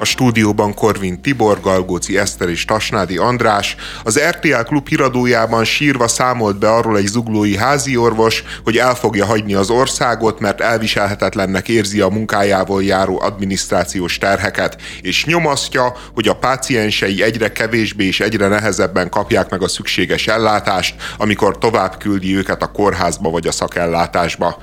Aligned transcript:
A 0.00 0.04
stúdióban 0.04 0.74
Korvin 0.74 1.22
Tibor, 1.22 1.60
Galgóci 1.60 2.18
Eszter 2.18 2.48
és 2.48 2.64
Tasnádi 2.64 3.16
András. 3.16 3.76
Az 4.04 4.20
RTL 4.28 4.62
klub 4.62 4.88
híradójában 4.88 5.64
sírva 5.64 6.08
számolt 6.08 6.58
be 6.58 6.70
arról 6.70 6.96
egy 6.96 7.06
zuglói 7.06 7.56
háziorvos, 7.56 8.42
hogy 8.64 8.76
el 8.76 8.94
fogja 8.94 9.26
hagyni 9.26 9.54
az 9.54 9.70
országot, 9.70 10.40
mert 10.40 10.60
elviselhetetlennek 10.60 11.68
érzi 11.68 12.00
a 12.00 12.08
munkájával 12.08 12.82
járó 12.82 13.20
adminisztrációs 13.20 14.18
terheket, 14.18 14.76
és 15.02 15.24
nyomasztja, 15.24 15.92
hogy 16.14 16.28
a 16.28 16.36
páciensei 16.36 17.22
egyre 17.22 17.52
kevésbé 17.52 18.06
és 18.06 18.20
egyre 18.20 18.48
nehezebben 18.48 19.08
kapják 19.08 19.50
meg 19.50 19.62
a 19.62 19.68
szükséges 19.68 20.26
ellátást, 20.26 20.94
amikor 21.16 21.58
tovább 21.58 21.96
küldi 21.98 22.36
őket 22.36 22.62
a 22.62 22.72
kórházba 22.72 23.30
vagy 23.30 23.46
a 23.46 23.52
szakellátásba 23.52 24.62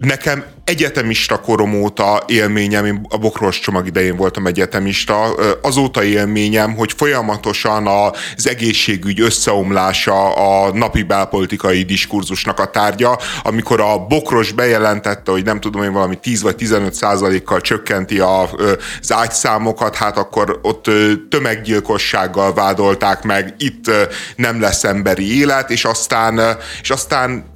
nekem 0.00 0.44
egyetemista 0.64 1.40
korom 1.40 1.74
óta 1.74 2.22
élményem, 2.26 2.84
én 2.84 3.06
a 3.08 3.18
bokros 3.18 3.58
csomag 3.60 3.86
idején 3.86 4.16
voltam 4.16 4.46
egyetemista, 4.46 5.34
azóta 5.62 6.04
élményem, 6.04 6.74
hogy 6.74 6.92
folyamatosan 6.96 7.86
az 7.86 8.48
egészségügy 8.48 9.20
összeomlása 9.20 10.34
a 10.34 10.72
napi 10.72 11.02
belpolitikai 11.02 11.82
diskurzusnak 11.82 12.58
a 12.58 12.70
tárgya, 12.70 13.18
amikor 13.42 13.80
a 13.80 14.06
bokros 14.06 14.52
bejelentette, 14.52 15.30
hogy 15.30 15.44
nem 15.44 15.60
tudom 15.60 15.82
én 15.82 15.92
valami 15.92 16.16
10 16.16 16.42
vagy 16.42 16.56
15 16.56 16.94
százalékkal 16.94 17.60
csökkenti 17.60 18.18
az 18.18 19.12
ágyszámokat, 19.12 19.96
hát 19.96 20.16
akkor 20.16 20.58
ott 20.62 20.90
tömeggyilkossággal 21.30 22.54
vádolták 22.54 23.22
meg, 23.22 23.54
itt 23.58 23.90
nem 24.36 24.60
lesz 24.60 24.84
emberi 24.84 25.38
élet, 25.38 25.70
és 25.70 25.84
aztán, 25.84 26.56
és 26.82 26.90
aztán 26.90 27.49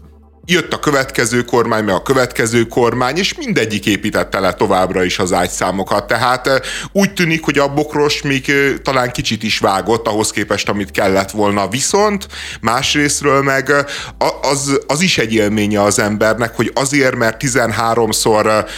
jött 0.47 0.73
a 0.73 0.79
következő 0.79 1.43
kormány, 1.43 1.85
meg 1.85 1.95
a 1.95 2.03
következő 2.03 2.63
kormány, 2.63 3.17
és 3.17 3.35
mindegyik 3.35 3.87
építette 3.87 4.41
le 4.41 4.53
továbbra 4.53 5.05
is 5.05 5.19
az 5.19 5.33
ágyszámokat. 5.33 6.07
Tehát 6.07 6.61
úgy 6.93 7.13
tűnik, 7.13 7.45
hogy 7.45 7.59
a 7.59 7.75
bokros 7.75 8.23
még 8.23 8.53
talán 8.83 9.11
kicsit 9.11 9.43
is 9.43 9.59
vágott 9.59 10.07
ahhoz 10.07 10.31
képest, 10.31 10.69
amit 10.69 10.91
kellett 10.91 11.31
volna. 11.31 11.69
Viszont 11.69 12.27
másrésztről 12.61 13.43
meg 13.43 13.73
az, 14.41 14.81
az 14.87 15.01
is 15.01 15.19
egy 15.19 15.35
élménye 15.35 15.83
az 15.83 15.99
embernek, 15.99 16.57
hogy 16.57 16.71
azért, 16.75 17.17
mert 17.17 17.43
13-szor 17.45 18.69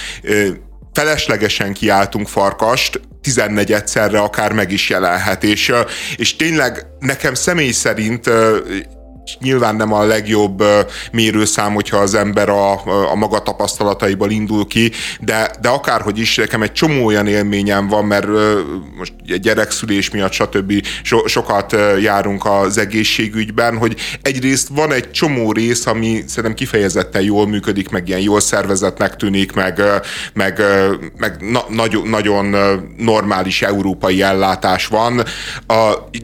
feleslegesen 0.92 1.72
kiáltunk 1.72 2.28
farkast, 2.28 3.00
14 3.22 3.72
egyszerre 3.72 4.18
akár 4.18 4.52
meg 4.52 4.72
is 4.72 4.88
jelenhet. 4.88 5.44
És, 5.44 5.72
és 6.16 6.36
tényleg 6.36 6.86
nekem 6.98 7.34
személy 7.34 7.70
szerint 7.70 8.30
nyilván 9.40 9.76
nem 9.76 9.92
a 9.92 10.04
legjobb 10.04 10.64
mérőszám, 11.12 11.72
hogyha 11.72 11.96
az 11.96 12.14
ember 12.14 12.48
a, 12.48 12.72
a 13.10 13.14
maga 13.14 13.38
tapasztalataiból 13.38 14.30
indul 14.30 14.66
ki, 14.66 14.92
de, 15.20 15.50
de 15.60 15.68
akárhogy 15.68 16.18
is, 16.18 16.36
nekem 16.36 16.62
egy 16.62 16.72
csomó 16.72 17.04
olyan 17.04 17.26
élményem 17.26 17.88
van, 17.88 18.04
mert 18.04 18.26
most 18.96 19.40
gyerekszülés 19.40 20.10
miatt, 20.10 20.32
stb. 20.32 20.86
So, 21.02 21.26
sokat 21.26 21.76
járunk 22.00 22.44
az 22.44 22.78
egészségügyben, 22.78 23.76
hogy 23.76 23.96
egyrészt 24.22 24.68
van 24.68 24.92
egy 24.92 25.10
csomó 25.10 25.52
rész, 25.52 25.86
ami 25.86 26.24
szerintem 26.26 26.54
kifejezetten 26.54 27.22
jól 27.22 27.46
működik, 27.46 27.88
meg 27.88 28.08
ilyen 28.08 28.20
jól 28.20 28.40
szervezetnek 28.40 29.16
tűnik, 29.16 29.52
meg, 29.52 29.82
meg, 30.32 30.62
meg 31.16 31.36
na, 31.50 31.64
nagyon, 31.68 32.08
nagyon 32.08 32.56
normális 32.96 33.62
európai 33.62 34.22
ellátás 34.22 34.86
van, 34.86 35.22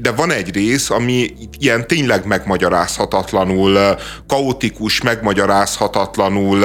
de 0.01 0.11
van 0.11 0.31
egy 0.31 0.55
rész, 0.55 0.91
ami 0.91 1.35
ilyen 1.59 1.87
tényleg 1.87 2.27
megmagyaráz 2.27 2.92
megmagyarázhatatlanul, 2.99 3.97
kaotikus, 4.27 5.01
megmagyarázhatatlanul 5.01 6.59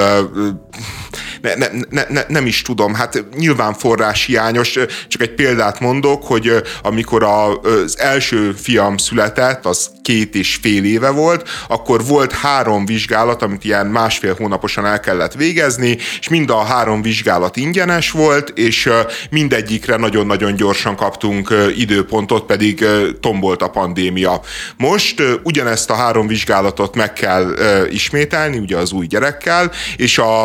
ne, 1.42 1.54
ne, 1.54 1.66
ne, 1.90 2.04
ne, 2.08 2.24
nem 2.28 2.46
is 2.46 2.62
tudom, 2.62 2.94
hát 2.94 3.24
nyilván 3.36 3.74
forráshiányos, 3.74 4.78
csak 5.08 5.22
egy 5.22 5.34
példát 5.34 5.80
mondok, 5.80 6.24
hogy 6.24 6.62
amikor 6.82 7.22
az 7.22 7.98
első 7.98 8.52
fiam 8.52 8.96
született, 8.96 9.66
az 9.66 9.90
két 10.02 10.34
és 10.34 10.58
fél 10.62 10.84
éve 10.84 11.10
volt, 11.10 11.48
akkor 11.68 12.04
volt 12.04 12.32
három 12.32 12.86
vizsgálat, 12.86 13.42
amit 13.42 13.64
ilyen 13.64 13.86
másfél 13.86 14.34
hónaposan 14.34 14.86
el 14.86 15.00
kellett 15.00 15.34
végezni, 15.34 15.98
és 16.20 16.28
mind 16.28 16.50
a 16.50 16.64
három 16.64 17.02
vizsgálat 17.02 17.56
ingyenes 17.56 18.10
volt, 18.10 18.48
és 18.48 18.88
mindegyikre 19.30 19.96
nagyon-nagyon 19.96 20.54
gyorsan 20.54 20.96
kaptunk 20.96 21.54
időpontot, 21.76 22.46
pedig 22.46 22.84
tombolt 23.20 23.62
a 23.62 23.68
pandémia. 23.68 24.40
Most 24.76 25.22
ugyanezt 25.42 25.90
a 25.90 25.94
három 25.94 26.17
vizsgálatot 26.26 26.96
meg 26.96 27.12
kell 27.12 27.54
ismételni, 27.90 28.58
ugye 28.58 28.76
az 28.76 28.92
új 28.92 29.06
gyerekkel, 29.06 29.70
és 29.96 30.18
a, 30.18 30.44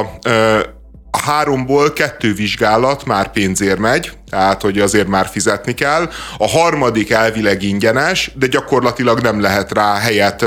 a 1.11 1.21
háromból 1.25 1.93
kettő 1.93 2.33
vizsgálat 2.33 3.05
már 3.05 3.31
pénzért 3.31 3.79
megy, 3.79 4.11
tehát 4.33 4.61
hogy 4.61 4.79
azért 4.79 5.07
már 5.07 5.27
fizetni 5.31 5.73
kell. 5.73 6.09
A 6.37 6.47
harmadik 6.47 7.11
elvileg 7.11 7.63
ingyenes, 7.63 8.31
de 8.35 8.47
gyakorlatilag 8.47 9.19
nem 9.19 9.41
lehet 9.41 9.71
rá 9.71 9.95
helyet 9.95 10.45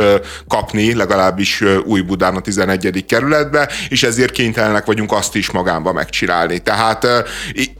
kapni, 0.49 0.95
legalábbis 0.95 1.63
Új-Budán 1.85 2.37
a 2.37 2.41
11. 2.41 3.05
kerületbe, 3.09 3.69
és 3.89 4.03
ezért 4.03 4.33
kénytelenek 4.33 4.85
vagyunk 4.85 5.13
azt 5.13 5.35
is 5.35 5.51
magánba 5.51 5.93
megcsinálni. 5.93 6.59
Tehát, 6.59 7.07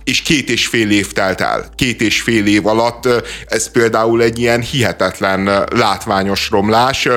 és 0.05 0.23
két 0.23 0.51
és 0.51 0.67
fél 0.67 0.91
év 0.91 1.13
telt 1.13 1.41
el. 1.41 1.65
Két 1.75 2.01
és 2.01 2.21
fél 2.21 2.47
év 2.47 2.67
alatt 2.67 3.09
ez 3.47 3.71
például 3.71 4.23
egy 4.23 4.39
ilyen 4.39 4.61
hihetetlen 4.61 5.67
látványos 5.75 6.51
romlás. 6.51 7.09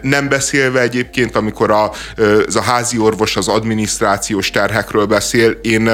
Nem 0.00 0.28
beszélve 0.28 0.80
egyébként, 0.80 1.36
amikor 1.36 1.70
a, 1.70 1.92
az 2.46 2.56
a 2.56 2.62
házi 2.62 2.98
orvos 2.98 3.36
az 3.36 3.48
adminisztrációs 3.48 4.50
terhekről 4.50 5.06
beszél, 5.06 5.50
én 5.50 5.90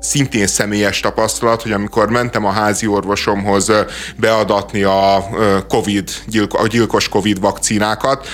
szintén 0.00 0.46
személyes 0.46 1.00
tapasztalat, 1.00 1.45
tapasztalat, 1.46 1.62
hogy 1.62 1.72
amikor 1.72 2.10
mentem 2.10 2.44
a 2.44 2.50
házi 2.50 2.86
orvosomhoz 2.86 3.72
beadatni 4.16 4.82
a 4.82 5.24
COVID, 5.68 6.10
a 6.48 6.66
gyilkos 6.66 7.08
COVID 7.08 7.40
vakcinákat, 7.40 8.26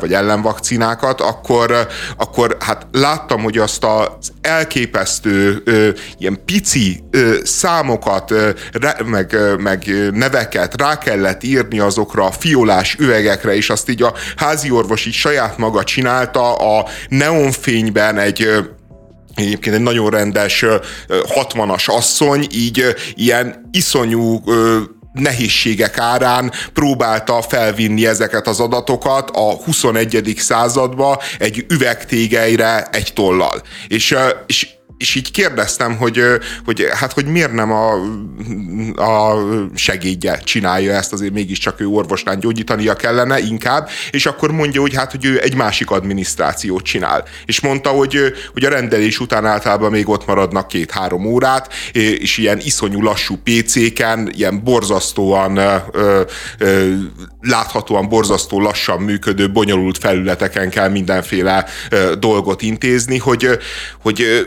vagy 0.00 0.12
ellenvakcinákat, 0.12 1.20
akkor, 1.20 1.86
akkor 2.16 2.56
hát 2.60 2.86
láttam, 2.92 3.42
hogy 3.42 3.58
azt 3.58 3.84
az 3.84 4.32
elképesztő 4.40 5.62
ilyen 6.18 6.38
pici 6.44 7.04
számokat, 7.42 8.34
meg, 9.04 9.36
meg 9.58 9.84
neveket 10.12 10.80
rá 10.80 10.98
kellett 10.98 11.42
írni 11.42 11.78
azokra 11.78 12.24
a 12.24 12.30
fiolás 12.30 12.96
üvegekre, 12.98 13.56
és 13.56 13.70
azt 13.70 13.88
így 13.88 14.02
a 14.02 14.14
házi 14.36 14.70
orvos 14.70 15.06
így 15.06 15.12
saját 15.12 15.58
maga 15.58 15.84
csinálta 15.84 16.54
a 16.54 16.86
neonfényben 17.08 18.18
egy 18.18 18.68
egyébként 19.38 19.76
egy 19.76 19.82
nagyon 19.82 20.10
rendes 20.10 20.64
60-as 21.08 21.86
asszony, 21.86 22.46
így 22.52 22.94
ilyen 23.14 23.68
iszonyú 23.70 24.42
nehézségek 25.12 25.98
árán 25.98 26.52
próbálta 26.72 27.42
felvinni 27.42 28.06
ezeket 28.06 28.46
az 28.46 28.60
adatokat 28.60 29.30
a 29.30 29.54
21. 29.64 30.34
századba 30.36 31.22
egy 31.38 31.64
üvegtégeire 31.68 32.88
egy 32.92 33.12
tollal. 33.14 33.62
És, 33.88 34.16
és 34.46 34.68
és 34.98 35.14
így 35.14 35.30
kérdeztem, 35.30 35.96
hogy, 35.96 36.22
hogy 36.64 36.86
hát, 36.90 37.12
hogy 37.12 37.26
miért 37.26 37.52
nem 37.52 37.72
a, 37.72 37.92
a 38.96 39.44
segédje 39.74 40.38
csinálja 40.44 40.92
ezt, 40.92 41.12
azért 41.12 41.32
mégiscsak 41.32 41.80
ő 41.80 41.86
orvosnál 41.86 42.36
gyógyítania 42.36 42.94
kellene 42.94 43.38
inkább, 43.38 43.88
és 44.10 44.26
akkor 44.26 44.52
mondja, 44.52 44.80
hogy 44.80 44.94
hát, 44.94 45.10
hogy 45.10 45.24
ő 45.24 45.40
egy 45.42 45.54
másik 45.54 45.90
adminisztrációt 45.90 46.82
csinál. 46.82 47.24
És 47.44 47.60
mondta, 47.60 47.90
hogy, 47.90 48.32
hogy 48.52 48.64
a 48.64 48.68
rendelés 48.68 49.20
után 49.20 49.46
általában 49.46 49.90
még 49.90 50.08
ott 50.08 50.26
maradnak 50.26 50.68
két-három 50.68 51.24
órát, 51.26 51.72
és 51.92 52.38
ilyen 52.38 52.58
iszonyú 52.58 53.02
lassú 53.02 53.36
PC-ken, 53.44 54.32
ilyen 54.34 54.62
borzasztóan 54.64 55.56
ö, 55.56 56.20
ö, 56.58 56.94
láthatóan 57.40 58.08
borzasztó 58.08 58.60
lassan 58.60 59.00
működő, 59.00 59.50
bonyolult 59.50 59.98
felületeken 59.98 60.70
kell 60.70 60.88
mindenféle 60.88 61.64
ö, 61.90 62.14
dolgot 62.18 62.62
intézni, 62.62 63.18
hogy, 63.18 63.48
hogy 64.00 64.46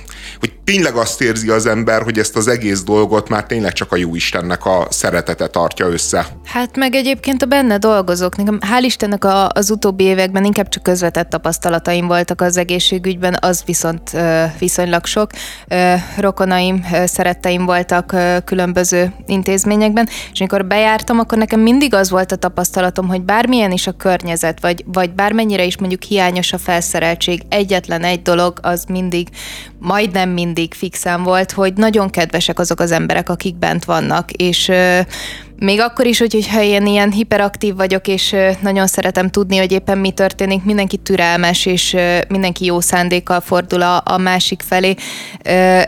hogy 0.41 0.53
tényleg 0.63 0.95
azt 0.95 1.21
érzi 1.21 1.49
az 1.49 1.65
ember, 1.65 2.01
hogy 2.01 2.17
ezt 2.17 2.35
az 2.35 2.47
egész 2.47 2.83
dolgot 2.83 3.29
már 3.29 3.45
tényleg 3.45 3.73
csak 3.73 3.91
a 3.91 3.95
jó 3.95 4.15
Istennek 4.15 4.65
a 4.65 4.87
szeretete 4.89 5.47
tartja 5.47 5.87
össze. 5.87 6.27
Hát 6.45 6.77
meg 6.77 6.95
egyébként 6.95 7.41
a 7.41 7.45
benne 7.45 7.77
dolgozók, 7.77 8.37
nekem 8.37 8.59
hál' 8.59 8.83
Istennek 8.83 9.25
a, 9.25 9.49
az 9.49 9.71
utóbbi 9.71 10.03
években 10.03 10.45
inkább 10.45 10.69
csak 10.69 10.83
közvetett 10.83 11.29
tapasztalataim 11.29 12.07
voltak 12.07 12.41
az 12.41 12.57
egészségügyben, 12.57 13.37
az 13.41 13.63
viszont 13.65 14.11
viszonylag 14.59 15.05
sok. 15.05 15.31
Rokonaim, 16.17 16.85
szeretteim 17.05 17.65
voltak 17.65 18.15
különböző 18.45 19.13
intézményekben, 19.25 20.07
és 20.31 20.39
amikor 20.39 20.65
bejártam, 20.65 21.19
akkor 21.19 21.37
nekem 21.37 21.59
mindig 21.59 21.93
az 21.93 22.09
volt 22.09 22.31
a 22.31 22.35
tapasztalatom, 22.35 23.07
hogy 23.07 23.21
bármilyen 23.21 23.71
is 23.71 23.87
a 23.87 23.91
környezet, 23.91 24.61
vagy, 24.61 24.83
vagy 24.87 25.13
bármennyire 25.13 25.63
is 25.63 25.77
mondjuk 25.77 26.03
hiányos 26.03 26.53
a 26.53 26.57
felszereltség, 26.57 27.41
egyetlen 27.49 28.03
egy 28.03 28.21
dolog 28.21 28.59
az 28.61 28.85
mindig, 28.87 29.27
majdnem 29.79 30.30
mindig 30.31 30.73
fixen 30.73 31.23
volt, 31.23 31.51
hogy 31.51 31.73
nagyon 31.73 32.09
kedvesek 32.09 32.59
azok 32.59 32.79
az 32.79 32.91
emberek, 32.91 33.29
akik 33.29 33.55
bent 33.55 33.85
vannak, 33.85 34.31
és 34.31 34.71
még 35.63 35.79
akkor 35.79 36.05
is, 36.05 36.19
hogy, 36.19 36.33
hogyha 36.33 36.61
én 36.61 36.85
ilyen 36.85 37.11
hiperaktív 37.11 37.75
vagyok, 37.75 38.07
és 38.07 38.35
nagyon 38.61 38.87
szeretem 38.87 39.29
tudni, 39.29 39.57
hogy 39.57 39.71
éppen 39.71 39.97
mi 39.97 40.11
történik, 40.11 40.63
mindenki 40.63 40.97
türelmes, 40.97 41.65
és 41.65 41.95
mindenki 42.27 42.65
jó 42.65 42.79
szándékkal 42.79 43.41
fordul 43.41 43.81
a, 43.81 44.01
a 44.05 44.17
másik 44.17 44.61
felé. 44.67 44.95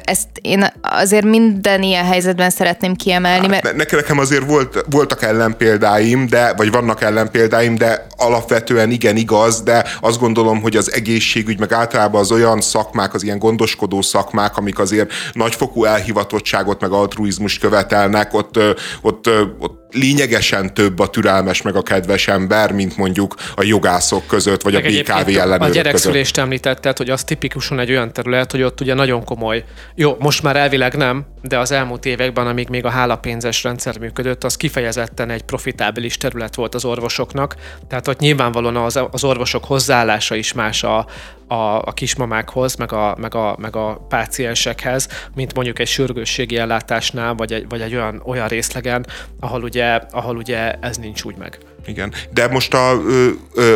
Ezt 0.03 0.27
én 0.41 0.65
azért 0.81 1.25
minden 1.25 1.83
ilyen 1.83 2.05
helyzetben 2.05 2.49
szeretném 2.49 2.95
kiemelni. 2.95 3.53
Hát, 3.53 3.63
mert... 3.63 3.91
Nekem 3.91 4.19
azért 4.19 4.45
volt, 4.45 4.85
voltak 4.89 5.23
ellenpéldáim, 5.23 6.27
de, 6.27 6.53
vagy 6.57 6.71
vannak 6.71 7.01
ellenpéldáim, 7.01 7.75
de 7.75 8.07
alapvetően 8.17 8.91
igen 8.91 9.15
igaz, 9.15 9.61
de 9.61 9.85
azt 10.01 10.19
gondolom, 10.19 10.61
hogy 10.61 10.75
az 10.75 10.93
egészségügy, 10.93 11.59
meg 11.59 11.71
általában 11.71 12.21
az 12.21 12.31
olyan 12.31 12.61
szakmák, 12.61 13.13
az 13.13 13.23
ilyen 13.23 13.39
gondoskodó 13.39 14.01
szakmák, 14.01 14.57
amik 14.57 14.79
azért 14.79 15.11
nagyfokú 15.31 15.85
elhivatottságot, 15.85 16.81
meg 16.81 16.91
altruizmust 16.91 17.59
követelnek, 17.59 18.33
ott, 18.33 18.59
ott, 19.01 19.29
ott 19.63 19.82
lényegesen 19.93 20.73
több 20.73 20.99
a 20.99 21.09
türelmes 21.09 21.61
meg 21.61 21.75
a 21.75 21.81
kedves 21.81 22.27
ember, 22.27 22.71
mint 22.71 22.97
mondjuk 22.97 23.35
a 23.55 23.63
jogászok 23.63 24.27
között, 24.27 24.61
vagy 24.61 24.73
meg 24.73 24.85
a 24.85 24.89
BKV 24.89 25.27
ellenőrök 25.27 25.61
A 25.61 25.69
gyerekszülést 25.69 26.37
említetted, 26.37 26.97
hogy 26.97 27.09
az 27.09 27.23
tipikusan 27.23 27.79
egy 27.79 27.89
olyan 27.89 28.13
terület, 28.13 28.51
hogy 28.51 28.61
ott 28.61 28.81
ugye 28.81 28.93
nagyon 28.93 29.23
komoly. 29.23 29.63
Jó, 29.95 30.15
most 30.19 30.43
már 30.43 30.55
elvileg 30.55 30.95
nem, 30.95 31.25
de 31.41 31.59
az 31.59 31.71
elmúlt 31.71 32.05
években, 32.05 32.47
amíg 32.47 32.69
még 32.69 32.85
a 32.85 32.89
hálapénzes 32.89 33.63
rendszer 33.63 33.99
működött, 33.99 34.43
az 34.43 34.57
kifejezetten 34.57 35.29
egy 35.29 35.43
profitábilis 35.43 36.17
terület 36.17 36.55
volt 36.55 36.75
az 36.75 36.85
orvosoknak. 36.85 37.55
Tehát 37.87 38.07
ott 38.07 38.19
nyilvánvalóan 38.19 38.75
az, 38.75 38.99
az 39.11 39.23
orvosok 39.23 39.65
hozzáállása 39.65 40.35
is 40.35 40.53
más 40.53 40.83
a, 40.83 41.05
a, 41.47 41.81
a 41.85 41.91
kismamákhoz, 41.93 42.75
meg 42.75 42.91
a, 42.93 43.15
meg, 43.19 43.35
a, 43.35 43.55
meg 43.59 43.75
a 43.75 44.05
páciensekhez, 44.09 45.07
mint 45.35 45.53
mondjuk 45.53 45.79
egy 45.79 45.87
sürgősségi 45.87 46.57
ellátásnál, 46.57 47.33
vagy 47.33 47.53
egy, 47.53 47.65
vagy 47.69 47.81
egy 47.81 47.95
olyan, 47.95 48.21
olyan 48.25 48.47
részlegen, 48.47 49.05
ahol 49.39 49.63
ugye, 49.63 49.82
ahol 50.11 50.35
ugye 50.35 50.71
ez 50.71 50.97
nincs 50.97 51.23
úgy 51.23 51.35
meg. 51.37 51.57
Igen, 51.85 52.13
de 52.33 52.47
most 52.47 52.73
a, 52.73 52.91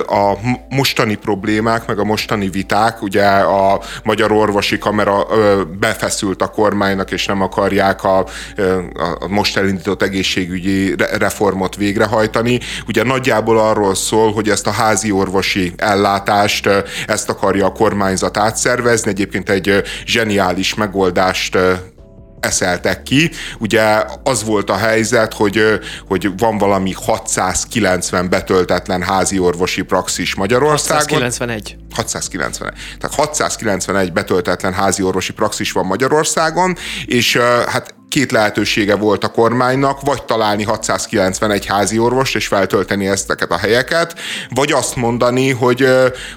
a 0.08 0.38
mostani 0.70 1.16
problémák, 1.16 1.88
meg 1.88 2.00
a 2.00 2.04
mostani 2.04 2.50
viták, 2.50 3.02
ugye 3.02 3.26
a 3.26 3.82
Magyar 4.04 4.32
Orvosi 4.32 4.78
Kamera 4.78 5.26
befeszült 5.80 6.42
a 6.42 6.48
kormánynak, 6.48 7.12
és 7.12 7.26
nem 7.26 7.42
akarják 7.42 8.04
a, 8.04 8.18
a 8.20 9.28
most 9.28 9.58
elindított 9.58 10.02
egészségügyi 10.02 10.96
reformot 11.18 11.76
végrehajtani. 11.76 12.60
Ugye 12.88 13.04
nagyjából 13.04 13.60
arról 13.60 13.96
szól, 13.96 14.34
hogy 14.34 14.50
ezt 14.50 14.68
a 14.68 14.72
házi 14.72 15.12
orvosi 15.12 15.74
ellátást, 15.78 16.70
ezt 17.08 17.30
akarja 17.30 17.66
a 17.66 17.72
kormányzat 17.72 18.38
átszervezni. 18.38 19.10
Egyébként 19.10 19.50
egy 19.50 19.84
zseniális 20.06 20.74
megoldást 20.74 21.58
eszeltek 22.40 23.04
ki. 23.04 23.32
Ugye 23.60 24.04
az 24.24 24.44
volt 24.44 24.70
a 24.70 24.76
helyzet, 24.76 25.34
hogy, 25.34 25.80
hogy 26.08 26.30
van 26.38 26.58
valami 26.58 26.92
690 26.92 28.30
betöltetlen 28.30 29.02
házi 29.02 29.40
orvosi 29.40 29.82
praxis 29.82 30.36
Magyarországon. 30.36 31.22
691. 31.22 31.78
691. 31.96 32.74
Tehát 33.00 33.16
691 33.16 34.14
betöltetlen 34.14 34.74
házi 34.74 35.04
orvosi 35.04 35.34
praxis 35.34 35.72
van 35.72 35.86
Magyarországon, 35.86 36.78
és 37.06 37.38
hát 37.68 37.97
két 38.18 38.32
lehetősége 38.32 38.96
volt 38.96 39.24
a 39.24 39.28
kormánynak, 39.28 40.02
vagy 40.02 40.24
találni 40.24 40.64
691 40.64 41.66
házi 41.66 42.00
orvost 42.00 42.36
és 42.36 42.48
feltölteni 42.48 43.08
ezteket 43.08 43.52
a 43.52 43.58
helyeket, 43.58 44.20
vagy 44.50 44.72
azt 44.72 44.96
mondani, 44.96 45.50
hogy, 45.50 45.88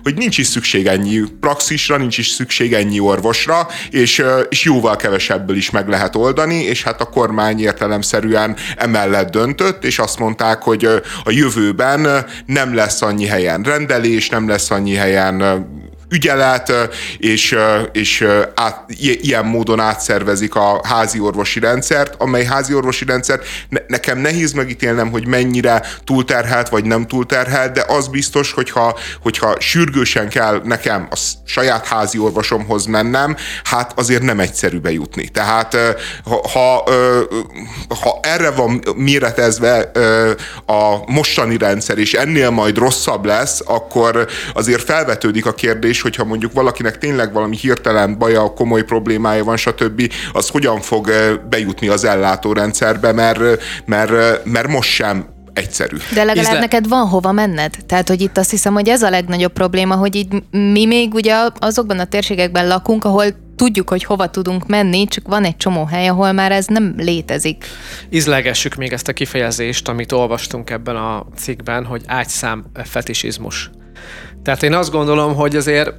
hogy 0.03 0.15
nincs 0.15 0.39
is 0.39 0.47
szükség 0.47 0.87
ennyi 0.87 1.23
praxisra, 1.41 1.97
nincs 1.97 2.19
is 2.19 2.29
szükség 2.29 2.73
ennyi 2.73 2.99
orvosra, 2.99 3.69
és, 3.91 4.25
és 4.49 4.65
jóval 4.65 4.97
kevesebből 4.97 5.57
is 5.57 5.71
meg 5.71 5.89
lehet 5.89 6.17
oldani, 6.17 6.63
és 6.63 6.83
hát 6.83 7.01
a 7.01 7.05
kormány 7.05 7.61
értelemszerűen 7.61 8.57
emellett 8.77 9.31
döntött, 9.31 9.85
és 9.85 9.99
azt 9.99 10.19
mondták, 10.19 10.63
hogy 10.63 10.85
a 11.25 11.31
jövőben 11.31 12.27
nem 12.47 12.75
lesz 12.75 13.03
annyi 13.03 13.27
helyen 13.27 13.63
rendelés, 13.63 14.29
nem 14.29 14.49
lesz 14.49 14.71
annyi 14.71 14.95
helyen 14.95 15.67
ügyelet, 16.11 16.73
és, 17.19 17.57
és 17.93 18.27
át, 18.55 18.85
ilyen 18.99 19.45
módon 19.45 19.81
átszervezik 19.81 20.55
a 20.55 20.81
házi 20.85 21.21
orvosi 21.21 21.61
rendszert, 21.61 22.15
amely 22.19 22.45
házi 22.45 22.75
orvosi 22.75 23.05
rendszer 23.05 23.41
nekem 23.87 24.19
nehéz 24.19 24.53
megítélnem, 24.53 25.11
hogy 25.11 25.27
mennyire 25.27 25.83
túlterhelt 26.05 26.69
vagy 26.69 26.85
nem 26.85 27.07
túlterhelt, 27.07 27.73
de 27.73 27.85
az 27.89 28.09
biztos, 28.09 28.53
hogyha, 28.53 28.99
hogyha 29.23 29.57
sürgősen 29.59 30.29
kell 30.29 30.61
nekem 30.65 31.09
a 31.11 31.17
saját 31.45 31.87
házi 31.87 32.19
orvosomhoz 32.19 32.87
mennem, 32.87 33.37
hát 33.65 33.93
azért 33.99 34.23
nem 34.23 34.41
egyszerű 34.41 34.79
bejutni. 34.79 35.29
Tehát 35.29 35.77
ha, 36.25 36.49
ha, 36.49 36.85
ha 38.01 38.19
erre 38.23 38.51
van 38.51 38.83
méretezve 38.97 39.91
a 40.67 41.11
mostani 41.13 41.57
rendszer, 41.57 41.99
és 41.99 42.15
ennél 42.15 42.51
majd 42.51 42.79
rosszabb 42.79 43.25
lesz, 43.25 43.61
akkor 43.67 44.29
azért 44.55 44.85
felvetődik 44.85 45.47
a 45.47 45.55
kérdés, 45.55 46.00
is, 46.01 46.07
hogyha 46.07 46.25
mondjuk 46.25 46.53
valakinek 46.53 46.99
tényleg 46.99 47.33
valami 47.33 47.57
hirtelen 47.57 48.19
baja, 48.19 48.53
komoly 48.53 48.85
problémája 48.85 49.45
van, 49.45 49.57
stb., 49.57 50.13
az 50.33 50.49
hogyan 50.49 50.81
fog 50.81 51.11
bejutni 51.49 51.89
az 51.89 52.05
ellátórendszerbe, 52.05 53.13
mert, 53.13 53.41
mert, 53.85 54.45
mert 54.45 54.69
most 54.69 54.91
sem 54.91 55.27
egyszerű. 55.53 55.97
De 56.15 56.25
legalább 56.25 56.53
Izle... 56.53 56.59
neked 56.59 56.89
van 56.89 57.09
hova 57.09 57.33
menned. 57.33 57.75
Tehát, 57.87 58.09
hogy 58.09 58.21
itt 58.21 58.39
azt 58.39 58.51
hiszem, 58.51 58.73
hogy 58.73 58.89
ez 58.89 59.03
a 59.03 59.11
legnagyobb 59.11 59.53
probléma, 59.53 59.95
hogy 59.95 60.15
így 60.15 60.43
mi 60.51 60.87
még 60.87 61.15
ugye 61.15 61.35
azokban 61.59 61.99
a 61.99 62.05
térségekben 62.05 62.67
lakunk, 62.67 63.05
ahol 63.05 63.25
tudjuk, 63.57 63.89
hogy 63.89 64.05
hova 64.05 64.31
tudunk 64.31 64.67
menni, 64.67 65.07
csak 65.07 65.29
van 65.29 65.45
egy 65.45 65.57
csomó 65.57 65.85
hely, 65.85 66.09
ahol 66.09 66.33
már 66.33 66.53
ez 66.53 66.67
nem 66.67 66.95
létezik. 66.97 67.65
Izlegessük 68.09 68.75
még 68.75 68.93
ezt 68.93 69.09
a 69.09 69.13
kifejezést, 69.13 69.89
amit 69.89 70.13
olvastunk 70.13 70.71
ebben 70.71 70.97
a 70.97 71.27
cikkben, 71.37 71.85
hogy 71.85 72.03
ágyszám 72.07 72.65
fetisizmus. 72.85 73.71
Tehát 74.43 74.63
én 74.63 74.75
azt 74.75 74.91
gondolom, 74.91 75.35
hogy 75.35 75.57
azért 75.57 75.93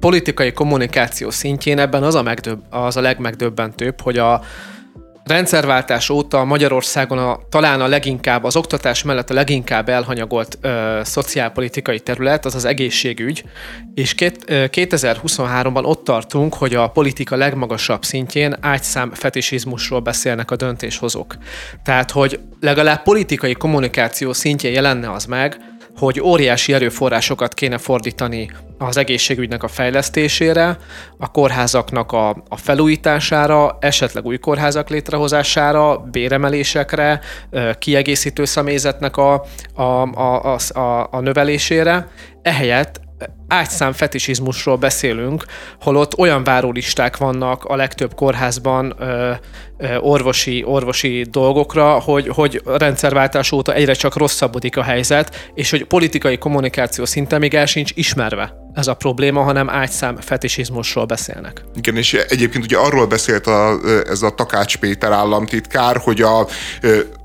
politikai 0.00 0.52
kommunikáció 0.52 1.30
szintjén 1.30 1.78
ebben 1.78 2.02
az 2.02 2.14
a, 2.14 2.22
megdöbb, 2.22 2.62
az 2.70 2.96
a 2.96 3.00
legmegdöbbentőbb, 3.00 4.00
hogy 4.00 4.18
a 4.18 4.42
rendszerváltás 5.24 6.10
óta 6.10 6.44
Magyarországon 6.44 7.18
a, 7.18 7.38
talán 7.48 7.80
a 7.80 7.86
leginkább, 7.86 8.44
az 8.44 8.56
oktatás 8.56 9.02
mellett 9.02 9.30
a 9.30 9.34
leginkább 9.34 9.88
elhanyagolt 9.88 10.58
ö, 10.60 11.00
szociálpolitikai 11.04 12.00
terület 12.00 12.44
az 12.44 12.54
az 12.54 12.64
egészségügy, 12.64 13.44
és 13.94 14.14
két, 14.14 14.44
ö, 14.46 14.64
2023-ban 14.70 15.84
ott 15.84 16.04
tartunk, 16.04 16.54
hogy 16.54 16.74
a 16.74 16.88
politika 16.88 17.36
legmagasabb 17.36 18.04
szintjén 18.04 18.56
ágyszám 18.60 19.10
fetisizmusról 19.10 20.00
beszélnek 20.00 20.50
a 20.50 20.56
döntéshozók. 20.56 21.36
Tehát, 21.84 22.10
hogy 22.10 22.40
legalább 22.60 23.02
politikai 23.02 23.52
kommunikáció 23.52 24.32
szintjén 24.32 24.72
jelenne 24.72 25.10
az 25.10 25.24
meg, 25.24 25.56
hogy 25.96 26.20
óriási 26.20 26.72
erőforrásokat 26.72 27.54
kéne 27.54 27.78
fordítani 27.78 28.50
az 28.78 28.96
egészségügynek 28.96 29.62
a 29.62 29.68
fejlesztésére, 29.68 30.76
a 31.18 31.30
kórházaknak 31.30 32.12
a, 32.12 32.28
a 32.48 32.56
felújítására, 32.56 33.76
esetleg 33.80 34.24
új 34.26 34.38
kórházak 34.38 34.88
létrehozására, 34.88 35.98
béremelésekre, 35.98 37.20
kiegészítő 37.78 38.44
személyzetnek 38.44 39.16
a, 39.16 39.44
a, 39.74 39.82
a, 39.82 40.58
a, 40.74 41.08
a 41.10 41.20
növelésére. 41.20 42.08
Ehelyett 42.42 43.00
ágyszám 43.48 43.92
fetisizmusról 43.92 44.76
beszélünk, 44.76 45.44
holott 45.80 46.18
olyan 46.18 46.44
várólisták 46.44 47.16
vannak 47.16 47.64
a 47.64 47.76
legtöbb 47.76 48.14
kórházban 48.14 48.94
ö, 48.98 49.32
ö, 49.78 49.96
orvosi, 49.96 50.64
orvosi 50.66 51.26
dolgokra, 51.30 52.00
hogy, 52.00 52.28
hogy 52.28 52.62
rendszerváltás 52.64 53.52
óta 53.52 53.74
egyre 53.74 53.92
csak 53.92 54.16
rosszabbodik 54.16 54.76
a 54.76 54.82
helyzet, 54.82 55.50
és 55.54 55.70
hogy 55.70 55.84
politikai 55.84 56.38
kommunikáció 56.38 57.04
szinten 57.04 57.40
még 57.40 57.54
el 57.54 57.66
sincs 57.66 57.90
ismerve 57.94 58.60
ez 58.74 58.86
a 58.86 58.94
probléma, 58.94 59.42
hanem 59.42 59.70
ágyszám 59.70 60.16
fetisizmusról 60.16 61.04
beszélnek. 61.04 61.64
Igen, 61.74 61.96
és 61.96 62.14
egyébként 62.14 62.64
ugye 62.64 62.76
arról 62.76 63.06
beszélt 63.06 63.46
a, 63.46 63.78
ez 64.06 64.22
a 64.22 64.30
Takács 64.30 64.76
Péter 64.76 65.12
államtitkár, 65.12 65.96
hogy 65.96 66.22
a 66.22 66.46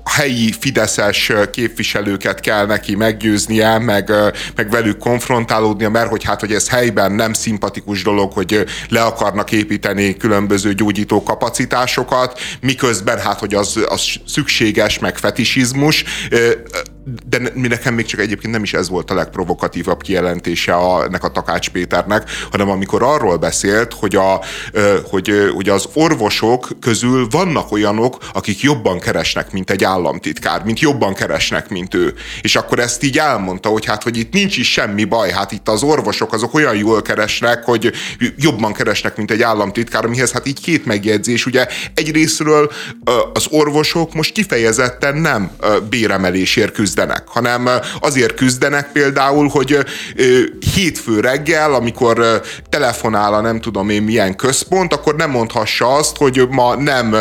helyi 0.08 0.52
fideszes 0.60 1.32
képviselőket 1.52 2.40
kell 2.40 2.66
neki 2.66 2.94
meggyőznie, 2.94 3.78
meg, 3.78 4.12
meg 4.56 4.70
velük 4.70 4.98
konfrontálódnia, 4.98 5.90
mert 5.90 6.08
hogy 6.08 6.24
hát, 6.24 6.40
hogy 6.40 6.52
ez 6.52 6.68
helyben 6.68 7.12
nem 7.12 7.32
szimpatikus 7.32 8.02
dolog, 8.02 8.32
hogy 8.32 8.64
le 8.88 9.02
akarnak 9.02 9.52
építeni 9.52 10.16
különböző 10.16 10.74
gyógyító 10.74 11.22
kapacitásokat, 11.22 12.40
miközben 12.60 13.18
hát, 13.18 13.38
hogy 13.38 13.54
az, 13.54 13.84
az 13.88 14.02
szükséges, 14.26 14.98
meg 14.98 15.18
fetisizmus 15.18 16.04
de 17.28 17.38
nekem 17.54 17.94
még 17.94 18.06
csak 18.06 18.20
egyébként 18.20 18.52
nem 18.52 18.62
is 18.62 18.74
ez 18.74 18.88
volt 18.88 19.10
a 19.10 19.14
legprovokatívabb 19.14 20.02
kijelentése 20.02 20.74
a, 20.74 21.04
ennek 21.04 21.24
a 21.24 21.28
Takács 21.28 21.68
Péternek, 21.68 22.30
hanem 22.50 22.70
amikor 22.70 23.02
arról 23.02 23.36
beszélt, 23.36 23.94
hogy, 23.94 24.16
a, 24.16 24.40
hogy, 25.10 25.50
hogy 25.54 25.68
az 25.68 25.88
orvosok 25.94 26.68
közül 26.80 27.26
vannak 27.30 27.72
olyanok, 27.72 28.18
akik 28.32 28.60
jobban 28.60 28.98
keresnek, 28.98 29.52
mint 29.52 29.70
egy 29.70 29.84
államtitkár, 29.98 30.64
mint 30.64 30.80
jobban 30.80 31.14
keresnek, 31.14 31.68
mint 31.68 31.94
ő. 31.94 32.14
És 32.40 32.56
akkor 32.56 32.78
ezt 32.78 33.02
így 33.02 33.18
elmondta, 33.18 33.68
hogy 33.68 33.84
hát, 33.84 34.02
hogy 34.02 34.16
itt 34.16 34.32
nincs 34.32 34.56
is 34.56 34.72
semmi 34.72 35.04
baj, 35.04 35.30
hát 35.30 35.52
itt 35.52 35.68
az 35.68 35.82
orvosok 35.82 36.32
azok 36.32 36.54
olyan 36.54 36.76
jól 36.76 37.02
keresnek, 37.02 37.64
hogy 37.64 37.92
jobban 38.36 38.72
keresnek, 38.72 39.16
mint 39.16 39.30
egy 39.30 39.42
államtitkár, 39.42 40.04
amihez 40.04 40.32
hát 40.32 40.46
így 40.46 40.60
két 40.60 40.84
megjegyzés, 40.84 41.46
ugye 41.46 41.66
egyrésztről 41.94 42.70
az 43.32 43.46
orvosok 43.50 44.14
most 44.14 44.32
kifejezetten 44.32 45.16
nem 45.16 45.50
béremelésért 45.90 46.72
küzdenek, 46.72 47.22
hanem 47.26 47.68
azért 48.00 48.34
küzdenek 48.34 48.92
például, 48.92 49.48
hogy 49.48 49.78
hétfő 50.74 51.20
reggel, 51.20 51.74
amikor 51.74 52.42
telefonál 52.68 53.34
a 53.34 53.40
nem 53.40 53.60
tudom 53.60 53.88
én 53.88 54.02
milyen 54.02 54.36
központ, 54.36 54.92
akkor 54.92 55.14
nem 55.14 55.30
mondhassa 55.30 55.94
azt, 55.94 56.16
hogy 56.16 56.46
ma 56.50 56.74
nem 56.74 57.16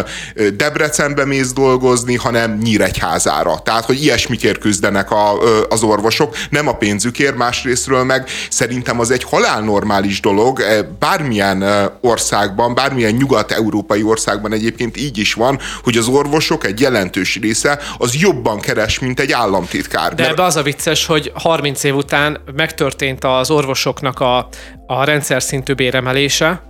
Debrecenbe 0.55 1.25
mész 1.25 1.53
dolgozni, 1.53 2.15
hanem 2.15 2.57
Nyíregyházára. 2.67 3.59
Tehát, 3.63 3.85
hogy 3.85 4.03
ilyesmikért 4.03 4.59
küzdenek 4.59 5.11
a, 5.11 5.39
az 5.69 5.83
orvosok, 5.83 6.35
nem 6.49 6.67
a 6.67 6.73
pénzükért, 6.73 7.35
másrésztről 7.35 8.03
meg 8.03 8.29
szerintem 8.49 8.99
az 8.99 9.11
egy 9.11 9.23
halálnormális 9.23 10.19
dolog, 10.19 10.61
bármilyen 10.99 11.89
országban, 12.01 12.73
bármilyen 12.73 13.13
nyugat-európai 13.13 14.03
országban 14.03 14.53
egyébként 14.53 14.97
így 14.97 15.17
is 15.17 15.33
van, 15.33 15.59
hogy 15.83 15.97
az 15.97 16.07
orvosok 16.07 16.65
egy 16.65 16.79
jelentős 16.79 17.39
része 17.39 17.79
az 17.97 18.15
jobban 18.15 18.59
keres, 18.59 18.99
mint 18.99 19.19
egy 19.19 19.31
államtitkár. 19.31 20.13
De 20.13 20.27
ebbe 20.27 20.43
az 20.43 20.55
a 20.55 20.61
vicces, 20.61 21.05
hogy 21.05 21.31
30 21.35 21.83
év 21.83 21.95
után 21.95 22.37
megtörtént 22.55 23.23
az 23.23 23.51
orvosoknak 23.51 24.19
a, 24.19 24.47
a 24.87 25.03
rendszer 25.03 25.43
szintű 25.43 25.73
béremelése, 25.73 26.61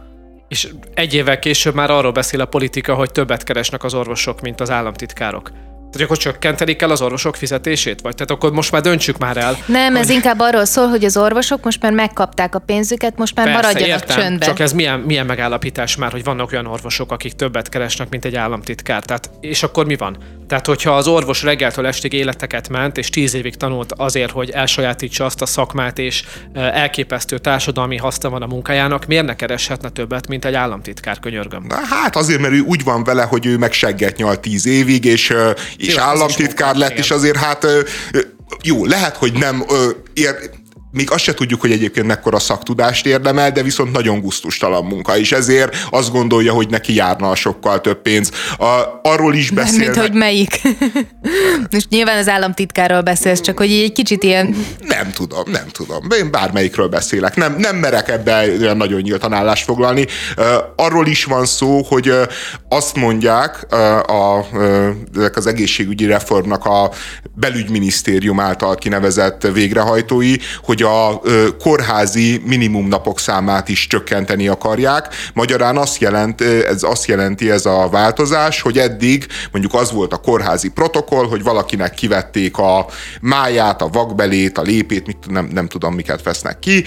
és 0.47 0.67
egy 0.93 1.13
évvel 1.13 1.39
később 1.39 1.73
már 1.73 1.91
arról 1.91 2.11
beszél 2.11 2.41
a 2.41 2.45
politika, 2.45 2.93
hogy 2.93 3.11
többet 3.11 3.43
keresnek 3.43 3.83
az 3.83 3.93
orvosok, 3.93 4.41
mint 4.41 4.61
az 4.61 4.71
államtitkárok. 4.71 5.51
Tehát 5.91 6.07
akkor 6.07 6.17
csökkenteni 6.17 6.75
kell 6.75 6.89
az 6.89 7.01
orvosok 7.01 7.35
fizetését? 7.35 8.01
Vagy 8.01 8.15
tehát 8.15 8.31
akkor 8.31 8.51
most 8.51 8.71
már 8.71 8.81
döntsük 8.81 9.17
már 9.17 9.37
el. 9.37 9.57
Nem, 9.65 9.91
hogy... 9.91 10.01
ez 10.01 10.09
inkább 10.09 10.39
arról 10.39 10.65
szól, 10.65 10.87
hogy 10.87 11.05
az 11.05 11.17
orvosok 11.17 11.63
most 11.63 11.81
már 11.81 11.91
megkapták 11.91 12.55
a 12.55 12.59
pénzüket, 12.59 13.17
most 13.17 13.35
már 13.35 13.45
Persze, 13.45 13.61
maradjanak 13.61 14.01
értem, 14.01 14.17
csöndben. 14.17 14.47
Csak 14.47 14.59
ez 14.59 14.73
milyen, 14.73 14.99
milyen 14.99 15.25
megállapítás 15.25 15.95
már, 15.95 16.11
hogy 16.11 16.23
vannak 16.23 16.51
olyan 16.51 16.65
orvosok, 16.65 17.11
akik 17.11 17.33
többet 17.33 17.69
keresnek, 17.69 18.09
mint 18.09 18.25
egy 18.25 18.35
államtitkár. 18.35 19.03
Tehát, 19.03 19.29
és 19.39 19.63
akkor 19.63 19.85
mi 19.85 19.95
van? 19.95 20.17
Tehát, 20.47 20.65
hogyha 20.65 20.95
az 20.95 21.07
orvos 21.07 21.43
reggeltől 21.43 21.85
estig 21.85 22.13
életeket 22.13 22.69
ment, 22.69 22.97
és 22.97 23.09
tíz 23.09 23.33
évig 23.33 23.55
tanult 23.55 23.93
azért, 23.97 24.31
hogy 24.31 24.49
elsajátítsa 24.49 25.25
azt 25.25 25.41
a 25.41 25.45
szakmát, 25.45 25.99
és 25.99 26.23
elképesztő 26.53 27.37
társadalmi 27.37 27.97
haszna 27.97 28.29
van 28.29 28.41
a 28.41 28.45
munkájának, 28.45 29.05
miért 29.05 29.25
ne 29.25 29.35
kereshetne 29.35 29.89
többet, 29.89 30.27
mint 30.27 30.45
egy 30.45 30.53
államtitkár, 30.53 31.19
könyörgöm? 31.19 31.65
Na, 31.67 31.75
hát 31.89 32.15
azért, 32.15 32.41
mert 32.41 32.53
ő 32.53 32.59
úgy 32.59 32.83
van 32.83 33.03
vele, 33.03 33.23
hogy 33.23 33.45
ő 33.45 33.57
meg 33.57 33.71
segget 33.71 34.17
nyal 34.17 34.39
tíz 34.39 34.65
évig, 34.65 35.05
és, 35.05 35.33
és 35.77 35.95
államtitkár 35.95 36.75
lett, 36.75 36.97
és 36.97 37.11
azért 37.11 37.37
hát 37.37 37.67
jó, 38.63 38.85
lehet, 38.85 39.15
hogy 39.15 39.33
nem 39.33 39.65
ér, 40.13 40.35
még 40.91 41.11
azt 41.11 41.23
se 41.23 41.33
tudjuk, 41.33 41.61
hogy 41.61 41.71
egyébként 41.71 42.07
mekkora 42.07 42.39
szaktudást 42.39 43.05
érdemel, 43.05 43.51
de 43.51 43.63
viszont 43.63 43.91
nagyon 43.91 44.21
gusztustalan 44.21 44.85
munka, 44.85 45.17
és 45.17 45.31
ezért 45.31 45.75
azt 45.89 46.11
gondolja, 46.11 46.53
hogy 46.53 46.69
neki 46.69 46.95
járna 46.95 47.29
a 47.29 47.35
sokkal 47.35 47.81
több 47.81 48.01
pénz. 48.01 48.31
A, 48.57 48.99
arról 49.01 49.35
is 49.35 49.49
beszél. 49.49 49.79
Mint 49.79 49.95
hogy 49.95 50.13
melyik. 50.13 50.61
Most 51.71 51.89
nyilván 51.89 52.17
az 52.17 52.27
államtitkárról 52.27 53.01
beszélsz, 53.01 53.41
csak 53.41 53.57
hogy 53.57 53.71
egy 53.71 53.91
kicsit 53.91 54.23
ilyen... 54.23 54.55
Nem 54.87 55.11
tudom, 55.11 55.43
nem 55.51 55.67
tudom. 55.71 56.07
Én 56.17 56.31
bármelyikről 56.31 56.87
beszélek. 56.87 57.35
Nem, 57.35 57.55
nem 57.57 57.75
merek 57.75 58.09
ebbe 58.09 58.73
nagyon 58.73 59.01
nyíltan 59.01 59.33
állást 59.33 59.63
foglalni. 59.63 60.05
Arról 60.75 61.07
is 61.07 61.23
van 61.23 61.45
szó, 61.45 61.83
hogy 61.83 62.13
azt 62.69 62.95
mondják 62.95 63.73
a, 64.07 64.45
ezek 65.15 65.37
az 65.37 65.47
egészségügyi 65.47 66.05
reformnak 66.05 66.65
a 66.65 66.91
belügyminisztérium 67.33 68.39
által 68.39 68.75
kinevezett 68.75 69.47
végrehajtói, 69.53 70.35
hogy 70.61 70.76
a 70.83 71.21
kórházi 71.59 72.41
minimumnapok 72.45 73.19
számát 73.19 73.69
is 73.69 73.87
csökkenteni 73.87 74.47
akarják. 74.47 75.15
Magyarán 75.33 75.77
azt 75.77 76.01
jelent, 76.01 76.41
ez 76.41 76.83
azt 76.83 77.05
jelenti 77.05 77.51
ez 77.51 77.65
a 77.65 77.87
változás, 77.91 78.61
hogy 78.61 78.77
eddig 78.77 79.27
mondjuk 79.51 79.73
az 79.73 79.91
volt 79.91 80.13
a 80.13 80.17
kórházi 80.17 80.69
protokoll, 80.69 81.27
hogy 81.27 81.43
valakinek 81.43 81.93
kivették 81.93 82.57
a 82.57 82.85
máját, 83.21 83.81
a 83.81 83.87
vakbelét, 83.87 84.57
a 84.57 84.61
lépét, 84.61 85.07
mit, 85.07 85.17
nem, 85.29 85.49
nem 85.53 85.67
tudom 85.67 85.93
miket 85.93 86.23
vesznek 86.23 86.59
ki, 86.59 86.83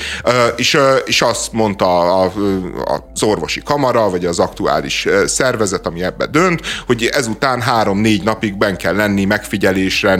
és, 0.57 0.79
és 1.05 1.23
azt 1.23 1.53
mondta 1.53 2.23
az 2.23 3.23
orvosi 3.23 3.63
kamara, 3.65 4.11
vagy 4.11 4.25
az 4.25 4.39
aktuális 4.39 5.09
szervezet, 5.27 5.87
ami 5.87 6.03
ebbe 6.03 6.27
dönt, 6.27 6.61
hogy 6.87 7.05
ezután 7.13 7.61
három-négy 7.61 8.23
napig 8.23 8.59
ben 8.59 8.77
kell 8.77 8.95
lenni 8.95 9.25
megfigyelésre, 9.25 10.17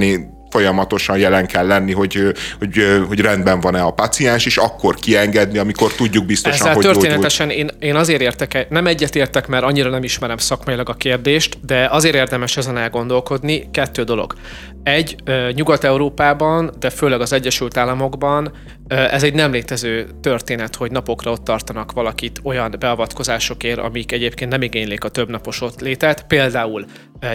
folyamatosan 0.51 1.19
jelen 1.19 1.47
kell 1.47 1.67
lenni, 1.67 1.93
hogy, 1.93 2.33
hogy, 2.59 3.03
hogy 3.09 3.21
rendben 3.21 3.61
van-e 3.61 3.83
a 3.83 3.91
paciens, 3.91 4.47
és 4.47 4.57
akkor 4.57 4.95
kiengedni, 4.95 5.59
amikor 5.59 5.93
tudjuk 5.93 6.27
biztosan, 6.27 6.61
Ezzel 6.61 6.75
hogy 6.75 6.85
történetesen 6.85 7.51
én, 7.51 7.71
én 7.79 7.95
azért 7.95 8.21
értek, 8.21 8.67
nem 8.69 8.87
egyetértek, 8.87 9.47
mert 9.47 9.65
annyira 9.65 9.91
nem 9.91 10.03
ismerem 10.03 10.37
szakmailag 10.37 10.89
a 10.89 10.95
kérdést, 10.95 11.59
de 11.67 11.89
azért 11.91 12.15
érdemes 12.15 12.57
ezen 12.57 12.77
elgondolkodni. 12.77 13.69
Kettő 13.71 14.03
dolog. 14.03 14.35
Egy, 14.83 15.17
Nyugat-Európában, 15.55 16.71
de 16.79 16.91
főleg 16.91 17.21
az 17.21 17.33
Egyesült 17.33 17.77
Államokban 17.77 18.53
ez 18.91 19.23
egy 19.23 19.35
nem 19.35 19.53
létező 19.53 20.09
történet, 20.21 20.77
hogy 20.77 20.91
napokra 20.91 21.31
ott 21.31 21.45
tartanak 21.45 21.93
valakit 21.93 22.41
olyan 22.43 22.77
beavatkozásokért, 22.79 23.79
amik 23.79 24.13
egyébként 24.13 24.51
nem 24.51 24.63
igénylik 24.63 25.05
a 25.05 25.09
többnapos 25.09 25.61
ott 25.61 25.81
létet. 25.81 26.27
Például 26.27 26.85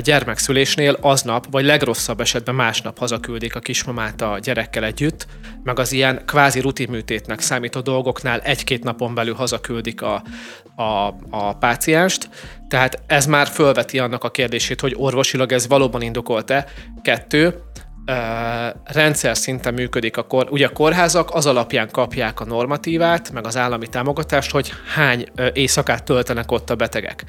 gyermekszülésnél 0.03 0.97
aznap, 1.01 1.47
vagy 1.51 1.65
legrosszabb 1.65 2.21
esetben 2.21 2.55
másnap 2.55 2.97
hazaküldik 2.97 3.55
a 3.55 3.59
kismamát 3.59 4.21
a 4.21 4.39
gyerekkel 4.41 4.83
együtt, 4.83 5.27
meg 5.63 5.79
az 5.79 5.91
ilyen 5.91 6.21
kvázi 6.25 6.59
rutinműtétnek 6.59 7.39
számító 7.39 7.79
dolgoknál 7.79 8.39
egy-két 8.39 8.83
napon 8.83 9.13
belül 9.13 9.33
hazaküldik 9.33 10.01
a, 10.01 10.23
a, 10.75 11.15
a 11.29 11.53
pácienst. 11.59 12.29
Tehát 12.67 13.01
ez 13.07 13.25
már 13.25 13.47
fölveti 13.47 13.99
annak 13.99 14.23
a 14.23 14.31
kérdését, 14.31 14.81
hogy 14.81 14.93
orvosilag 14.97 15.51
ez 15.51 15.67
valóban 15.67 16.01
indokolt-e. 16.01 16.65
Kettő, 17.01 17.61
rendszer 18.83 19.37
szinten 19.37 19.73
működik 19.73 20.17
a 20.17 20.23
kor, 20.23 20.47
ugye 20.49 20.65
a 20.65 20.69
kórházak 20.69 21.33
az 21.33 21.45
alapján 21.45 21.89
kapják 21.91 22.39
a 22.39 22.45
normatívát, 22.45 23.31
meg 23.31 23.45
az 23.45 23.57
állami 23.57 23.87
támogatást, 23.87 24.51
hogy 24.51 24.71
hány 24.93 25.25
éjszakát 25.53 26.03
töltenek 26.03 26.51
ott 26.51 26.69
a 26.69 26.75
betegek. 26.75 27.23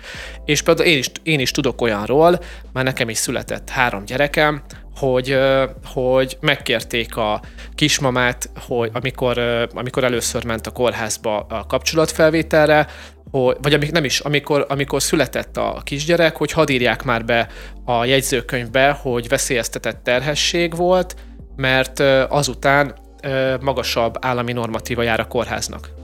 És 0.45 0.63
például 0.63 0.89
én 0.89 0.99
is, 0.99 1.11
én 1.23 1.41
is 1.41 1.51
tudok 1.51 1.81
olyanról, 1.81 2.41
már 2.73 2.85
nekem 2.85 3.09
is 3.09 3.19
született 3.19 3.71
három 3.71 4.05
gyerekem, 4.05 4.63
hogy, 4.97 5.39
hogy 5.85 6.37
megkérték 6.41 7.17
a 7.17 7.41
kismamát, 7.75 8.51
hogy 8.67 8.91
amikor, 8.93 9.39
amikor 9.75 10.05
először 10.05 10.45
ment 10.45 10.67
a 10.67 10.71
kórházba 10.71 11.47
a 11.49 11.67
kapcsolatfelvételre, 11.67 12.87
hogy, 13.45 13.57
vagy 13.63 13.73
amik 13.73 13.91
nem 13.93 14.05
is, 14.05 14.21
amikor, 14.21 14.67
amikor 14.69 15.03
született 15.03 15.57
a 15.57 15.81
kisgyerek, 15.85 16.37
hogy 16.37 16.53
hadd 16.53 16.71
írják 16.71 17.03
már 17.03 17.25
be 17.25 17.49
a 17.85 18.05
jegyzőkönyvbe, 18.05 18.91
hogy 18.91 19.29
veszélyeztetett 19.29 20.03
terhesség 20.03 20.77
volt, 20.77 21.17
mert 21.57 22.01
azután 22.29 22.95
magasabb 23.61 24.15
állami 24.21 24.53
normatíva 24.53 25.03
jár 25.03 25.21
a 25.21 25.27
kórháznak 25.27 25.97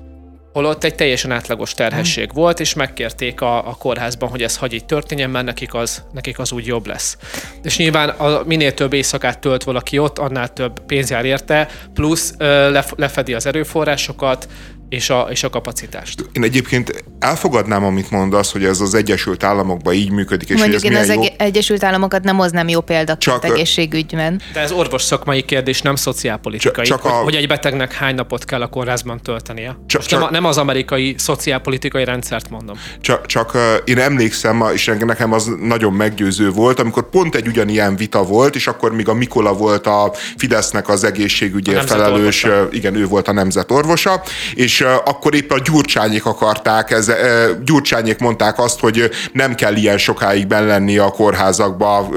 holott 0.53 0.85
egy 0.85 0.95
teljesen 0.95 1.31
átlagos 1.31 1.75
terhesség 1.75 2.31
hmm. 2.31 2.41
volt, 2.41 2.61
és 2.61 2.75
megkérték 2.75 3.41
a, 3.41 3.69
a 3.69 3.75
kórházban, 3.79 4.29
hogy 4.29 4.43
ez 4.43 4.57
hagy 4.57 4.73
így 4.73 4.85
történjen, 4.85 5.31
mert 5.31 5.45
nekik 5.45 5.75
az, 5.75 6.03
nekik 6.13 6.39
az 6.39 6.53
úgy 6.53 6.67
jobb 6.67 6.87
lesz. 6.87 7.17
És 7.63 7.79
nyilván 7.79 8.09
a, 8.09 8.43
minél 8.47 8.75
több 8.75 8.93
éjszakát 8.93 9.39
tölt 9.39 9.65
valaki 9.65 9.99
ott, 9.99 10.19
annál 10.19 10.53
több 10.53 10.81
pénz 10.87 11.11
jár 11.11 11.25
érte, 11.25 11.69
plusz 11.95 12.35
ö, 12.39 12.81
lefedi 12.97 13.35
az 13.35 13.47
erőforrásokat, 13.47 14.49
és 14.93 15.11
a, 15.11 15.27
és 15.31 15.43
a 15.43 15.51
kapacitást. 15.51 16.25
Én 16.33 16.43
egyébként 16.43 17.05
elfogadnám, 17.19 17.85
amit 17.85 18.11
mondasz, 18.11 18.53
hogy 18.53 18.65
ez 18.65 18.81
az 18.81 18.95
Egyesült 18.95 19.43
Államokban 19.43 19.95
így 19.95 20.11
működik. 20.11 20.49
És 20.49 20.59
Mondjuk 20.59 20.83
hogy 20.83 20.93
ez 20.93 21.09
én 21.09 21.17
az 21.17 21.25
jó... 21.25 21.33
Egyesült 21.37 21.85
Államokat 21.85 22.23
nem 22.23 22.37
hoznám 22.37 22.69
jó 22.69 22.81
példaként 22.81 23.21
csak, 23.21 23.45
egészségügyben. 23.45 24.41
De 24.53 24.61
ez 24.61 24.73
orvos 24.73 25.03
szakmai 25.03 25.43
kérdés, 25.43 25.83
nem 25.83 25.97
szociálpolitikai. 25.97 26.85
Csak, 26.85 27.03
csak 27.03 27.13
a... 27.13 27.15
hogy 27.15 27.35
egy 27.35 27.47
betegnek 27.49 27.93
hány 27.93 28.15
napot 28.15 28.45
kell 28.45 28.63
a 28.63 28.67
kórházban 28.67 29.21
töltenie. 29.23 29.77
Csak, 29.87 30.03
csak, 30.03 30.21
nem, 30.21 30.29
nem 30.31 30.45
az 30.45 30.59
amerikai 30.59 31.15
szociálpolitikai 31.19 32.05
rendszert 32.05 32.51
mondom. 32.51 32.77
Csak, 33.01 33.27
csak 33.27 33.59
én 33.85 33.99
emlékszem, 33.99 34.65
és 34.73 34.91
nekem 34.99 35.33
az 35.33 35.51
nagyon 35.61 35.93
meggyőző 35.93 36.51
volt, 36.51 36.81
amikor 36.81 37.11
pont 37.11 37.35
egy 37.35 37.47
ugyanilyen 37.47 37.97
vita 37.97 38.23
volt, 38.23 38.55
és 38.55 38.67
akkor 38.67 38.93
még 38.93 39.09
a 39.09 39.15
Mikola 39.15 39.53
volt 39.53 39.87
a 39.87 40.13
Fidesznek 40.37 40.89
az 40.89 41.05
egészségügyért 41.05 41.89
felelős, 41.89 42.47
igen, 42.71 42.95
ő 42.95 43.07
volt 43.07 43.29
a 43.29 43.33
nemzetorvosa, 43.33 44.23
és 44.55 44.82
akkor 44.83 45.35
éppen 45.35 45.59
a 45.59 45.63
gyurcsányék 45.65 46.27
akarták 46.27 46.91
ezzel 46.91 47.63
Gyurcsányék 47.65 48.19
mondták 48.19 48.59
azt, 48.59 48.81
hogy 48.81 49.11
nem 49.33 49.55
kell 49.55 49.75
ilyen 49.75 49.99
sokáig 49.99 50.47
benn 50.47 50.67
lenni 50.67 50.99
a 50.99 51.11
kórházakba 51.11 52.09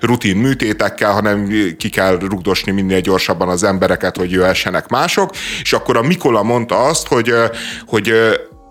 rutin 0.00 0.36
műtétekkel, 0.36 1.12
hanem 1.12 1.48
ki 1.78 1.88
kell 1.88 2.18
rugdosni 2.18 2.72
minél 2.72 3.00
gyorsabban 3.00 3.48
az 3.48 3.62
embereket, 3.62 4.16
hogy 4.16 4.30
jöhessenek 4.30 4.88
mások. 4.88 5.30
És 5.62 5.72
akkor 5.72 5.96
a 5.96 6.02
Mikola 6.02 6.42
mondta 6.42 6.78
azt, 6.78 7.06
hogy, 7.06 7.34
hogy 7.86 8.12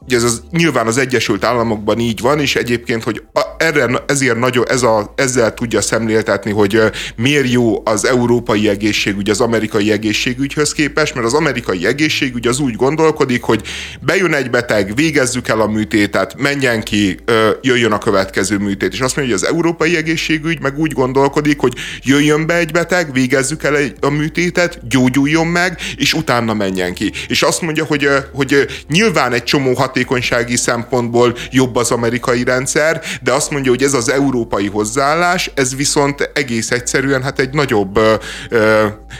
Ugye 0.05 0.15
ez 0.15 0.23
az, 0.23 0.43
nyilván 0.51 0.87
az 0.87 0.97
Egyesült 0.97 1.43
Államokban 1.43 1.99
így 1.99 2.21
van, 2.21 2.39
és 2.39 2.55
egyébként, 2.55 3.03
hogy 3.03 3.23
erre, 3.57 4.03
ezért 4.07 4.39
nagyon, 4.39 4.65
ez 4.69 4.81
a, 4.81 5.13
ezzel 5.15 5.53
tudja 5.53 5.81
szemléltetni, 5.81 6.51
hogy 6.51 6.81
miért 7.15 7.51
jó 7.51 7.81
az 7.85 8.05
európai 8.05 8.69
egészségügy 8.69 9.29
az 9.29 9.41
amerikai 9.41 9.91
egészségügyhöz 9.91 10.73
képest, 10.73 11.13
mert 11.13 11.25
az 11.25 11.33
amerikai 11.33 11.85
egészségügy 11.85 12.47
az 12.47 12.59
úgy 12.59 12.75
gondolkodik, 12.75 13.43
hogy 13.43 13.61
bejön 14.01 14.33
egy 14.33 14.49
beteg, 14.49 14.95
végezzük 14.95 15.47
el 15.47 15.61
a 15.61 15.67
műtétet, 15.67 16.35
menjen 16.37 16.83
ki, 16.83 17.17
jöjjön 17.61 17.91
a 17.91 17.97
következő 17.97 18.57
műtét. 18.57 18.93
És 18.93 18.99
azt 18.99 19.15
mondja, 19.15 19.35
hogy 19.35 19.43
az 19.43 19.49
európai 19.53 19.95
egészségügy 19.95 20.61
meg 20.61 20.79
úgy 20.79 20.91
gondolkodik, 20.91 21.59
hogy 21.59 21.73
jöjjön 22.03 22.45
be 22.45 22.55
egy 22.55 22.71
beteg, 22.71 23.13
végezzük 23.13 23.63
el 23.63 23.75
a 23.99 24.09
műtétet, 24.09 24.87
gyógyuljon 24.87 25.47
meg, 25.47 25.79
és 25.97 26.13
utána 26.13 26.53
menjen 26.53 26.93
ki. 26.93 27.11
És 27.27 27.41
azt 27.41 27.61
mondja, 27.61 27.85
hogy, 27.85 28.07
hogy 28.33 28.65
nyilván 28.89 29.33
egy 29.33 29.43
csomó 29.43 29.73
hat 29.73 29.92
hatékonysági 29.93 30.55
szempontból 30.55 31.35
jobb 31.51 31.75
az 31.75 31.91
amerikai 31.91 32.43
rendszer, 32.43 33.01
de 33.21 33.31
azt 33.31 33.49
mondja, 33.51 33.71
hogy 33.71 33.83
ez 33.83 33.93
az 33.93 34.09
európai 34.09 34.67
hozzáállás, 34.67 35.51
ez 35.53 35.75
viszont 35.75 36.31
egész 36.33 36.71
egyszerűen 36.71 37.23
hát 37.23 37.39
egy 37.39 37.53
nagyobb 37.53 37.97
ö, 37.97 38.15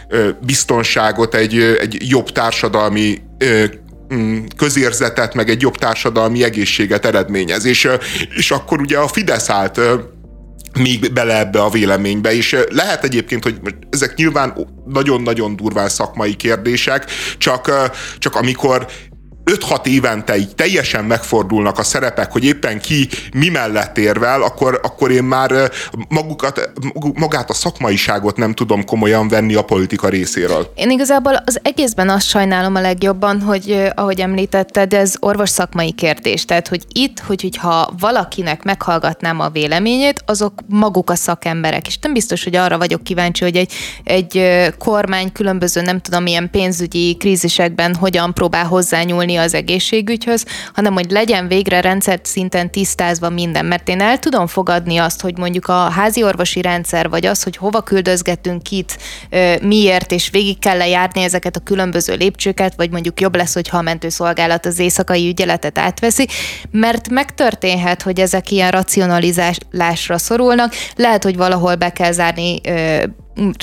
ö, 0.10 0.30
biztonságot, 0.46 1.36
egy, 1.36 1.60
egy 1.80 1.98
jobb 2.10 2.30
társadalmi 2.32 3.22
ö, 3.38 3.63
mm, 4.13 4.44
közérzetet, 4.58 5.34
meg 5.34 5.50
egy 5.50 5.62
jobb 5.62 5.77
társadalmi 5.77 6.44
egészséget 6.44 7.06
eredményez. 7.06 7.65
És, 7.65 7.88
és 8.36 8.51
akkor 8.51 8.82
ugye 8.82 8.98
a 8.98 9.08
Fidesz 9.08 9.50
állt 9.50 9.80
még 10.80 11.13
bele 11.13 11.39
ebbe 11.39 11.62
a 11.62 11.70
véleménybe, 11.70 12.36
és 12.36 12.56
lehet 12.70 13.03
egyébként, 13.03 13.44
hogy 13.44 13.60
ezek 13.89 14.15
nyilván 14.15 14.68
nagyon-nagyon 14.86 15.56
durván 15.56 15.89
szakmai 15.89 16.36
kérdések, 16.36 17.06
csak, 17.38 17.72
csak 18.18 18.36
amikor 18.36 18.88
5-6 19.45 19.85
évente 19.85 20.38
így 20.38 20.55
teljesen 20.55 21.05
megfordulnak 21.05 21.79
a 21.79 21.83
szerepek, 21.83 22.31
hogy 22.31 22.43
éppen 22.43 22.79
ki 22.79 23.07
mi 23.33 23.50
mellett 23.50 23.97
érvel, 23.97 24.41
akkor, 24.41 24.79
akkor 24.83 25.12
én 25.12 25.23
már 25.23 25.71
magukat, 26.09 26.71
magát 27.13 27.50
a 27.50 27.53
szakmaiságot 27.53 28.38
nem 28.38 28.53
tudom 28.53 28.85
komolyan 28.85 29.27
venni 29.27 29.55
a 29.55 29.62
politika 29.62 30.09
részéről. 30.09 30.71
Én 30.75 30.89
igazából 30.89 31.41
az 31.45 31.59
egészben 31.63 32.09
azt 32.09 32.27
sajnálom 32.27 32.75
a 32.75 32.81
legjobban, 32.81 33.41
hogy 33.41 33.91
ahogy 33.95 34.19
említetted, 34.19 34.93
ez 34.93 35.13
orvos 35.19 35.50
szakmai 35.50 35.91
kérdés. 35.91 36.45
Tehát, 36.45 36.67
hogy 36.67 36.83
itt, 36.91 37.19
hogy, 37.19 37.41
hogyha 37.41 37.93
valakinek 38.00 38.63
meghallgatnám 38.63 39.39
a 39.39 39.50
véleményét, 39.50 40.23
azok 40.25 40.53
maguk 40.67 41.09
a 41.09 41.15
szakemberek. 41.15 41.88
És 41.88 41.97
nem 42.01 42.13
biztos, 42.13 42.43
hogy 42.43 42.55
arra 42.55 42.77
vagyok 42.77 43.03
kíváncsi, 43.03 43.43
hogy 43.43 43.55
egy, 43.55 43.73
egy 44.03 44.41
kormány 44.77 45.31
különböző, 45.31 45.81
nem 45.81 46.00
tudom, 46.00 46.23
milyen 46.23 46.50
pénzügyi 46.50 47.15
krízisekben 47.15 47.95
hogyan 47.95 48.33
próbál 48.33 48.65
hozzányúlni 48.65 49.32
nyúlni 49.33 49.37
az 49.37 49.53
egészségügyhöz, 49.53 50.45
hanem 50.73 50.93
hogy 50.93 51.11
legyen 51.11 51.47
végre 51.47 51.81
rendszert 51.81 52.25
szinten 52.25 52.71
tisztázva 52.71 53.29
minden. 53.29 53.65
Mert 53.65 53.89
én 53.89 54.01
el 54.01 54.19
tudom 54.19 54.47
fogadni 54.47 54.97
azt, 54.97 55.21
hogy 55.21 55.37
mondjuk 55.37 55.67
a 55.67 55.89
házi 55.89 56.23
orvosi 56.23 56.61
rendszer, 56.61 57.09
vagy 57.09 57.25
az, 57.25 57.43
hogy 57.43 57.57
hova 57.57 57.81
küldözgetünk 57.81 58.63
kit, 58.63 58.97
miért, 59.61 60.11
és 60.11 60.29
végig 60.29 60.59
kell 60.59 60.77
lejárni 60.77 61.21
ezeket 61.23 61.55
a 61.55 61.59
különböző 61.59 62.15
lépcsőket, 62.15 62.73
vagy 62.75 62.91
mondjuk 62.91 63.21
jobb 63.21 63.35
lesz, 63.35 63.53
hogyha 63.53 63.77
a 63.77 63.81
mentőszolgálat 63.81 64.65
az 64.65 64.79
éjszakai 64.79 65.27
ügyeletet 65.27 65.77
átveszi, 65.77 66.27
mert 66.71 67.09
megtörténhet, 67.09 68.01
hogy 68.01 68.19
ezek 68.19 68.51
ilyen 68.51 68.71
racionalizálásra 68.71 70.17
szorulnak, 70.17 70.73
lehet, 70.95 71.23
hogy 71.23 71.37
valahol 71.37 71.75
be 71.75 71.91
kell 71.91 72.11
zárni 72.11 72.61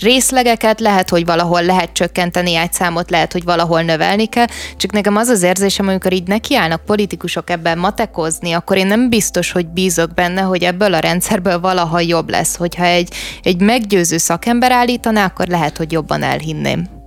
részlegeket, 0.03 0.81
lehet, 0.81 1.09
hogy 1.09 1.25
valahol 1.25 1.63
lehet 1.63 1.93
csökkenteni 1.93 2.55
egy 2.55 2.73
számot, 2.73 3.11
lehet, 3.11 3.33
hogy 3.33 3.45
valahol 3.45 3.83
növelni 3.83 4.27
kell, 4.27 4.47
csak 4.77 4.93
nekem 4.93 5.17
az 5.17 5.29
az 5.29 5.43
érzésem, 5.43 5.89
amikor 5.89 6.13
így 6.13 6.27
nekiállnak 6.27 6.85
politikusok 6.85 7.51
ebben 7.51 7.79
matekozni, 7.79 8.53
akkor 8.53 8.77
én 8.77 8.87
nem 8.87 9.09
biztos, 9.09 9.53
hogy 9.53 9.67
bízok 9.67 10.15
benne, 10.15 10.41
hogy 10.41 10.63
ebből 10.63 10.95
a 10.95 10.99
rendszerből 10.99 11.61
valaha 11.61 12.01
jobb 12.01 12.31
lesz. 12.31 12.57
Hogyha 12.57 12.85
egy, 12.85 13.15
egy 13.43 13.61
meggyőző 13.61 14.17
szakember 14.17 14.73
állítaná, 14.73 15.25
akkor 15.25 15.47
lehet, 15.47 15.77
hogy 15.77 15.93
jobban 15.93 16.23
elhinném 16.23 17.00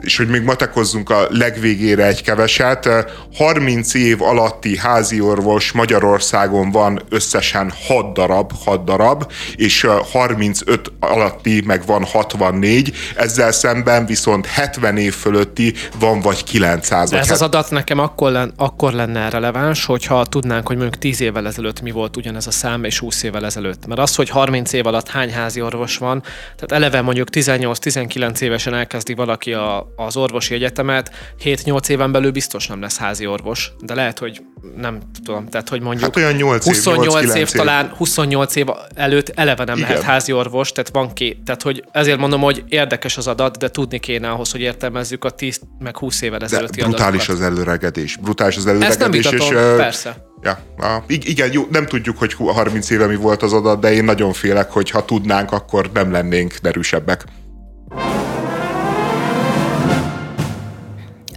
és 0.00 0.16
hogy 0.16 0.28
még 0.28 0.42
matekozzunk 0.42 1.10
a 1.10 1.26
legvégére 1.30 2.06
egy 2.06 2.22
keveset, 2.22 2.88
30 3.34 3.94
év 3.94 4.22
alatti 4.22 4.78
házi 4.78 5.20
orvos 5.20 5.72
Magyarországon 5.72 6.70
van 6.70 7.02
összesen 7.08 7.72
6 7.86 8.12
darab, 8.12 8.52
6 8.64 8.84
darab, 8.84 9.32
és 9.56 9.86
35 10.12 10.92
alatti 11.00 11.62
meg 11.66 11.86
van 11.86 12.04
64, 12.04 12.96
ezzel 13.16 13.52
szemben 13.52 14.06
viszont 14.06 14.46
70 14.46 14.96
év 14.96 15.14
fölötti 15.14 15.74
van 15.98 16.20
vagy 16.20 16.44
900. 16.44 17.10
De 17.10 17.18
ez 17.18 17.30
az 17.30 17.42
adat 17.42 17.70
nekem 17.70 17.98
akkor, 17.98 18.30
len, 18.30 18.52
akkor 18.56 18.92
lenne 18.92 19.30
releváns, 19.30 19.84
hogyha 19.84 20.24
tudnánk, 20.24 20.66
hogy 20.66 20.76
mondjuk 20.76 20.98
10 21.02 21.20
évvel 21.20 21.46
ezelőtt 21.46 21.80
mi 21.80 21.90
volt 21.90 22.16
ugyanez 22.16 22.46
a 22.46 22.50
szám, 22.50 22.84
és 22.84 22.98
20 22.98 23.22
évvel 23.22 23.44
ezelőtt. 23.44 23.86
Mert 23.86 24.00
az, 24.00 24.14
hogy 24.14 24.28
30 24.28 24.72
év 24.72 24.86
alatt 24.86 25.08
hány 25.08 25.32
házi 25.32 25.60
orvos 25.60 25.96
van, 25.96 26.22
tehát 26.22 26.72
eleve 26.72 27.00
mondjuk 27.00 27.28
18-19 27.32 28.40
évesen 28.40 28.74
elkezdi 28.74 29.14
valaki 29.14 29.35
valaki 29.36 29.52
a, 29.52 30.04
az 30.04 30.16
orvosi 30.16 30.54
egyetemet, 30.54 31.10
7-8 31.44 31.88
éven 31.88 32.12
belül 32.12 32.30
biztos 32.30 32.66
nem 32.66 32.80
lesz 32.80 32.98
házi 32.98 33.26
orvos, 33.26 33.72
de 33.80 33.94
lehet, 33.94 34.18
hogy 34.18 34.42
nem 34.76 34.98
tudom, 35.24 35.48
tehát 35.48 35.68
hogy 35.68 35.80
mondjuk 35.80 36.04
hát 36.04 36.16
olyan 36.16 36.34
8 36.34 36.66
év, 36.66 36.74
28 36.74 37.34
év, 37.34 37.36
év, 37.36 37.50
talán 37.50 37.92
28 37.96 38.56
év 38.56 38.66
előtt 38.94 39.28
eleve 39.34 39.64
nem 39.64 39.76
Igen. 39.76 39.88
lehet 39.88 40.04
házi 40.04 40.32
orvos, 40.32 40.72
tehát 40.72 40.90
van 40.92 41.12
ki, 41.12 41.42
tehát 41.44 41.62
hogy 41.62 41.84
ezért 41.92 42.18
mondom, 42.18 42.40
hogy 42.40 42.64
érdekes 42.68 43.16
az 43.16 43.26
adat, 43.26 43.58
de 43.58 43.70
tudni 43.70 43.98
kéne 43.98 44.30
ahhoz, 44.30 44.50
hogy 44.50 44.60
értelmezzük 44.60 45.24
a 45.24 45.30
10 45.30 45.60
meg 45.78 45.96
20 45.96 46.20
évvel 46.22 46.40
ezelőtti 46.40 46.80
de 46.80 46.86
brutális 46.86 47.28
adatokat. 47.28 47.50
az 47.50 47.56
előregedés, 47.56 48.16
brutális 48.16 48.56
az 48.56 48.66
előregedés. 48.66 48.96
Ezt 48.96 49.00
nem 49.00 49.10
vitatom, 49.10 49.56
és, 49.56 49.76
persze. 49.76 50.24
Ja, 50.42 50.58
a, 50.78 51.02
igen, 51.08 51.52
jó, 51.52 51.66
nem 51.70 51.86
tudjuk, 51.86 52.18
hogy 52.18 52.34
30 52.34 52.90
éve 52.90 53.06
mi 53.06 53.16
volt 53.16 53.42
az 53.42 53.52
adat, 53.52 53.80
de 53.80 53.92
én 53.92 54.04
nagyon 54.04 54.32
félek, 54.32 54.70
hogy 54.70 54.90
ha 54.90 55.04
tudnánk, 55.04 55.52
akkor 55.52 55.90
nem 55.92 56.12
lennénk 56.12 56.54
derűsebbek. 56.62 57.24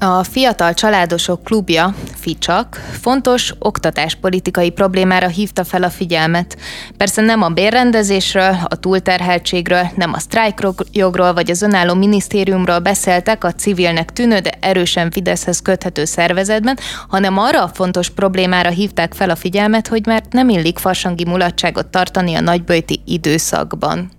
A 0.02 0.24
Fiatal 0.24 0.74
Családosok 0.74 1.44
Klubja, 1.44 1.94
FICSAK, 2.16 2.76
fontos 3.02 3.54
oktatáspolitikai 3.60 4.70
problémára 4.70 5.28
hívta 5.28 5.64
fel 5.64 5.84
a 5.84 5.90
figyelmet. 5.90 6.58
Persze 6.98 7.22
nem 7.22 7.42
a 7.42 7.50
bérrendezésről, 7.50 8.58
a 8.64 8.76
túlterheltségről, 8.76 9.90
nem 9.96 10.14
a 10.14 10.20
sztrájkjogról 10.20 11.34
vagy 11.34 11.52
az 11.52 11.62
önálló 11.62 11.94
minisztériumról 11.94 12.80
beszéltek 12.80 13.44
a 13.44 13.52
civilnek 13.52 14.14
tűnő, 14.14 14.40
de 14.40 14.58
erősen 14.60 15.12
Fideszhez 15.12 15.62
köthető 15.62 16.06
szervezetben, 16.06 16.78
hanem 17.08 17.38
arra 17.38 17.64
a 17.64 17.72
fontos 17.74 18.10
problémára 18.10 18.70
hívták 18.70 19.14
fel 19.14 19.30
a 19.30 19.36
figyelmet, 19.36 19.88
hogy 19.88 20.06
mert 20.06 20.34
nem 20.34 20.50
illik 20.50 20.78
farsangi 20.78 21.26
mulatságot 21.26 21.88
tartani 21.88 22.36
a 22.36 22.42
nagybőti 22.42 23.02
időszakban. 23.06 24.19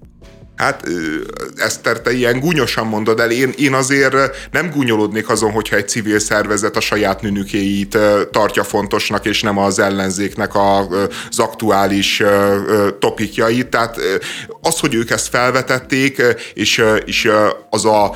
Hát 0.61 0.88
Eszter, 1.57 2.01
te 2.01 2.12
ilyen 2.12 2.40
gúnyosan 2.40 2.87
mondod 2.87 3.20
el, 3.20 3.31
én, 3.31 3.53
én 3.57 3.73
azért 3.73 4.14
nem 4.51 4.70
gúnyolódnék 4.70 5.29
azon, 5.29 5.51
hogyha 5.51 5.77
egy 5.77 5.88
civil 5.88 6.18
szervezet 6.18 6.77
a 6.77 6.81
saját 6.81 7.23
nünükéit 7.23 7.99
tartja 8.31 8.64
fontosnak, 8.64 9.27
és 9.27 9.42
nem 9.42 9.59
az 9.59 9.79
ellenzéknek 9.79 10.55
az 10.55 11.38
aktuális 11.38 12.23
topikjait. 12.99 13.68
Tehát 13.68 13.96
az, 14.61 14.81
hogy 14.81 14.94
ők 14.94 15.11
ezt 15.11 15.29
felvetették, 15.29 16.23
és, 16.55 16.85
és 17.05 17.31
az 17.70 17.85
a 17.85 18.14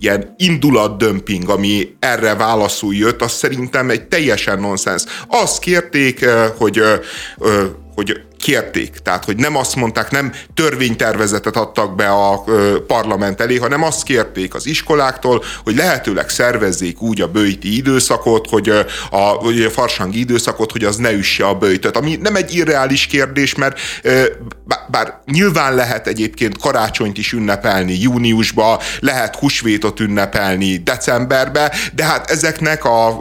ilyen 0.00 0.34
indulatdömping, 0.36 1.48
ami 1.48 1.96
erre 1.98 2.34
válaszul 2.34 2.94
jött, 2.94 3.22
az 3.22 3.32
szerintem 3.32 3.90
egy 3.90 4.08
teljesen 4.08 4.60
nonsens. 4.60 5.04
Azt 5.26 5.58
kérték, 5.58 6.26
hogy, 6.58 6.82
hogy 7.94 8.26
kérték. 8.38 8.98
Tehát, 9.02 9.24
hogy 9.24 9.36
nem 9.36 9.56
azt 9.56 9.76
mondták, 9.76 10.10
nem 10.10 10.32
törvénytervezetet 10.54 11.56
adtak 11.56 11.96
be 11.96 12.08
a 12.08 12.44
parlament 12.86 13.40
elé, 13.40 13.56
hanem 13.56 13.82
azt 13.82 14.02
kérték 14.02 14.54
az 14.54 14.66
iskoláktól, 14.66 15.44
hogy 15.64 15.76
lehetőleg 15.76 16.28
szervezzék 16.28 17.02
úgy 17.02 17.20
a 17.20 17.28
bőjti 17.28 17.76
időszakot, 17.76 18.48
hogy 18.48 18.68
a, 19.10 19.42
vagy 19.42 19.62
a 19.62 19.70
farsangi 19.70 20.18
időszakot, 20.18 20.72
hogy 20.72 20.84
az 20.84 20.96
ne 20.96 21.12
üsse 21.12 21.46
a 21.46 21.54
bőjtöt. 21.54 21.96
Ami 21.96 22.16
nem 22.16 22.36
egy 22.36 22.54
irreális 22.54 23.06
kérdés, 23.06 23.54
mert 23.54 23.78
bár 24.88 25.20
nyilván 25.26 25.74
lehet 25.74 26.06
egyébként 26.06 26.58
karácsonyt 26.58 27.18
is 27.18 27.32
ünnepelni 27.32 28.00
júniusba, 28.00 28.80
lehet 29.00 29.36
húsvétot 29.36 30.00
ünnepelni 30.00 30.76
decemberbe, 30.76 31.74
de 31.94 32.04
hát 32.04 32.30
ezeknek 32.30 32.84
a 32.84 33.16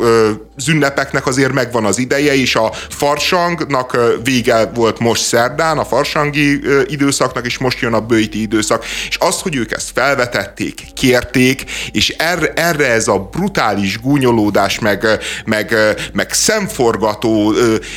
az 0.57 0.67
ünnepeknek 0.67 1.27
azért 1.27 1.53
megvan 1.53 1.85
az 1.85 1.97
ideje, 1.97 2.35
és 2.35 2.55
a 2.55 2.71
farsangnak 2.89 3.97
vége 4.23 4.65
volt 4.65 4.99
most 5.07 5.23
szerdán, 5.23 5.77
a 5.77 5.85
farsangi 5.85 6.59
időszaknak, 6.85 7.45
és 7.45 7.57
most 7.57 7.79
jön 7.79 7.93
a 7.93 8.01
bőti 8.01 8.41
időszak. 8.41 8.85
És 9.07 9.17
az, 9.19 9.41
hogy 9.41 9.55
ők 9.55 9.71
ezt 9.71 9.91
felvetették, 9.93 10.81
kérték, 10.93 11.63
és 11.91 12.09
erre, 12.09 12.53
erre 12.55 12.91
ez 12.91 13.07
a 13.07 13.29
brutális 13.31 13.99
gúnyolódás, 13.99 14.79
meg, 14.79 15.05
meg, 15.45 15.75
meg 16.13 16.33
szemforgató 16.33 17.53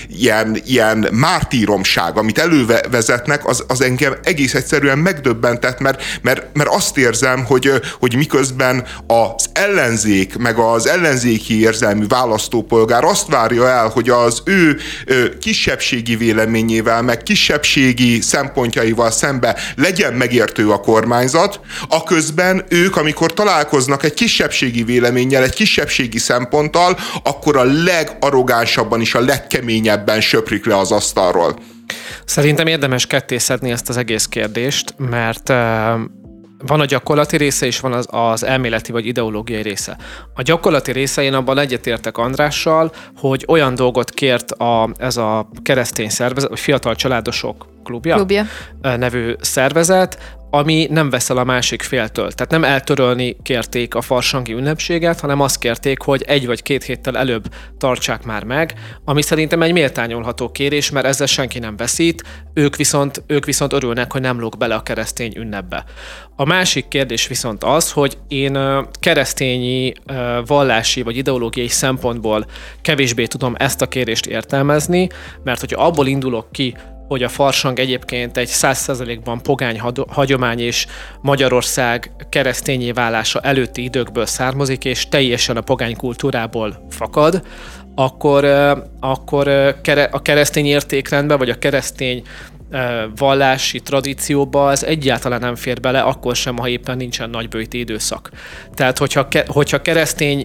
ilyen, 0.08 0.60
ilyen 0.66 1.08
mártíromság, 1.12 2.16
amit 2.16 2.38
elővezetnek, 2.38 3.46
az, 3.46 3.64
az 3.68 3.80
engem 3.80 4.14
egész 4.22 4.54
egyszerűen 4.54 4.98
megdöbbentett, 4.98 5.78
mert, 5.78 6.02
mert, 6.22 6.46
mert 6.52 6.68
azt 6.68 6.98
érzem, 6.98 7.44
hogy, 7.44 7.72
hogy 8.00 8.16
miközben 8.16 8.86
az 9.06 9.44
ellenzék, 9.52 10.36
meg 10.36 10.58
az 10.58 10.86
ellenzéki 10.86 11.60
érzelmű 11.60 12.06
választópolgár 12.06 13.04
azt 13.04 13.26
várja 13.26 13.68
el, 13.68 13.88
hogy 13.88 14.08
az 14.08 14.42
ő 14.44 14.80
kisebbségi 15.40 16.16
véleményével, 16.16 16.99
meg 17.02 17.22
kisebbségi 17.22 18.20
szempontjaival 18.20 19.10
szembe 19.10 19.56
legyen 19.76 20.12
megértő 20.12 20.70
a 20.70 20.80
kormányzat, 20.80 21.60
aközben 21.88 22.64
ők, 22.68 22.96
amikor 22.96 23.34
találkoznak 23.34 24.04
egy 24.04 24.14
kisebbségi 24.14 24.82
véleménnyel, 24.82 25.42
egy 25.42 25.54
kisebbségi 25.54 26.18
szemponttal, 26.18 26.98
akkor 27.22 27.56
a 27.56 27.64
legarrogánsabban 27.64 29.00
és 29.00 29.14
a 29.14 29.20
legkeményebben 29.20 30.20
söprik 30.20 30.66
le 30.66 30.78
az 30.78 30.92
asztalról. 30.92 31.58
Szerintem 32.24 32.66
érdemes 32.66 33.06
kettészedni 33.06 33.70
ezt 33.70 33.88
az 33.88 33.96
egész 33.96 34.24
kérdést, 34.24 34.94
mert 34.96 35.52
van 36.66 36.80
a 36.80 36.84
gyakorlati 36.84 37.36
része, 37.36 37.66
és 37.66 37.80
van 37.80 37.92
az, 37.92 38.06
az 38.10 38.44
elméleti 38.44 38.92
vagy 38.92 39.06
ideológiai 39.06 39.62
része. 39.62 39.96
A 40.34 40.42
gyakorlati 40.42 40.92
része 40.92 41.22
én 41.22 41.34
abban 41.34 41.58
egyetértek 41.58 42.18
Andrással, 42.18 42.92
hogy 43.16 43.44
olyan 43.48 43.74
dolgot 43.74 44.10
kért 44.10 44.50
a, 44.50 44.90
ez 44.98 45.16
a 45.16 45.48
keresztény 45.62 46.08
szervezet, 46.08 46.48
vagy 46.48 46.60
fiatal 46.60 46.94
családosok 46.94 47.66
klubja, 47.84 48.14
klubja 48.14 48.46
nevű 48.80 49.34
szervezet, 49.40 50.38
ami 50.50 50.86
nem 50.90 51.10
veszel 51.10 51.36
a 51.36 51.44
másik 51.44 51.82
féltől. 51.82 52.32
Tehát 52.32 52.50
nem 52.50 52.64
eltörölni 52.64 53.36
kérték 53.42 53.94
a 53.94 54.00
farsangi 54.00 54.52
ünnepséget, 54.52 55.20
hanem 55.20 55.40
azt 55.40 55.58
kérték, 55.58 56.00
hogy 56.00 56.22
egy 56.26 56.46
vagy 56.46 56.62
két 56.62 56.84
héttel 56.84 57.18
előbb 57.18 57.44
tartsák 57.78 58.24
már 58.24 58.44
meg, 58.44 58.74
ami 59.04 59.22
szerintem 59.22 59.62
egy 59.62 59.72
méltányolható 59.72 60.50
kérés, 60.50 60.90
mert 60.90 61.06
ezzel 61.06 61.26
senki 61.26 61.58
nem 61.58 61.76
veszít, 61.76 62.24
ők 62.54 62.76
viszont, 62.76 63.22
ők 63.26 63.44
viszont 63.44 63.72
örülnek, 63.72 64.12
hogy 64.12 64.20
nem 64.20 64.40
lóg 64.40 64.56
bele 64.58 64.74
a 64.74 64.82
keresztény 64.82 65.36
ünnepbe. 65.36 65.84
A 66.36 66.44
másik 66.44 66.88
kérdés 66.88 67.26
viszont 67.26 67.64
az, 67.64 67.92
hogy 67.92 68.18
én 68.28 68.58
keresztényi, 69.00 69.92
vallási 70.46 71.02
vagy 71.02 71.16
ideológiai 71.16 71.68
szempontból 71.68 72.46
kevésbé 72.82 73.26
tudom 73.26 73.54
ezt 73.58 73.82
a 73.82 73.86
kérést 73.86 74.26
értelmezni, 74.26 75.08
mert 75.44 75.60
hogyha 75.60 75.84
abból 75.84 76.06
indulok 76.06 76.52
ki, 76.52 76.74
hogy 77.10 77.22
a 77.22 77.28
farsang 77.28 77.78
egyébként 77.78 78.36
egy 78.36 78.46
százszerzalékban 78.46 79.42
pogány 79.42 79.80
hagyomány 80.08 80.60
és 80.60 80.86
Magyarország 81.20 82.10
keresztényé 82.28 82.90
válása 82.90 83.40
előtti 83.40 83.82
időkből 83.82 84.26
származik, 84.26 84.84
és 84.84 85.08
teljesen 85.08 85.56
a 85.56 85.60
pogány 85.60 85.96
kultúrából 85.96 86.86
fakad, 86.90 87.42
akkor, 87.94 88.44
akkor 89.00 89.48
a 90.10 90.22
keresztény 90.22 90.66
értékrendbe, 90.66 91.36
vagy 91.36 91.50
a 91.50 91.58
keresztény 91.58 92.22
vallási 93.16 93.80
tradícióba 93.80 94.70
ez 94.70 94.82
egyáltalán 94.82 95.40
nem 95.40 95.54
fér 95.54 95.80
bele, 95.80 96.00
akkor 96.00 96.36
sem, 96.36 96.58
ha 96.58 96.68
éppen 96.68 96.96
nincsen 96.96 97.30
nagybőjti 97.30 97.78
időszak. 97.78 98.30
Tehát, 98.74 98.98
hogyha, 98.98 99.28
hogyha 99.46 99.82
keresztény 99.82 100.44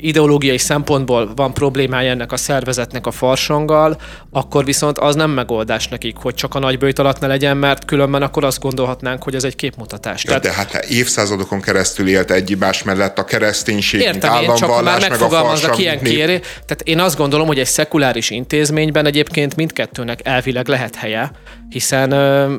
ideológiai 0.00 0.58
szempontból 0.58 1.32
van 1.36 1.54
problémája 1.54 2.10
ennek 2.10 2.32
a 2.32 2.36
szervezetnek 2.36 3.06
a 3.06 3.10
farsanggal, 3.10 4.00
akkor 4.30 4.64
viszont 4.64 4.98
az 4.98 5.14
nem 5.14 5.30
megoldás 5.30 5.88
nekik, 5.88 6.16
hogy 6.16 6.34
csak 6.34 6.54
a 6.54 6.58
nagybőjt 6.58 6.98
alatt 6.98 7.20
ne 7.20 7.26
legyen, 7.26 7.56
mert 7.56 7.84
különben 7.84 8.22
akkor 8.22 8.44
azt 8.44 8.60
gondolhatnánk, 8.60 9.22
hogy 9.22 9.34
ez 9.34 9.44
egy 9.44 9.56
képmutatás. 9.56 10.24
Ja, 10.24 10.38
Tehát... 10.38 10.70
De 10.70 10.76
hát 10.76 10.84
évszázadokon 10.84 11.60
keresztül 11.60 12.08
élt 12.08 12.30
egymás 12.30 12.82
mellett 12.82 13.18
a 13.18 13.24
kereszténység, 13.24 14.00
Értem, 14.00 14.32
mint 14.32 14.42
én, 14.42 14.54
csak 14.54 14.82
már 14.82 15.00
megfogalmaznak 15.00 15.78
ilyen 15.78 16.02
kéré. 16.02 16.38
Tehát 16.38 16.82
én 16.84 17.00
azt 17.00 17.16
gondolom, 17.16 17.46
hogy 17.46 17.58
egy 17.58 17.66
szekuláris 17.66 18.30
intézményben 18.30 19.06
egyébként 19.06 19.56
mindkettőnek 19.56 20.20
elvileg 20.22 20.68
lehet 20.68 20.94
helye, 20.94 21.30
hiszen 21.68 22.12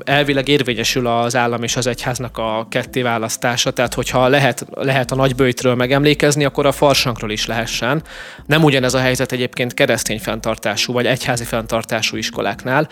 elvileg 0.06 0.48
érvényesül 0.48 1.08
az 1.08 1.36
állam 1.36 1.64
és 1.64 1.76
az 1.76 1.88
egyháznak 1.88 2.38
a 2.38 2.68
ketté 2.70 3.02
választása, 3.02 3.72
tehát 3.72 3.94
hogyha 3.94 4.28
lehet, 4.28 4.66
lehet 4.72 5.12
a 5.12 5.16
nagybőjtről 5.16 5.76
megemlékezni, 5.76 6.46
akkor 6.46 6.66
a 6.66 6.72
farsangról 7.32 7.34
is 7.34 7.46
lehessen. 7.46 8.04
Nem 8.46 8.64
ugyanez 8.64 8.94
a 8.94 9.00
helyzet 9.00 9.32
egyébként 9.32 9.74
keresztény 9.74 10.20
fenntartású 10.20 10.94
vagy 10.94 11.06
egyházi 11.06 11.44
fenntartású 11.44 12.18
iskoláknál, 12.18 12.88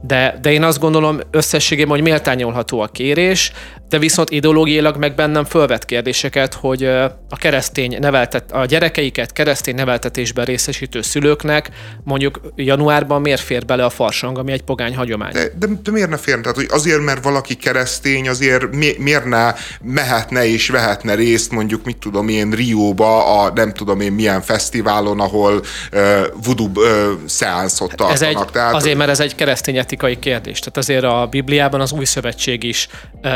de, 0.00 0.38
de 0.42 0.52
én 0.52 0.62
azt 0.62 0.78
gondolom 0.78 1.20
összességében, 1.30 1.90
hogy 1.90 2.02
méltányolható 2.02 2.80
a 2.80 2.86
kérés, 2.86 3.52
de 3.88 3.98
viszont 3.98 4.30
ideológiailag 4.30 4.96
meg 4.96 5.14
bennem 5.14 5.44
fölvet 5.44 5.84
kérdéseket, 5.84 6.54
hogy 6.54 6.84
a 7.28 7.36
keresztény 7.36 7.96
neveltet, 8.00 8.52
a 8.52 8.64
gyerekeiket 8.64 9.32
keresztény 9.32 9.74
neveltetésben 9.74 10.44
részesítő 10.44 11.02
szülőknek 11.02 11.70
mondjuk 12.04 12.40
januárban 12.56 13.20
miért 13.20 13.40
fér 13.40 13.64
bele 13.64 13.84
a 13.84 13.90
farsang, 13.90 14.38
ami 14.38 14.52
egy 14.52 14.62
pogány 14.62 14.96
hagyomány? 14.96 15.32
De, 15.32 15.52
de, 15.58 15.66
de 15.82 15.90
miért 15.90 16.08
ne 16.08 16.16
férne? 16.16 16.40
Tehát, 16.40 16.56
hogy 16.56 16.68
azért, 16.70 17.04
mert 17.04 17.24
valaki 17.24 17.54
keresztény, 17.54 18.28
azért 18.28 18.74
mi, 18.74 18.90
miért 18.98 19.24
ne 19.24 19.52
mehetne 19.82 20.46
és 20.46 20.68
vehetne 20.68 21.14
részt 21.14 21.50
mondjuk, 21.50 21.84
mit 21.84 21.96
tudom 21.96 22.28
én, 22.28 22.50
Rióba, 22.50 23.42
a 23.42 23.52
nem 23.54 23.72
tudom 23.72 24.00
én 24.00 24.12
milyen 24.12 24.40
fesztiválon, 24.40 25.20
ahol 25.20 25.62
uh, 25.92 26.00
voodoo 26.44 26.66
uh, 26.74 26.84
szeánszot 27.26 27.88
tartanak. 27.88 28.12
Ez 28.12 28.22
egy, 28.22 28.38
Tehát, 28.52 28.74
azért, 28.74 28.96
mert 28.96 29.10
ez 29.10 29.20
egy 29.20 29.34
keresztény 29.34 29.78
etikai 29.88 30.18
kérdés. 30.18 30.58
Tehát 30.58 30.76
azért 30.76 31.04
a 31.04 31.26
Bibliában 31.30 31.80
az 31.80 31.92
új 31.92 32.04
szövetség 32.04 32.62
is 32.62 32.88
uh, 33.22 33.30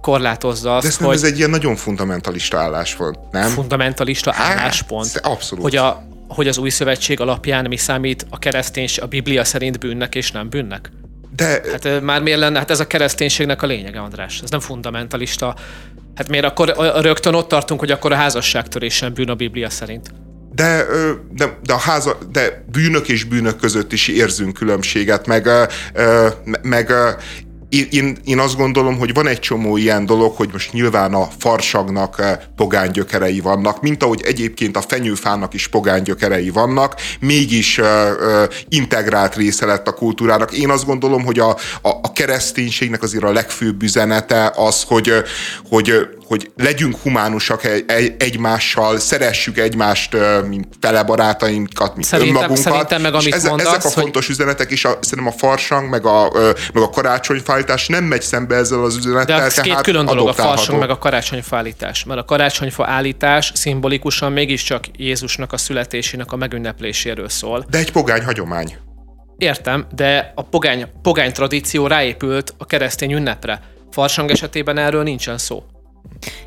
korlátozza 0.00 0.76
azt, 0.76 0.98
De 0.98 1.04
hogy... 1.04 1.14
ez 1.14 1.22
egy 1.22 1.38
ilyen 1.38 1.50
nagyon 1.50 1.76
fundamentalista 1.76 2.58
álláspont, 2.58 3.18
nem? 3.30 3.48
Fundamentalista 3.48 4.32
hát, 4.32 4.58
álláspont. 4.58 5.20
Abszolút. 5.22 5.64
Hogy, 5.64 5.76
a, 5.76 6.02
hogy 6.28 6.48
az 6.48 6.58
új 6.58 6.70
szövetség 6.70 7.20
alapján 7.20 7.66
mi 7.68 7.76
számít 7.76 8.26
a 8.30 8.38
kereszténység, 8.38 9.02
a 9.02 9.06
Biblia 9.06 9.44
szerint 9.44 9.78
bűnnek 9.78 10.14
és 10.14 10.30
nem 10.30 10.48
bűnnek? 10.48 10.90
De... 11.36 11.60
Hát 11.72 12.00
már 12.00 12.22
miért 12.22 12.38
lenne? 12.38 12.58
Hát 12.58 12.70
ez 12.70 12.80
a 12.80 12.86
kereszténységnek 12.86 13.62
a 13.62 13.66
lényege, 13.66 14.00
András. 14.00 14.40
Ez 14.42 14.50
nem 14.50 14.60
fundamentalista. 14.60 15.54
Hát 16.14 16.28
miért 16.28 16.44
akkor 16.44 16.74
rögtön 17.00 17.34
ott 17.34 17.48
tartunk, 17.48 17.80
hogy 17.80 17.90
akkor 17.90 18.12
a 18.12 18.16
házasságtörés 18.16 18.94
sem 18.94 19.12
bűn 19.12 19.28
a 19.30 19.34
Biblia 19.34 19.70
szerint? 19.70 20.10
De, 20.60 20.86
de, 21.32 21.58
de, 21.62 21.72
a 21.72 21.78
háza, 21.78 22.18
de 22.32 22.64
bűnök 22.72 23.08
és 23.08 23.24
bűnök 23.24 23.56
között 23.56 23.92
is 23.92 24.08
érzünk 24.08 24.54
különbséget, 24.54 25.26
meg, 25.26 25.48
meg 26.62 26.92
én, 27.90 28.16
én, 28.24 28.38
azt 28.38 28.56
gondolom, 28.56 28.98
hogy 28.98 29.14
van 29.14 29.26
egy 29.26 29.38
csomó 29.38 29.76
ilyen 29.76 30.06
dolog, 30.06 30.36
hogy 30.36 30.48
most 30.52 30.72
nyilván 30.72 31.14
a 31.14 31.28
farsagnak 31.38 32.22
pogánygyökerei 32.56 33.40
vannak, 33.40 33.82
mint 33.82 34.02
ahogy 34.02 34.22
egyébként 34.24 34.76
a 34.76 34.80
fenyőfának 34.80 35.54
is 35.54 35.68
pogánygyökerei 35.68 36.50
vannak, 36.50 36.94
mégis 37.20 37.78
uh, 37.78 37.86
integrált 38.68 39.34
része 39.34 39.66
lett 39.66 39.88
a 39.88 39.92
kultúrának. 39.92 40.52
Én 40.52 40.70
azt 40.70 40.86
gondolom, 40.86 41.24
hogy 41.24 41.38
a, 41.38 41.50
a, 41.82 41.88
a 42.02 42.12
kereszténységnek 42.12 43.02
azért 43.02 43.24
a 43.24 43.32
legfőbb 43.32 43.82
üzenete 43.82 44.52
az, 44.56 44.82
hogy, 44.82 45.12
hogy 45.68 46.08
hogy 46.30 46.50
legyünk 46.56 46.96
humánusak 46.96 47.64
egy, 47.64 48.14
egymással, 48.18 48.98
szeressük 48.98 49.58
egymást, 49.58 50.16
mint 50.48 50.66
fele 50.80 51.02
barátainkat, 51.02 51.94
mint 51.94 52.06
szerintem, 52.06 52.34
önmagunkat. 52.34 52.64
Szerintem 52.64 53.02
meg, 53.02 53.14
amit 53.14 53.34
és 53.34 53.42
mondasz, 53.42 53.66
ezek 53.66 53.84
a 53.84 53.88
fontos 53.88 54.26
hogy... 54.26 54.34
üzenetek, 54.34 54.70
és 54.70 54.84
a, 54.84 54.98
szerintem 55.00 55.34
a 55.34 55.38
farsang, 55.38 55.88
meg 55.88 56.06
a, 56.06 56.32
meg 56.72 56.82
a 56.82 56.88
karácsonyfállítás 56.88 57.86
nem 57.86 58.04
megy 58.04 58.22
szembe 58.22 58.54
ezzel 58.54 58.84
az 58.84 58.96
üzenettel. 58.96 59.38
De 59.38 59.44
ez 59.44 59.60
két 59.60 59.80
külön 59.80 60.06
dolog, 60.06 60.28
a 60.28 60.32
farsang 60.32 60.78
meg 60.78 60.90
a 60.90 60.98
karácsonyfállítás. 60.98 62.04
Mert 62.04 62.20
a 62.20 62.24
karácsonyfa 62.24 62.86
állítás 62.86 63.52
szimbolikusan 63.54 64.32
mégiscsak 64.32 64.84
Jézusnak 64.96 65.52
a 65.52 65.56
születésének 65.56 66.32
a 66.32 66.36
megünnepléséről 66.36 67.28
szól. 67.28 67.66
De 67.70 67.78
egy 67.78 67.92
pogány 67.92 68.24
hagyomány. 68.24 68.76
Értem, 69.38 69.86
de 69.94 70.32
a 70.34 70.42
pogány, 70.42 70.86
pogány 71.02 71.32
tradíció 71.32 71.86
ráépült 71.86 72.54
a 72.58 72.66
keresztény 72.66 73.12
ünnepre. 73.12 73.62
Farsang 73.90 74.30
esetében 74.30 74.78
erről 74.78 75.02
nincsen 75.02 75.38
szó. 75.38 75.64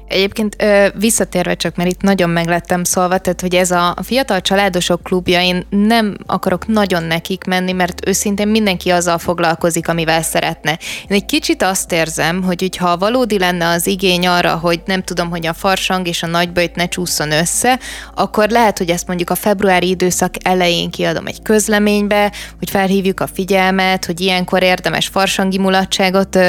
Egyébként 0.08 0.56
visszatérve 0.96 1.54
csak, 1.56 1.76
mert 1.76 1.89
itt 1.89 2.02
nagyon 2.02 2.30
meglettem 2.30 2.84
szólva, 2.84 3.18
tehát 3.18 3.42
hogy 3.42 3.56
ez 3.56 3.72
a 3.72 3.96
fiatal 4.04 4.42
családosok 4.42 5.04
klubja, 5.04 5.42
én 5.42 5.66
nem 5.70 6.18
akarok 6.26 6.68
nagyon 6.68 7.04
nekik 7.04 7.44
menni, 7.44 7.72
mert 7.72 8.08
őszintén 8.08 8.48
mindenki 8.48 8.89
azzal 8.89 9.18
foglalkozik, 9.18 9.88
amivel 9.88 10.22
szeretne. 10.22 10.72
Én 11.08 11.18
egy 11.18 11.26
kicsit 11.26 11.63
azt 11.63 11.92
érzem, 11.92 12.44
hogy 12.44 12.78
ha 12.78 12.98
valódi 12.98 13.39
lenne 13.39 13.68
az 13.68 13.88
igény 13.88 14.28
arra, 14.28 14.56
hogy 14.56 14.82
nem 14.86 15.04
tudom, 15.04 15.30
hogy 15.30 15.46
a 15.48 15.54
farsang 15.54 16.08
és 16.08 16.24
a 16.24 16.28
nagyböjt 16.28 16.76
ne 16.76 16.88
csúszson 16.88 17.32
össze, 17.32 17.80
akkor 18.16 18.50
lehet, 18.50 18.78
hogy 18.78 18.89
ezt 18.89 19.08
mondjuk 19.08 19.30
a 19.30 19.36
februári 19.36 19.89
időszak 19.89 20.34
elején 20.44 20.89
kiadom 20.89 21.28
egy 21.28 21.42
közleménybe, 21.42 22.32
hogy 22.60 22.70
felhívjuk 22.70 23.20
a 23.20 23.28
figyelmet, 23.34 24.06
hogy 24.06 24.22
ilyenkor 24.22 24.63
érdemes 24.63 25.08
farsangi 25.08 25.58
mulatságot 25.58 26.39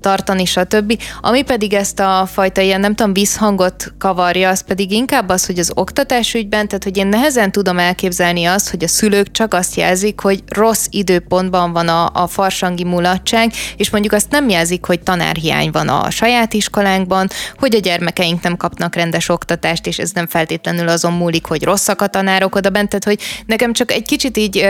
tartani, 0.00 0.44
stb. 0.44 1.02
Ami 1.20 1.42
pedig 1.42 1.74
ezt 1.74 2.00
a 2.00 2.28
fajta 2.32 2.51
ilyen, 2.60 2.80
nem 2.80 2.94
tudom, 2.94 3.12
visszhangot 3.12 3.92
kavarja, 3.98 4.48
az 4.48 4.60
pedig 4.60 4.92
inkább 4.92 5.28
az, 5.28 5.46
hogy 5.46 5.58
az 5.58 5.72
oktatás 5.74 6.34
ügyben, 6.34 6.68
tehát 6.68 6.84
hogy 6.84 6.96
én 6.96 7.06
nehezen 7.06 7.52
tudom 7.52 7.78
elképzelni 7.78 8.44
azt, 8.44 8.70
hogy 8.70 8.84
a 8.84 8.88
szülők 8.88 9.30
csak 9.30 9.54
azt 9.54 9.76
jelzik, 9.76 10.20
hogy 10.20 10.42
rossz 10.48 10.86
időpontban 10.90 11.72
van 11.72 11.88
a, 11.88 12.10
a 12.12 12.26
farsangi 12.26 12.84
mulatság, 12.84 13.52
és 13.76 13.90
mondjuk 13.90 14.12
azt 14.12 14.30
nem 14.30 14.48
jelzik, 14.48 14.84
hogy 14.84 15.00
tanárhiány 15.00 15.70
van 15.70 15.88
a 15.88 16.10
saját 16.10 16.54
iskolánkban, 16.54 17.28
hogy 17.58 17.74
a 17.74 17.78
gyermekeink 17.78 18.42
nem 18.42 18.56
kapnak 18.56 18.94
rendes 18.94 19.28
oktatást, 19.28 19.86
és 19.86 19.98
ez 19.98 20.10
nem 20.10 20.26
feltétlenül 20.26 20.88
azon 20.88 21.12
múlik, 21.12 21.46
hogy 21.46 21.64
rosszak 21.64 22.00
a 22.00 22.06
tanárok 22.06 22.54
oda 22.54 22.70
bent, 22.70 22.88
tehát 22.88 23.04
hogy 23.04 23.44
nekem 23.46 23.72
csak 23.72 23.90
egy 23.90 24.04
kicsit 24.04 24.36
így 24.36 24.66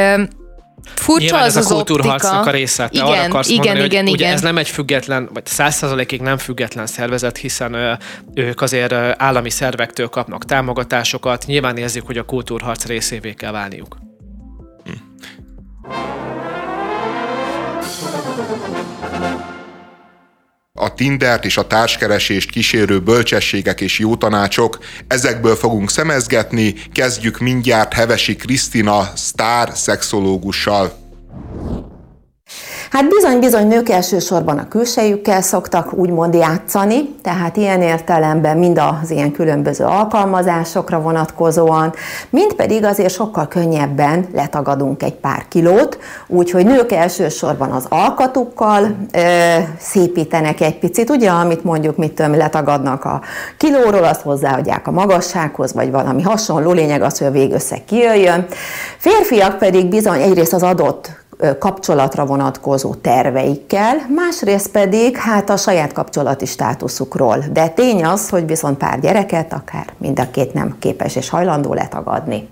Furcsa 0.95 1.25
Nyilván 1.25 1.42
az 1.42 1.57
ez 1.57 1.64
az 1.64 1.71
a 1.71 1.75
kultúrharcnak 1.75 2.47
a 2.47 2.51
része. 2.51 2.88
Te 2.88 2.90
igen, 2.92 3.07
arra 3.07 3.23
akarsz 3.23 3.49
igen, 3.49 3.64
mondani, 3.64 3.85
igen, 3.85 4.01
hogy 4.05 4.12
igen. 4.12 4.27
Ugye 4.27 4.35
ez 4.35 4.40
nem 4.40 4.59
egy 4.59 4.68
független, 4.68 5.29
vagy 5.33 5.47
száz 5.47 5.75
százalékig 5.75 6.21
nem 6.21 6.38
független 6.38 6.87
szervezet, 6.87 7.37
hiszen 7.37 7.75
ö, 7.75 7.92
ők 8.35 8.61
azért 8.61 8.92
ö, 8.92 9.11
állami 9.16 9.51
szervektől 9.51 10.09
kapnak 10.09 10.45
támogatásokat. 10.45 11.45
Nyilván 11.47 11.77
érzik, 11.77 12.03
hogy 12.03 12.18
a 12.18 12.23
kultúrharc 12.23 12.87
részévé 12.87 13.33
kell 13.33 13.53
válniuk. 13.53 13.97
A 20.81 20.95
Tindert 20.95 21.45
és 21.45 21.57
a 21.57 21.67
társkeresést 21.67 22.51
kísérő 22.51 23.01
bölcsességek 23.01 23.81
és 23.81 23.99
jó 23.99 24.17
tanácsok, 24.17 24.79
ezekből 25.07 25.57
fogunk 25.57 25.91
szemezgetni, 25.91 26.75
kezdjük 26.93 27.39
mindjárt 27.39 27.93
Hevesi 27.93 28.37
Krisztina 28.37 29.11
sztár 29.15 29.71
szexológussal. 29.75 30.93
Hát 32.93 33.09
bizony-bizony 33.09 33.67
nők 33.67 33.89
elsősorban 33.89 34.59
a 34.59 34.69
külsejükkel 34.69 35.43
szoktak 35.43 35.93
úgymond 35.93 36.35
játszani, 36.35 37.15
tehát 37.23 37.57
ilyen 37.57 37.83
értelemben 37.83 38.59
mind 38.59 38.79
az 38.79 39.11
ilyen 39.11 39.33
különböző 39.33 39.85
alkalmazásokra 39.85 41.01
vonatkozóan, 41.01 41.93
mind 42.31 42.53
pedig 42.53 42.85
azért 42.85 43.13
sokkal 43.13 43.49
könnyebben 43.49 44.27
letagadunk 44.33 45.03
egy 45.03 45.15
pár 45.15 45.45
kilót, 45.49 45.99
úgyhogy 46.27 46.67
nők 46.67 46.93
elsősorban 46.93 47.71
az 47.71 47.87
alkatukkal 47.89 48.97
ö, 49.13 49.57
szépítenek 49.79 50.61
egy 50.61 50.79
picit, 50.79 51.11
ugye, 51.11 51.31
amit 51.31 51.65
mondjuk 51.65 51.97
mit 51.97 52.13
tudom, 52.13 52.37
letagadnak 52.37 53.05
a 53.05 53.21
kilóról, 53.57 54.05
azt 54.05 54.23
hozzáadják 54.23 54.87
a 54.87 54.91
magassághoz, 54.91 55.73
vagy 55.73 55.91
valami 55.91 56.23
hasonló 56.23 56.73
lényeg 56.73 57.03
az, 57.03 57.19
hogy 57.19 57.27
a 57.27 57.31
végösszeg 57.31 57.85
kijöjjön. 57.85 58.47
Férfiak 58.99 59.59
pedig 59.59 59.87
bizony 59.87 60.21
egyrészt 60.21 60.53
az 60.53 60.63
adott 60.63 61.22
kapcsolatra 61.59 62.27
vonatkozó 62.27 62.95
terveikkel, 62.95 63.97
másrészt 64.15 64.69
pedig 64.69 65.17
hát 65.17 65.51
a 65.51 65.57
saját 65.57 65.93
kapcsolati 65.93 66.47
státuszukról. 66.47 67.45
De 67.53 67.69
tény 67.69 68.05
az, 68.05 68.29
hogy 68.29 68.47
viszont 68.47 68.79
pár 68.79 69.01
gyereket 69.01 69.53
akár 69.53 69.87
mind 69.99 70.19
a 70.19 70.31
két 70.31 70.53
nem 70.53 70.77
képes 70.79 71.17
és 71.17 71.29
hajlandó 71.29 71.75
letagadni. 71.75 72.49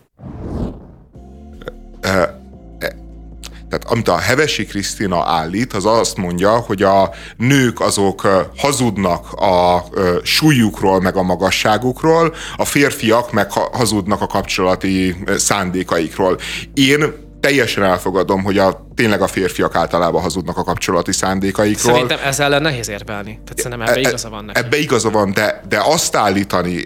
Tehát 3.68 3.84
amit 3.88 4.08
a 4.08 4.18
Hevesi 4.18 4.64
Krisztina 4.64 5.24
állít, 5.26 5.72
az 5.72 5.86
azt 5.86 6.16
mondja, 6.16 6.50
hogy 6.50 6.82
a 6.82 7.10
nők 7.36 7.80
azok 7.80 8.48
hazudnak 8.56 9.32
a 9.32 9.84
súlyukról, 10.22 11.00
meg 11.00 11.16
a 11.16 11.22
magasságukról, 11.22 12.34
a 12.56 12.64
férfiak 12.64 13.32
meg 13.32 13.52
hazudnak 13.52 14.20
a 14.20 14.26
kapcsolati 14.26 15.16
szándékaikról. 15.36 16.36
Én 16.74 17.28
teljesen 17.40 17.84
elfogadom, 17.84 18.42
hogy 18.42 18.58
a, 18.58 18.86
tényleg 18.94 19.20
a 19.22 19.26
férfiak 19.26 19.74
általában 19.74 20.22
hazudnak 20.22 20.56
a 20.56 20.64
kapcsolati 20.64 21.12
szándékaikról. 21.12 21.92
Szerintem 21.92 22.18
ezzel 22.24 22.46
ellen 22.46 22.62
nehéz 22.62 22.88
érvelni. 22.88 23.40
Tehát 23.44 23.56
szerintem 23.56 23.80
ebbe 23.80 23.94
e, 23.94 24.00
igaza 24.00 24.28
van 24.28 24.44
neki. 24.44 24.58
Ebbe 24.58 24.78
igaza 24.78 25.10
van, 25.10 25.32
de, 25.32 25.62
de 25.68 25.80
azt 25.84 26.16
állítani 26.16 26.82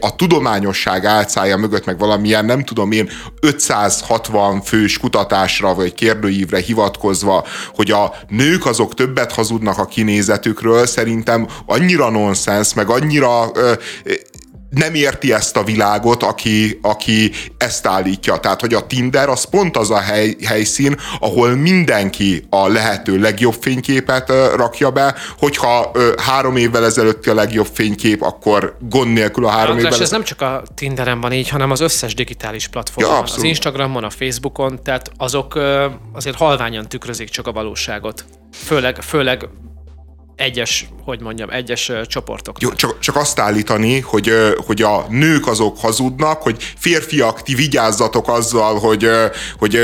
a 0.00 0.16
tudományosság 0.16 1.04
álcája 1.04 1.56
mögött 1.56 1.84
meg 1.84 1.98
valamilyen, 1.98 2.44
nem 2.44 2.64
tudom 2.64 2.92
én, 2.92 3.10
560 3.40 4.62
fős 4.62 4.98
kutatásra 4.98 5.74
vagy 5.74 5.94
kérdőívre 5.94 6.58
hivatkozva, 6.58 7.44
hogy 7.74 7.90
a 7.90 8.14
nők 8.28 8.66
azok 8.66 8.94
többet 8.94 9.32
hazudnak 9.32 9.78
a 9.78 9.84
kinézetükről, 9.84 10.86
szerintem 10.86 11.48
annyira 11.66 12.10
nonsens, 12.10 12.74
meg 12.74 12.88
annyira 12.88 13.50
nem 14.74 14.94
érti 14.94 15.32
ezt 15.32 15.56
a 15.56 15.64
világot, 15.64 16.22
aki, 16.22 16.78
aki 16.82 17.32
ezt 17.58 17.86
állítja. 17.86 18.36
Tehát, 18.36 18.60
hogy 18.60 18.74
a 18.74 18.86
Tinder 18.86 19.28
az 19.28 19.44
pont 19.44 19.76
az 19.76 19.90
a 19.90 19.98
hely, 19.98 20.36
helyszín, 20.46 20.96
ahol 21.20 21.54
mindenki 21.54 22.46
a 22.50 22.68
lehető 22.68 23.18
legjobb 23.18 23.54
fényképet 23.60 24.32
rakja 24.56 24.90
be, 24.90 25.14
hogyha 25.38 25.90
három 26.16 26.56
évvel 26.56 26.84
ezelőtti 26.84 27.30
a 27.30 27.34
legjobb 27.34 27.68
fénykép, 27.72 28.22
akkor 28.22 28.76
gond 28.80 29.12
nélkül 29.12 29.46
a 29.46 29.50
három 29.50 29.70
András, 29.70 29.92
évvel... 29.92 30.04
ez 30.04 30.10
nem 30.10 30.24
csak 30.24 30.40
a 30.40 30.62
Tinderen 30.74 31.20
van 31.20 31.32
így, 31.32 31.48
hanem 31.48 31.70
az 31.70 31.80
összes 31.80 32.14
digitális 32.14 32.68
platformon. 32.68 33.12
Ja, 33.14 33.22
az 33.22 33.42
Instagramon, 33.42 34.04
a 34.04 34.10
Facebookon, 34.10 34.82
tehát 34.82 35.10
azok 35.16 35.58
azért 36.12 36.36
halványan 36.36 36.88
tükrözik 36.88 37.28
csak 37.28 37.46
a 37.46 37.52
valóságot. 37.52 38.24
Főleg, 38.52 39.02
főleg 39.02 39.48
egyes, 40.36 40.86
hogy 41.04 41.20
mondjam, 41.20 41.50
egyes 41.50 41.92
csoportok. 42.06 42.60
Jó, 42.60 42.72
csak, 42.72 42.98
csak 42.98 43.16
azt 43.16 43.38
állítani, 43.38 44.00
hogy, 44.00 44.32
hogy 44.66 44.82
a 44.82 45.06
nők 45.08 45.46
azok 45.46 45.78
hazudnak, 45.80 46.42
hogy 46.42 46.72
férfiak, 46.78 47.42
ti 47.42 47.54
vigyázzatok 47.54 48.28
azzal, 48.28 48.78
hogy, 48.78 49.08
hogy 49.58 49.78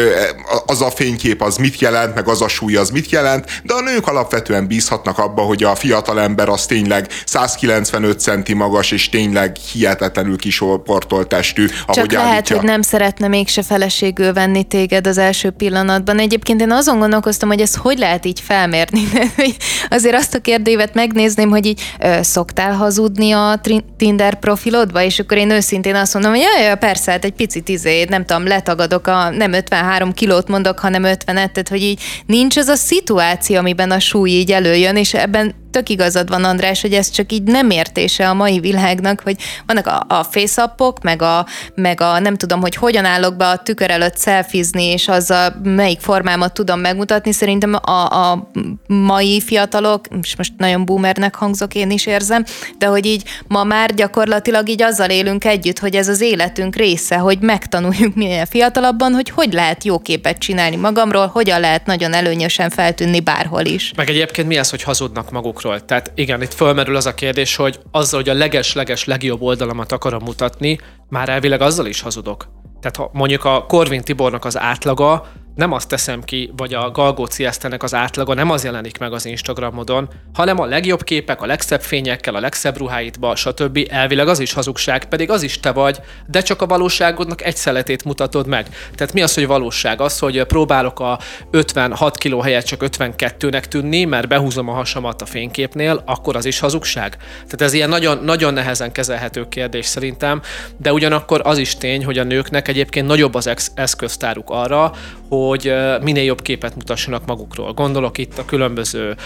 az 0.67 0.83
a 0.83 0.91
fénykép 0.91 1.43
az 1.43 1.57
mit 1.57 1.81
jelent, 1.81 2.15
meg 2.15 2.29
az 2.29 2.43
a 2.43 2.49
súly 2.49 2.77
az 2.77 2.91
mit 2.91 3.11
jelent, 3.11 3.61
de 3.65 3.75
a 3.75 3.81
nők 3.81 4.07
alapvetően 4.07 4.67
bízhatnak 4.67 5.19
abba, 5.19 5.43
hogy 5.43 5.63
a 5.63 5.75
fiatal 5.75 6.21
ember 6.21 6.49
az 6.49 6.67
tényleg 6.67 7.07
195 7.25 8.21
centi 8.21 8.55
magas, 8.55 8.91
és 8.91 9.09
tényleg 9.09 9.57
hihetetlenül 9.73 10.37
kisorportolt 10.37 11.29
testű, 11.29 11.67
ahogy 11.87 11.95
Csak 11.95 12.13
lehet, 12.13 12.33
állítja. 12.33 12.57
hogy 12.57 12.65
nem 12.65 12.83
szeretne 12.83 13.29
mégse 13.29 13.63
feleségül 13.63 14.33
venni 14.33 14.65
téged 14.65 15.07
az 15.07 15.19
első 15.19 15.51
pillanatban. 15.51 16.19
Egyébként 16.19 16.61
én 16.61 16.73
azon 16.73 16.99
gondolkoztam, 16.99 17.49
hogy 17.49 17.61
ezt 17.61 17.77
hogy 17.77 17.99
lehet 17.99 18.25
így 18.25 18.41
felmérni. 18.41 19.03
Azért 19.91 20.15
azt 20.15 20.35
a 20.35 20.40
kérdévet 20.41 20.95
megnézném, 20.95 21.51
hogy 21.51 21.67
így 21.67 21.81
ö, 22.01 22.19
szoktál 22.23 22.73
hazudni 22.73 23.33
a 23.33 23.61
Tinder 23.97 24.39
profilodba, 24.39 25.03
és 25.03 25.19
akkor 25.19 25.37
én 25.37 25.51
őszintén 25.51 25.95
azt 25.95 26.15
mondom, 26.15 26.33
hogy 26.33 26.41
jaj, 26.41 26.79
persze, 26.79 27.11
hát 27.11 27.25
egy 27.25 27.33
picit 27.33 27.69
izé, 27.69 28.05
nem 28.05 28.25
tudom, 28.25 28.47
letagadok 28.47 29.07
a 29.07 29.31
nem 29.31 29.53
53 29.53 30.13
kilót 30.13 30.49
mondok, 30.49 30.79
hanem 30.79 31.03
50-et, 31.03 31.25
tehát 31.25 31.69
hogy 31.69 31.83
így 31.83 32.01
nincs 32.27 32.57
az 32.57 32.69
a 32.69 32.77
szituáció, 32.77 33.57
amiben 33.57 33.91
a 33.91 34.01
súly 34.01 34.31
így 34.31 34.53
előjön, 34.53 34.97
és 34.97 35.15
ebben 35.15 35.55
tök 35.71 35.89
igazad 35.89 36.29
van, 36.29 36.45
András, 36.45 36.81
hogy 36.81 36.93
ez 36.93 37.11
csak 37.11 37.33
így 37.33 37.43
nem 37.43 37.71
értése 37.71 38.29
a 38.29 38.35
mai 38.35 38.61
világnak, 38.61 39.21
hogy 39.21 39.37
vannak 39.67 39.87
a, 39.87 40.05
a 40.09 40.23
face 40.23 40.75
meg 41.03 41.23
a, 41.23 41.47
meg 41.75 42.01
a 42.01 42.19
nem 42.19 42.37
tudom, 42.37 42.61
hogy 42.61 42.75
hogyan 42.75 43.05
állok 43.05 43.37
be 43.37 43.49
a 43.49 43.57
tükör 43.57 43.91
előtt 43.91 44.17
szelfizni, 44.17 44.85
és 44.85 45.09
azzal 45.09 45.61
melyik 45.63 46.01
formámat 46.01 46.55
tudom 46.55 46.81
megmutatni. 46.81 47.33
Szerintem 47.33 47.75
a, 47.83 48.31
a 48.31 48.51
mai 48.87 49.41
fiatalok, 49.41 50.05
és 50.31 50.37
most 50.37 50.53
nagyon 50.57 50.85
boomernek 50.85 51.35
hangzok, 51.35 51.75
én 51.75 51.91
is 51.91 52.07
érzem, 52.07 52.45
de 52.79 52.87
hogy 52.87 53.07
így 53.07 53.23
ma 53.47 53.65
már 53.65 53.95
gyakorlatilag 53.95 54.69
így 54.69 54.83
azzal 54.83 55.11
élünk 55.11 55.45
együtt, 55.45 55.79
hogy 55.79 55.95
ez 55.95 56.09
az 56.09 56.21
életünk 56.21 56.77
része, 56.77 57.17
hogy 57.17 57.39
megtanuljuk 57.41 58.15
minél 58.15 58.47
fiatalabban, 58.47 59.13
hogy 59.13 59.31
hogy 59.31 59.53
lehet 59.53 59.85
jó 59.85 59.99
képet 59.99 60.39
csinálni 60.39 60.77
magamról, 60.77 61.27
hogyan 61.27 61.61
lehet 61.61 61.87
nagyon 61.87 62.13
előnyösen 62.13 62.71
feltűnni 62.71 63.21
bárhol 63.21 63.65
is. 63.65 63.93
Meg 63.97 64.09
egyébként 64.09 64.49
mi 64.49 64.59
az, 64.59 64.71
hogy 64.71 64.83
hazudnak 64.83 65.31
maguk 65.31 65.49
magukról. 65.51 65.85
Tehát 65.85 66.13
igen, 66.15 66.43
itt 66.43 66.55
fölmerül 66.55 66.97
az 66.97 67.07
a 67.07 67.15
kérdés, 67.15 67.57
hogy 67.57 67.81
azzal, 67.91 68.21
hogy 68.21 68.29
a 68.29 68.35
leges-leges 68.35 69.05
legjobb 69.05 69.43
oldalamat 69.43 69.93
akarom 69.93 70.23
mutatni, 70.25 70.79
már 71.09 71.29
elvileg 71.29 71.61
azzal 71.61 71.87
is 71.87 72.01
hazudok. 72.01 72.49
Tehát 72.81 72.97
ha 72.97 73.11
mondjuk 73.13 73.45
a 73.45 73.65
Korvin 73.69 74.03
Tibornak 74.03 74.45
az 74.45 74.59
átlaga 74.59 75.27
nem 75.55 75.73
azt 75.73 75.89
teszem 75.89 76.23
ki, 76.23 76.53
vagy 76.57 76.75
a 76.75 76.91
Galgóci 76.91 77.45
Esztenek 77.45 77.83
az 77.83 77.95
átlaga 77.95 78.35
nem 78.35 78.51
az 78.51 78.65
jelenik 78.65 78.99
meg 78.99 79.13
az 79.13 79.27
Instagramodon, 79.27 80.09
hanem 80.35 80.61
a 80.61 80.65
legjobb 80.65 81.03
képek, 81.03 81.43
a 81.43 81.47
legszebb 81.47 81.83
fényekkel, 81.83 82.35
a 82.35 82.41
legszebb 82.41 82.79
ruháidba, 82.79 83.37
stb. 83.37 83.87
Elvileg 83.91 84.29
az 84.29 84.39
is 84.39 84.53
hazugság, 84.53 85.05
pedig 85.05 85.31
az 85.31 85.43
is 85.43 85.61
te 85.61 85.73
vagy, 85.73 86.01
de 86.27 86.41
csak 86.41 86.63
a 86.63 86.67
valóságodnak 86.67 87.43
egy 87.45 87.57
szeletét 87.57 88.05
mutatod 88.05 88.47
meg. 88.47 88.69
Tehát 88.95 89.13
mi 89.13 89.23
az, 89.23 89.35
hogy 89.35 89.47
valóság? 89.47 90.01
Az, 90.01 90.19
hogy 90.19 90.45
próbálok 90.45 91.01
a 91.01 91.19
56 91.51 92.19
kg 92.19 92.43
helyett 92.43 92.65
csak 92.65 92.85
52-nek 92.85 93.63
tűnni, 93.63 94.05
mert 94.05 94.29
behúzom 94.29 94.69
a 94.69 94.73
hasamat 94.73 95.23
a 95.23 95.27
fényképnél, 95.27 96.03
akkor 96.07 96.37
az 96.37 96.45
is 96.45 96.59
hazugság. 96.59 97.17
Tehát 97.33 97.61
ez 97.61 97.73
ilyen 97.73 97.89
nagyon, 97.89 98.25
nagyon 98.25 98.53
nehezen 98.53 98.93
kezelhető 98.93 99.49
kérdés 99.49 99.87
szerintem, 99.87 100.43
de 100.77 100.93
ugyanakkor 100.93 101.41
az 101.45 101.59
is 101.59 101.77
tény, 101.77 102.05
hogy 102.05 102.19
a 102.19 102.25
nőknek 102.25 102.69
egyébként 102.69 103.07
nagyobb 103.07 103.35
az 103.35 103.51
eszköztáruk 103.75 104.51
arra, 104.51 104.93
hogy 105.29 105.40
hogy 105.49 105.73
minél 106.03 106.25
jobb 106.25 106.43
képet 106.43 106.75
mutassanak 106.75 107.27
magukról. 107.27 107.73
Gondolok 107.73 108.19
itt 108.19 108.39
a 108.39 108.45
különböző, 108.45 109.17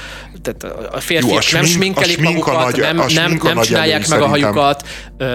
tehát 0.42 0.77
a 0.94 1.00
férfiak 1.00 1.31
Jó, 1.31 1.37
a 1.37 1.40
nem 1.53 1.64
smink, 1.64 1.66
sminkelik 1.66 2.20
magukat, 2.20 2.64
nagy, 2.64 2.81
nem, 2.81 2.96
nem, 3.14 3.40
nem 3.42 3.61
csinálják 3.61 4.09
meg 4.09 4.20
a 4.20 4.27
hajukat, 4.27 4.87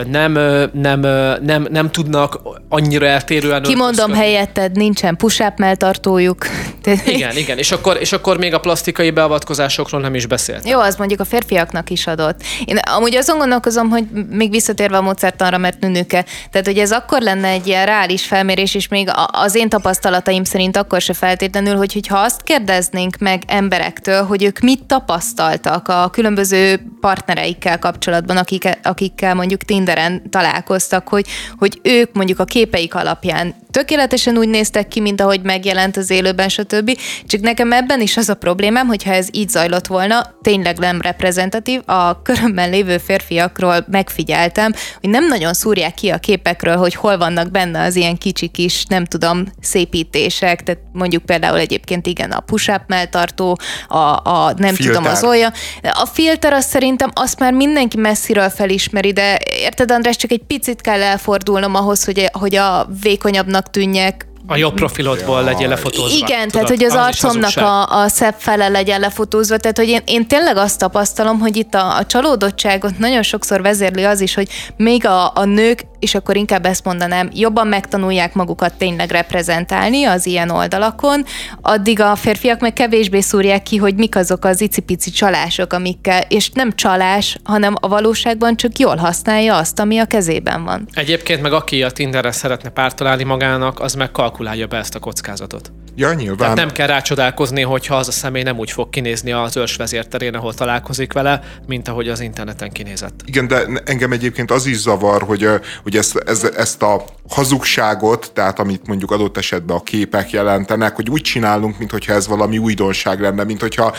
nem, 0.08 0.32
nem, 0.74 1.00
nem, 1.42 1.68
nem 1.70 1.92
tudnak 1.92 2.40
annyira 2.70 3.06
eltérően 3.06 3.62
Kimondom 3.62 4.14
helyetted, 4.14 4.72
nincsen 4.72 5.16
push-up 5.16 5.58
melltartójuk. 5.58 6.46
Igen, 7.06 7.38
igen, 7.38 7.58
és 7.58 7.72
akkor, 7.72 7.98
és 8.00 8.12
akkor 8.12 8.38
még 8.38 8.54
a 8.54 8.60
plastikai 8.60 9.12
beavatkozásokról 9.12 10.02
nem 10.02 10.16
is 10.16 10.26
beszélt. 10.26 10.70
Jó, 10.70 10.80
az 10.80 10.96
mondjuk 10.96 11.20
a 11.20 11.26
férfiaknak 11.26 11.90
is 11.90 12.08
adott. 12.08 12.42
Én 12.66 12.78
amúgy 12.78 13.16
azon 13.16 13.38
gondolkozom, 13.38 13.90
hogy 13.90 14.04
még 14.30 14.50
visszatérve 14.50 14.98
a 14.98 15.02
módszertanra, 15.02 15.58
mert 15.58 15.80
nőnöke, 15.80 16.26
tehát 16.52 16.68
hogy 16.68 16.78
ez 16.78 16.92
akkor 16.92 17.22
lenne 17.22 17.48
egy 17.48 17.68
ilyen 17.68 17.86
reális 17.86 18.26
felmérés, 18.26 18.76
és 18.76 18.88
még 18.88 19.10
az 19.32 19.56
én 19.56 19.70
tapasztalataim 19.70 20.44
szerint 20.44 20.69
akkor 20.78 21.02
se 21.02 21.14
feltétlenül, 21.14 21.76
hogy, 21.76 21.94
hogyha 21.94 22.18
azt 22.18 22.44
kérdeznénk 22.44 23.18
meg 23.18 23.44
emberektől, 23.48 24.24
hogy 24.24 24.44
ők 24.44 24.60
mit 24.60 24.84
tapasztaltak 24.84 25.88
a 25.88 26.10
különböző 26.10 26.82
partnereikkel 27.02 27.80
kapcsolatban, 27.80 28.38
akik, 28.38 28.78
akikkel 28.84 29.34
mondjuk 29.34 29.64
Tinderen 29.64 30.30
találkoztak, 30.30 31.08
hogy, 31.08 31.26
hogy 31.58 31.80
ők 31.84 32.14
mondjuk 32.14 32.40
a 32.40 32.46
képeik 32.46 32.96
alapján 32.96 33.56
tökéletesen 33.72 34.38
úgy 34.38 34.50
néztek 34.50 34.88
ki, 34.88 35.00
mint 35.00 35.22
ahogy 35.22 35.42
megjelent 35.42 35.98
az 35.98 36.10
élőben, 36.10 36.50
stb. 36.50 36.98
Csak 37.26 37.42
nekem 37.42 37.72
ebben 37.72 38.02
is 38.02 38.18
az 38.18 38.30
a 38.30 38.34
problémám, 38.34 38.88
hogyha 38.88 39.12
ez 39.12 39.28
így 39.32 39.50
zajlott 39.50 39.88
volna, 39.88 40.36
tényleg 40.42 40.78
nem 40.78 41.02
reprezentatív, 41.02 41.82
a 41.86 42.22
körömben 42.22 42.70
lévő 42.70 42.98
férfiakról 42.98 43.86
megfigyeltem, 43.92 44.74
hogy 45.02 45.10
nem 45.10 45.28
nagyon 45.28 45.54
szúrják 45.54 45.94
ki 45.94 46.10
a 46.10 46.18
képekről, 46.18 46.76
hogy 46.76 46.96
hol 46.96 47.18
vannak 47.18 47.52
benne 47.52 47.84
az 47.84 47.96
ilyen 47.96 48.18
kicsi 48.18 48.48
kis, 48.48 48.86
nem 48.86 49.06
tudom, 49.06 49.46
szépítések, 49.62 50.64
tehát 50.64 50.82
mondjuk 50.92 51.26
például 51.26 51.58
egyébként 51.58 52.08
igen, 52.08 52.32
a 52.32 52.40
push-up 52.40 52.82
melltartó, 52.88 53.58
a, 53.88 53.98
a 53.98 54.54
nem 54.58 54.74
filter. 54.74 54.96
tudom, 54.96 55.12
az 55.12 55.24
olja. 55.24 55.52
A 55.82 56.06
filter 56.06 56.54
az 56.54 56.66
szerintem 56.66 57.12
azt 57.14 57.40
már 57.40 57.54
mindenki 57.54 57.98
messziről 57.98 58.50
felismeri, 58.50 59.12
de 59.12 59.40
érted 59.46 59.92
András, 59.92 60.16
csak 60.16 60.32
egy 60.32 60.44
picit 60.48 60.82
kell 60.82 61.02
elfordulnom 61.02 61.76
ahhoz, 61.76 62.04
hogy, 62.04 62.30
hogy 62.32 62.56
a 62.56 62.88
vékonyabbnak 63.02 63.59
tűnjek, 63.68 64.28
a 64.52 64.56
jobb 64.56 64.74
profilodból 64.74 65.44
legyen 65.44 65.70
lefotózva. 65.70 66.26
Igen, 66.26 66.48
tudod, 66.48 66.52
tehát 66.52 66.68
hogy 66.70 66.84
az, 66.84 66.94
az 66.94 66.98
arcomnak 66.98 67.58
a, 67.58 68.02
a 68.02 68.08
szebb 68.08 68.36
fele 68.38 68.68
legyen 68.68 69.00
lefotózva, 69.00 69.58
tehát 69.58 69.78
hogy 69.78 69.88
én, 69.88 70.02
én 70.06 70.28
tényleg 70.28 70.58
azt 70.58 70.80
tapasztalom, 70.80 71.40
hogy 71.40 71.56
itt 71.56 71.74
a, 71.74 71.98
a 71.98 72.06
csalódottságot 72.06 72.98
nagyon 72.98 73.24
sokszor 73.24 73.62
vezérli 73.62 74.04
az 74.04 74.22
is, 74.22 74.34
hogy 74.34 74.50
még 74.78 75.06
a, 75.06 75.32
a 75.36 75.46
nők 75.46 75.86
és 76.00 76.16
akkor 76.16 76.36
inkább 76.36 76.66
ezt 76.66 76.86
mondanám, 76.86 77.30
jobban 77.34 77.68
megtanulják 77.68 78.34
magukat 78.34 78.74
tényleg 78.74 79.12
reprezentálni 79.12 80.04
az 80.04 80.26
ilyen 80.26 80.50
oldalakon, 80.50 81.24
addig 81.62 82.00
a 82.00 82.16
férfiak 82.16 82.60
meg 82.60 82.74
kevésbé 82.74 83.20
szúrják 83.20 83.64
ki, 83.64 83.78
hogy 83.78 83.96
mik 83.96 84.16
azok 84.16 84.46
az 84.46 84.62
icipici 84.62 85.10
csalások, 85.10 85.74
amikkel, 85.74 86.22
és 86.28 86.50
nem 86.50 86.76
csalás, 86.76 87.38
hanem 87.44 87.76
a 87.80 87.88
valóságban 87.88 88.56
csak 88.56 88.78
jól 88.78 88.96
használja 88.96 89.58
azt, 89.58 89.80
ami 89.80 89.98
a 89.98 90.06
kezében 90.06 90.64
van. 90.64 90.88
Egyébként 90.94 91.42
meg 91.42 91.54
aki 91.54 91.84
a 91.84 91.92
Tinderre 91.92 92.32
szeretne 92.32 92.70
pártalálni 92.70 93.24
magának, 93.24 93.80
az 93.80 93.94
meg 93.94 94.12
kalkulálja 94.12 94.68
be 94.68 94.78
ezt 94.78 94.96
a 94.96 95.00
kockázatot. 95.00 95.72
Ja, 96.00 96.14
nyilván. 96.14 96.38
Tehát 96.38 96.56
nem 96.56 96.72
kell 96.72 96.88
rácsodálkozni, 96.88 97.62
hogyha 97.62 97.96
az 97.96 98.08
a 98.08 98.12
személy 98.12 98.44
nem 98.44 98.58
úgy 98.58 98.72
fog 98.72 98.90
kinézni 98.90 99.32
az 99.32 99.58
őrs 99.58 99.76
vezérterén, 99.76 100.36
ahol 100.36 100.54
találkozik 100.54 101.14
vele, 101.14 101.42
mint 101.68 101.88
ahogy 101.88 102.10
az 102.10 102.20
interneten 102.20 102.72
kinézett. 102.72 103.22
Igen, 103.26 103.48
de 103.48 103.66
engem 103.86 104.12
egyébként 104.12 104.52
az 104.52 104.66
is 104.66 104.78
zavar, 104.78 105.22
hogy, 105.22 105.48
hogy 105.84 105.98
ezt, 105.98 106.18
ezt, 106.26 106.44
ezt 106.44 106.82
a 106.82 107.06
hazugságot, 107.30 108.32
tehát 108.34 108.60
amit 108.60 108.88
mondjuk 108.88 109.12
adott 109.12 109.38
esetben 109.38 109.76
a 109.76 109.84
képek 109.84 110.32
jelentenek, 110.32 110.96
hogy 110.96 111.10
úgy 111.10 111.22
csinálunk, 111.22 111.78
mintha 111.78 112.14
ez 112.14 112.28
valami 112.28 112.58
újdonság 112.58 113.22
lenne, 113.22 113.44
mint 113.44 113.62
hogyha 113.62 113.94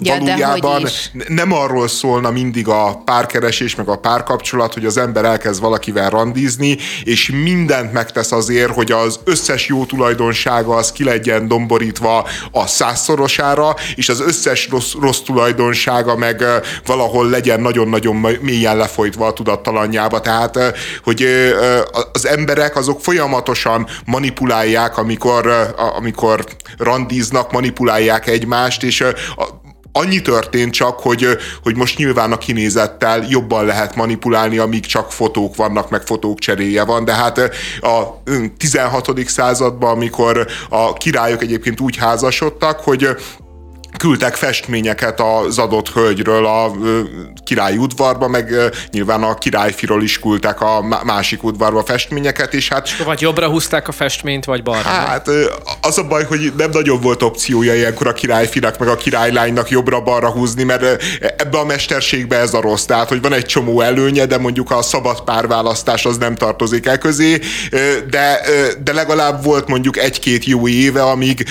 ja, 0.00 0.18
valójában 0.18 0.86
nem 1.28 1.52
arról 1.52 1.88
szólna 1.88 2.30
mindig 2.30 2.68
a 2.68 3.02
párkeresés, 3.04 3.74
meg 3.74 3.88
a 3.88 3.96
párkapcsolat, 3.96 4.74
hogy 4.74 4.84
az 4.84 4.96
ember 4.96 5.24
elkezd 5.24 5.60
valakivel 5.60 6.10
randizni, 6.10 6.76
és 7.02 7.30
mindent 7.30 7.92
megtesz 7.92 8.32
azért, 8.32 8.72
hogy 8.72 8.92
az 8.92 9.20
összes 9.24 9.66
jó 9.68 9.84
tulajdonsága 9.84 10.74
az 10.74 10.92
ki 10.92 11.04
legyen 11.04 11.45
domborítva 11.48 12.26
a 12.50 12.66
százszorosára, 12.66 13.74
és 13.94 14.08
az 14.08 14.20
összes 14.20 14.68
rossz, 14.68 14.92
rossz 15.00 15.20
tulajdonsága 15.20 16.16
meg 16.16 16.44
valahol 16.86 17.28
legyen 17.28 17.60
nagyon-nagyon 17.60 18.16
mélyen 18.40 18.76
lefolytva 18.76 19.26
a 19.26 19.32
tudattalanjába. 19.32 20.20
Tehát, 20.20 20.58
hogy 21.04 21.26
az 22.12 22.26
emberek 22.26 22.76
azok 22.76 23.00
folyamatosan 23.00 23.86
manipulálják, 24.04 24.98
amikor, 24.98 25.74
amikor 25.96 26.44
randíznak, 26.78 27.52
manipulálják 27.52 28.26
egymást, 28.26 28.82
és 28.82 29.04
annyi 29.96 30.22
történt 30.22 30.72
csak, 30.72 31.00
hogy, 31.00 31.26
hogy 31.62 31.76
most 31.76 31.98
nyilván 31.98 32.32
a 32.32 32.38
kinézettel 32.38 33.24
jobban 33.28 33.64
lehet 33.64 33.96
manipulálni, 33.96 34.58
amíg 34.58 34.86
csak 34.86 35.12
fotók 35.12 35.56
vannak, 35.56 35.90
meg 35.90 36.02
fotók 36.02 36.38
cseréje 36.38 36.84
van, 36.84 37.04
de 37.04 37.14
hát 37.14 37.38
a 37.80 38.22
16. 38.56 39.28
században, 39.28 39.90
amikor 39.90 40.46
a 40.68 40.92
királyok 40.92 41.42
egyébként 41.42 41.80
úgy 41.80 41.96
házasodtak, 41.96 42.80
hogy 42.80 43.08
küldtek 43.96 44.34
festményeket 44.34 45.20
az 45.20 45.58
adott 45.58 45.88
hölgyről 45.88 46.46
a 46.46 46.72
király 47.44 47.76
udvarba, 47.76 48.28
meg 48.28 48.54
nyilván 48.90 49.22
a 49.22 49.34
királyfiról 49.34 50.02
is 50.02 50.18
küldtek 50.18 50.60
a 50.60 50.82
másik 51.04 51.42
udvarba 51.42 51.84
festményeket, 51.84 52.54
és 52.54 52.68
hát... 52.68 52.96
Vagy 53.04 53.20
jobbra 53.20 53.48
húzták 53.48 53.88
a 53.88 53.92
festményt, 53.92 54.44
vagy 54.44 54.62
balra? 54.62 54.88
Hát 54.88 55.28
az 55.80 55.98
a 55.98 56.06
baj, 56.06 56.24
hogy 56.24 56.52
nem 56.56 56.70
nagyon 56.70 57.00
volt 57.00 57.22
opciója 57.22 57.74
ilyenkor 57.74 58.06
a 58.06 58.12
királyfinak, 58.12 58.78
meg 58.78 58.88
a 58.88 58.96
királylánynak 58.96 59.70
jobbra-balra 59.70 60.30
húzni, 60.30 60.62
mert 60.62 61.02
ebbe 61.36 61.58
a 61.58 61.64
mesterségbe 61.64 62.36
ez 62.36 62.54
a 62.54 62.60
rossz. 62.60 62.84
Tehát, 62.84 63.08
hogy 63.08 63.20
van 63.20 63.32
egy 63.32 63.46
csomó 63.46 63.80
előnye, 63.80 64.26
de 64.26 64.38
mondjuk 64.38 64.70
a 64.70 64.82
szabad 64.82 65.20
párválasztás 65.20 66.04
az 66.04 66.16
nem 66.16 66.34
tartozik 66.34 66.86
el 66.86 66.98
közé, 66.98 67.40
de, 68.10 68.40
de 68.82 68.92
legalább 68.92 69.44
volt 69.44 69.68
mondjuk 69.68 69.98
egy-két 69.98 70.44
jó 70.44 70.68
éve, 70.68 71.02
amíg 71.02 71.46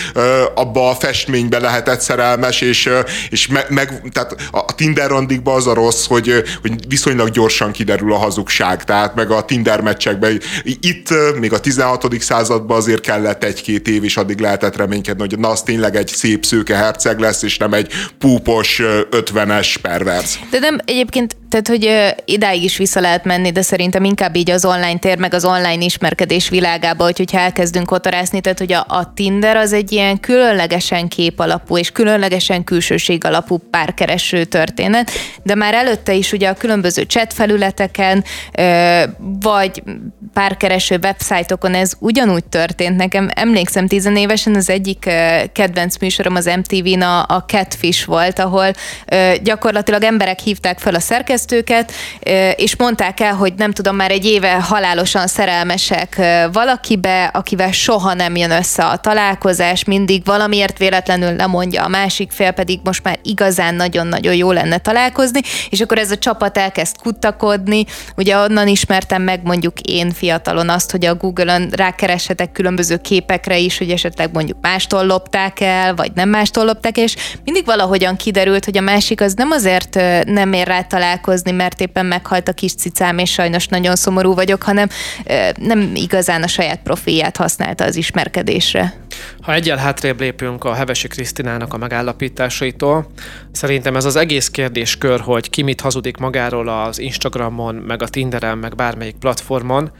abba 0.55 0.89
a 0.89 0.95
festménybe 0.95 1.59
lehetett 1.59 2.01
szerelni 2.01 2.33
szerelmes, 2.35 2.61
és, 2.61 2.89
és 3.29 3.47
meg, 3.47 3.65
meg 3.69 4.01
tehát 4.13 4.35
a 4.51 4.75
Tinder 4.75 5.09
randikban 5.09 5.55
az 5.55 5.67
a 5.67 5.73
rossz, 5.73 6.05
hogy, 6.05 6.43
hogy 6.61 6.73
viszonylag 6.87 7.29
gyorsan 7.29 7.71
kiderül 7.71 8.13
a 8.13 8.17
hazugság, 8.17 8.83
tehát 8.83 9.15
meg 9.15 9.31
a 9.31 9.45
Tinder 9.45 9.81
meccsekben. 9.81 10.41
Itt 10.63 11.13
még 11.39 11.53
a 11.53 11.59
16. 11.59 12.21
században 12.21 12.77
azért 12.77 13.01
kellett 13.01 13.43
egy-két 13.43 13.87
év, 13.87 14.03
és 14.03 14.17
addig 14.17 14.39
lehetett 14.39 14.75
reménykedni, 14.75 15.19
hogy 15.19 15.39
na, 15.39 15.49
az 15.49 15.61
tényleg 15.61 15.95
egy 15.95 16.07
szép 16.07 16.45
szőke 16.45 16.75
herceg 16.75 17.19
lesz, 17.19 17.41
és 17.41 17.57
nem 17.57 17.73
egy 17.73 17.91
púpos, 18.17 18.81
ötvenes 19.09 19.77
pervers. 19.77 20.39
De 20.49 20.59
nem, 20.59 20.79
egyébként 20.85 21.35
tehát, 21.49 21.67
hogy 21.67 22.13
idáig 22.25 22.63
is 22.63 22.77
vissza 22.77 22.99
lehet 22.99 23.25
menni, 23.25 23.51
de 23.51 23.61
szerintem 23.61 24.03
inkább 24.03 24.35
így 24.35 24.49
az 24.49 24.65
online 24.65 24.99
tér, 24.99 25.17
meg 25.17 25.33
az 25.33 25.45
online 25.45 25.83
ismerkedés 25.83 26.49
világába, 26.49 27.03
hogy, 27.03 27.17
hogyha 27.17 27.39
elkezdünk 27.39 27.91
otorászni, 27.91 28.41
tehát, 28.41 28.59
hogy 28.59 28.73
a, 28.73 28.85
a 28.87 29.13
Tinder 29.13 29.55
az 29.55 29.73
egy 29.73 29.91
ilyen 29.91 30.19
különlegesen 30.19 31.07
kép 31.07 31.39
alapú 31.39 31.77
és 31.77 31.91
különlegesen 32.15 32.63
külsőség 32.63 33.25
alapú 33.25 33.57
párkereső 33.57 34.43
történet, 34.43 35.11
de 35.43 35.55
már 35.55 35.73
előtte 35.73 36.13
is 36.13 36.31
ugye 36.31 36.49
a 36.49 36.53
különböző 36.53 37.01
chat 37.01 37.33
felületeken, 37.33 38.23
vagy 39.39 39.83
párkereső 40.33 40.99
websájtokon 41.03 41.73
ez 41.73 41.93
ugyanúgy 41.99 42.45
történt. 42.45 42.95
Nekem 42.95 43.29
emlékszem, 43.33 43.87
tizenévesen 43.87 44.55
az 44.55 44.69
egyik 44.69 45.09
kedvenc 45.53 45.97
műsorom 45.97 46.35
az 46.35 46.45
MTV-n 46.45 47.01
a, 47.01 47.19
a 47.27 47.43
Catfish 47.47 48.05
volt, 48.05 48.39
ahol 48.39 48.71
gyakorlatilag 49.43 50.03
emberek 50.03 50.39
hívták 50.39 50.79
fel 50.79 50.95
a 50.95 50.99
szerkesztőket, 50.99 51.91
és 52.55 52.75
mondták 52.75 53.19
el, 53.19 53.33
hogy 53.33 53.53
nem 53.57 53.71
tudom, 53.71 53.95
már 53.95 54.11
egy 54.11 54.25
éve 54.25 54.51
halálosan 54.51 55.27
szerelmesek 55.27 56.21
valakibe, 56.51 57.23
akivel 57.23 57.71
soha 57.71 58.13
nem 58.13 58.35
jön 58.35 58.51
össze 58.51 58.83
a 58.83 58.97
találkozás, 58.97 59.83
mindig 59.83 60.25
valamiért 60.25 60.77
véletlenül 60.77 61.35
lemondja 61.35 61.83
a 61.83 61.87
másik 61.87 62.03
fél, 62.29 62.51
pedig 62.51 62.79
most 62.83 63.03
már 63.03 63.19
igazán 63.23 63.75
nagyon-nagyon 63.75 64.35
jó 64.35 64.51
lenne 64.51 64.77
találkozni, 64.77 65.39
és 65.69 65.81
akkor 65.81 65.97
ez 65.97 66.11
a 66.11 66.17
csapat 66.17 66.57
elkezd 66.57 66.97
kuttakodni. 67.01 67.85
Ugye 68.17 68.37
onnan 68.37 68.67
ismertem 68.67 69.21
meg 69.21 69.39
mondjuk 69.43 69.79
én 69.79 70.11
fiatalon 70.11 70.69
azt, 70.69 70.91
hogy 70.91 71.05
a 71.05 71.15
Google-ön 71.15 71.69
rákereshetek 71.75 72.51
különböző 72.51 72.97
képekre 72.97 73.57
is, 73.57 73.77
hogy 73.77 73.89
esetleg 73.89 74.29
mondjuk 74.33 74.57
mástól 74.61 75.05
lopták 75.05 75.59
el, 75.59 75.95
vagy 75.95 76.11
nem 76.15 76.29
mástól 76.29 76.65
lopták, 76.65 76.97
és 76.97 77.15
mindig 77.43 77.65
valahogyan 77.65 78.15
kiderült, 78.15 78.65
hogy 78.65 78.77
a 78.77 78.81
másik 78.81 79.21
az 79.21 79.33
nem 79.33 79.51
azért 79.51 79.95
nem 80.25 80.53
ér 80.53 80.67
rá 80.67 80.81
találkozni, 80.81 81.51
mert 81.51 81.81
éppen 81.81 82.05
meghalt 82.05 82.47
a 82.47 82.53
kis 82.53 82.73
cicám, 82.73 83.17
és 83.17 83.31
sajnos 83.31 83.67
nagyon 83.67 83.95
szomorú 83.95 84.33
vagyok, 84.33 84.63
hanem 84.63 84.87
nem 85.55 85.91
igazán 85.93 86.43
a 86.43 86.47
saját 86.47 86.79
profilját 86.83 87.37
használta 87.37 87.83
az 87.83 87.95
ismerkedésre. 87.95 88.93
Ha 89.41 89.53
egyel 89.53 89.77
hátrébb 89.77 90.19
lépünk 90.19 90.63
a 90.63 90.73
Hevesi 90.73 91.07
Krisztinának 91.07 91.73
a 91.73 91.77
megállapításaitól, 91.77 93.07
szerintem 93.51 93.95
ez 93.95 94.05
az 94.05 94.15
egész 94.15 94.49
kérdéskör, 94.49 95.19
hogy 95.19 95.49
ki 95.49 95.61
mit 95.61 95.81
hazudik 95.81 96.17
magáról 96.17 96.67
az 96.67 96.99
Instagramon, 96.99 97.75
meg 97.75 98.01
a 98.01 98.07
Tinderen, 98.07 98.57
meg 98.57 98.75
bármelyik 98.75 99.15
platformon, 99.15 99.91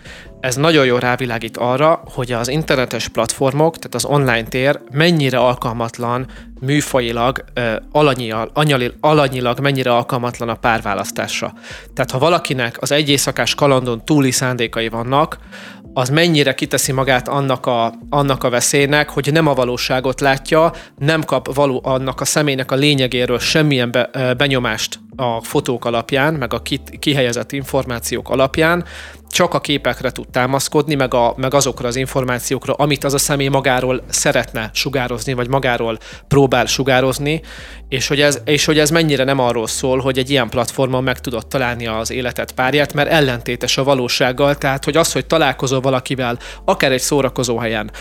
ez 0.46 0.56
nagyon 0.56 0.86
jól 0.86 1.00
rávilágít 1.00 1.58
arra, 1.58 2.02
hogy 2.06 2.32
az 2.32 2.48
internetes 2.48 3.08
platformok, 3.08 3.78
tehát 3.78 3.96
az 3.96 4.06
online 4.06 4.44
tér 4.44 4.80
mennyire 4.92 5.38
alkalmatlan 5.38 6.28
műfajilag, 6.62 7.44
alanyilag, 7.92 8.52
alanyilag 9.00 9.60
mennyire 9.60 9.92
alkalmatlan 9.92 10.50
a 10.50 10.56
párválasztásra. 10.56 11.54
Tehát 11.94 12.12
ha 12.12 12.20
valakinek 12.20 12.82
az 12.82 12.92
egy 12.92 13.10
éjszakás 13.10 13.56
kalandon 13.56 14.06
túli 14.06 14.32
szándékai 14.32 14.90
vannak, 14.90 15.38
az 15.98 16.10
mennyire 16.10 16.54
kiteszi 16.54 16.92
magát 16.92 17.28
annak 17.28 17.66
a, 17.66 17.94
annak 18.10 18.44
a 18.44 18.50
veszélynek, 18.50 19.10
hogy 19.10 19.30
nem 19.32 19.48
a 19.48 19.54
valóságot 19.54 20.22
látja, 20.22 20.72
nem 20.98 21.24
kap 21.24 21.56
való 21.56 21.82
annak 21.84 22.22
a 22.22 22.26
személynek 22.26 22.72
a 22.72 22.76
lényegéről 22.76 23.40
semmilyen 23.40 23.92
be, 23.92 24.34
benyomást 24.38 25.00
a 25.16 25.42
fotók 25.42 25.86
alapján, 25.86 26.34
meg 26.34 26.54
a 26.54 26.62
kihelyezett 27.00 27.52
információk 27.52 28.30
alapján, 28.30 28.86
csak 29.36 29.54
a 29.54 29.62
képekre 29.62 30.12
tud 30.12 30.28
támaszkodni, 30.28 30.96
meg, 30.96 31.14
a, 31.14 31.34
meg 31.38 31.54
azokra 31.54 31.88
az 31.88 31.96
információkra, 31.96 32.74
amit 32.74 33.04
az 33.04 33.14
a 33.14 33.18
személy 33.18 33.48
magáról 33.48 34.04
szeretne 34.10 34.70
sugározni, 34.74 35.34
vagy 35.34 35.48
magáról 35.48 35.98
próbál 36.28 36.66
sugározni, 36.66 37.42
és 37.90 38.08
hogy, 38.08 38.22
ez, 38.22 38.42
és 38.46 38.66
hogy 38.66 38.80
ez 38.80 38.90
mennyire 38.90 39.24
nem 39.24 39.40
arról 39.40 39.68
szól, 39.68 40.00
hogy 40.00 40.18
egy 40.18 40.30
ilyen 40.30 40.50
platformon 40.50 41.04
meg 41.04 41.20
tudod 41.20 41.48
találni 41.48 41.88
az 41.88 42.12
életet 42.12 42.52
párját, 42.52 42.94
mert 42.94 43.10
ellentétes 43.10 43.78
a 43.78 43.84
valósággal, 43.84 44.56
tehát 44.56 44.84
hogy 44.84 44.98
az, 44.98 45.12
hogy 45.12 45.26
találkozol 45.26 45.82
valakivel, 45.82 46.40
akár 46.66 46.92
egy 46.92 47.02
szórakozó 47.02 47.58
helyen, 47.58 47.92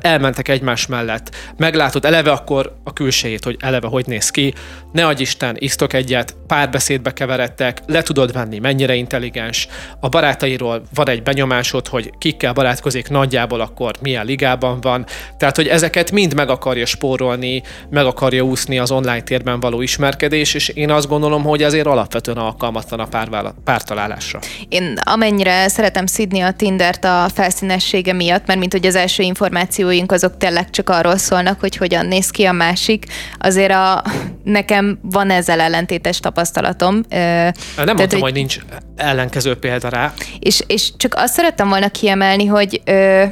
elmentek 0.00 0.48
egymás 0.48 0.86
mellett, 0.86 1.34
meglátod 1.56 2.04
eleve 2.04 2.30
akkor 2.30 2.76
a 2.84 2.92
külsejét, 2.92 3.44
hogy 3.44 3.56
eleve 3.60 3.86
hogy 3.86 4.06
néz 4.06 4.30
ki, 4.30 4.54
ne 4.92 5.06
adj 5.06 5.20
Isten, 5.22 5.56
isztok 5.58 5.92
egyet, 5.92 6.36
párbeszédbe 6.46 7.12
keveredtek, 7.12 7.82
le 7.86 8.02
tudod 8.02 8.32
venni, 8.32 8.58
mennyire 8.58 8.94
intelligens, 8.94 9.68
a 10.00 10.08
barátairól 10.08 10.82
van 10.94 11.08
egy 11.08 11.22
benyomásod, 11.22 11.88
hogy 11.88 12.12
kikkel 12.18 12.52
barátkozik 12.52 13.08
nagyjából, 13.08 13.60
akkor 13.60 13.94
milyen 14.00 14.24
ligában 14.24 14.80
van, 14.80 15.06
tehát 15.38 15.56
hogy 15.56 15.66
ezeket 15.66 16.10
mind 16.10 16.34
meg 16.34 16.48
akarja 16.48 16.86
spórolni, 16.86 17.62
meg 17.90 18.06
akarja 18.06 18.42
úszni 18.42 18.78
az 18.78 18.90
online 18.90 19.22
térben 19.22 19.60
való 19.60 19.80
ismerkedés, 19.80 20.54
és 20.54 20.68
én 20.68 20.90
azt 20.90 21.08
gondolom, 21.08 21.42
hogy 21.42 21.62
azért 21.62 21.86
alapvetően 21.86 22.36
alkalmatlan 22.36 23.00
a 23.00 23.06
párvála, 23.06 23.54
pártalálásra. 23.64 24.38
Én 24.68 24.98
amennyire 25.04 25.68
szeretem 25.68 26.06
szidni 26.06 26.40
a 26.40 26.52
Tindert 26.52 27.04
a 27.04 27.26
felszínessége 27.34 28.12
miatt, 28.12 28.46
mert 28.46 28.58
mint 28.58 28.72
hogy 28.72 28.86
az 28.86 28.94
első 28.94 29.22
információink 29.22 30.12
azok 30.12 30.36
tényleg 30.36 30.70
csak 30.70 30.90
arról 30.90 31.16
szólnak, 31.16 31.60
hogy 31.60 31.76
hogyan 31.76 32.06
néz 32.06 32.30
ki 32.30 32.44
a 32.44 32.52
másik, 32.52 33.06
azért 33.38 33.72
a, 33.72 34.02
nekem 34.44 34.81
van 35.02 35.30
ezzel 35.30 35.60
ellentétes 35.60 36.20
tapasztalatom. 36.20 36.94
Nem 36.94 37.04
Tehát, 37.08 37.52
mondtam, 37.76 38.08
hogy, 38.08 38.20
hogy 38.20 38.32
nincs 38.32 38.58
ellenkező 38.96 39.54
példa 39.54 39.88
rá. 39.88 40.12
És, 40.38 40.62
és 40.66 40.92
csak 40.96 41.14
azt 41.14 41.34
szerettem 41.34 41.68
volna 41.68 41.88
kiemelni, 41.88 42.46
hogy 42.46 42.80
ö, 42.84 43.24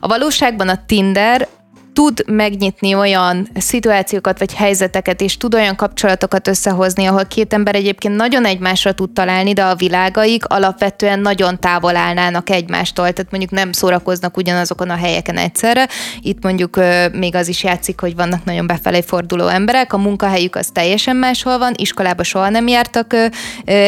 a 0.00 0.06
valóságban 0.06 0.68
a 0.68 0.84
Tinder 0.86 1.48
tud 1.96 2.22
megnyitni 2.26 2.94
olyan 2.94 3.48
szituációkat 3.54 4.38
vagy 4.38 4.54
helyzeteket, 4.54 5.20
és 5.20 5.36
tud 5.36 5.54
olyan 5.54 5.76
kapcsolatokat 5.76 6.48
összehozni, 6.48 7.06
ahol 7.06 7.24
két 7.24 7.52
ember 7.52 7.74
egyébként 7.74 8.16
nagyon 8.16 8.44
egymásra 8.44 8.92
tud 8.92 9.10
találni, 9.12 9.52
de 9.52 9.64
a 9.64 9.74
világaik 9.74 10.44
alapvetően 10.44 11.20
nagyon 11.20 11.60
távol 11.60 11.96
állnának 11.96 12.50
egymástól, 12.50 13.12
tehát 13.12 13.30
mondjuk 13.30 13.52
nem 13.52 13.72
szórakoznak 13.72 14.36
ugyanazokon 14.36 14.90
a 14.90 14.96
helyeken 14.96 15.36
egyszerre. 15.36 15.88
Itt 16.20 16.42
mondjuk 16.42 16.80
még 17.12 17.34
az 17.34 17.48
is 17.48 17.62
játszik, 17.62 18.00
hogy 18.00 18.14
vannak 18.14 18.44
nagyon 18.44 18.66
befelé 18.66 19.00
forduló 19.00 19.46
emberek, 19.46 19.92
a 19.92 19.98
munkahelyük 19.98 20.56
az 20.56 20.68
teljesen 20.72 21.16
máshol 21.16 21.58
van, 21.58 21.72
iskolába 21.76 22.22
soha 22.22 22.48
nem 22.48 22.66
jártak 22.66 23.14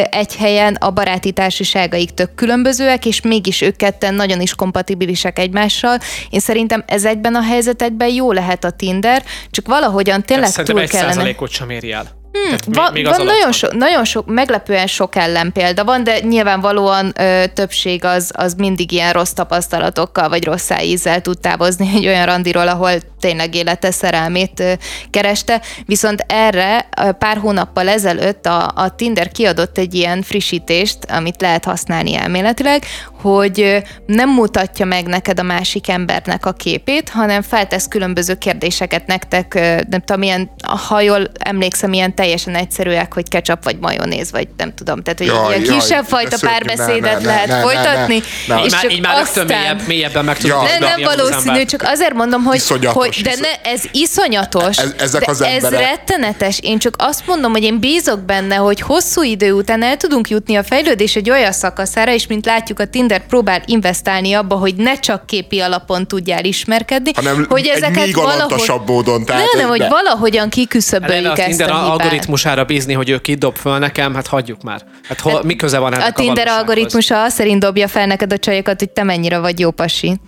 egy 0.09 0.35
helyen, 0.35 0.75
a 0.75 0.91
baráti 0.91 1.31
társaságaik 1.31 2.13
tök 2.13 2.35
különbözőek, 2.35 3.05
és 3.05 3.21
mégis 3.21 3.61
ők 3.61 3.75
ketten 3.75 4.13
nagyon 4.13 4.41
is 4.41 4.55
kompatibilisek 4.55 5.39
egymással. 5.39 5.97
Én 6.29 6.39
szerintem 6.39 6.83
ez 6.87 7.05
egyben 7.05 7.35
a 7.35 7.41
helyzetek 7.41 7.97
esetben 7.99 8.09
jó 8.09 8.31
lehet 8.31 8.63
a 8.63 8.71
Tinder, 8.71 9.23
csak 9.49 9.67
valahogyan 9.67 10.23
tényleg 10.23 10.51
túl 10.51 10.65
kellene... 10.65 11.13
Szerintem 11.13 11.45
egy 11.45 11.51
sem 11.51 11.69
éri 11.69 11.91
el. 11.91 12.18
Hmm, 12.31 12.55
va, 12.65 12.89
még, 12.91 13.03
még 13.03 13.15
van 13.15 13.25
nagyon, 13.25 13.51
so, 13.51 13.67
nagyon 13.71 14.05
sok, 14.05 14.25
meglepően 14.25 14.87
sok 14.87 15.15
ellenpélda 15.15 15.83
van, 15.83 16.03
de 16.03 16.19
nyilvánvalóan 16.19 17.13
ö, 17.17 17.43
többség 17.53 18.05
az, 18.05 18.31
az 18.33 18.53
mindig 18.53 18.91
ilyen 18.91 19.13
rossz 19.13 19.31
tapasztalatokkal 19.31 20.29
vagy 20.29 20.43
rossz 20.43 20.69
ízzel 20.81 21.21
tud 21.21 21.39
távozni 21.39 21.91
egy 21.95 22.07
olyan 22.07 22.25
randiról, 22.25 22.67
ahol 22.67 22.91
tényleg 23.19 23.55
élete 23.55 23.91
szerelmét 23.91 24.59
ö, 24.59 24.73
kereste. 25.09 25.61
Viszont 25.85 26.23
erre 26.27 26.89
ö, 27.01 27.11
pár 27.11 27.37
hónappal 27.37 27.87
ezelőtt 27.87 28.45
a, 28.45 28.71
a 28.75 28.95
Tinder 28.95 29.31
kiadott 29.31 29.77
egy 29.77 29.93
ilyen 29.93 30.21
frissítést, 30.21 30.97
amit 31.07 31.41
lehet 31.41 31.65
használni 31.65 32.15
elméletileg, 32.15 32.83
hogy 33.21 33.83
nem 34.05 34.29
mutatja 34.29 34.85
meg 34.85 35.05
neked 35.05 35.39
a 35.39 35.43
másik 35.43 35.89
embernek 35.89 36.45
a 36.45 36.51
képét, 36.51 37.09
hanem 37.09 37.41
feltesz 37.41 37.87
különböző 37.87 38.35
kérdéseket 38.35 39.07
nektek, 39.07 39.53
nem 39.89 40.01
tudom, 40.05 40.19
milyen, 40.19 40.51
ha 40.87 41.01
jól 41.01 41.27
emlékszem, 41.39 41.93
ilyen 41.93 42.13
teljesen 42.19 42.55
egyszerűek, 42.55 43.13
hogy 43.13 43.27
ketchup 43.27 43.63
vagy 43.63 43.77
majonéz, 43.79 44.31
vagy 44.31 44.47
nem 44.57 44.73
tudom, 44.75 45.03
tehát 45.03 45.19
hogy 45.19 45.27
jaj, 45.27 45.47
ilyen 45.47 45.79
kisebb 45.79 46.05
jaj, 46.09 46.09
fajta 46.09 46.37
párbeszédet 46.41 47.13
ne, 47.13 47.19
ne, 47.19 47.25
lehet 47.25 47.47
ne, 47.47 47.61
folytatni. 47.61 48.21
Ne, 48.47 48.55
ne, 48.55 48.61
ne. 48.61 48.65
És 48.65 48.73
így 48.73 48.81
már, 48.81 48.91
így 48.91 49.01
már 49.01 49.21
aztán... 49.21 49.45
mélyebb, 49.45 49.87
mélyebben 49.87 50.25
meg 50.25 50.37
tudod 50.37 50.63
ja, 50.63 50.79
Nem, 50.79 50.89
nem 50.89 51.15
valószínű, 51.15 51.65
csak 51.65 51.81
azért 51.83 52.13
mondom, 52.13 52.43
hogy, 52.43 52.61
hogy 52.85 53.19
de 53.23 53.33
ne, 53.39 53.71
ez 53.71 53.81
iszonyatos, 53.91 54.77
ez, 54.77 54.93
ezek 54.97 55.25
de 55.25 55.31
az 55.31 55.41
ez 55.41 55.69
rettenetes. 55.69 56.59
Én 56.61 56.79
csak 56.79 56.95
azt 56.97 57.21
mondom, 57.25 57.51
hogy 57.51 57.63
én 57.63 57.79
bízok 57.79 58.19
benne, 58.19 58.55
hogy 58.55 58.81
hosszú 58.81 59.23
idő 59.23 59.51
után 59.51 59.83
el 59.83 59.97
tudunk 59.97 60.29
jutni 60.29 60.55
a 60.55 60.63
fejlődés 60.63 61.15
egy 61.15 61.29
olyan 61.29 61.51
szakaszára, 61.51 62.13
és 62.13 62.27
mint 62.27 62.45
látjuk 62.45 62.79
a 62.79 62.85
Tinder 62.85 63.25
próbál 63.25 63.61
investálni 63.65 64.33
abba, 64.33 64.55
hogy 64.55 64.75
ne 64.75 64.99
csak 64.99 65.25
képi 65.25 65.59
alapon 65.59 66.07
tudjál 66.07 66.43
ismerkedni, 66.43 67.11
hanem 67.15 67.45
hogy 67.49 67.67
ezeket 67.67 67.97
egy 67.97 68.05
még 68.05 68.15
valahogy... 68.15 68.81
módon. 68.85 69.25
Tehát 69.25 69.43
nem, 69.51 69.61
nem, 69.61 69.69
hogy 69.69 69.85
valahogyan 69.89 70.49
kiküszöböljük 70.49 71.37
ezt 71.37 71.61
a 71.61 71.91
hibát 71.91 72.08
algoritmusára 72.09 72.63
bízni, 72.63 72.93
hogy 72.93 73.09
ő 73.09 73.17
kidob 73.17 73.55
föl 73.55 73.77
nekem, 73.77 74.13
hát 74.13 74.27
hagyjuk 74.27 74.63
már. 74.63 74.81
Hát 75.03 75.19
hol, 75.19 75.43
mi 75.43 75.55
köze 75.55 75.77
van 75.77 75.93
ennek 75.93 76.07
a 76.07 76.11
Tinder 76.11 76.47
a 76.47 76.57
algoritmusa 76.57 77.23
azt 77.23 77.35
szerint 77.35 77.59
dobja 77.59 77.87
fel 77.87 78.05
neked 78.05 78.33
a 78.33 78.37
csajokat, 78.37 78.79
hogy 78.79 78.89
te 78.89 79.03
mennyire 79.03 79.39
vagy 79.39 79.59
jó 79.59 79.71
pasi. 79.71 80.19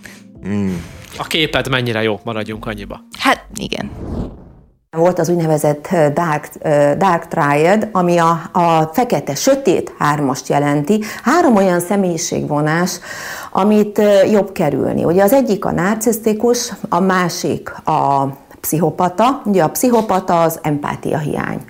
Mm. 0.48 0.74
A 1.16 1.24
képed 1.24 1.68
mennyire 1.68 2.02
jó, 2.02 2.20
maradjunk 2.24 2.66
annyiba. 2.66 3.00
Hát 3.18 3.44
igen. 3.54 3.90
Volt 4.96 5.18
az 5.18 5.28
úgynevezett 5.28 5.88
Dark, 6.14 6.48
dark 6.96 7.28
Triad, 7.28 7.88
ami 7.92 8.18
a, 8.18 8.50
a 8.52 8.90
fekete, 8.92 9.34
sötét 9.34 9.94
hármast 9.98 10.48
jelenti. 10.48 11.00
Három 11.22 11.56
olyan 11.56 11.80
személyiségvonás, 11.80 12.98
amit 13.52 14.00
jobb 14.30 14.52
kerülni. 14.52 15.04
Ugye 15.04 15.22
az 15.22 15.32
egyik 15.32 15.64
a 15.64 15.72
narcisztikus, 15.72 16.72
a 16.88 17.00
másik 17.00 17.70
a 17.84 18.26
pszichopata. 18.62 19.42
Ugye 19.44 19.62
a 19.62 19.68
pszichopata 19.68 20.40
az 20.40 20.58
empátia 20.62 21.18
hiány. 21.18 21.60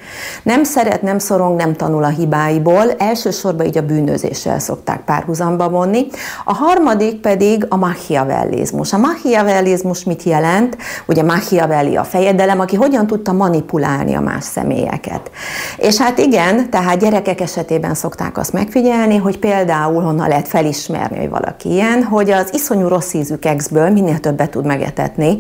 Nem 0.43 0.65
szeret, 0.65 1.03
nem 1.03 1.19
szorong, 1.19 1.57
nem 1.57 1.75
tanul 1.75 2.05
a 2.05 2.09
hibáiból, 2.09 2.93
elsősorban 2.99 3.67
így 3.67 3.79
a 3.79 3.83
bűnözéssel 3.83 4.59
szokták 4.59 5.01
párhuzamba 5.01 5.69
vonni. 5.69 6.07
A 6.45 6.55
harmadik 6.55 7.21
pedig 7.21 7.67
a 7.69 7.77
machiavellizmus. 7.77 8.93
A 8.93 8.99
machiavellizmus 8.99 10.05
mit 10.05 10.23
jelent? 10.23 10.77
Ugye 11.07 11.23
Machiavelli 11.23 11.97
a 11.97 12.05
fejedelem, 12.05 12.61
aki 12.61 12.77
hogyan 12.77 13.07
tudta 13.07 13.33
manipulálni 13.33 14.15
a 14.15 14.21
más 14.21 14.45
személyeket. 14.45 15.31
És 15.77 15.99
hát 15.99 16.19
igen, 16.19 16.71
tehát 16.71 16.99
gyerekek 16.99 17.41
esetében 17.41 17.95
szokták 17.95 18.39
azt 18.39 18.53
megfigyelni, 18.53 19.17
hogy 19.17 19.39
például 19.39 20.03
honnan 20.03 20.29
lehet 20.29 20.49
felismerni, 20.49 21.19
hogy 21.19 21.31
valaki 21.31 21.71
ilyen, 21.71 22.03
hogy 22.03 22.31
az 22.31 22.49
iszonyú 22.53 22.89
rossz 22.89 23.13
ízű 23.13 23.35
kekszből 23.35 23.91
minél 23.91 24.19
többet 24.19 24.51
tud 24.51 24.67
megetetni 24.67 25.39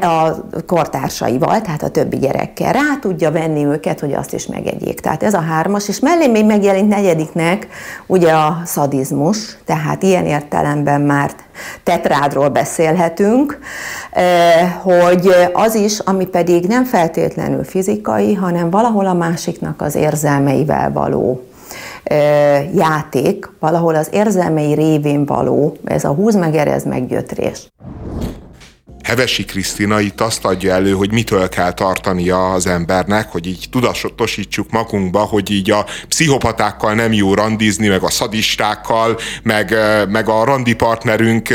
a 0.00 0.55
kortársaival, 0.66 1.60
tehát 1.60 1.82
a 1.82 1.88
többi 1.88 2.16
gyerekkel. 2.16 2.72
Rá 2.72 2.96
tudja 3.00 3.30
venni 3.30 3.64
őket, 3.64 4.00
hogy 4.00 4.12
azt 4.12 4.32
is 4.34 4.46
megegyék. 4.46 5.00
Tehát 5.00 5.22
ez 5.22 5.34
a 5.34 5.40
hármas, 5.40 5.88
és 5.88 6.00
mellé 6.00 6.26
még 6.26 6.44
megjelent 6.44 6.88
negyediknek 6.88 7.68
ugye 8.06 8.32
a 8.32 8.60
szadizmus, 8.64 9.58
tehát 9.64 10.02
ilyen 10.02 10.26
értelemben 10.26 11.00
már 11.00 11.30
tetrádról 11.82 12.48
beszélhetünk, 12.48 13.58
eh, 14.10 14.72
hogy 14.82 15.34
az 15.52 15.74
is, 15.74 15.98
ami 15.98 16.26
pedig 16.26 16.66
nem 16.66 16.84
feltétlenül 16.84 17.64
fizikai, 17.64 18.34
hanem 18.34 18.70
valahol 18.70 19.06
a 19.06 19.14
másiknak 19.14 19.82
az 19.82 19.94
érzelmeivel 19.94 20.92
való 20.92 21.42
eh, 22.02 22.74
játék, 22.74 23.50
valahol 23.60 23.94
az 23.94 24.08
érzelmei 24.12 24.74
révén 24.74 25.24
való, 25.24 25.76
ez 25.84 26.04
a 26.04 26.08
húz 26.08 26.34
meg, 26.34 26.54
erez 26.54 26.84
meg 26.84 27.06
gyötrés. 27.06 27.68
Hevesi 29.06 29.44
Krisztina 29.44 30.00
itt 30.00 30.20
azt 30.20 30.44
adja 30.44 30.72
elő, 30.72 30.92
hogy 30.92 31.12
mitől 31.12 31.48
kell 31.48 31.72
tartania 31.72 32.52
az 32.52 32.66
embernek, 32.66 33.30
hogy 33.30 33.46
így 33.46 33.66
tudatosítsuk 33.70 34.70
magunkba, 34.70 35.18
hogy 35.18 35.50
így 35.50 35.70
a 35.70 35.86
pszichopatákkal 36.08 36.94
nem 36.94 37.12
jó 37.12 37.34
randizni, 37.34 37.88
meg 37.88 38.02
a 38.02 38.10
szadistákkal, 38.10 39.18
meg, 39.42 39.76
meg 40.08 40.28
a 40.28 40.44
randi 40.44 40.74
partnerünk 40.74 41.48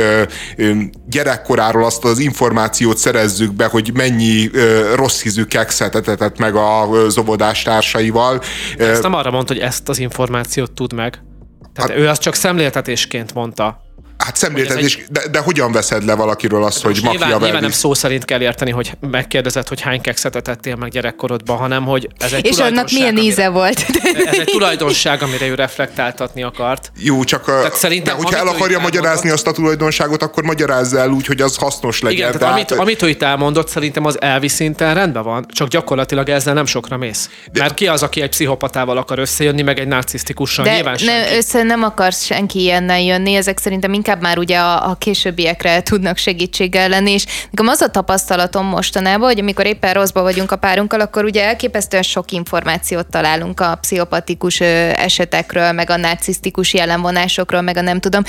gyerekkoráról 1.08 1.86
azt 1.86 2.06
az 2.06 2.20
információt 2.20 2.98
szerezzük 2.98 3.54
be, 3.54 3.66
hogy 3.66 3.92
mennyi 3.94 4.50
rossz 4.96 5.22
hízű 5.22 5.44
kekszet 5.44 5.96
etetett 5.96 6.38
meg 6.38 6.56
a 6.56 6.88
zobodás 7.08 7.64
társaival. 7.64 8.42
ezt 8.78 9.04
nem 9.04 9.14
arra 9.14 9.32
mondta, 9.32 9.54
hogy 9.54 9.62
ezt 9.62 9.90
az 9.90 10.00
információt 10.00 10.72
tud 10.72 10.94
meg. 10.94 11.22
Tehát 11.74 11.92
hát, 11.92 12.00
ő 12.00 12.08
azt 12.08 12.22
csak 12.22 12.34
szemléltetésként 12.34 13.34
mondta. 13.34 13.81
Hát 14.24 14.36
szemléltetés, 14.36 14.96
egy... 14.96 15.06
de, 15.10 15.28
de 15.32 15.40
hogyan 15.40 15.72
veszed 15.72 16.06
le 16.06 16.16
valakiről 16.16 16.64
azt, 16.64 16.82
hogy 16.82 16.94
nyilván, 16.94 17.30
makia 17.30 17.38
nyilván 17.38 17.62
nem 17.62 17.72
szó 17.72 17.94
szerint 17.94 18.26
kell 18.26 18.42
érteni, 18.42 18.72
hogy 18.72 18.92
megkérdezed, 19.12 19.68
hogy 19.68 19.82
hány 19.82 20.02
kekszet 20.02 20.36
etettél 20.36 20.76
meg 20.76 20.90
gyerekkorodban, 20.90 21.58
hanem 21.58 21.84
hogy 21.86 22.08
ez 22.18 22.34
egy 22.34 22.46
És 22.46 22.58
annak 22.58 22.92
milyen 22.92 23.18
íze 23.18 23.46
amire, 23.46 23.50
volt. 23.50 23.86
Ez 24.32 24.40
egy 24.40 24.46
tulajdonság, 24.46 25.22
amire 25.22 25.48
ő 25.48 25.56
reflektáltatni 25.56 26.44
akart. 26.44 26.92
Jó, 26.98 27.24
csak 27.24 27.46
tehát 27.46 27.76
szerintem, 27.76 28.18
de 28.18 28.24
hogyha 28.24 28.40
el 28.40 28.48
akarja 28.48 28.80
magyarázni 28.80 29.30
azt 29.30 29.48
a 29.48 29.52
tulajdonságot, 29.52 30.24
akkor 30.24 30.44
magyarázza 30.44 31.00
el 31.00 31.10
úgy, 31.10 31.26
hogy 31.26 31.42
az 31.42 31.56
hasznos 31.56 32.02
legyen. 32.02 32.18
Igen, 32.18 32.40
tehát 32.40 32.54
amit, 32.54 32.72
amit 32.72 33.02
ő 33.02 33.10
itt 33.10 33.24
elmondott, 33.24 33.68
szerintem 33.68 34.06
az 34.06 34.22
elvi 34.22 34.48
szinten 34.48 34.94
rendben 34.94 35.24
van, 35.24 35.46
csak 35.54 35.68
gyakorlatilag 35.68 36.30
ezzel 36.30 36.54
nem 36.54 36.66
sokra 36.66 36.98
mész. 36.98 37.30
De... 37.52 37.60
Mert 37.60 37.74
ki 37.74 37.88
az, 37.88 38.04
aki 38.04 38.22
egy 38.22 38.30
pszichopatával 38.30 38.98
akar 38.98 39.20
összejönni, 39.20 39.62
meg 39.62 39.80
egy 39.80 39.88
narcisztikussal? 39.88 40.66
De 40.66 40.74
Nyilván 40.74 40.98
nem, 41.06 41.34
össze 41.34 41.64
nem 41.64 41.84
akarsz 41.84 42.24
senki 42.24 42.60
ilyennel 42.60 43.02
jönni, 43.02 43.34
ezek 43.34 43.58
szerintem 43.60 43.94
inkább 43.94 44.11
inkább 44.12 44.30
már 44.30 44.38
ugye 44.38 44.58
a, 44.58 44.90
a 44.90 44.96
későbbiekre 44.96 45.82
tudnak 45.82 46.18
segítséggel 46.18 46.90
lenni, 46.90 47.12
és 47.12 47.26
nekem 47.52 47.68
az 47.68 47.82
a 47.82 47.88
tapasztalatom 47.88 48.66
mostanában, 48.66 49.28
hogy 49.28 49.40
amikor 49.40 49.66
éppen 49.66 49.94
rosszba 49.94 50.22
vagyunk 50.22 50.52
a 50.52 50.56
párunkkal, 50.56 51.00
akkor 51.00 51.24
ugye 51.24 51.46
elképesztően 51.46 52.04
sok 52.04 52.32
információt 52.32 53.08
találunk 53.08 53.60
a 53.60 53.78
pszichopatikus 53.82 54.60
esetekről, 54.60 55.72
meg 55.72 55.90
a 55.90 55.98
narcisztikus 55.98 56.74
jellemvonásokról, 56.74 57.62
meg 57.62 57.78
a 57.78 57.82
nem 57.82 58.00
tudom. 58.00 58.24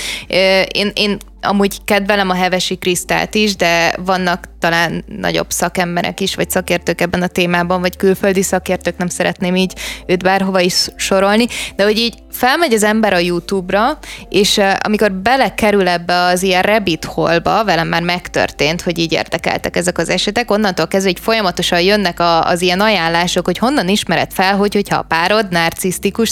Én, 0.69 0.91
én 0.95 1.19
amúgy 1.43 1.85
kedvelem 1.85 2.31
a 2.31 2.35
Hevesi 2.35 2.77
Krisztát 2.77 3.35
is, 3.35 3.57
de 3.57 3.95
vannak 4.05 4.49
talán 4.59 5.05
nagyobb 5.07 5.51
szakemberek 5.51 6.21
is, 6.21 6.35
vagy 6.35 6.51
szakértők 6.51 7.01
ebben 7.01 7.23
a 7.23 7.27
témában, 7.27 7.81
vagy 7.81 7.97
külföldi 7.97 8.43
szakértők, 8.43 8.97
nem 8.97 9.09
szeretném 9.09 9.57
így 9.57 9.73
őt 10.07 10.23
bárhova 10.23 10.61
is 10.61 10.87
sorolni, 10.97 11.47
de 11.77 11.85
hogy 11.85 11.99
így 11.99 12.15
felmegy 12.31 12.73
az 12.73 12.83
ember 12.83 13.13
a 13.13 13.19
YouTube-ra, 13.19 13.99
és 14.29 14.61
amikor 14.81 15.13
belekerül 15.13 15.89
ebbe 15.89 16.15
az 16.23 16.43
ilyen 16.43 16.63
rabbit 16.63 17.05
hole-ba, 17.05 17.65
velem 17.65 17.89
már 17.89 18.03
megtörtént, 18.03 18.83
hogy 18.83 18.99
így 18.99 19.13
érdekeltek 19.13 19.77
ezek 19.77 19.99
az 19.99 20.09
esetek, 20.09 20.51
onnantól 20.51 20.89
kezdve, 20.89 21.11
hogy 21.11 21.21
folyamatosan 21.21 21.81
jönnek 21.81 22.21
a, 22.21 22.45
az 22.45 22.63
ilyen 22.63 22.81
ajánlások, 22.81 23.45
hogy 23.45 23.59
honnan 23.59 23.89
ismered 23.89 24.33
fel, 24.33 24.57
hogy, 24.57 24.75
hogyha 24.75 24.97
a 24.97 25.03
párod 25.03 25.49
narcisztikus 25.51 26.31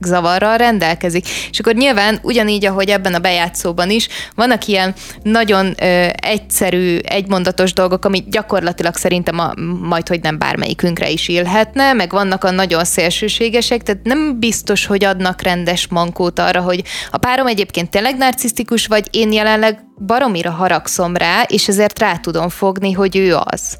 zavarral 0.00 0.56
rendelkezik. 0.56 1.28
És 1.50 1.58
akkor 1.58 1.74
nyilván 1.74 2.18
ugyanígy, 2.22 2.66
ahogy 2.66 2.88
ebben 2.88 3.14
a 3.14 3.18
bejátszóban 3.18 3.90
is, 3.90 4.08
vannak 4.34 4.66
ilyen 4.66 4.94
nagyon 5.22 5.74
ö, 5.82 6.06
egyszerű, 6.12 6.98
egymondatos 6.98 7.72
dolgok, 7.72 8.04
ami 8.04 8.24
gyakorlatilag 8.30 8.94
szerintem 8.94 9.38
a, 9.38 9.52
majd, 9.80 10.08
hogy 10.08 10.20
nem 10.20 10.38
bármelyikünkre 10.38 11.10
is 11.10 11.28
élhetne, 11.28 11.92
meg 11.92 12.10
vannak 12.10 12.44
a 12.44 12.50
nagyon 12.50 12.84
szélsőségesek, 12.84 13.82
tehát 13.82 14.04
nem 14.04 14.38
biztos, 14.38 14.86
hogy 14.86 15.04
adnak 15.04 15.42
rendes 15.42 15.86
mankót 15.88 16.38
arra, 16.38 16.60
hogy 16.60 16.82
a 17.10 17.18
párom 17.18 17.46
egyébként 17.46 17.90
tényleg 17.90 18.16
narcisztikus, 18.16 18.86
vagy 18.86 19.08
én 19.10 19.32
jelenleg 19.32 19.86
baromira 20.06 20.50
haragszom 20.50 21.16
rá, 21.16 21.42
és 21.42 21.68
ezért 21.68 21.98
rá 21.98 22.16
tudom 22.16 22.48
fogni, 22.48 22.92
hogy 22.92 23.16
ő 23.16 23.36
az. 23.36 23.78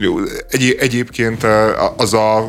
Jó, 0.00 0.18
egy, 0.50 0.76
egyébként 0.80 1.46
az 1.96 2.14
a 2.14 2.48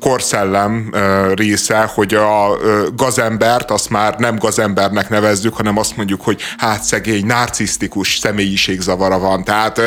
korszellem 0.00 0.92
része, 1.34 1.90
hogy 1.94 2.14
a 2.14 2.58
gazembert 2.96 3.70
azt 3.70 3.90
már 3.90 4.14
nem 4.18 4.36
gazembernek 4.38 5.08
nevezzük, 5.08 5.54
hanem 5.54 5.78
azt 5.78 5.96
mondjuk, 5.96 6.20
hogy 6.20 6.40
hát 6.56 6.82
szegény, 6.82 7.26
narcisztikus 7.26 8.18
személyiségzavara 8.18 9.18
van. 9.18 9.44
Tehát, 9.44 9.80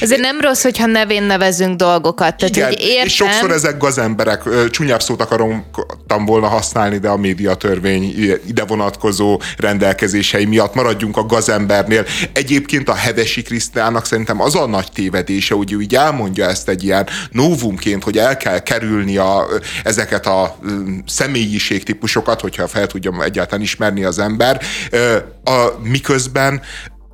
Ezért 0.00 0.20
nem 0.20 0.40
rossz, 0.40 0.62
hogyha 0.62 0.86
nevén 0.86 1.22
nevezünk 1.22 1.76
dolgokat. 1.76 2.36
Tehát, 2.36 2.56
igen, 2.56 2.68
hogy 2.68 2.80
értem... 2.80 3.06
és 3.06 3.14
sokszor 3.14 3.50
ezek 3.50 3.78
gazemberek, 3.78 4.42
csúnyább 4.70 5.02
szót 5.02 5.22
akartam 5.22 6.24
volna 6.24 6.46
használni, 6.46 6.98
de 6.98 7.08
a 7.08 7.16
médiatörvény 7.16 8.14
ide 8.46 8.64
vonatkozó 8.64 9.40
rendelkezései 9.56 10.44
miatt 10.44 10.74
maradjunk 10.74 11.16
a 11.16 11.26
gazembernél. 11.26 12.04
Egyébként 12.32 12.88
a 12.88 12.94
Hevesi 12.94 13.42
Krisztának 13.42 14.06
szerintem 14.06 14.40
az 14.40 14.54
a 14.54 14.66
nagy 14.66 14.92
tévedés, 14.92 15.36
és 15.38 15.48
hogy 15.48 15.74
úgy 15.74 15.94
elmondja 15.94 16.48
ezt 16.48 16.68
egy 16.68 16.84
ilyen 16.84 17.06
novumként, 17.30 18.02
hogy 18.02 18.18
el 18.18 18.36
kell 18.36 18.58
kerülni 18.58 19.16
a, 19.16 19.46
ezeket 19.84 20.26
a 20.26 20.58
személyiségtípusokat, 21.06 22.40
hogyha 22.40 22.68
fel 22.68 22.86
tudja 22.86 23.22
egyáltalán 23.22 23.64
ismerni 23.64 24.04
az 24.04 24.18
ember, 24.18 24.60
a, 25.44 25.66
miközben 25.82 26.60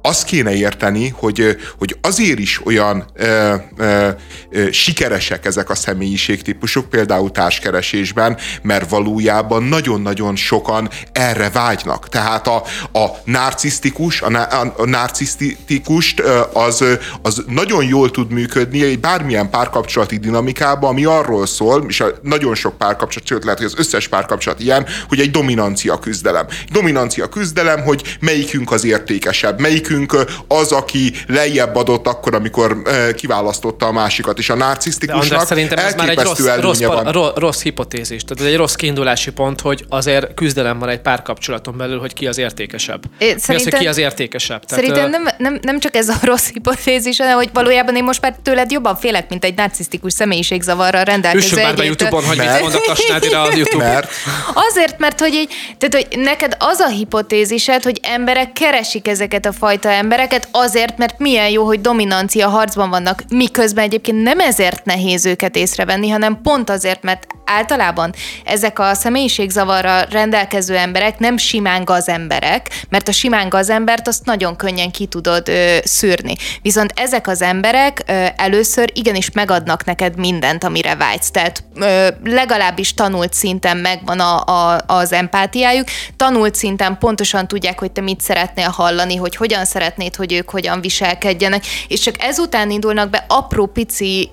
azt 0.07 0.25
kéne 0.25 0.55
érteni, 0.55 1.15
hogy, 1.17 1.57
hogy 1.79 1.97
azért 2.01 2.39
is 2.39 2.61
olyan 2.67 3.05
ö, 3.15 3.55
ö, 3.77 4.09
ö, 4.51 4.71
sikeresek 4.71 5.47
ezek 5.47 5.71
a 5.71 5.75
személyiségtípusok, 5.75 6.91
például 6.91 7.31
társkeresésben, 7.31 8.37
mert 8.63 8.91
valójában 8.91 9.63
nagyon-nagyon 9.63 10.37
sokan 10.37 10.91
erre 11.13 11.51
vágynak. 11.51 12.09
Tehát 12.09 12.47
a, 12.47 12.57
a 12.93 13.07
narcisztikus, 13.25 14.23
a, 14.23 14.49
a, 14.77 14.85
narcisztikust 14.85 16.21
az, 16.53 16.85
az 17.23 17.43
nagyon 17.47 17.85
jól 17.85 18.11
tud 18.11 18.33
működni 18.33 18.83
egy 18.83 19.01
bármilyen 19.01 19.51
párkapcsolati 19.51 20.17
dinamikában, 20.17 20.91
ami 20.91 21.05
arról 21.05 21.47
szól, 21.47 21.85
és 21.89 22.01
a 22.01 22.07
nagyon 22.23 22.55
sok 22.55 22.79
párkapcsolat, 22.79 23.29
sőt 23.29 23.45
lehet, 23.45 23.59
hogy 23.59 23.69
az 23.75 23.79
összes 23.79 24.09
párkapcsolat 24.09 24.61
ilyen, 24.61 24.87
hogy 25.09 25.21
egy 25.21 25.31
dominancia 25.31 25.99
küzdelem. 25.99 26.47
Dominancia 26.73 27.29
küzdelem, 27.29 27.83
hogy 27.83 28.17
melyikünk 28.21 28.73
az 28.73 28.85
értékesebb, 28.85 29.61
melyikünk 29.61 29.93
nekünk 29.95 30.45
az, 30.49 30.73
aki 30.73 31.13
lejjebb 31.27 31.77
adott 31.77 32.07
akkor, 32.07 32.35
amikor 32.35 32.83
kiválasztotta 33.15 33.87
a 33.87 33.93
másikat, 33.93 34.39
és 34.39 34.51
a 34.51 34.55
narcisztikusnak 34.55 35.23
András, 35.23 35.47
szerintem 35.47 35.87
ez 35.87 35.95
már 35.95 36.09
egy 36.09 36.19
rossz, 36.19 36.41
rossz, 36.61 36.81
van. 36.83 37.33
rossz 37.35 37.63
hipotézis. 37.63 38.25
Tehát 38.25 38.45
ez 38.45 38.51
egy 38.51 38.57
rossz 38.57 38.75
kiindulási 38.75 39.31
pont, 39.31 39.61
hogy 39.61 39.85
azért 39.89 40.35
küzdelem 40.35 40.79
van 40.79 40.89
egy 40.89 41.01
párkapcsolaton 41.01 41.77
belül, 41.77 41.99
hogy 41.99 42.13
ki 42.13 42.27
az 42.27 42.39
értékesebb. 42.39 43.03
É, 43.19 43.35
mi 43.49 43.55
az, 43.55 43.63
hogy 43.63 43.75
ki 43.75 43.87
az 43.87 43.99
értékesebb? 43.99 44.65
Tehát, 44.65 44.85
szerintem 44.85 45.11
nem, 45.11 45.29
nem, 45.39 45.59
nem 45.63 45.81
csak 45.81 45.97
ez 45.97 46.09
a 46.09 46.17
rossz 46.31 46.49
hipotézis, 46.53 47.19
hanem 47.19 47.37
hogy 47.37 47.51
valójában 47.53 47.97
én 47.97 48.05
most 48.05 48.21
már 48.21 48.37
tőled 48.43 48.71
jobban 48.71 48.97
félek, 48.97 49.29
mint 49.29 49.45
egy 49.45 49.55
narcisztikus 49.55 50.13
személyiségzavarral 50.13 51.05
rendelkező 51.05 51.47
Üssünk 51.47 51.63
már 51.63 51.77
be 51.77 51.85
YouTube-on, 51.85 52.25
hogy 52.25 52.39
mit 52.39 52.61
mond 52.61 52.75
a 52.75 52.81
Tasnádira 52.87 53.43
a 53.43 53.55
YouTube. 53.55 53.85
Mert? 53.85 54.11
Azért, 54.55 54.99
mert 54.99 55.21
hogy, 55.21 55.35
így, 55.35 55.49
tehát, 55.79 56.07
hogy 56.09 56.21
neked 56.21 56.57
az 56.59 56.79
a 56.79 56.89
hipotézised, 56.89 57.83
hogy 57.83 58.01
emberek 58.03 58.53
keresik 58.53 59.09
ezeket 59.09 59.47
a 59.47 59.53
fajta 59.53 59.84
fajta 59.85 60.03
embereket 60.03 60.49
azért, 60.51 60.99
mert 60.99 61.19
milyen 61.19 61.49
jó, 61.49 61.65
hogy 61.65 61.81
dominancia 61.81 62.49
harcban 62.49 62.91
vannak, 62.91 63.23
miközben 63.29 63.85
egyébként 63.85 64.23
nem 64.23 64.41
ezért 64.41 64.85
nehéz 64.85 65.27
őket 65.27 65.57
észrevenni, 65.57 66.09
hanem 66.09 66.41
pont 66.43 66.71
azért, 66.71 67.03
mert 67.03 67.27
általában 67.45 68.15
ezek 68.45 68.79
a 68.79 68.95
személyiségzavarra 68.95 70.03
rendelkező 70.11 70.77
emberek 70.77 71.19
nem 71.19 71.37
simán 71.37 71.85
gazemberek, 71.85 72.85
mert 72.89 73.09
a 73.09 73.13
simán 73.13 73.49
gazembert 73.49 74.09
azt 74.09 74.25
nagyon 74.25 74.57
könnyen 74.57 74.91
ki 74.91 75.07
tudod 75.07 75.49
ö, 75.49 75.77
szűrni. 75.85 76.35
Viszont 76.63 76.93
ezek 76.97 77.27
az 77.27 77.43
emberek 77.43 78.03
ö, 78.07 78.27
először 78.37 78.91
igenis 78.95 79.31
megadnak 79.31 79.85
neked 79.85 80.17
mindent, 80.19 80.65
amire 80.65 80.97
vágysz. 80.97 81.31
Tehát 81.31 81.65
ö, 81.75 82.09
legalábbis 82.25 82.95
tanult 82.95 83.33
szinten 83.33 83.77
megvan 83.77 84.21
a, 84.21 84.45
a, 84.45 84.81
az 84.87 85.13
empátiájuk, 85.13 85.89
tanult 86.17 86.55
szinten 86.55 86.99
pontosan 86.99 87.49
tudják, 87.49 87.79
hogy 87.79 87.93
te 87.93 88.01
mit 88.01 88.21
szeretnél 88.21 88.69
hallani, 88.69 89.17
hogy 89.17 89.37
hogyan 89.37 89.65
szeretnéd, 89.75 90.15
hogy 90.15 90.33
ők 90.33 90.51
hogyan 90.51 90.81
viselkedjenek, 90.81 91.65
és 91.89 92.01
csak 92.01 92.15
ezután 92.23 92.71
indulnak 92.71 93.11
be 93.11 93.25
apró 93.29 93.67
pici 93.67 94.31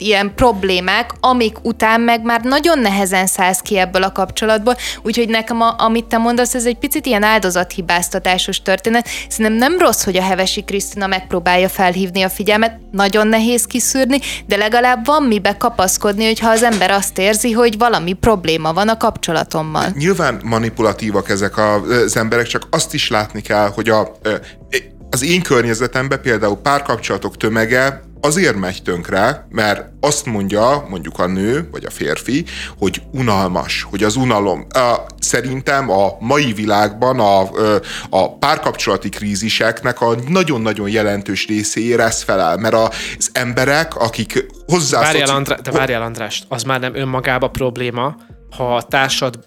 ilyen 0.00 0.32
problémák, 0.34 1.12
amik 1.20 1.56
után 1.62 2.00
meg 2.00 2.22
már 2.22 2.40
nagyon 2.40 2.78
nehezen 2.78 3.26
szállsz 3.26 3.60
ki 3.60 3.78
ebből 3.78 4.02
a 4.02 4.12
kapcsolatból, 4.12 4.76
úgyhogy 5.02 5.28
nekem, 5.28 5.60
a, 5.60 5.74
amit 5.78 6.04
te 6.04 6.18
mondasz, 6.18 6.54
ez 6.54 6.66
egy 6.66 6.78
picit 6.78 7.06
ilyen 7.06 7.22
áldozathibáztatásos 7.22 8.62
történet. 8.62 9.08
Szerintem 9.28 9.54
nem 9.54 9.78
rossz, 9.78 10.04
hogy 10.04 10.16
a 10.16 10.22
Hevesi 10.22 10.62
Krisztina 10.62 11.06
megpróbálja 11.06 11.68
felhívni 11.68 12.22
a 12.22 12.28
figyelmet, 12.28 12.78
nagyon 12.90 13.26
nehéz 13.26 13.64
kiszűrni, 13.64 14.18
de 14.46 14.56
legalább 14.56 15.06
van 15.06 15.22
mibe 15.22 15.56
kapaszkodni, 15.56 16.26
hogyha 16.26 16.50
az 16.50 16.62
ember 16.62 16.90
azt 16.90 17.18
érzi, 17.18 17.52
hogy 17.52 17.78
valami 17.78 18.12
probléma 18.12 18.72
van 18.72 18.88
a 18.88 18.96
kapcsolatommal. 18.96 19.86
Nyilván 19.94 20.40
manipulatívak 20.44 21.28
ezek 21.28 21.58
az 21.58 22.16
emberek, 22.16 22.46
csak 22.46 22.62
azt 22.70 22.94
is 22.94 23.10
látni 23.10 23.40
kell, 23.40 23.70
hogy 23.74 23.88
a 23.88 24.12
az 25.10 25.24
én 25.24 25.42
környezetemben 25.42 26.20
például 26.20 26.56
párkapcsolatok 26.56 27.36
tömege 27.36 28.02
azért 28.20 28.56
megy 28.56 28.82
tönkre, 28.82 29.46
mert 29.48 29.84
azt 30.00 30.26
mondja 30.26 30.86
mondjuk 30.88 31.18
a 31.18 31.26
nő, 31.26 31.68
vagy 31.70 31.84
a 31.84 31.90
férfi, 31.90 32.44
hogy 32.78 33.02
unalmas, 33.12 33.82
hogy 33.82 34.02
az 34.04 34.16
unalom. 34.16 34.66
Szerintem 35.18 35.90
a 35.90 36.16
mai 36.20 36.52
világban 36.52 37.20
a, 37.20 37.40
a 38.10 38.36
párkapcsolati 38.38 39.08
kríziseknek 39.08 40.00
a 40.00 40.14
nagyon-nagyon 40.28 40.88
jelentős 40.88 41.46
részéért 41.46 42.00
ez 42.00 42.22
felel, 42.22 42.56
mert 42.56 42.74
az 42.74 43.30
emberek, 43.32 43.96
akik 43.96 44.46
hozzá... 44.66 45.00
Várjál, 45.00 45.28
Andrá- 45.28 45.60
de 45.62 45.70
várjál 45.70 46.02
András, 46.02 46.42
az 46.48 46.62
már 46.62 46.80
nem 46.80 46.94
önmagába 46.94 47.48
probléma, 47.48 48.16
ha 48.56 48.76
a 48.76 48.82
társad 48.82 49.44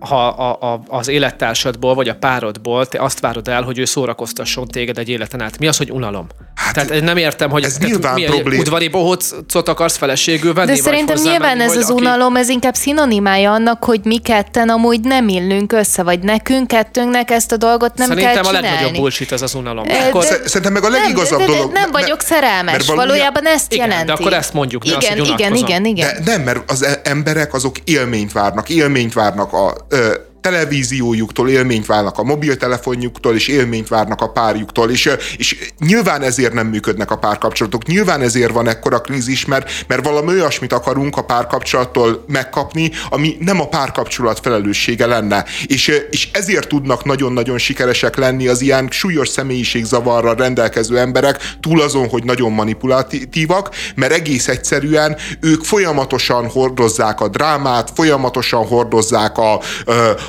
ha 0.00 0.26
a, 0.26 0.72
a, 0.72 0.80
az 0.88 1.08
élettársadból 1.08 1.94
vagy 1.94 2.08
a 2.08 2.14
párodból 2.14 2.86
te 2.86 3.02
azt 3.02 3.20
várod 3.20 3.48
el, 3.48 3.62
hogy 3.62 3.78
ő 3.78 3.84
szórakoztasson 3.84 4.68
téged 4.68 4.98
egy 4.98 5.08
életen 5.08 5.40
át. 5.40 5.58
Mi 5.58 5.66
az, 5.66 5.76
hogy 5.76 5.90
unalom? 5.90 6.26
Hát, 6.54 6.74
tehát 6.74 7.02
nem 7.02 7.16
értem, 7.16 7.50
hogy 7.50 7.64
ez 7.64 7.78
nyilván 7.78 8.14
mi 8.14 8.22
problém. 8.24 8.58
udvari 8.58 8.88
bohócot 8.88 9.68
akarsz 9.68 9.96
feleségül 9.96 10.52
venni? 10.52 10.66
De 10.66 10.76
szerintem 10.76 11.16
nyilván 11.22 11.56
menni, 11.56 11.70
ez 11.70 11.76
az 11.76 11.90
aki... 11.90 12.00
unalom, 12.00 12.36
ez 12.36 12.48
inkább 12.48 12.74
szinonimája 12.74 13.52
annak, 13.52 13.84
hogy 13.84 14.00
mi 14.04 14.18
ketten 14.18 14.68
amúgy 14.68 15.00
nem 15.00 15.28
illünk 15.28 15.72
össze, 15.72 16.02
vagy 16.02 16.20
nekünk 16.20 16.66
kettőnknek 16.66 17.30
ezt 17.30 17.52
a 17.52 17.56
dolgot 17.56 17.96
nem 17.96 18.08
szerintem 18.08 18.34
kell 18.34 18.42
csinálni. 18.42 18.56
Szerintem 18.56 18.72
a 18.72 18.80
legnagyobb 18.80 19.02
bullshit 19.02 19.32
ez 19.32 19.42
az 19.42 19.54
unalom. 19.54 19.86
De, 19.86 20.06
akkor... 20.08 20.24
de, 20.24 20.40
szerintem 20.44 20.72
meg 20.72 20.84
a 20.84 20.88
legigazabb 20.88 21.38
nem, 21.38 21.46
de, 21.46 21.52
de, 21.52 21.58
dolog. 21.58 21.72
Nem 21.72 21.90
vagyok 21.90 22.20
szerelmes, 22.20 22.72
mert 22.72 22.86
valójában, 22.86 23.06
valójában 23.06 23.46
ezt 23.46 23.72
igen, 23.72 23.88
jelenti. 23.88 24.06
de 24.06 24.12
akkor 24.12 24.32
ezt 24.32 24.52
mondjuk, 24.52 24.84
igen, 24.84 24.98
az, 24.98 25.08
hogy 25.08 25.28
igen, 25.28 25.54
igen, 25.54 25.84
igen. 25.84 26.24
De 26.24 26.30
nem, 26.30 26.42
mert 26.42 26.70
az 26.70 26.84
e- 26.84 27.00
emberek 27.04 27.54
azok 27.54 27.76
élményt 27.84 28.32
várnak, 28.32 28.68
élményt 28.68 29.12
várnak 29.12 29.52
a 29.52 29.74
ö, 29.92 30.14
televíziójuktól 30.40 31.48
élményt 31.48 31.86
várnak 31.86 32.18
a 32.18 32.22
mobiltelefonjuktól, 32.22 33.34
és 33.34 33.48
élményt 33.48 33.88
várnak 33.88 34.20
a 34.20 34.30
párjuktól, 34.30 34.90
és, 34.90 35.10
és 35.36 35.72
nyilván 35.78 36.22
ezért 36.22 36.52
nem 36.52 36.66
működnek 36.66 37.10
a 37.10 37.16
párkapcsolatok, 37.16 37.86
nyilván 37.86 38.20
ezért 38.20 38.52
van 38.52 38.68
ekkora 38.68 39.00
krízis, 39.00 39.44
mert, 39.44 39.70
mert 39.86 40.04
valami 40.04 40.28
olyasmit 40.28 40.72
akarunk 40.72 41.16
a 41.16 41.24
párkapcsolattól 41.24 42.24
megkapni, 42.26 42.90
ami 43.10 43.36
nem 43.40 43.60
a 43.60 43.68
párkapcsolat 43.68 44.40
felelőssége 44.40 45.06
lenne. 45.06 45.44
És, 45.66 45.88
és 46.10 46.28
ezért 46.32 46.68
tudnak 46.68 47.04
nagyon-nagyon 47.04 47.58
sikeresek 47.58 48.16
lenni 48.16 48.48
az 48.48 48.60
ilyen 48.60 48.88
súlyos 48.90 49.28
személyiségzavarral 49.28 50.34
rendelkező 50.34 50.98
emberek, 50.98 51.54
túl 51.60 51.80
azon, 51.80 52.08
hogy 52.08 52.24
nagyon 52.24 52.52
manipulatívak, 52.52 53.70
mert 53.94 54.12
egész 54.12 54.48
egyszerűen 54.48 55.16
ők 55.40 55.64
folyamatosan 55.64 56.48
hordozzák 56.48 57.20
a 57.20 57.28
drámát, 57.28 57.90
folyamatosan 57.94 58.66
hordozzák 58.66 59.38
a, 59.38 59.60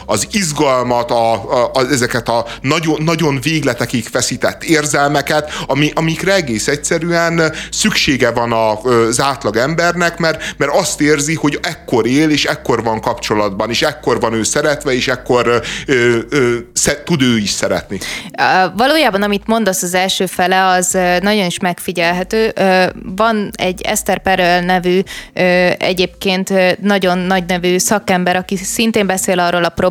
az 0.06 0.28
izgalmat, 0.32 1.12
a, 1.12 1.34
a, 1.34 1.72
a, 1.74 1.92
ezeket 1.92 2.30
a 2.30 2.46
nagyon, 2.62 3.02
nagyon 3.04 3.40
végletekig 3.42 4.08
feszített 4.08 4.64
érzelmeket, 4.64 5.52
ami, 5.68 5.92
amikre 5.96 6.34
egész 6.34 6.68
egyszerűen 6.68 7.54
szüksége 7.72 8.32
van 8.32 8.52
az 8.52 9.22
átlag 9.22 9.56
embernek, 9.56 10.18
mert, 10.18 10.56
mert 10.58 10.72
azt 10.72 11.02
érzi, 11.02 11.36
hogy 11.36 11.60
ekkor 11.62 12.08
él, 12.08 12.30
és 12.30 12.46
ekkor 12.46 12.84
van 12.84 13.02
kapcsolatban, 13.02 13.70
és 13.70 13.82
ekkor 13.82 14.20
van 14.20 14.34
ő 14.34 14.44
szeretve, 14.44 14.94
és 14.94 15.08
ekkor 15.08 15.62
ö, 15.86 16.18
ö, 16.30 16.56
sze, 16.74 17.04
tud 17.04 17.22
ő 17.22 17.38
is 17.38 17.50
szeretni. 17.50 18.00
Valójában, 18.76 19.22
amit 19.22 19.48
mondasz 19.48 19.82
az 19.82 19.94
első 19.94 20.26
fele, 20.26 20.66
az 20.66 20.92
nagyon 21.22 21.46
is 21.46 21.60
megfigyelhető. 21.60 22.54
Van 23.16 23.50
egy 23.54 23.82
Eszter 23.82 24.22
Perel 24.22 24.62
nevű, 24.62 25.00
egyébként 25.78 26.54
nagyon 26.82 27.18
nagy 27.18 27.44
nevű 27.46 27.78
szakember, 27.78 28.36
aki 28.36 28.56
szintén 28.56 29.06
beszél 29.06 29.40
arról 29.40 29.64
a 29.64 29.70
problémáról 29.70 29.91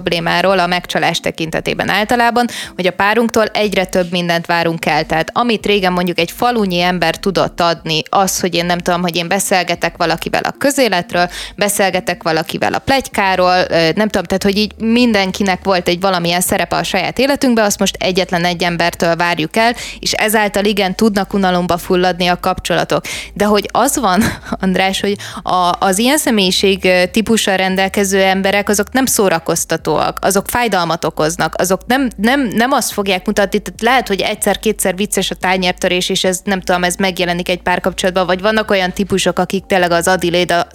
a 0.59 0.66
megcsalás 0.66 1.20
tekintetében 1.20 1.88
általában, 1.88 2.46
hogy 2.74 2.86
a 2.86 2.90
párunktól 2.90 3.44
egyre 3.44 3.84
több 3.84 4.11
mindent 4.11 4.46
várunk 4.46 4.86
el. 4.86 5.07
Tehát 5.07 5.30
amit 5.32 5.66
régen 5.66 5.92
mondjuk 5.92 6.18
egy 6.18 6.30
falunyi 6.30 6.80
ember 6.80 7.16
tudott 7.16 7.61
adni, 7.61 8.03
az, 8.09 8.40
hogy 8.40 8.55
én 8.55 8.66
nem 8.66 8.78
tudom, 8.78 9.01
hogy 9.01 9.16
én 9.16 9.28
beszélgetek 9.28 9.96
valakivel 9.96 10.42
a 10.42 10.55
közéletről, 10.59 11.28
beszélgetek 11.57 12.22
valakivel 12.22 12.74
a 12.74 12.78
plegykáról, 12.78 13.55
nem 13.68 14.09
tudom, 14.09 14.24
tehát 14.24 14.42
hogy 14.42 14.57
így 14.57 14.72
mindenkinek 14.78 15.64
volt 15.64 15.88
egy 15.88 16.01
valamilyen 16.01 16.40
szerepe 16.40 16.76
a 16.76 16.82
saját 16.82 17.18
életünkben, 17.18 17.64
azt 17.64 17.78
most 17.78 17.96
egyetlen 17.96 18.44
egy 18.44 18.62
embertől 18.62 19.16
várjuk 19.16 19.57
el, 19.57 19.74
és 19.98 20.12
ezáltal 20.12 20.64
igen 20.64 20.94
tudnak 20.96 21.32
unalomba 21.32 21.78
fulladni 21.78 22.26
a 22.26 22.40
kapcsolatok. 22.40 23.05
De 23.34 23.44
hogy 23.44 23.68
az 23.72 23.98
van, 23.98 24.22
András, 24.62 25.01
hogy 25.01 25.16
a, 25.42 25.76
az 25.78 25.98
ilyen 25.98 26.18
személyiség 26.18 26.88
típussal 27.11 27.57
rendelkező 27.57 28.22
emberek 28.22 28.68
azok 28.68 28.92
nem 28.92 29.07
szórakoztatók 29.07 29.89
borzasztóak, 29.91 30.18
azok 30.20 30.49
fájdalmat 30.49 31.05
okoznak, 31.05 31.55
azok 31.57 31.80
nem, 31.86 32.11
nem, 32.16 32.41
nem 32.41 32.72
azt 32.72 32.93
fogják 32.93 33.26
mutatni, 33.26 33.59
tehát 33.59 33.82
lehet, 33.82 34.09
hogy 34.09 34.20
egyszer-kétszer 34.20 34.97
vicces 34.97 35.30
a 35.30 35.34
tányértörés, 35.34 36.09
és 36.09 36.24
ez 36.24 36.41
nem 36.45 36.61
tudom, 36.61 36.84
ez 36.84 36.95
megjelenik 36.95 37.49
egy 37.49 37.62
párkapcsolatban, 37.62 38.26
vagy 38.26 38.41
vannak 38.41 38.70
olyan 38.70 38.93
típusok, 38.93 39.38
akik 39.38 39.66
tényleg 39.66 39.91
az 39.91 40.09
Adiléda 40.09 40.66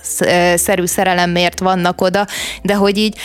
szerű 0.55 0.85
szerelemért 0.85 1.59
vannak 1.59 2.01
oda, 2.01 2.25
de 2.61 2.73
hogy 2.73 2.97
így 2.97 3.17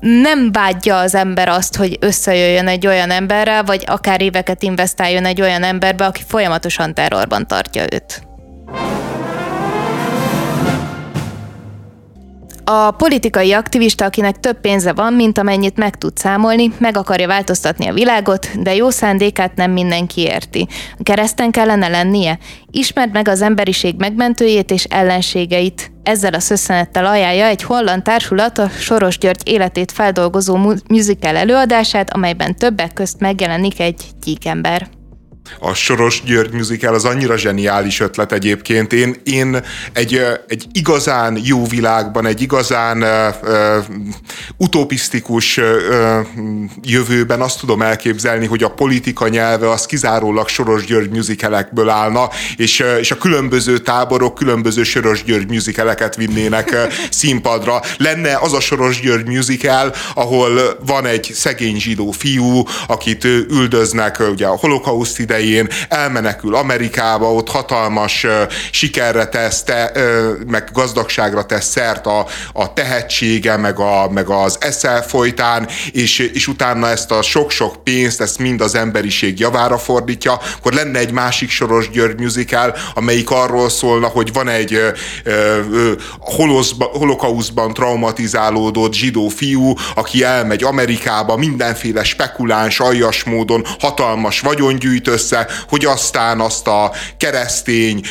nem 0.00 0.52
vágyja 0.52 0.98
az 0.98 1.14
ember 1.14 1.48
azt, 1.48 1.76
hogy 1.76 1.96
összejöjjön 2.00 2.68
egy 2.68 2.86
olyan 2.86 3.10
emberrel, 3.10 3.64
vagy 3.64 3.84
akár 3.86 4.20
éveket 4.20 4.62
investáljon 4.62 5.24
egy 5.24 5.40
olyan 5.40 5.62
emberbe, 5.62 6.04
aki 6.06 6.22
folyamatosan 6.26 6.94
terrorban 6.94 7.46
tartja 7.46 7.82
őt. 7.92 8.26
A 12.68 12.90
politikai 12.90 13.52
aktivista, 13.52 14.04
akinek 14.04 14.40
több 14.40 14.60
pénze 14.60 14.92
van, 14.92 15.12
mint 15.12 15.38
amennyit 15.38 15.76
meg 15.76 15.98
tud 15.98 16.16
számolni, 16.16 16.72
meg 16.78 16.96
akarja 16.96 17.26
változtatni 17.26 17.86
a 17.86 17.92
világot, 17.92 18.62
de 18.62 18.74
jó 18.74 18.90
szándékát 18.90 19.54
nem 19.54 19.70
mindenki 19.70 20.20
érti. 20.20 20.66
Kereszten 21.02 21.50
kellene 21.50 21.88
lennie? 21.88 22.38
Ismerd 22.70 23.12
meg 23.12 23.28
az 23.28 23.42
emberiség 23.42 23.94
megmentőjét 23.98 24.70
és 24.70 24.84
ellenségeit. 24.84 25.90
Ezzel 26.02 26.34
a 26.34 26.40
szösszenettel 26.40 27.06
ajánlja 27.06 27.46
egy 27.46 27.62
holland 27.62 28.02
társulat 28.02 28.58
a 28.58 28.68
Soros 28.68 29.18
György 29.18 29.48
életét 29.48 29.92
feldolgozó 29.92 30.56
musical 30.88 31.36
előadását, 31.36 32.12
amelyben 32.12 32.56
többek 32.56 32.92
közt 32.92 33.20
megjelenik 33.20 33.80
egy 33.80 34.02
gyíkember 34.24 34.95
a 35.60 35.74
Soros 35.74 36.22
György 36.24 36.52
musical 36.52 36.94
az 36.94 37.04
annyira 37.04 37.36
zseniális 37.36 38.00
ötlet 38.00 38.32
egyébként. 38.32 38.92
Én, 38.92 39.16
én 39.24 39.62
egy, 39.92 40.22
egy 40.48 40.66
igazán 40.72 41.38
jó 41.42 41.66
világban, 41.66 42.26
egy 42.26 42.40
igazán 42.40 43.02
uh, 43.02 43.84
utopisztikus 44.56 45.56
uh, 45.56 45.64
jövőben 46.82 47.40
azt 47.40 47.58
tudom 47.58 47.82
elképzelni, 47.82 48.46
hogy 48.46 48.62
a 48.62 48.70
politika 48.70 49.28
nyelve 49.28 49.70
az 49.70 49.86
kizárólag 49.86 50.48
Soros 50.48 50.84
György 50.84 51.10
musicalekből 51.10 51.88
állna, 51.88 52.28
és, 52.56 52.84
és 53.00 53.10
a 53.10 53.18
különböző 53.18 53.78
táborok 53.78 54.34
különböző 54.34 54.82
Soros 54.82 55.24
György 55.24 55.48
musicaleket 55.48 56.16
vinnének 56.16 56.76
színpadra. 57.10 57.80
Lenne 57.96 58.38
az 58.40 58.52
a 58.52 58.60
Soros 58.60 59.00
György 59.00 59.26
musical, 59.26 59.94
ahol 60.14 60.78
van 60.86 61.06
egy 61.06 61.30
szegény 61.34 61.80
zsidó 61.80 62.10
fiú, 62.10 62.62
akit 62.86 63.24
üldöznek 63.24 64.22
ugye 64.30 64.46
a 64.46 64.56
holokauszt 64.56 65.18
ide 65.18 65.35
idején 65.38 65.68
elmenekül 65.88 66.54
Amerikába, 66.54 67.32
ott 67.32 67.50
hatalmas 67.50 68.26
sikerre 68.70 69.26
tesz, 69.26 69.62
te, 69.62 69.92
meg 70.46 70.68
gazdagságra 70.72 71.46
tesz 71.46 71.66
szert 71.66 72.06
a, 72.06 72.26
a 72.52 72.72
tehetsége, 72.72 73.56
meg, 73.56 73.78
a, 73.78 74.10
meg 74.10 74.28
az 74.28 74.56
eszel 74.60 75.02
folytán, 75.02 75.68
és, 75.92 76.18
és 76.18 76.48
utána 76.48 76.88
ezt 76.88 77.10
a 77.10 77.22
sok-sok 77.22 77.84
pénzt, 77.84 78.20
ezt 78.20 78.38
mind 78.38 78.60
az 78.60 78.74
emberiség 78.74 79.38
javára 79.38 79.78
fordítja, 79.78 80.40
akkor 80.56 80.72
lenne 80.72 80.98
egy 80.98 81.12
másik 81.12 81.50
Soros 81.50 81.90
György 81.90 82.20
musical, 82.20 82.76
amelyik 82.94 83.30
arról 83.30 83.68
szólna, 83.68 84.06
hogy 84.06 84.32
van 84.32 84.48
egy 84.48 84.80
holokauszban 86.78 87.74
traumatizálódott 87.74 88.92
zsidó 88.92 89.28
fiú, 89.28 89.72
aki 89.94 90.24
elmegy 90.24 90.62
Amerikába, 90.62 91.36
mindenféle 91.36 92.04
spekuláns, 92.04 92.80
aljas 92.80 93.24
módon 93.24 93.64
hatalmas 93.78 94.40
vagyongyűjt 94.40 95.08
össze, 95.08 95.25
hogy 95.68 95.84
aztán 95.84 96.40
azt 96.40 96.66
a 96.66 96.92
keresztény 97.16 98.06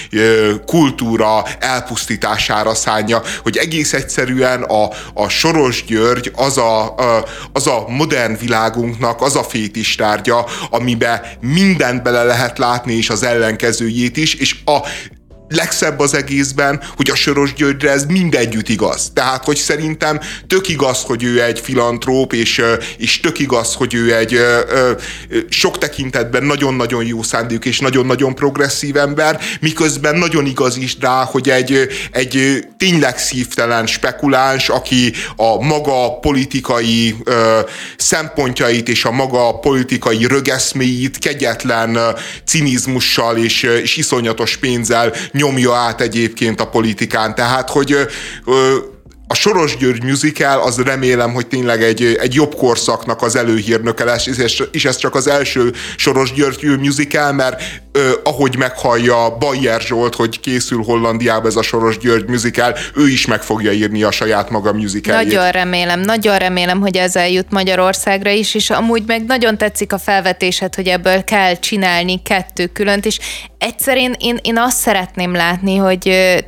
kultúra 0.66 1.44
elpusztítására 1.60 2.76
szánja, 2.76 3.22
hogy 3.44 3.58
egész 3.58 3.94
egyszerűen 3.94 4.64
a, 4.64 4.90
a 5.14 5.30
Soros 5.30 5.84
György 5.86 6.32
az 6.36 6.58
a, 6.58 6.96
az 7.54 7.68
a 7.68 7.86
modern 7.88 8.38
világunknak 8.38 9.22
az 9.22 9.36
a 9.36 9.44
fétistárgya, 9.44 10.46
amiben 10.70 11.22
mindent 11.40 12.04
bele 12.04 12.24
lehet 12.24 12.58
látni, 12.58 12.94
és 12.94 13.10
az 13.10 13.24
ellenkezőjét 13.24 14.18
is, 14.18 14.34
és 14.34 14.56
a 14.66 14.78
legszebb 15.48 16.00
az 16.00 16.14
egészben, 16.14 16.82
hogy 16.96 17.10
a 17.10 17.16
Soros 17.16 17.54
Györgyre 17.54 17.92
ez 17.92 18.06
mindegyütt 18.06 18.70
igaz. 18.70 19.12
Tehát, 19.14 19.44
hogy 19.44 19.58
szerintem 19.58 20.20
tök 20.48 20.68
igaz, 20.68 21.02
hogy 21.02 21.24
ő 21.24 21.44
egy 21.44 21.60
filantróp, 21.60 22.34
és, 22.34 22.62
és 22.98 23.20
tök 23.20 23.40
igaz, 23.40 23.74
hogy 23.74 23.94
ő 23.94 24.16
egy 24.16 24.40
sok 25.50 25.78
tekintetben 25.78 26.44
nagyon-nagyon 26.44 27.06
jó 27.06 27.24
szándék 27.24 27.66
és 27.66 27.80
nagyon-nagyon 27.80 28.36
progresszív 28.36 28.98
ember, 28.98 29.40
miközben 29.60 30.16
nagyon 30.16 30.46
igaz 30.46 30.78
is 30.78 30.98
rá, 31.00 31.24
hogy 31.24 31.50
egy, 31.50 31.88
egy 32.12 32.66
tényleg 32.78 33.18
szívtelen 33.18 33.88
spekuláns, 33.88 34.70
aki 34.70 35.14
a 35.36 35.64
maga 35.64 36.20
politikai 36.20 37.16
szempontjait 37.98 38.90
és 38.90 39.06
a 39.06 39.12
maga 39.12 39.60
politikai 39.60 40.28
rögeszméit 40.28 41.18
kegyetlen 41.18 41.98
cinizmussal 42.46 43.38
és, 43.38 43.64
és 43.64 43.98
iszonyatos 43.98 44.58
pénzzel 44.58 45.14
nyomja 45.36 45.74
át 45.74 46.02
egyébként 46.02 46.62
a 46.62 46.70
politikán. 46.70 47.36
Tehát, 47.36 47.70
hogy 47.70 47.96
a 49.28 49.34
Soros 49.34 49.78
György 49.78 50.04
musical, 50.04 50.62
az 50.62 50.82
remélem, 50.82 51.34
hogy 51.34 51.48
tényleg 51.48 51.84
egy, 51.84 52.18
egy 52.20 52.34
jobb 52.34 52.56
korszaknak 52.56 53.22
az 53.22 53.36
előhírnöke 53.36 54.04
lesz, 54.04 54.28
és, 54.72 54.86
ez 54.86 54.96
csak 54.96 55.16
az 55.16 55.28
első 55.28 55.74
Soros 55.98 56.34
György 56.34 56.80
musical, 56.80 57.32
mert 57.32 57.62
ö, 57.92 58.12
ahogy 58.24 58.58
meghallja 58.58 59.38
Bayer 59.40 59.82
Zsolt, 59.82 60.16
hogy 60.16 60.40
készül 60.40 60.84
Hollandiába 60.84 61.48
ez 61.48 61.56
a 61.56 61.62
Soros 61.62 61.98
György 61.98 62.28
musical, 62.28 62.76
ő 62.96 63.08
is 63.08 63.26
meg 63.26 63.42
fogja 63.42 63.72
írni 63.72 64.04
a 64.04 64.12
saját 64.12 64.50
maga 64.50 64.74
musicaljét. 64.74 65.34
Nagyon 65.34 65.52
remélem, 65.52 66.00
nagyon 66.00 66.38
remélem, 66.38 66.80
hogy 66.80 66.98
ez 66.98 67.16
eljut 67.16 67.52
Magyarországra 67.52 68.30
is, 68.30 68.56
és 68.56 68.70
amúgy 68.70 69.04
meg 69.08 69.26
nagyon 69.26 69.58
tetszik 69.58 69.94
a 69.94 69.98
felvetésed, 69.98 70.76
hogy 70.76 70.88
ebből 70.88 71.24
kell 71.24 71.60
csinálni 71.60 72.22
kettő 72.22 72.68
különt, 72.68 73.06
és 73.06 73.20
egyszer 73.58 73.98
én, 73.98 74.16
én, 74.20 74.40
én 74.42 74.58
azt 74.58 74.78
szeretném 74.78 75.34
látni, 75.34 75.76
hogy 75.76 76.00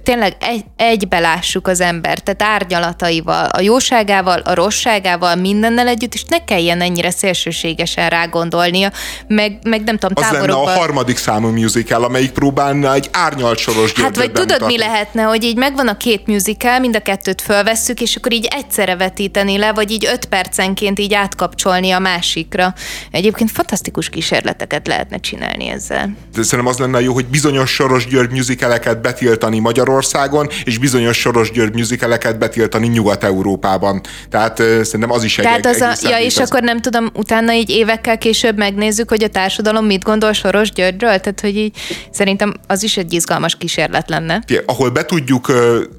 tényleg 0.03 0.35
egy, 0.39 0.65
egybe 0.75 1.19
lássuk 1.19 1.67
az 1.67 1.81
embert, 1.81 2.35
tehát 2.35 2.66
árnyalataival, 2.67 3.45
a 3.45 3.61
jóságával, 3.61 4.39
a 4.39 4.53
rosszságával, 4.53 5.35
mindennel 5.35 5.87
együtt, 5.87 6.13
és 6.13 6.23
ne 6.23 6.43
kelljen 6.43 6.81
ennyire 6.81 7.09
szélsőségesen 7.09 8.09
rágondolnia, 8.09 8.91
meg, 9.27 9.59
meg 9.63 9.83
nem 9.83 9.97
tudom, 9.97 10.23
Az 10.25 10.31
lenne 10.31 10.53
a 10.53 10.69
harmadik 10.69 11.17
számú 11.17 11.47
musical, 11.47 12.03
amelyik 12.03 12.31
próbálna 12.31 12.93
egy 12.93 13.09
árnyalt 13.11 13.57
soros 13.57 13.93
Hát 13.93 14.15
vagy 14.15 14.31
tudod, 14.31 14.49
mutatni. 14.49 14.65
mi 14.73 14.77
lehetne, 14.77 15.21
hogy 15.21 15.43
így 15.43 15.57
megvan 15.57 15.87
a 15.87 15.97
két 15.97 16.27
musical, 16.27 16.79
mind 16.79 16.95
a 16.95 16.99
kettőt 16.99 17.41
fölvesszük, 17.41 18.01
és 18.01 18.15
akkor 18.15 18.33
így 18.33 18.47
egyszerre 18.49 18.95
vetíteni 18.95 19.57
le, 19.57 19.73
vagy 19.73 19.91
így 19.91 20.07
öt 20.13 20.25
percenként 20.25 20.99
így 20.99 21.13
átkapcsolni 21.13 21.91
a 21.91 21.99
másikra. 21.99 22.73
Egyébként 23.11 23.51
fantasztikus 23.51 24.09
kísérleteket 24.09 24.87
lehetne 24.87 25.17
csinálni 25.17 25.67
ezzel. 25.67 26.15
De 26.35 26.43
szerintem 26.43 26.73
az 26.73 26.77
lenne 26.77 27.01
jó, 27.01 27.13
hogy 27.13 27.25
bizonyos 27.25 27.69
Soros 27.73 28.07
György 28.07 28.31
musicaleket 28.31 29.01
betiltani 29.01 29.59
Magyarországon, 29.59 30.49
és 30.63 30.77
bizonyos 30.77 31.17
Soros 31.17 31.51
György 31.51 31.75
musicaleket 31.75 32.37
betiltani 32.37 32.55
Nyugat-Európában. 32.79 34.01
Tehát 34.29 34.57
szerintem 34.57 35.11
az 35.11 35.23
is 35.23 35.37
egy 35.37 35.43
Tehát 35.43 35.65
az 35.65 35.81
a, 35.81 36.09
Ja, 36.09 36.19
és 36.19 36.37
az... 36.37 36.49
akkor 36.49 36.61
nem 36.61 36.81
tudom, 36.81 37.09
utána 37.13 37.53
így 37.53 37.69
évekkel 37.69 38.17
később 38.17 38.57
megnézzük, 38.57 39.09
hogy 39.09 39.23
a 39.23 39.27
társadalom 39.27 39.85
mit 39.85 40.03
gondol 40.03 40.33
Soros 40.33 40.71
Györgyről, 40.71 41.19
tehát 41.19 41.39
hogy 41.41 41.57
így 41.57 41.77
szerintem 42.11 42.53
az 42.67 42.83
is 42.83 42.97
egy 42.97 43.13
izgalmas 43.13 43.55
kísérlet 43.55 44.09
lenne. 44.09 44.43
Ahol 44.65 44.89
be 44.89 45.05
tudjuk 45.05 45.51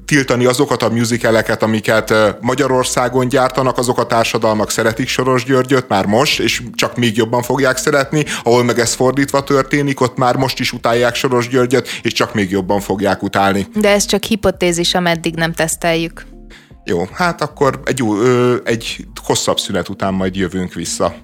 tiltani 0.05 0.45
azokat 0.45 0.83
a 0.83 0.89
musicaleket, 0.89 1.63
amiket 1.63 2.13
Magyarországon 2.41 3.27
gyártanak, 3.27 3.77
azok 3.77 3.97
a 3.97 4.05
társadalmak 4.05 4.71
szeretik 4.71 5.07
Soros 5.07 5.43
Györgyöt 5.43 5.87
már 5.87 6.05
most, 6.05 6.39
és 6.39 6.61
csak 6.73 6.97
még 6.97 7.17
jobban 7.17 7.41
fogják 7.41 7.77
szeretni, 7.77 8.25
ahol 8.43 8.63
meg 8.63 8.79
ez 8.79 8.93
fordítva 8.93 9.43
történik, 9.43 10.01
ott 10.01 10.17
már 10.17 10.35
most 10.35 10.59
is 10.59 10.71
utálják 10.71 11.15
Soros 11.15 11.47
Györgyöt, 11.47 11.89
és 12.01 12.13
csak 12.13 12.33
még 12.33 12.51
jobban 12.51 12.79
fogják 12.79 13.23
utálni. 13.23 13.67
De 13.75 13.89
ez 13.89 14.05
csak 14.05 14.23
hipotézis, 14.23 14.93
ameddig 14.93 15.35
nem 15.35 15.53
teszteljük. 15.53 16.25
Jó, 16.83 17.07
hát 17.13 17.41
akkor 17.41 17.79
egy, 17.83 18.01
ö, 18.01 18.55
egy 18.63 19.07
hosszabb 19.23 19.59
szünet 19.59 19.89
után 19.89 20.13
majd 20.13 20.35
jövünk 20.35 20.73
vissza. 20.73 21.15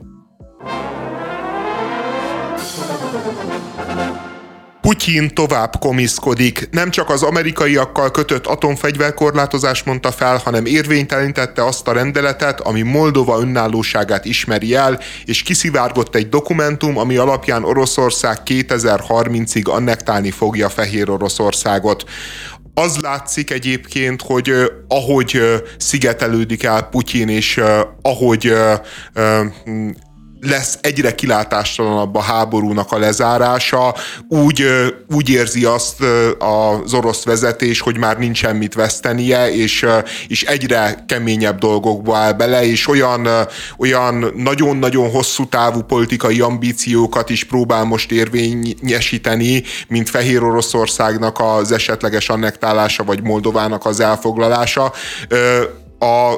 Putyin 4.85 5.33
tovább 5.33 5.75
komiszkodik. 5.79 6.67
Nem 6.71 6.89
csak 6.89 7.09
az 7.09 7.23
amerikaiakkal 7.23 8.11
kötött 8.11 8.45
atomfegyverkorlátozás 8.45 9.83
mondta 9.83 10.11
fel, 10.11 10.37
hanem 10.37 10.65
érvénytelenítette 10.65 11.65
azt 11.65 11.87
a 11.87 11.91
rendeletet, 11.91 12.59
ami 12.59 12.81
Moldova 12.81 13.39
önállóságát 13.39 14.25
ismeri 14.25 14.75
el, 14.75 14.99
és 15.25 15.41
kiszivárgott 15.41 16.15
egy 16.15 16.29
dokumentum, 16.29 16.97
ami 16.97 17.17
alapján 17.17 17.63
Oroszország 17.63 18.37
2030-ig 18.45 19.69
annektálni 19.69 20.31
fogja 20.31 20.69
Fehér 20.69 21.09
Oroszországot 21.09 22.03
az 22.75 22.97
látszik 22.97 23.51
egyébként, 23.51 24.21
hogy 24.21 24.53
ahogy 24.87 25.41
szigetelődik 25.77 26.63
el 26.63 26.81
Putyin, 26.81 27.29
és 27.29 27.61
ahogy 28.01 28.53
lesz 30.45 30.77
egyre 30.81 31.15
kilátástalanabb 31.15 32.15
a 32.15 32.21
háborúnak 32.21 32.91
a 32.91 32.97
lezárása, 32.97 33.95
úgy, 34.27 34.65
úgy 35.15 35.29
érzi 35.29 35.65
azt 35.65 36.03
az 36.39 36.93
orosz 36.93 37.23
vezetés, 37.23 37.79
hogy 37.79 37.97
már 37.97 38.17
nincs 38.17 38.37
semmit 38.37 38.73
vesztenie, 38.73 39.53
és, 39.53 39.85
és 40.27 40.43
egyre 40.43 41.03
keményebb 41.07 41.59
dolgokba 41.59 42.17
áll 42.17 42.33
bele, 42.33 42.65
és 42.65 42.87
olyan, 42.87 43.27
olyan 43.77 44.31
nagyon-nagyon 44.35 45.09
hosszú 45.09 45.45
távú 45.45 45.81
politikai 45.81 46.39
ambíciókat 46.39 47.29
is 47.29 47.43
próbál 47.43 47.83
most 47.83 48.11
érvényesíteni, 48.11 49.63
mint 49.87 50.09
Fehér 50.09 50.43
Oroszországnak 50.43 51.39
az 51.39 51.71
esetleges 51.71 52.29
annektálása, 52.29 53.03
vagy 53.03 53.23
Moldovának 53.23 53.85
az 53.85 53.99
elfoglalása. 53.99 54.93
A, 55.99 56.33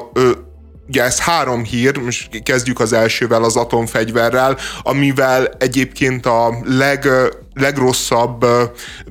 ugye 0.88 1.02
ez 1.02 1.20
három 1.20 1.64
hír, 1.64 1.96
most 1.96 2.42
kezdjük 2.42 2.80
az 2.80 2.92
elsővel, 2.92 3.42
az 3.42 3.56
atomfegyverrel, 3.56 4.56
amivel 4.82 5.46
egyébként 5.58 6.26
a 6.26 6.54
leg, 6.64 7.08
legrosszabb 7.54 8.46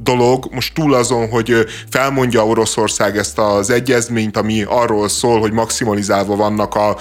dolog, 0.02 0.48
most 0.52 0.74
túl 0.74 0.94
azon, 0.94 1.30
hogy 1.30 1.66
felmondja 1.90 2.46
Oroszország 2.46 3.18
ezt 3.18 3.40
az 3.40 3.70
egyezményt, 3.70 4.38
ami 4.38 4.64
arról 4.68 5.10
szól, 5.10 5.40
hogy 5.40 5.52
maximalizálva 5.52 6.36
vannak 6.36 6.76
a 6.76 6.98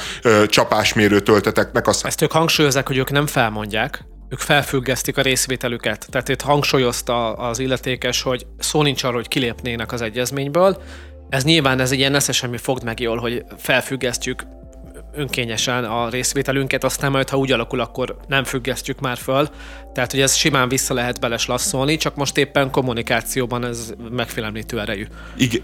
csapásmérő 0.46 1.20
tölteteknek 1.20 1.86
a 1.86 1.92
szám. 1.92 2.08
Ezt 2.08 2.22
ők 2.22 2.32
hangsúlyozzák, 2.32 2.86
hogy 2.86 2.96
ők 2.96 3.10
nem 3.10 3.26
felmondják, 3.26 4.04
ők 4.28 4.38
felfüggesztik 4.38 5.16
a 5.16 5.22
részvételüket. 5.22 6.06
Tehát 6.10 6.28
itt 6.28 6.40
hangsúlyozta 6.40 7.32
az 7.32 7.58
illetékes, 7.58 8.22
hogy 8.22 8.46
szó 8.58 8.82
nincs 8.82 9.02
arról, 9.02 9.16
hogy 9.16 9.28
kilépnének 9.28 9.92
az 9.92 10.02
egyezményből, 10.02 10.82
ez 11.28 11.44
nyilván 11.44 11.80
ez 11.80 11.90
egy 11.90 11.98
ilyen 11.98 12.10
nesze 12.10 12.32
semmi 12.32 12.56
fogd 12.56 12.84
meg 12.84 13.00
jól, 13.00 13.16
hogy 13.16 13.44
felfüggesztjük 13.58 14.42
önkényesen 15.16 15.84
a 15.84 16.08
részvételünket, 16.08 16.84
aztán 16.84 17.10
majd, 17.10 17.28
ha 17.28 17.36
úgy 17.36 17.52
alakul, 17.52 17.80
akkor 17.80 18.16
nem 18.28 18.44
függesztjük 18.44 19.00
már 19.00 19.16
föl. 19.16 19.48
Tehát, 19.94 20.10
hogy 20.10 20.20
ez 20.20 20.34
simán 20.34 20.68
vissza 20.68 20.94
lehet 20.94 21.20
beleslasszolni, 21.20 21.96
csak 21.96 22.16
most 22.16 22.36
éppen 22.36 22.70
kommunikációban 22.70 23.64
ez 23.64 23.92
megfélemlítő 24.10 24.80
erejű. 24.80 25.04
Igen, 25.36 25.62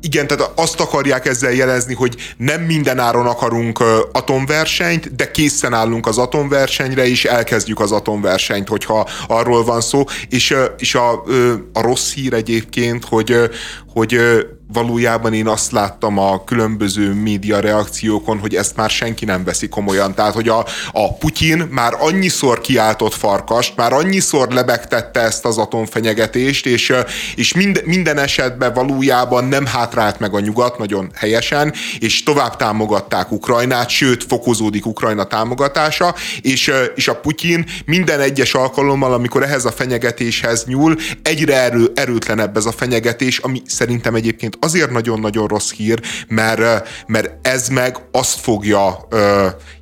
igen, 0.00 0.26
tehát 0.26 0.52
azt 0.54 0.80
akarják 0.80 1.26
ezzel 1.26 1.52
jelezni, 1.52 1.94
hogy 1.94 2.16
nem 2.36 2.62
minden 2.62 2.98
áron 2.98 3.26
akarunk 3.26 3.84
atomversenyt, 4.12 5.14
de 5.14 5.30
készen 5.30 5.72
állunk 5.72 6.06
az 6.06 6.18
atomversenyre, 6.18 7.06
és 7.06 7.24
elkezdjük 7.24 7.80
az 7.80 7.92
atomversenyt, 7.92 8.68
hogyha 8.68 9.08
arról 9.28 9.64
van 9.64 9.80
szó. 9.80 10.04
És, 10.28 10.54
és 10.78 10.94
a, 10.94 11.12
a 11.72 11.80
rossz 11.80 12.12
hír 12.12 12.32
egyébként, 12.32 13.04
hogy, 13.04 13.34
hogy 13.92 14.18
valójában 14.72 15.32
én 15.32 15.46
azt 15.46 15.72
láttam 15.72 16.18
a 16.18 16.44
különböző 16.44 17.12
média 17.12 17.60
reakciókon, 17.60 18.38
hogy 18.38 18.54
ezt 18.54 18.76
már 18.76 18.90
senki 18.90 19.24
nem 19.24 19.44
veszi 19.44 19.68
komolyan. 19.68 20.14
Tehát, 20.14 20.34
hogy 20.34 20.48
a, 20.48 20.66
a 20.92 21.14
Putyin 21.14 21.58
már 21.70 21.96
annyiszor 21.98 22.60
kiáltott 22.60 23.14
farkast, 23.14 23.76
már 23.76 23.92
annyiszor 23.92 24.48
lebegtette 24.48 25.20
ezt 25.20 25.44
az 25.44 25.58
atomfenyegetést, 25.58 26.66
és, 26.66 26.92
és 27.34 27.54
mind, 27.54 27.82
minden 27.84 28.18
esetben 28.18 28.72
valójában 28.72 29.44
nem 29.44 29.66
hátrált 29.66 30.18
meg 30.18 30.34
a 30.34 30.40
nyugat 30.40 30.78
nagyon 30.78 31.10
helyesen, 31.14 31.72
és 31.98 32.22
tovább 32.22 32.56
támogatták 32.56 33.32
Ukrajnát, 33.32 33.88
sőt, 33.88 34.24
fokozódik 34.24 34.86
Ukrajna 34.86 35.24
támogatása, 35.24 36.14
és, 36.40 36.72
és 36.94 37.08
a 37.08 37.14
Putyin 37.14 37.66
minden 37.86 38.20
egyes 38.20 38.54
alkalommal, 38.54 39.12
amikor 39.12 39.42
ehhez 39.42 39.64
a 39.64 39.72
fenyegetéshez 39.72 40.64
nyúl, 40.64 40.96
egyre 41.22 41.54
erő, 41.54 41.90
erőtlenebb 41.94 42.56
ez 42.56 42.66
a 42.66 42.72
fenyegetés, 42.72 43.38
ami 43.38 43.62
szerintem 43.66 44.14
egyébként 44.14 44.56
azért 44.60 44.90
nagyon-nagyon 44.90 45.46
rossz 45.46 45.72
hír, 45.72 46.00
mert, 46.28 46.88
mert 47.06 47.46
ez 47.46 47.68
meg 47.68 47.96
azt 48.12 48.40
fogja 48.40 49.08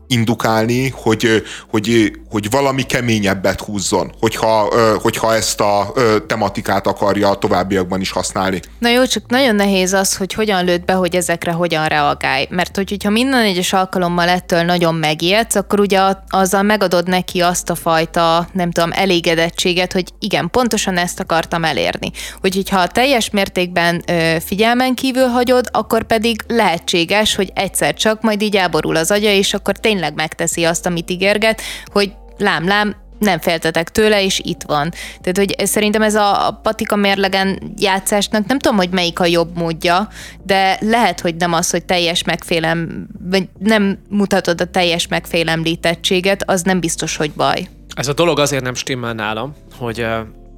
indukálni, 0.07 0.89
hogy, 0.89 1.43
hogy, 1.71 2.13
hogy 2.31 2.51
valami 2.51 2.83
keményebbet 2.83 3.61
húzzon, 3.61 4.13
hogyha, 4.21 4.69
hogyha 5.03 5.35
ezt 5.35 5.61
a 5.61 5.93
tematikát 6.27 6.87
akarja 6.87 7.29
a 7.31 7.39
továbbiakban 7.39 8.01
is 8.01 8.11
használni. 8.11 8.61
Na 8.79 8.89
jó, 8.89 9.05
csak 9.05 9.23
nagyon 9.29 9.55
nehéz 9.55 9.93
az, 9.93 10.17
hogy 10.17 10.33
hogyan 10.33 10.65
lőtt 10.65 10.85
be, 10.85 10.93
hogy 10.93 11.17
ezekre 11.17 11.53
hogyan 11.53 11.87
reagálj. 11.87 12.47
Mert 12.51 12.77
hogy, 12.77 12.91
hogyha 12.91 13.11
minden 13.11 13.41
egyes 13.41 13.73
alkalommal 13.73 14.29
ettől 14.29 14.63
nagyon 14.63 14.95
megijedsz, 14.95 15.55
akkor 15.55 15.81
ugye 15.81 16.01
azzal 16.29 16.63
megadod 16.63 17.09
neki 17.09 17.41
azt 17.41 17.71
a 17.71 17.75
fajta, 17.75 18.49
nem 18.53 18.71
tudom, 18.71 18.91
elégedettséget, 18.93 19.93
hogy 19.93 20.05
igen, 20.19 20.51
pontosan 20.51 20.97
ezt 20.97 21.21
akartam 21.21 21.65
elérni. 21.65 22.11
Hogy, 22.41 22.69
ha 22.71 22.87
teljes 22.87 23.31
mértékben 23.31 24.05
figyelmen 24.45 24.95
kívül 24.95 25.27
hagyod, 25.27 25.69
akkor 25.73 26.03
pedig 26.03 26.43
lehetséges, 26.49 27.35
hogy 27.35 27.51
egyszer 27.55 27.95
csak 27.95 28.23
majd 28.23 28.43
így 28.43 28.57
elborul 28.57 28.97
az 28.97 29.11
agya, 29.11 29.31
és 29.31 29.55
akkor 29.55 29.77
tényleg 29.77 29.95
tényleg 29.97 30.15
megteszi 30.15 30.65
azt, 30.65 30.87
amit 30.87 31.11
ígérget, 31.11 31.61
hogy 31.93 32.13
lám-lám, 32.39 32.97
nem 33.19 33.39
féltetek 33.39 33.91
tőle, 33.91 34.25
és 34.25 34.41
itt 34.45 34.63
van. 34.67 34.91
Tehát, 35.21 35.37
hogy 35.37 35.67
szerintem 35.67 36.03
ez 36.03 36.15
a 36.15 36.61
patika 36.63 36.97
mérlegen 36.97 37.73
játszásnak 37.77 38.47
nem 38.47 38.59
tudom, 38.59 38.77
hogy 38.77 38.91
melyik 38.91 39.21
a 39.21 39.27
jobb 39.27 39.57
módja, 39.57 40.09
de 40.43 40.79
lehet, 40.81 41.21
hogy 41.21 41.37
nem 41.37 41.53
az, 41.53 41.71
hogy 41.71 41.85
teljes 41.85 42.25
megfélem, 42.25 43.07
vagy 43.31 43.49
nem 43.59 43.99
mutatod 44.11 44.61
a 44.61 44.65
teljes 44.65 45.07
megfélemlítettséget, 45.09 46.43
az 46.51 46.63
nem 46.63 46.81
biztos, 46.81 47.17
hogy 47.17 47.33
baj. 47.33 47.69
Ez 47.95 48.09
a 48.09 48.13
dolog 48.13 48.39
azért 48.39 48.63
nem 48.63 48.75
stimmel 48.75 49.13
nálam, 49.13 49.55
hogy 49.79 50.01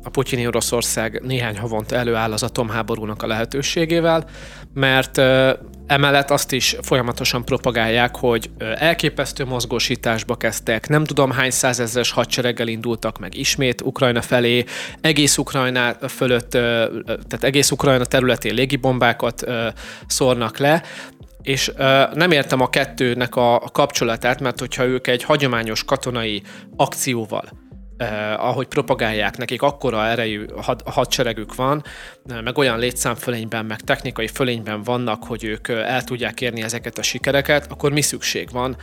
a 0.04 0.10
putyini 0.10 0.46
Oroszország 0.46 1.20
néhány 1.24 1.58
havonta 1.58 1.96
előáll 1.96 2.32
az 2.32 2.42
atomháborúnak 2.42 3.22
a 3.22 3.26
lehetőségével, 3.26 4.24
mert 4.74 5.20
emellett 5.88 6.30
azt 6.30 6.52
is 6.52 6.76
folyamatosan 6.82 7.44
propagálják, 7.44 8.16
hogy 8.16 8.50
elképesztő 8.58 9.44
mozgósításba 9.44 10.36
kezdtek, 10.36 10.88
nem 10.88 11.04
tudom 11.04 11.30
hány 11.30 11.50
százezres 11.50 12.10
hadsereggel 12.10 12.68
indultak 12.68 13.18
meg 13.18 13.36
ismét 13.36 13.80
Ukrajna 13.80 14.22
felé, 14.22 14.64
egész 15.00 15.38
Ukrajna 15.38 15.94
fölött, 16.08 16.50
tehát 16.50 17.44
egész 17.44 17.70
Ukrajna 17.70 18.04
területén 18.04 18.54
légibombákat 18.54 19.44
szórnak 20.06 20.58
le, 20.58 20.82
és 21.42 21.72
nem 22.14 22.30
értem 22.30 22.60
a 22.60 22.70
kettőnek 22.70 23.36
a 23.36 23.58
kapcsolatát, 23.72 24.40
mert 24.40 24.58
hogyha 24.58 24.84
ők 24.84 25.06
egy 25.06 25.22
hagyományos 25.22 25.84
katonai 25.84 26.42
akcióval 26.76 27.67
eh, 27.98 28.44
ahogy 28.44 28.66
propagálják, 28.66 29.36
nekik 29.36 29.62
akkora 29.62 30.06
erejű 30.06 30.46
had, 30.56 30.82
hadseregük 30.84 31.54
van, 31.54 31.82
eh, 32.26 32.42
meg 32.42 32.58
olyan 32.58 32.78
létszámfölényben, 32.78 33.66
meg 33.66 33.80
technikai 33.80 34.28
fölényben 34.28 34.82
vannak, 34.82 35.24
hogy 35.24 35.44
ők 35.44 35.68
eh, 35.68 35.94
el 35.94 36.04
tudják 36.04 36.40
érni 36.40 36.62
ezeket 36.62 36.98
a 36.98 37.02
sikereket, 37.02 37.72
akkor 37.72 37.92
mi 37.92 38.00
szükség 38.00 38.50
van? 38.50 38.76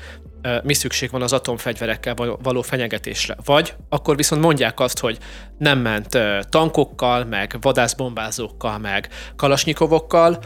Eh, 0.45 0.59
mi 0.63 0.74
szükség 0.74 1.11
van 1.11 1.22
az 1.22 1.34
atomfegyverekkel 1.34 2.13
való 2.43 2.61
fenyegetésre? 2.61 3.36
Vagy 3.45 3.76
akkor 3.89 4.16
viszont 4.16 4.41
mondják 4.41 4.80
azt, 4.80 4.99
hogy 4.99 5.18
nem 5.57 5.80
ment 5.80 6.16
eh, 6.16 6.39
tankokkal, 6.49 7.24
meg 7.24 7.57
vadászbombázókkal, 7.61 8.78
meg 8.78 9.09
kalasnyikovokkal, 9.36 10.39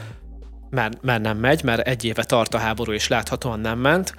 mert, 0.70 1.02
mert 1.02 1.22
nem 1.22 1.38
megy, 1.38 1.64
mert 1.64 1.88
egy 1.88 2.06
éve 2.06 2.24
tart 2.24 2.54
a 2.54 2.58
háború, 2.58 2.92
és 2.92 3.08
láthatóan 3.08 3.60
nem 3.60 3.80
ment, 3.80 4.14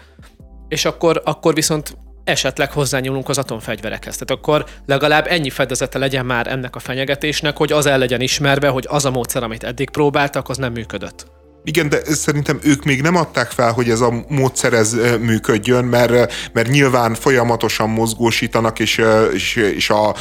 és 0.69 0.85
akkor, 0.85 1.23
akkor 1.25 1.55
viszont 1.55 1.97
esetleg 2.25 2.73
hozzányúlunk 2.73 3.29
az 3.29 3.39
atomfegyverekhez. 3.39 4.17
Tehát 4.17 4.43
akkor 4.43 4.65
legalább 4.87 5.27
ennyi 5.29 5.51
fedezete 5.51 5.99
legyen 5.99 6.27
már 6.27 6.47
ennek 6.47 6.77
a 6.77 6.79
fenyegetésnek, 6.79 7.57
hogy 7.57 7.73
az 7.73 7.87
el 7.87 7.99
legyen 7.99 8.21
ismerve, 8.21 8.69
hogy 8.69 8.87
az 8.89 9.05
a 9.05 9.11
módszer, 9.11 9.43
amit 9.43 9.65
eddig 9.65 9.91
próbáltak, 9.91 10.49
az 10.49 10.57
nem 10.57 10.73
működött. 10.73 11.27
Igen, 11.65 11.89
de 11.89 12.05
szerintem 12.05 12.59
ők 12.63 12.85
még 12.85 13.03
nem 13.03 13.17
adták 13.17 13.51
fel, 13.51 13.73
hogy 13.73 13.91
ez 13.91 14.01
a 14.01 14.25
módszer 14.29 14.73
ez 14.73 14.97
működjön, 15.21 15.85
mert, 15.85 16.33
mert 16.53 16.69
nyilván 16.69 17.15
folyamatosan 17.15 17.89
mozgósítanak, 17.89 18.79
és, 18.79 19.03
és, 19.33 19.57
és 19.57 19.91
a 19.91 20.15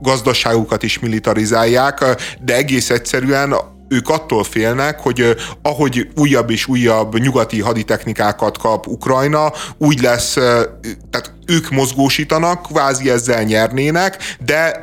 gazdaságukat 0.00 0.82
is 0.82 0.98
militarizálják, 0.98 2.04
de 2.40 2.54
egész 2.56 2.90
egyszerűen 2.90 3.54
ők 3.94 4.08
attól 4.08 4.44
félnek, 4.44 5.00
hogy 5.00 5.36
ahogy 5.62 6.08
újabb 6.16 6.50
és 6.50 6.66
újabb 6.66 7.18
nyugati 7.18 7.60
haditechnikákat 7.60 8.58
kap 8.58 8.86
Ukrajna, 8.86 9.52
úgy 9.78 10.00
lesz, 10.00 10.32
tehát 11.10 11.32
ők 11.46 11.70
mozgósítanak, 11.70 12.62
kvázi 12.62 13.10
ezzel 13.10 13.42
nyernének, 13.42 14.36
de 14.44 14.78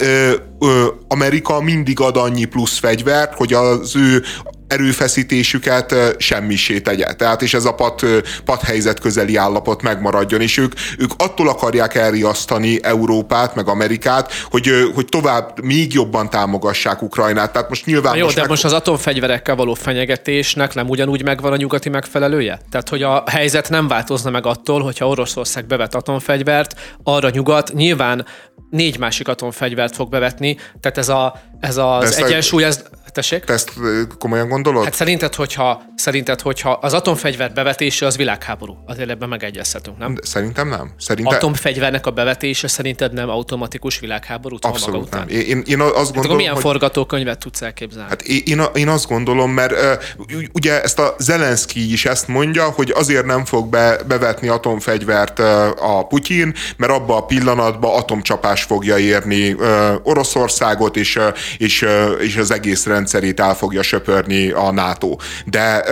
Amerika 1.07 1.61
mindig 1.61 1.99
ad 1.99 2.17
annyi 2.17 2.45
plusz 2.45 2.79
fegyvert, 2.79 3.35
hogy 3.35 3.53
az 3.53 3.95
ő 3.95 4.23
erőfeszítésüket 4.71 5.95
semmisé 6.17 6.79
tegye. 6.79 7.13
Tehát 7.13 7.41
és 7.41 7.53
ez 7.53 7.65
a 7.65 7.73
pat, 7.73 8.05
pat 8.45 8.61
helyzet 8.61 8.99
közeli 8.99 9.35
állapot 9.35 9.81
megmaradjon, 9.81 10.41
és 10.41 10.57
ők, 10.57 10.73
ők 10.97 11.11
attól 11.17 11.49
akarják 11.49 11.95
elriasztani 11.95 12.83
Európát, 12.83 13.55
meg 13.55 13.67
Amerikát, 13.67 14.33
hogy, 14.49 14.69
hogy 14.95 15.05
tovább 15.05 15.63
még 15.63 15.93
jobban 15.93 16.29
támogassák 16.29 17.01
Ukrajnát. 17.01 17.51
Tehát 17.51 17.69
most 17.69 17.85
nyilván... 17.85 18.11
Na 18.11 18.17
jó, 18.17 18.23
most 18.23 18.35
de 18.35 18.41
meg... 18.41 18.49
most 18.49 18.65
az 18.65 18.73
atomfegyverekkel 18.73 19.55
való 19.55 19.73
fenyegetésnek 19.73 20.73
nem 20.73 20.89
ugyanúgy 20.89 21.23
megvan 21.23 21.51
a 21.51 21.55
nyugati 21.55 21.89
megfelelője? 21.89 22.59
Tehát, 22.69 22.89
hogy 22.89 23.03
a 23.03 23.23
helyzet 23.27 23.69
nem 23.69 23.87
változna 23.87 24.29
meg 24.29 24.45
attól, 24.45 24.81
hogyha 24.81 25.07
Oroszország 25.07 25.65
bevet 25.65 25.95
atomfegyvert, 25.95 26.75
arra 27.03 27.29
nyugat 27.29 27.73
nyilván 27.73 28.25
négy 28.69 28.97
másik 28.99 29.27
atomfegyvert 29.27 29.95
fog 29.95 30.09
bevetni, 30.09 30.57
tehát 30.79 30.97
ez, 30.97 31.09
a, 31.09 31.41
ez 31.61 31.77
az 31.77 32.17
egyensúly, 32.17 32.63
ez, 32.63 32.83
Tessék? 33.11 33.43
Te 33.43 33.53
ezt 33.53 33.71
komolyan 34.19 34.47
gondolod? 34.47 34.83
Hát 34.83 34.93
szerinted, 34.93 35.35
hogyha, 35.35 35.83
szerinted, 35.95 36.41
hogyha 36.41 36.71
az 36.71 36.93
atomfegyver 36.93 37.53
bevetése 37.53 38.05
az 38.05 38.17
világháború, 38.17 38.77
azért 38.85 39.09
ebben 39.09 39.29
megegyezhetünk, 39.29 39.97
nem? 39.97 40.13
De 40.13 40.21
szerintem 40.23 40.67
nem. 40.67 40.91
Szerintem... 40.97 41.35
Atomfegyvernek 41.35 42.05
a 42.05 42.11
bevetése 42.11 42.67
szerinted 42.67 43.13
nem 43.13 43.29
automatikus 43.29 43.99
világháború? 43.99 44.57
Abszolút 44.61 45.09
nem. 45.09 45.27
Én, 45.27 45.63
én 45.65 45.79
azt 45.79 45.93
gondolom, 45.93 46.27
hát 46.27 46.35
milyen 46.37 46.53
hogy... 46.53 46.61
forgatókönyvet 46.61 47.39
tudsz 47.39 47.61
elképzelni? 47.61 48.09
Hát 48.09 48.21
én, 48.21 48.61
én, 48.73 48.87
azt 48.87 49.07
gondolom, 49.07 49.51
mert 49.51 49.71
uh, 49.71 50.41
ugye 50.53 50.81
ezt 50.83 50.99
a 50.99 51.15
Zelenszky 51.19 51.91
is 51.91 52.05
ezt 52.05 52.27
mondja, 52.27 52.69
hogy 52.69 52.93
azért 52.95 53.25
nem 53.25 53.45
fog 53.45 53.69
be, 53.69 53.99
bevetni 54.07 54.47
atomfegyvert 54.47 55.39
uh, 55.39 55.97
a 55.97 56.07
Putyin, 56.07 56.53
mert 56.77 56.91
abba 56.91 57.17
a 57.17 57.25
pillanatban 57.25 57.95
atomcsapás 57.95 58.63
fogja 58.63 58.97
érni 58.97 59.53
uh, 59.53 59.67
Oroszországot, 60.03 60.95
és, 60.95 61.19
és, 61.57 61.85
és 62.19 62.35
az 62.35 62.51
egész 62.51 62.85
rendszer 62.85 63.11
rendszerét 63.11 63.39
el 63.39 63.55
fogja 63.55 63.81
söpörni 63.81 64.51
a 64.51 64.71
NATO. 64.71 65.15
De, 65.45 65.83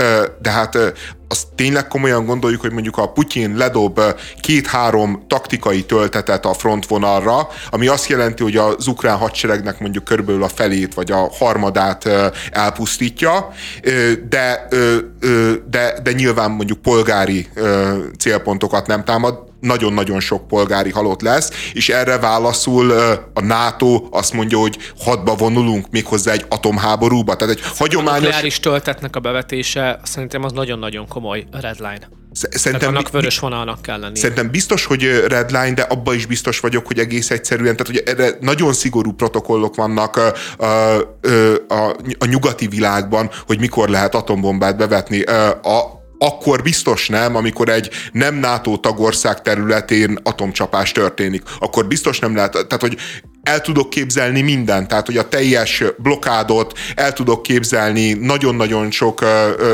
de 0.42 0.50
hát 0.50 0.78
azt 1.32 1.48
tényleg 1.56 1.88
komolyan 1.88 2.26
gondoljuk, 2.26 2.62
hogy 2.62 2.72
mondjuk 2.72 2.98
a 2.98 3.12
Putyin 3.12 3.56
ledob 3.56 4.00
két-három 4.42 5.24
taktikai 5.28 5.84
töltetet 5.84 6.46
a 6.46 6.54
frontvonalra, 6.54 7.48
ami 7.70 7.88
azt 7.88 8.10
jelenti, 8.10 8.44
hogy 8.44 8.58
az 8.58 8.88
ukrán 8.88 9.18
hadseregnek 9.18 9.80
mondjuk 9.80 10.04
körülbelül 10.04 10.44
a 10.44 10.48
felét 10.48 10.94
vagy 10.94 11.12
a 11.12 11.30
harmadát 11.40 12.10
elpusztítja, 12.52 13.50
de, 14.30 14.68
de, 15.70 16.00
de 16.04 16.12
nyilván 16.12 16.52
mondjuk 16.52 16.82
polgári 16.82 17.48
célpontokat 18.18 18.88
nem 18.88 19.04
támad, 19.04 19.48
nagyon-nagyon 19.60 20.20
sok 20.20 20.48
polgári 20.48 20.92
halott 20.92 21.22
lesz, 21.22 21.52
és 21.74 21.90
erre 21.90 22.18
válaszul 22.18 22.92
a 23.34 23.42
NATO 23.42 24.08
azt 24.12 24.34
mondja, 24.34 24.58
hogy 24.58 24.78
hadba 25.00 25.36
vonulunk 25.36 25.90
méghozzá 25.90 26.32
egy 26.32 26.46
atomháborúba. 26.50 27.36
Tehát 27.36 27.54
egy 27.54 27.64
hagyományos... 27.78 28.58
A 28.58 28.60
töltetnek 28.62 29.16
a 29.16 29.20
bevetése 29.20 30.00
szerintem 30.04 30.44
az 30.44 30.52
nagyon-nagyon 30.52 31.08
komoly 31.20 31.46
redline. 31.52 32.10
Szerintem, 32.32 32.80
tehát 32.80 32.96
annak 32.96 33.12
vörös 33.12 33.40
vonalnak 33.40 33.82
kell 33.82 34.00
lenni. 34.00 34.18
Szerintem 34.18 34.50
biztos, 34.52 34.86
hogy 34.86 35.26
redline, 35.28 35.74
de 35.74 35.82
abban 35.82 36.16
is 36.16 36.26
biztos 36.26 36.60
vagyok, 36.60 36.88
hogy 36.88 37.00
egész 37.00 37.32
egyszerűen, 37.32 37.76
tehát 37.76 37.88
hogy 37.88 38.16
erre 38.16 38.38
nagyon 38.42 38.74
szigorú 38.74 39.12
protokollok 39.12 39.76
vannak 39.76 40.16
a, 40.16 40.34
a, 40.64 40.98
a, 41.68 41.96
a 42.20 42.26
nyugati 42.26 42.68
világban, 42.68 43.30
hogy 43.48 43.60
mikor 43.60 43.90
lehet 43.90 44.16
atombombát 44.16 44.78
bevetni. 44.78 45.22
A, 45.22 45.99
akkor 46.20 46.62
biztos 46.62 47.08
nem, 47.08 47.36
amikor 47.36 47.70
egy 47.70 47.90
nem 48.12 48.36
NATO 48.36 48.78
tagország 48.78 49.42
területén 49.42 50.20
atomcsapás 50.24 50.92
történik. 50.92 51.44
Akkor 51.60 51.88
biztos 51.88 52.20
nem 52.20 52.36
lehet, 52.36 52.52
tehát 52.52 52.82
hogy 52.82 52.98
el 53.44 53.62
tudok 53.62 53.90
képzelni 53.90 54.42
mindent, 54.42 54.88
tehát 54.88 55.06
hogy 55.06 55.18
a 55.18 55.28
teljes 55.28 55.84
blokádot, 55.98 56.80
el 56.96 57.14
tudok 57.14 57.44
képzelni 57.44 58.14
nagyon-nagyon 58.14 58.92
sok 58.92 59.26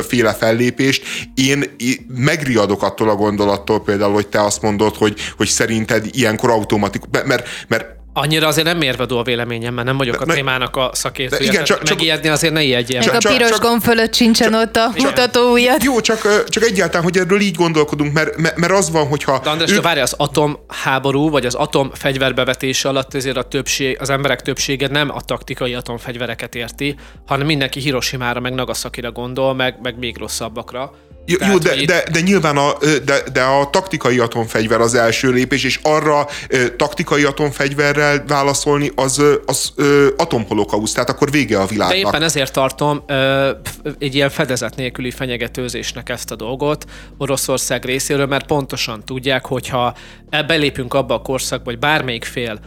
féle 0.07 0.33
fellépést. 0.33 1.03
Én 1.35 1.75
megriadok 2.17 2.83
attól 2.83 3.09
a 3.09 3.15
gondolattól 3.15 3.83
például, 3.83 4.13
hogy 4.13 4.27
te 4.27 4.43
azt 4.43 4.61
mondod, 4.61 4.95
hogy, 4.95 5.19
hogy 5.37 5.47
szerinted 5.47 6.07
ilyenkor 6.11 6.49
automatikus, 6.49 7.09
mert, 7.25 7.47
mert 7.67 7.85
Annyira 8.18 8.47
azért 8.47 8.66
nem 8.66 8.78
mérvadó 8.78 9.18
a 9.18 9.24
véleményem, 9.24 9.74
mert 9.74 9.88
nem 9.88 9.97
vagyok 9.97 10.24
de, 10.24 10.32
a 10.32 10.36
témának 10.36 10.76
a 10.76 10.89
szakértője. 10.93 11.51
Igen, 11.51 11.63
csak, 11.63 11.89
megijedni 11.89 12.30
azért 12.30 12.53
ne 12.53 12.61
ijedjen. 12.61 13.01
Csak, 13.01 13.13
a 13.13 13.30
piros 13.30 13.59
gomb 13.59 13.82
fölött 13.82 14.13
sincsen 14.13 14.51
csak, 14.51 14.61
ott 14.61 14.76
a 14.76 14.91
mutató 14.95 15.51
ujjad. 15.51 15.84
Jó, 15.84 15.99
csak, 16.01 16.45
csak 16.49 16.63
egyáltalán, 16.63 17.03
hogy 17.03 17.18
erről 17.18 17.39
így 17.39 17.55
gondolkodunk, 17.55 18.13
mert, 18.13 18.57
mert 18.57 18.72
az 18.72 18.91
van, 18.91 19.07
hogyha... 19.07 19.39
De 19.39 19.49
András, 19.49 19.72
ő... 19.72 19.82
várj, 19.82 19.99
az 19.99 20.13
atomháború, 20.18 21.30
vagy 21.30 21.45
az 21.45 21.55
atomfegyverbevetés 21.55 22.86
alatt 22.86 23.13
azért 23.13 23.38
a 23.38 23.43
többség, 23.43 23.97
az 23.99 24.09
emberek 24.09 24.41
többsége 24.41 24.88
nem 24.88 25.09
a 25.09 25.22
taktikai 25.22 25.74
atomfegyvereket 25.74 26.55
érti, 26.55 26.95
hanem 27.26 27.45
mindenki 27.45 27.80
Hiroshima-ra, 27.80 28.39
meg 28.39 28.53
Nagasaki-ra 28.53 29.11
gondol, 29.11 29.53
meg, 29.53 29.78
meg 29.82 29.97
még 29.97 30.18
rosszabbakra 30.18 30.91
Jó, 31.26 31.38
Tehát, 31.38 31.63
de, 31.63 31.76
itt... 31.76 31.88
de, 31.88 32.03
de 32.11 32.19
nyilván 32.19 32.57
a, 32.57 32.73
de, 33.05 33.23
de 33.34 33.41
a 33.41 33.69
taktikai 33.69 34.19
atomfegyver 34.19 34.80
az 34.82 34.93
első 34.93 35.32
lépés, 35.32 35.63
és 35.63 35.80
arra 35.84 36.28
taktikai 36.78 37.23
atomfegyverrel 37.23 38.23
válaszolni 38.28 38.91
az, 38.95 39.23
az 39.45 39.73
atomholokauszt, 40.17 40.93
tehát 40.93 41.09
akkor 41.09 41.32
vége 41.32 41.59
a 41.59 41.65
világnak. 41.65 41.97
De 41.97 42.07
éppen 42.07 42.23
ezért 42.23 42.53
tartom 42.53 43.03
egy 43.99 44.15
ilyen 44.15 44.30
fedezet 44.30 44.76
nélküli 44.76 45.11
fenyegetőzésnek 45.11 46.09
ezt 46.09 46.32
a 46.32 46.36
dolgot 46.36 46.86
Oroszország 47.17 47.86
részéről, 47.86 48.26
mert 48.26 48.45
pontosan 48.45 49.05
tudják, 49.05 49.45
hogyha 49.45 49.95
belépünk 50.47 50.93
abba 50.93 51.13
a 51.13 51.21
korszakba, 51.21 51.69
hogy 51.69 51.80
bármelyik 51.80 52.23
fél 52.23 52.59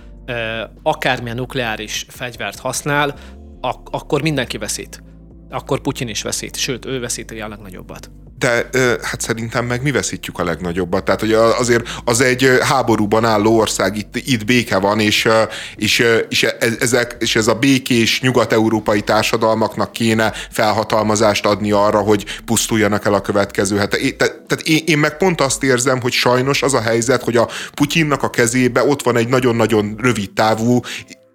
akármilyen 0.83 1.37
nukleáris 1.37 2.07
fegyvert 2.09 2.59
használ, 2.59 3.15
ak- 3.61 3.95
akkor 3.95 4.23
mindenki 4.23 4.59
veszít. 4.59 5.03
Akkor 5.51 5.81
Putyin 5.81 6.09
is 6.09 6.23
veszít, 6.23 6.57
sőt, 6.57 6.85
ő 6.85 7.01
veszíti 7.01 7.41
a 7.41 7.49
legnagyobbat 7.49 8.11
de 8.39 8.69
hát 9.03 9.21
szerintem 9.21 9.67
meg 9.67 9.83
mi 9.83 9.91
veszítjük 9.91 10.39
a 10.39 10.45
legnagyobbat. 10.45 11.05
Tehát, 11.05 11.21
hogy 11.21 11.33
azért 11.33 11.89
az 12.05 12.21
egy 12.21 12.51
háborúban 12.61 13.25
álló 13.25 13.59
ország, 13.59 13.97
itt, 13.97 14.17
itt 14.17 14.45
béke 14.45 14.79
van, 14.79 15.01
és, 15.01 15.29
és, 15.77 16.05
és, 16.29 16.43
e, 16.43 16.57
ezek, 16.81 17.17
és 17.19 17.37
ez 17.37 17.47
a 17.47 17.55
békés 17.55 18.21
nyugat-európai 18.21 19.01
társadalmaknak 19.01 19.93
kéne 19.93 20.33
felhatalmazást 20.51 21.47
adni 21.47 21.71
arra, 21.71 21.99
hogy 21.99 22.25
pusztuljanak 22.45 23.05
el 23.05 23.15
a 23.15 23.21
következő. 23.21 23.77
Hát, 23.77 23.99
tehát 24.19 24.61
én, 24.65 24.83
én 24.87 24.99
meg 24.99 25.17
pont 25.17 25.41
azt 25.41 25.63
érzem, 25.63 26.01
hogy 26.01 26.13
sajnos 26.13 26.63
az 26.63 26.75
a 26.75 26.81
helyzet, 26.81 27.23
hogy 27.23 27.37
a 27.37 27.49
Putyinnak 27.75 28.23
a 28.23 28.31
kezébe 28.31 28.85
ott 28.85 29.03
van 29.03 29.17
egy 29.17 29.29
nagyon-nagyon 29.29 29.95
rövid 29.99 30.31
távú 30.33 30.81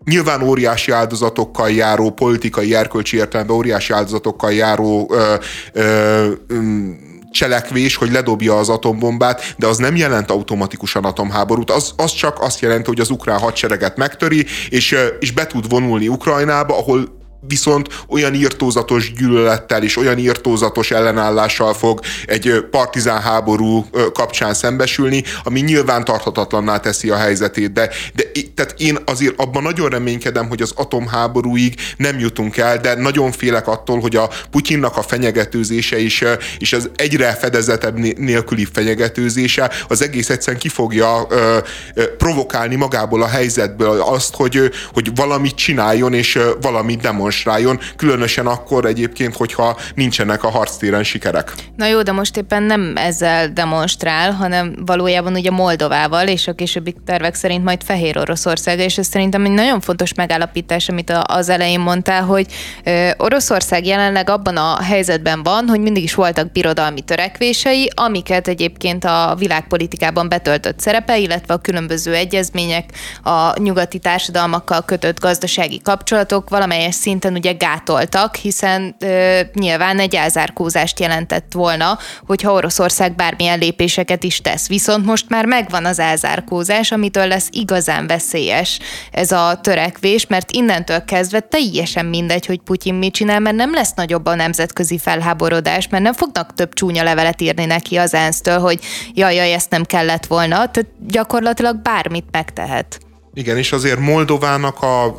nyilván 0.06 0.42
óriási 0.42 0.92
áldozatokkal 0.92 1.72
járó, 1.72 2.10
politikai 2.10 2.76
erkölcsi 2.76 3.18
értelemben 3.18 3.56
óriási 3.56 3.94
áldozatokkal 3.94 4.54
járó 4.54 5.10
ö, 5.12 5.36
ö, 5.74 6.28
cselekvés, 7.32 7.96
hogy 7.96 8.12
ledobja 8.12 8.58
az 8.58 8.70
atombombát, 8.70 9.56
de 9.58 9.68
az 9.68 9.78
nem 9.78 9.96
jelent 9.96 10.32
automatikusan 10.32 11.06
atomháborút, 11.06 11.72
az, 11.72 11.94
az 11.96 12.12
csak 12.12 12.42
azt 12.42 12.60
jelenti, 12.60 12.88
hogy 12.88 13.00
az 13.00 13.10
ukrán 13.10 13.40
hadsereget 13.40 13.98
megtöri, 13.98 14.46
és, 14.70 14.96
és 15.20 15.32
be 15.32 15.48
tud 15.48 15.70
vonulni 15.70 16.08
Ukrajnába, 16.08 16.78
ahol 16.78 17.22
viszont 17.48 17.88
olyan 18.08 18.34
írtózatos 18.34 19.14
gyűlölettel 19.14 19.84
és 19.84 19.98
olyan 19.98 20.18
írtózatos 20.18 20.92
ellenállással 20.92 21.74
fog 21.74 22.00
egy 22.26 22.66
partizán 22.72 23.22
háború 23.22 23.86
kapcsán 24.14 24.54
szembesülni, 24.54 25.24
ami 25.44 25.60
nyilván 25.60 26.04
tarthatatlanná 26.06 26.78
teszi 26.78 27.10
a 27.10 27.16
helyzetét. 27.16 27.74
De, 27.74 27.90
de 28.14 28.24
tehát 28.56 28.76
én 28.78 28.98
azért 29.06 29.40
abban 29.40 29.64
nagyon 29.64 29.90
reménykedem, 29.90 30.48
hogy 30.48 30.62
az 30.62 30.72
atomháborúig 30.76 31.76
nem 31.98 32.20
jutunk 32.20 32.58
el, 32.58 32.78
de 32.78 32.96
nagyon 32.96 33.32
félek 33.32 33.68
attól, 33.68 34.00
hogy 34.00 34.16
a 34.16 34.30
Putyinnak 34.52 34.98
a 34.98 35.02
fenyegetőzése 35.02 36.00
is, 36.00 36.24
és 36.60 36.74
az 36.74 36.90
egyre 36.96 37.34
fedezetebb 37.34 37.98
nélküli 38.18 38.68
fenyegetőzése 38.74 39.72
az 39.88 40.02
egész 40.02 40.30
egyszerűen 40.30 40.62
ki 40.62 40.70
fogja 40.70 41.26
ö, 41.30 41.58
ö, 41.94 42.16
provokálni 42.16 42.76
magából 42.76 43.22
a 43.22 43.28
helyzetből 43.28 44.02
azt, 44.02 44.36
hogy, 44.36 44.72
hogy 44.94 45.16
valamit 45.16 45.56
csináljon 45.56 46.14
és 46.14 46.40
valamit 46.62 47.02
demonstráljon 47.02 47.33
demonstráljon, 47.34 47.80
különösen 47.96 48.48
akkor 48.48 48.86
egyébként, 48.86 49.36
hogyha 49.36 49.78
nincsenek 49.96 50.44
a 50.44 50.50
harctéren 50.50 51.04
sikerek. 51.04 51.54
Na 51.76 51.86
jó, 51.86 52.02
de 52.02 52.12
most 52.12 52.38
éppen 52.38 52.64
nem 52.64 52.94
ezzel 52.96 53.48
demonstrál, 53.48 54.32
hanem 54.32 54.76
valójában 54.86 55.34
ugye 55.34 55.52
Moldovával, 55.52 56.28
és 56.28 56.48
a 56.48 56.54
későbbi 56.54 56.96
tervek 57.06 57.36
szerint 57.36 57.64
majd 57.64 57.84
Fehér 57.84 58.18
Oroszország, 58.18 58.80
és 58.80 58.98
ez 58.98 59.08
szerintem 59.08 59.46
egy 59.46 59.52
nagyon 59.52 59.82
fontos 59.82 60.14
megállapítás, 60.14 60.90
amit 60.90 61.14
az 61.24 61.50
elején 61.50 61.80
mondtál, 61.80 62.24
hogy 62.24 62.46
Oroszország 63.18 63.86
jelenleg 63.86 64.30
abban 64.30 64.58
a 64.58 64.82
helyzetben 64.82 65.44
van, 65.44 65.68
hogy 65.68 65.80
mindig 65.80 66.04
is 66.04 66.16
voltak 66.16 66.52
birodalmi 66.52 67.02
törekvései, 67.02 67.90
amiket 67.96 68.48
egyébként 68.48 69.06
a 69.06 69.36
világpolitikában 69.38 70.30
betöltött 70.30 70.80
szerepe, 70.80 71.18
illetve 71.18 71.54
a 71.54 71.58
különböző 71.58 72.14
egyezmények, 72.14 72.90
a 73.24 73.60
nyugati 73.60 74.00
társadalmakkal 74.00 74.82
kötött 74.82 75.20
gazdasági 75.20 75.82
kapcsolatok 75.84 76.50
valamelyes 76.50 76.96
szint 76.96 77.23
szinten 77.24 77.52
ugye 77.52 77.68
gátoltak, 77.68 78.36
hiszen 78.36 78.96
ö, 79.00 79.40
nyilván 79.54 80.00
egy 80.00 80.16
elzárkózást 80.16 81.00
jelentett 81.00 81.52
volna, 81.54 81.98
hogyha 82.26 82.52
Oroszország 82.52 83.16
bármilyen 83.16 83.60
lépéseket 83.60 84.24
is 84.24 84.42
tesz. 84.42 84.68
Viszont 84.68 85.06
most 85.06 85.30
már 85.30 85.46
megvan 85.46 85.86
az 85.86 86.00
elzárkózás, 86.00 86.92
amitől 86.92 87.28
lesz 87.28 87.48
igazán 87.52 88.08
veszélyes 88.08 88.80
ez 89.12 89.32
a 89.32 89.60
törekvés, 89.62 90.28
mert 90.28 90.52
innentől 90.52 91.06
kezdve 91.06 91.40
teljesen 91.40 92.06
mindegy, 92.06 92.46
hogy 92.46 92.60
Putyin 92.60 92.94
mit 92.94 93.14
csinál, 93.14 93.40
mert 93.40 93.56
nem 93.56 93.74
lesz 93.74 93.94
nagyobb 93.94 94.26
a 94.26 94.36
nemzetközi 94.36 94.98
felháborodás, 94.98 95.88
mert 95.88 96.04
nem 96.04 96.14
fognak 96.14 96.54
több 96.54 96.74
csúnya 96.74 97.04
levelet 97.04 97.42
írni 97.42 97.66
neki 97.66 97.98
az 97.98 98.14
ENSZ-től, 98.14 98.60
hogy 98.60 98.80
jaj, 99.14 99.36
jaj, 99.36 99.54
ezt 99.54 99.70
nem 99.70 99.84
kellett 99.84 100.26
volna, 100.26 100.56
tehát 100.56 100.90
gyakorlatilag 101.08 101.82
bármit 101.82 102.26
megtehet. 102.32 103.12
Igen, 103.36 103.58
és 103.58 103.72
azért 103.72 104.00
Moldovának 104.00 104.82
a, 104.82 105.16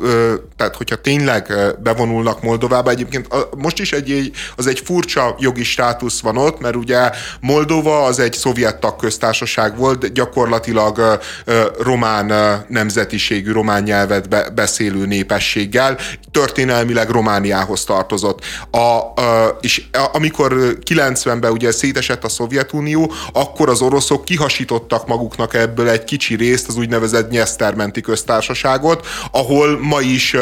tehát 0.57 0.75
hogyha 0.75 0.95
tényleg 0.95 1.53
bevonulnak 1.79 2.43
Moldovába, 2.43 2.89
egyébként 2.89 3.27
most 3.57 3.79
is 3.79 3.91
egy, 3.91 4.31
az 4.55 4.67
egy 4.67 4.79
furcsa 4.79 5.35
jogi 5.39 5.63
státusz 5.63 6.19
van 6.21 6.37
ott, 6.37 6.59
mert 6.59 6.75
ugye 6.75 7.09
Moldova 7.39 8.03
az 8.03 8.19
egy 8.19 8.33
szovjet 8.33 8.79
tagköztársaság 8.79 9.77
volt, 9.77 10.13
gyakorlatilag 10.13 11.19
román 11.81 12.33
nemzetiségű, 12.67 13.51
román 13.51 13.83
nyelvet 13.83 14.53
beszélő 14.53 15.05
népességgel, 15.05 15.97
történelmileg 16.31 17.09
Romániához 17.09 17.83
tartozott. 17.83 18.39
A, 18.71 19.13
és 19.61 19.83
amikor 20.13 20.77
90-ben 20.85 21.51
ugye 21.51 21.71
szétesett 21.71 22.23
a 22.23 22.29
Szovjetunió, 22.29 23.11
akkor 23.33 23.69
az 23.69 23.81
oroszok 23.81 24.25
kihasítottak 24.25 25.07
maguknak 25.07 25.53
ebből 25.53 25.89
egy 25.89 26.03
kicsi 26.03 26.35
részt, 26.35 26.67
az 26.67 26.77
úgynevezett 26.77 27.29
Nyesztermenti 27.29 28.01
köztársaságot, 28.05 29.07
ahol 29.31 29.79
ma 29.79 30.01
is 30.01 30.35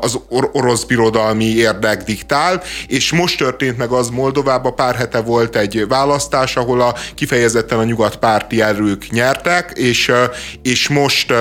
az 0.00 0.18
orosz 0.52 0.84
birodalmi 0.84 1.44
érdek 1.44 2.02
diktál, 2.02 2.62
és 2.86 3.12
most 3.12 3.38
történt 3.38 3.76
meg 3.76 3.90
az 3.90 4.08
Moldovában, 4.08 4.74
pár 4.74 4.94
hete 4.94 5.20
volt 5.20 5.56
egy 5.56 5.88
választás, 5.88 6.56
ahol 6.56 6.80
a 6.80 6.94
kifejezetten 7.14 7.78
a 7.78 7.84
nyugatpárti 7.84 8.62
erők 8.62 9.10
nyertek, 9.10 9.72
és, 9.74 10.12
és 10.62 10.88
most 10.88 11.32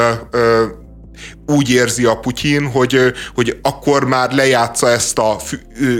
úgy 1.49 1.69
érzi 1.69 2.05
a 2.05 2.15
Putyin, 2.15 2.65
hogy, 2.71 3.13
hogy 3.35 3.57
akkor 3.61 4.05
már 4.05 4.31
lejátsza 4.31 4.89
ezt 4.89 5.17
a 5.19 5.37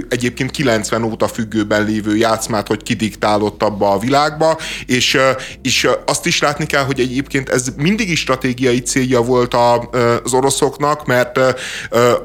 egyébként 0.09 0.51
90 0.51 1.03
óta 1.03 1.27
függőben 1.27 1.85
lévő 1.85 2.15
játszmát, 2.15 2.67
hogy 2.67 2.83
kidiktálott 2.83 3.63
abba 3.63 3.91
a 3.91 3.99
világba, 3.99 4.57
és, 4.85 5.17
és 5.61 5.87
azt 6.05 6.25
is 6.25 6.39
látni 6.39 6.65
kell, 6.65 6.83
hogy 6.83 6.99
egyébként 6.99 7.49
ez 7.49 7.67
mindig 7.77 8.09
is 8.09 8.19
stratégiai 8.19 8.81
célja 8.81 9.21
volt 9.21 9.53
az 9.53 10.33
oroszoknak, 10.33 11.05
mert 11.05 11.39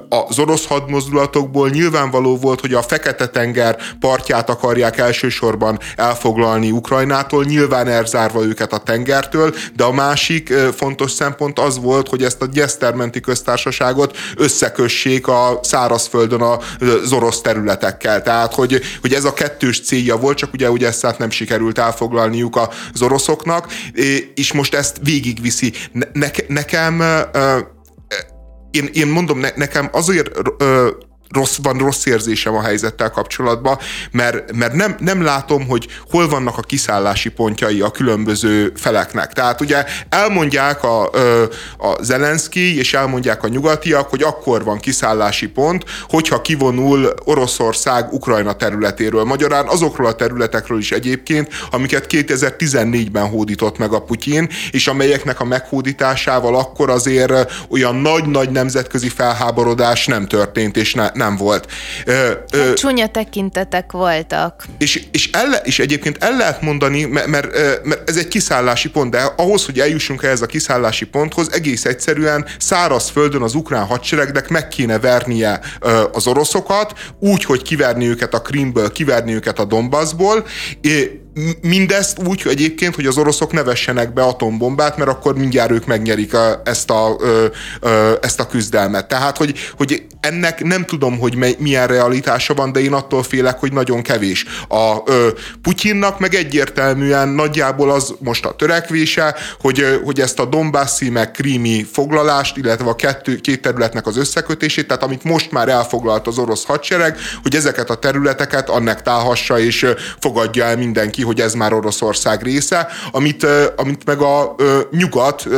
az 0.08 0.38
orosz 0.38 0.66
hadmozdulatokból 0.66 1.68
nyilvánvaló 1.68 2.36
volt, 2.36 2.60
hogy 2.60 2.74
a 2.74 2.82
Fekete-tenger 2.82 3.76
partját 4.00 4.50
akarják 4.50 4.98
elsősorban 4.98 5.78
elfoglalni 5.96 6.70
Ukrajnától, 6.70 7.44
nyilván 7.44 7.88
elzárva 7.88 8.44
őket 8.44 8.72
a 8.72 8.78
tengertől, 8.78 9.54
de 9.76 9.84
a 9.84 9.92
másik 9.92 10.52
fontos 10.76 11.10
szempont 11.10 11.58
az 11.58 11.78
volt, 11.78 12.08
hogy 12.08 12.22
ezt 12.22 12.42
a 12.42 12.46
Gyesztermenti 13.14 13.20
köztársaságot 13.20 14.16
összekössék 14.36 15.26
a 15.26 15.58
szárazföldön 15.62 16.40
az 16.40 17.12
orosz 17.12 17.40
területekkel. 17.40 18.22
Tehát, 18.22 18.54
hogy, 18.54 18.80
hogy 19.00 19.12
ez 19.12 19.24
a 19.24 19.32
kettős 19.32 19.80
célja 19.80 20.16
volt, 20.16 20.36
csak 20.36 20.52
ugye, 20.52 20.70
ugye 20.70 20.86
ezt 20.86 21.18
nem 21.18 21.30
sikerült 21.30 21.78
elfoglalniuk 21.78 22.56
az 22.92 23.02
oroszoknak, 23.02 23.66
és 24.34 24.52
most 24.52 24.74
ezt 24.74 24.96
végigviszi. 25.02 25.72
Ne, 26.12 26.28
nekem 26.48 27.02
én, 28.70 28.88
én 28.92 29.06
mondom, 29.06 29.38
ne, 29.38 29.48
nekem 29.54 29.88
azért 29.92 30.30
rossz, 31.30 31.58
van 31.62 31.78
rossz 31.78 32.06
érzésem 32.06 32.54
a 32.54 32.62
helyzettel 32.62 33.10
kapcsolatban, 33.10 33.78
mert, 34.10 34.52
mert 34.52 34.72
nem, 34.72 34.96
nem 34.98 35.22
látom, 35.22 35.66
hogy 35.66 35.88
hol 36.10 36.28
vannak 36.28 36.58
a 36.58 36.62
kiszállási 36.62 37.28
pontjai 37.28 37.80
a 37.80 37.90
különböző 37.90 38.72
feleknek. 38.76 39.32
Tehát 39.32 39.60
ugye 39.60 39.84
elmondják 40.08 40.82
a, 40.82 41.02
a 41.78 42.02
Zelenszky, 42.02 42.78
és 42.78 42.94
elmondják 42.94 43.42
a 43.42 43.48
nyugatiak, 43.48 44.08
hogy 44.08 44.22
akkor 44.22 44.64
van 44.64 44.78
kiszállási 44.78 45.48
pont, 45.48 45.84
hogyha 46.08 46.40
kivonul 46.40 47.14
Oroszország 47.24 48.12
Ukrajna 48.12 48.52
területéről. 48.52 49.24
Magyarán 49.24 49.66
azokról 49.66 50.06
a 50.06 50.14
területekről 50.14 50.78
is 50.78 50.92
egyébként, 50.92 51.48
amiket 51.70 52.06
2014-ben 52.08 53.28
hódított 53.28 53.78
meg 53.78 53.92
a 53.92 54.02
Putyin, 54.02 54.48
és 54.70 54.86
amelyeknek 54.86 55.40
a 55.40 55.44
meghódításával 55.44 56.56
akkor 56.56 56.90
azért 56.90 57.52
olyan 57.68 57.94
nagy-nagy 57.94 58.50
nemzetközi 58.50 59.08
felháborodás 59.08 60.06
nem 60.06 60.26
történt, 60.26 60.76
és 60.76 60.94
ne, 60.94 61.10
nem 61.14 61.23
volt. 61.32 61.66
Ö, 62.04 62.30
ö, 62.52 62.58
hát 62.58 62.74
csúnya 62.74 63.08
tekintetek 63.08 63.92
voltak. 63.92 64.64
És, 64.78 65.02
és, 65.10 65.30
elle, 65.32 65.56
és 65.56 65.78
egyébként 65.78 66.22
el 66.24 66.36
lehet 66.36 66.62
mondani, 66.62 67.04
mert, 67.04 67.26
mert, 67.26 67.48
mert 67.84 68.08
ez 68.08 68.16
egy 68.16 68.28
kiszállási 68.28 68.90
pont, 68.90 69.10
de 69.10 69.22
ahhoz, 69.36 69.64
hogy 69.64 69.80
eljussunk 69.80 70.22
ehhez 70.22 70.42
a 70.42 70.46
kiszállási 70.46 71.06
ponthoz, 71.06 71.52
egész 71.52 71.84
egyszerűen 71.84 72.46
szárazföldön 72.58 73.42
az 73.42 73.54
ukrán 73.54 73.84
hadseregnek 73.84 74.48
meg 74.48 74.68
kéne 74.68 74.98
vernie 74.98 75.60
az 76.12 76.26
oroszokat, 76.26 76.92
úgy, 77.18 77.44
hogy 77.44 77.62
kiverni 77.62 78.06
őket 78.06 78.34
a 78.34 78.42
Krimből, 78.42 78.92
kiverni 78.92 79.34
őket 79.34 79.58
a 79.58 79.64
Donbassból, 79.64 80.46
mindezt 81.60 82.18
úgy 82.26 82.42
hogy 82.42 82.52
egyébként, 82.52 82.94
hogy 82.94 83.06
az 83.06 83.18
oroszok 83.18 83.52
ne 83.52 83.62
vessenek 83.62 84.12
be 84.12 84.22
atombombát, 84.22 84.96
mert 84.96 85.10
akkor 85.10 85.36
mindjárt 85.36 85.70
ők 85.70 85.86
megnyerik 85.86 86.34
a, 86.34 86.62
ezt, 86.64 86.90
a, 86.90 87.16
ö, 87.20 87.46
ö, 87.80 88.12
ezt 88.22 88.40
a 88.40 88.46
küzdelmet. 88.46 89.08
Tehát, 89.08 89.36
hogy, 89.36 89.58
hogy 89.76 90.06
ennek 90.20 90.62
nem 90.62 90.84
tudom, 90.84 91.18
hogy 91.18 91.56
milyen 91.58 91.86
realitása 91.86 92.54
van, 92.54 92.72
de 92.72 92.80
én 92.80 92.92
attól 92.92 93.22
félek, 93.22 93.58
hogy 93.58 93.72
nagyon 93.72 94.02
kevés. 94.02 94.44
A 94.68 94.96
ö, 95.04 95.28
Putyinnak 95.62 96.18
meg 96.18 96.34
egyértelműen 96.34 97.28
nagyjából 97.28 97.90
az 97.90 98.14
most 98.18 98.44
a 98.44 98.56
törekvése, 98.56 99.34
hogy, 99.60 100.00
hogy 100.04 100.20
ezt 100.20 100.38
a 100.38 100.44
Donbassi 100.44 101.10
meg 101.10 101.30
krími 101.30 101.86
foglalást, 101.92 102.56
illetve 102.56 102.88
a 102.88 102.96
kettő, 102.96 103.36
két 103.36 103.62
területnek 103.62 104.06
az 104.06 104.16
összekötését, 104.16 104.86
tehát 104.86 105.02
amit 105.02 105.24
most 105.24 105.50
már 105.50 105.68
elfoglalt 105.68 106.26
az 106.26 106.38
orosz 106.38 106.64
hadsereg, 106.64 107.16
hogy 107.42 107.54
ezeket 107.54 107.90
a 107.90 107.94
területeket 107.94 108.68
annektálhassa 108.68 109.58
és 109.58 109.86
fogadja 110.18 110.64
el 110.64 110.76
mindenki, 110.76 111.22
hogy 111.24 111.40
ez 111.40 111.54
már 111.54 111.72
Oroszország 111.72 112.42
része, 112.42 112.88
amit, 113.10 113.46
amit 113.76 114.04
meg 114.04 114.20
a 114.20 114.54
nyugat 114.90 115.48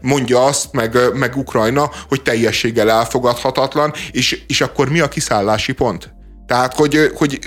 mondja 0.00 0.44
azt, 0.44 0.72
meg, 0.72 0.98
meg 1.14 1.36
Ukrajna, 1.36 1.90
hogy 2.08 2.22
teljességgel 2.22 2.90
elfogadhatatlan, 2.90 3.92
és, 4.12 4.42
és 4.46 4.60
akkor 4.60 4.88
mi 4.88 5.00
a 5.00 5.08
kiszállási 5.08 5.72
pont? 5.72 6.14
Tehát, 6.46 6.74
hogy, 6.74 7.10
hogy 7.14 7.38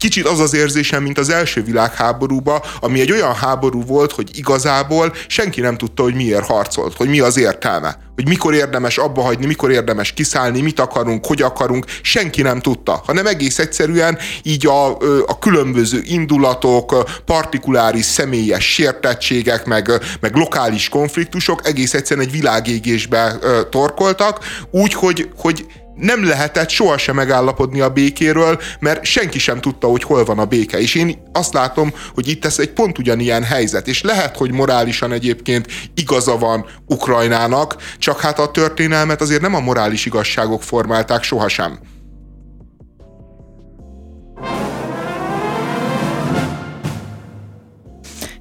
kicsit 0.00 0.26
az 0.26 0.40
az 0.40 0.54
érzésem, 0.54 1.02
mint 1.02 1.18
az 1.18 1.28
első 1.28 1.62
világháborúba, 1.62 2.64
ami 2.80 3.00
egy 3.00 3.12
olyan 3.12 3.34
háború 3.34 3.84
volt, 3.84 4.12
hogy 4.12 4.30
igazából 4.38 5.14
senki 5.26 5.60
nem 5.60 5.76
tudta, 5.76 6.02
hogy 6.02 6.14
miért 6.14 6.46
harcolt, 6.46 6.96
hogy 6.96 7.08
mi 7.08 7.20
az 7.20 7.38
értelme, 7.38 7.98
hogy 8.14 8.28
mikor 8.28 8.54
érdemes 8.54 8.98
abba 8.98 9.22
hagyni, 9.22 9.46
mikor 9.46 9.70
érdemes 9.70 10.12
kiszállni, 10.12 10.60
mit 10.60 10.80
akarunk, 10.80 11.26
hogy 11.26 11.42
akarunk, 11.42 11.84
senki 12.02 12.42
nem 12.42 12.60
tudta, 12.60 13.02
hanem 13.06 13.26
egész 13.26 13.58
egyszerűen 13.58 14.18
így 14.42 14.66
a, 14.66 14.96
a 15.26 15.38
különböző 15.38 16.00
indulatok, 16.04 17.04
partikuláris 17.24 18.04
személyes 18.04 18.72
sértettségek, 18.72 19.64
meg, 19.64 19.90
meg 20.20 20.34
lokális 20.34 20.88
konfliktusok 20.88 21.66
egész 21.66 21.94
egyszerűen 21.94 22.26
egy 22.26 22.32
világégésbe 22.32 23.38
torkoltak, 23.70 24.38
úgy, 24.70 24.92
hogy, 24.92 25.28
hogy 25.36 25.66
nem 26.00 26.24
lehetett 26.24 26.68
sohasem 26.68 27.14
megállapodni 27.14 27.80
a 27.80 27.90
békéről, 27.90 28.60
mert 28.78 29.04
senki 29.04 29.38
sem 29.38 29.60
tudta, 29.60 29.86
hogy 29.86 30.02
hol 30.02 30.24
van 30.24 30.38
a 30.38 30.44
béke. 30.44 30.80
És 30.80 30.94
én 30.94 31.22
azt 31.32 31.52
látom, 31.52 31.94
hogy 32.14 32.28
itt 32.28 32.44
ez 32.44 32.58
egy 32.58 32.72
pont 32.72 32.98
ugyanilyen 32.98 33.42
helyzet. 33.42 33.88
És 33.88 34.02
lehet, 34.02 34.36
hogy 34.36 34.52
morálisan 34.52 35.12
egyébként 35.12 35.66
igaza 35.94 36.38
van 36.38 36.66
Ukrajnának, 36.86 37.76
csak 37.98 38.20
hát 38.20 38.38
a 38.38 38.50
történelmet 38.50 39.20
azért 39.20 39.40
nem 39.40 39.54
a 39.54 39.60
morális 39.60 40.06
igazságok 40.06 40.62
formálták 40.62 41.22
sohasem. 41.22 41.78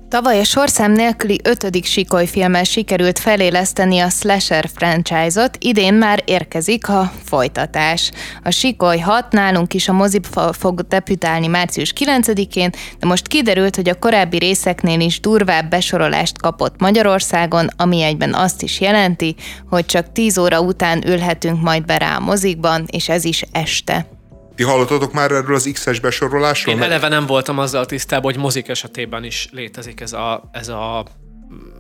Tavaly 0.09 0.39
a 0.39 0.43
sorszám 0.43 0.91
nélküli 0.91 1.39
ötödik 1.43 1.85
Sikoly 1.85 2.25
filmmel 2.25 2.63
sikerült 2.63 3.19
feléleszteni 3.19 3.99
a 3.99 4.09
Slasher 4.09 4.69
franchise-ot, 4.75 5.57
idén 5.59 5.93
már 5.93 6.23
érkezik 6.25 6.89
a 6.89 7.11
folytatás. 7.23 8.11
A 8.43 8.51
Sikoly 8.51 8.99
6 8.99 9.31
nálunk 9.31 9.73
is 9.73 9.87
a 9.87 9.93
moziba 9.93 10.53
fog 10.53 10.81
debütálni 10.87 11.47
március 11.47 11.93
9-én, 11.99 12.69
de 12.99 13.07
most 13.07 13.27
kiderült, 13.27 13.75
hogy 13.75 13.89
a 13.89 13.99
korábbi 13.99 14.37
részeknél 14.37 14.99
is 14.99 15.19
durvább 15.19 15.69
besorolást 15.69 16.41
kapott 16.41 16.79
Magyarországon, 16.79 17.67
ami 17.77 18.01
egyben 18.01 18.33
azt 18.33 18.61
is 18.61 18.79
jelenti, 18.79 19.35
hogy 19.69 19.85
csak 19.85 20.11
10 20.11 20.37
óra 20.37 20.61
után 20.61 21.07
ülhetünk 21.07 21.61
majd 21.61 21.85
be 21.85 21.97
rá 21.97 22.15
a 22.15 22.19
mozikban, 22.19 22.85
és 22.91 23.09
ez 23.09 23.25
is 23.25 23.43
este. 23.51 24.18
Ti 24.59 24.65
hallottatok 24.65 25.13
már 25.13 25.31
erről 25.31 25.55
az 25.55 25.69
X-es 25.73 25.99
besorolásról? 25.99 26.75
Én 26.75 26.81
eleve 26.81 27.07
nem 27.07 27.25
voltam 27.25 27.59
azzal 27.59 27.85
tisztában, 27.85 28.31
hogy 28.31 28.41
mozik 28.41 28.67
esetében 28.67 29.23
is 29.23 29.49
létezik 29.51 30.01
ez 30.01 30.13
a, 30.13 30.49
ez 30.51 30.67
a 30.67 31.05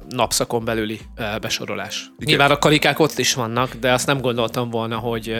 napszakon 0.09 0.65
belüli 0.65 0.99
besorolás. 1.41 2.01
Igen. 2.01 2.13
Nyilván 2.17 2.51
a 2.51 2.57
karikák 2.57 2.99
ott 2.99 3.17
is 3.17 3.33
vannak, 3.33 3.73
de 3.73 3.93
azt 3.93 4.05
nem 4.05 4.21
gondoltam 4.21 4.69
volna, 4.69 4.97
hogy 4.97 5.35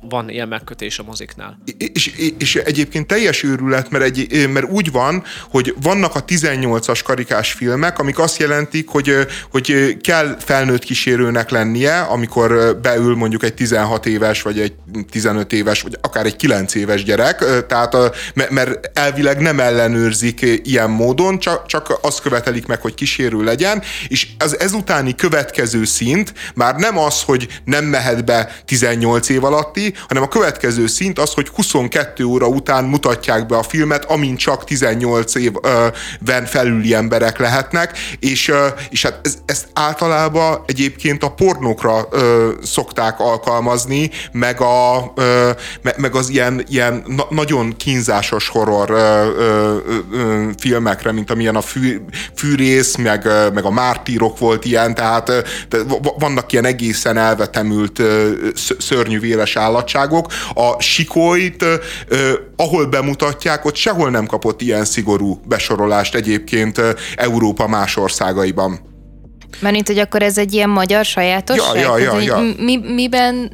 van 0.00 0.28
ilyen 0.28 0.48
megkötés 0.48 0.98
a 0.98 1.02
moziknál. 1.02 1.58
És, 1.92 2.12
és 2.38 2.56
egyébként 2.56 3.06
teljes 3.06 3.42
őrület, 3.42 3.90
mert, 3.90 4.04
egy, 4.04 4.48
mert 4.52 4.70
úgy 4.70 4.92
van, 4.92 5.22
hogy 5.50 5.74
vannak 5.82 6.14
a 6.14 6.24
18-as 6.24 7.00
karikás 7.04 7.52
filmek, 7.52 7.98
amik 7.98 8.18
azt 8.18 8.38
jelentik, 8.38 8.88
hogy, 8.88 9.14
hogy 9.50 9.96
kell 10.00 10.36
felnőtt 10.38 10.84
kísérőnek 10.84 11.50
lennie, 11.50 12.00
amikor 12.00 12.78
beül 12.82 13.16
mondjuk 13.16 13.42
egy 13.42 13.54
16 13.54 14.06
éves, 14.06 14.42
vagy 14.42 14.60
egy 14.60 14.74
15 15.10 15.52
éves, 15.52 15.82
vagy 15.82 15.98
akár 16.00 16.26
egy 16.26 16.36
9 16.36 16.74
éves 16.74 17.04
gyerek, 17.04 17.66
tehát 17.66 17.96
mert 18.50 18.98
elvileg 18.98 19.40
nem 19.40 19.60
ellenőrzik 19.60 20.60
ilyen 20.62 20.90
módon, 20.90 21.38
csak, 21.38 21.66
csak 21.66 21.98
azt 22.02 22.20
követelik 22.20 22.66
meg, 22.66 22.80
hogy 22.80 22.94
kísérő 22.94 23.44
legyen, 23.44 23.82
és 24.08 24.26
az 24.38 24.60
ezutáni 24.60 25.14
következő 25.14 25.84
szint 25.84 26.32
már 26.54 26.74
nem 26.74 26.98
az, 26.98 27.22
hogy 27.22 27.48
nem 27.64 27.84
mehet 27.84 28.24
be 28.24 28.52
18 28.64 29.28
év 29.28 29.44
alatti, 29.44 29.94
hanem 30.08 30.22
a 30.22 30.28
következő 30.28 30.86
szint 30.86 31.18
az, 31.18 31.32
hogy 31.32 31.48
22 31.48 32.24
óra 32.24 32.46
után 32.46 32.84
mutatják 32.84 33.46
be 33.46 33.56
a 33.56 33.62
filmet, 33.62 34.04
amint 34.04 34.38
csak 34.38 34.64
18 34.64 35.34
évben 35.34 36.46
felüli 36.46 36.94
emberek 36.94 37.38
lehetnek, 37.38 37.98
és, 38.20 38.52
és 38.90 39.02
hát 39.02 39.18
ez, 39.22 39.38
ezt 39.46 39.68
általában 39.72 40.62
egyébként 40.66 41.22
a 41.22 41.30
pornókra 41.30 42.08
ö, 42.10 42.50
szokták 42.62 43.20
alkalmazni, 43.20 44.10
meg, 44.32 44.60
a, 44.60 45.12
ö, 45.16 45.50
meg 45.96 46.14
az 46.14 46.28
ilyen, 46.28 46.64
ilyen 46.68 47.02
na, 47.06 47.26
nagyon 47.30 47.76
kínzásos 47.76 48.48
horror 48.48 48.90
ö, 48.90 48.94
ö, 48.94 49.76
ö, 50.12 50.48
filmekre, 50.58 51.12
mint 51.12 51.30
amilyen 51.30 51.56
a 51.56 51.60
fű, 51.60 52.00
fűrész, 52.36 52.96
meg, 52.96 53.28
meg 53.54 53.64
a 53.64 53.70
mártírok 53.98 54.38
volt 54.38 54.64
ilyen, 54.64 54.94
tehát 54.94 55.32
vannak 56.18 56.52
ilyen 56.52 56.64
egészen 56.64 57.16
elvetemült 57.16 58.02
szörnyű 58.78 59.20
véres 59.20 59.56
állat, 59.56 59.88
állatságok. 59.88 60.32
A 60.54 60.82
sikolyt, 60.82 61.64
ahol 62.56 62.86
bemutatják, 62.86 63.64
ott 63.64 63.74
sehol 63.74 64.10
nem 64.10 64.26
kapott 64.26 64.60
ilyen 64.60 64.84
szigorú 64.84 65.40
besorolást 65.44 66.14
egyébként 66.14 66.80
Európa 67.16 67.68
más 67.68 67.96
országaiban. 67.96 68.80
Mert 69.60 69.86
hogy 69.86 69.98
akkor 69.98 70.22
ez 70.22 70.38
egy 70.38 70.54
ilyen 70.54 70.70
magyar 70.70 71.04
sajátosság? 71.04 71.80
Ja, 71.80 71.98
ja, 71.98 72.18
ja, 72.18 72.20
ja. 72.20 72.54
Mi, 72.58 72.76
miben 72.76 73.50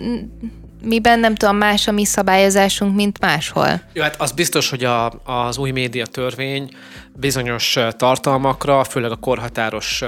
miben 0.84 1.18
nem 1.18 1.34
tudom 1.34 1.56
más 1.56 1.88
a 1.88 1.92
mi 1.92 2.04
szabályozásunk, 2.04 2.94
mint 2.94 3.20
máshol? 3.20 3.80
Jó, 3.92 4.02
hát 4.02 4.20
az 4.20 4.32
biztos, 4.32 4.70
hogy 4.70 4.84
a, 4.84 5.10
az 5.24 5.58
új 5.58 5.70
média 5.70 6.06
törvény 6.06 6.68
bizonyos 7.16 7.78
tartalmakra, 7.96 8.84
főleg 8.84 9.10
a 9.10 9.16
korhatáros 9.16 10.02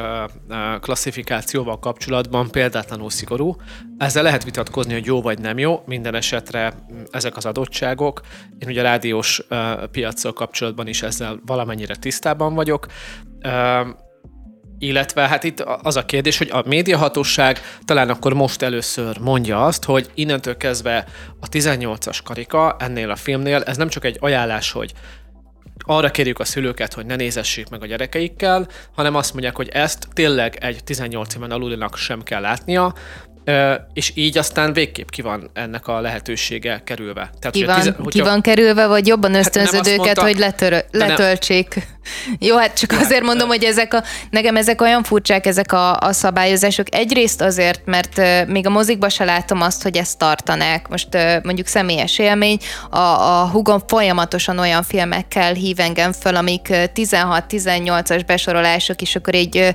klasszifikációval 0.81 1.79
kapcsolatban 1.79 2.51
példátlanul 2.51 3.11
szigorú. 3.11 3.57
Ezzel 3.99 4.23
lehet 4.23 4.45
vitatkozni, 4.45 4.93
hogy 4.93 5.07
jó 5.07 5.23
vagy 5.23 5.39
nem 5.39 5.59
jó, 5.59 5.83
minden 5.87 6.15
esetre 6.15 6.75
ezek 7.11 7.37
az 7.37 7.47
adottságok. 7.47 8.21
Én 8.59 8.69
ugye 8.69 8.81
a 8.81 8.85
rádiós 8.85 9.43
piacsal 9.91 10.33
kapcsolatban 10.33 10.87
is 10.87 11.03
ezzel 11.03 11.41
valamennyire 11.47 11.97
tisztában 11.97 12.55
vagyok. 12.55 12.87
Illetve 14.79 15.29
hát 15.29 15.45
itt 15.45 15.61
az 15.61 15.97
a 15.97 16.05
kérdés, 16.05 16.39
hogy 16.39 16.51
a 16.51 16.63
médiahatóság 16.67 17.61
talán 17.85 18.09
akkor 18.09 18.33
most 18.35 18.63
először 18.63 19.19
mondja 19.19 19.65
azt, 19.65 19.85
hogy 19.85 20.11
innentől 20.15 20.57
kezdve 20.57 21.05
a 21.41 21.49
18-as 21.49 22.19
karika 22.25 22.77
ennél 22.79 23.11
a 23.11 23.17
filmnél, 23.17 23.63
ez 23.63 23.77
nem 23.77 23.89
csak 23.89 24.05
egy 24.05 24.17
ajánlás, 24.21 24.73
hogy 24.73 24.93
arra 25.79 26.11
kérjük 26.11 26.39
a 26.39 26.45
szülőket, 26.45 26.93
hogy 26.93 27.07
ne 27.07 27.17
nézessék 27.17 27.69
meg 27.69 27.83
a 27.83 27.87
gyerekeikkel, 27.87 28.69
hanem 28.95 29.15
azt 29.15 29.33
mondják, 29.33 29.57
hogy 29.57 29.69
ezt 29.69 30.09
tényleg 30.13 30.57
egy 30.61 30.85
18 30.85 31.35
éven 31.35 31.51
alulinak 31.51 31.97
sem 31.97 32.23
kell 32.23 32.41
látnia, 32.41 32.95
és 33.93 34.13
így 34.15 34.39
aztán 34.39 34.73
végképp 34.73 35.09
ki 35.09 35.23
van 35.23 35.51
ennek 35.53 35.87
a 35.87 36.01
lehetősége 36.01 36.83
kerülve. 36.85 37.31
Tehát, 37.39 37.55
ki, 37.55 37.65
van, 37.65 37.77
tize, 37.77 37.97
ki 38.09 38.21
van 38.21 38.41
kerülve, 38.41 38.87
vagy 38.87 39.07
jobban 39.07 39.35
ösztönzöd 39.35 39.75
hát 39.75 39.87
őket, 39.87 39.99
mondta, 39.99 40.23
hogy 40.23 40.39
letör, 40.39 40.85
letöltsék? 40.91 41.75
Nem. 41.75 41.85
Jó, 42.39 42.57
hát 42.57 42.79
csak 42.79 42.93
azért 43.01 43.23
mondom, 43.23 43.49
hogy 43.49 43.65
ezek 43.65 43.95
a, 43.95 44.03
nekem 44.31 44.57
ezek 44.57 44.81
olyan 44.81 45.03
furcsák, 45.03 45.47
ezek 45.47 45.73
a, 45.73 45.97
a 45.97 46.13
szabályozások. 46.13 46.95
Egyrészt 46.95 47.41
azért, 47.41 47.81
mert 47.85 48.21
még 48.47 48.67
a 48.67 48.71
mozikba 48.71 49.09
se 49.09 49.25
látom 49.25 49.61
azt, 49.61 49.83
hogy 49.83 49.97
ezt 49.97 50.19
tartanák. 50.19 50.89
Most 50.89 51.09
mondjuk 51.43 51.67
személyes 51.67 52.19
élmény, 52.19 52.59
a, 52.91 52.99
a 52.99 53.49
hugom 53.53 53.81
folyamatosan 53.87 54.59
olyan 54.59 54.83
filmekkel 54.83 55.53
hív 55.53 55.81
engem 55.81 56.13
föl, 56.13 56.37
amik 56.37 56.69
16-18-as 56.71 58.23
besorolások, 58.27 59.03
és 59.03 59.17
akkor 59.17 59.35
így 59.35 59.75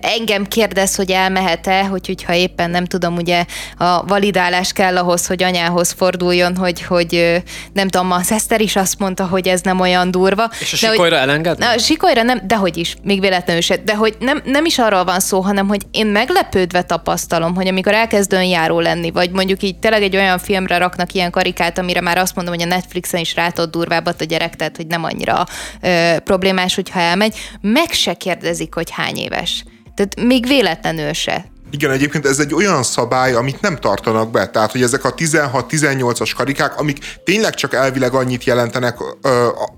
engem 0.00 0.46
kérdez, 0.46 0.94
hogy 0.94 1.10
elmehet-e, 1.10 1.84
hogy, 1.84 2.06
hogyha 2.06 2.34
éppen 2.34 2.70
nem 2.70 2.84
tudom, 2.84 3.16
ugye 3.16 3.44
a 3.76 4.04
validálás 4.04 4.72
kell 4.72 4.96
ahhoz, 4.96 5.26
hogy 5.26 5.42
anyához 5.42 5.92
forduljon, 5.92 6.56
hogy, 6.56 6.82
hogy 6.82 7.42
nem 7.72 7.88
tudom, 7.88 8.10
a 8.10 8.22
Szeszter 8.22 8.60
is 8.60 8.76
azt 8.76 8.98
mondta, 8.98 9.26
hogy 9.26 9.48
ez 9.48 9.60
nem 9.60 9.80
olyan 9.80 10.10
durva. 10.10 10.50
És 10.60 10.72
a 10.72 10.76
sikolyra 10.76 11.16
elengedne? 11.16 11.66
Na, 11.68 11.78
sikolyra 11.78 12.22
nem, 12.22 12.40
dehogy 12.44 12.76
is, 12.76 12.96
még 13.02 13.20
véletlenül 13.20 13.62
se, 13.62 13.76
de 13.76 13.94
hogy 13.94 14.16
nem, 14.18 14.42
nem 14.44 14.64
is 14.64 14.78
arról 14.78 15.04
van 15.04 15.20
szó, 15.20 15.40
hanem 15.40 15.68
hogy 15.68 15.82
én 15.90 16.06
meglepődve 16.06 16.82
tapasztalom, 16.82 17.54
hogy 17.54 17.66
amikor 17.66 17.94
elkezd 17.94 18.32
önjáró 18.32 18.80
lenni, 18.80 19.10
vagy 19.10 19.30
mondjuk 19.30 19.62
így 19.62 19.78
tényleg 19.78 20.02
egy 20.02 20.16
olyan 20.16 20.38
filmre 20.38 20.78
raknak 20.78 21.12
ilyen 21.12 21.30
karikát, 21.30 21.78
amire 21.78 22.00
már 22.00 22.18
azt 22.18 22.34
mondom, 22.34 22.54
hogy 22.54 22.62
a 22.62 22.66
Netflixen 22.66 23.20
is 23.20 23.34
rátott 23.34 23.70
durvábbat 23.70 24.20
a 24.20 24.24
gyerek, 24.24 24.56
tehát 24.56 24.76
hogy 24.76 24.86
nem 24.86 25.04
annyira 25.04 25.46
ö, 25.80 26.16
problémás, 26.24 26.74
hogyha 26.74 27.00
elmegy, 27.00 27.36
meg 27.60 27.90
se 27.90 28.14
kérdezik, 28.14 28.74
hogy 28.74 28.90
hány 28.90 29.16
éves. 29.16 29.64
Tehát 29.94 30.28
még 30.28 30.46
véletlenül 30.46 31.12
se. 31.12 31.44
Igen, 31.70 31.90
egyébként 31.90 32.26
ez 32.26 32.38
egy 32.38 32.54
olyan 32.54 32.82
szabály, 32.82 33.34
amit 33.34 33.60
nem 33.60 33.76
tartanak 33.76 34.30
be. 34.30 34.46
Tehát, 34.46 34.72
hogy 34.72 34.82
ezek 34.82 35.04
a 35.04 35.14
16-18-as 35.14 36.30
karikák, 36.36 36.78
amik 36.78 36.98
tényleg 37.24 37.54
csak 37.54 37.74
elvileg 37.74 38.12
annyit 38.14 38.44
jelentenek, 38.44 38.98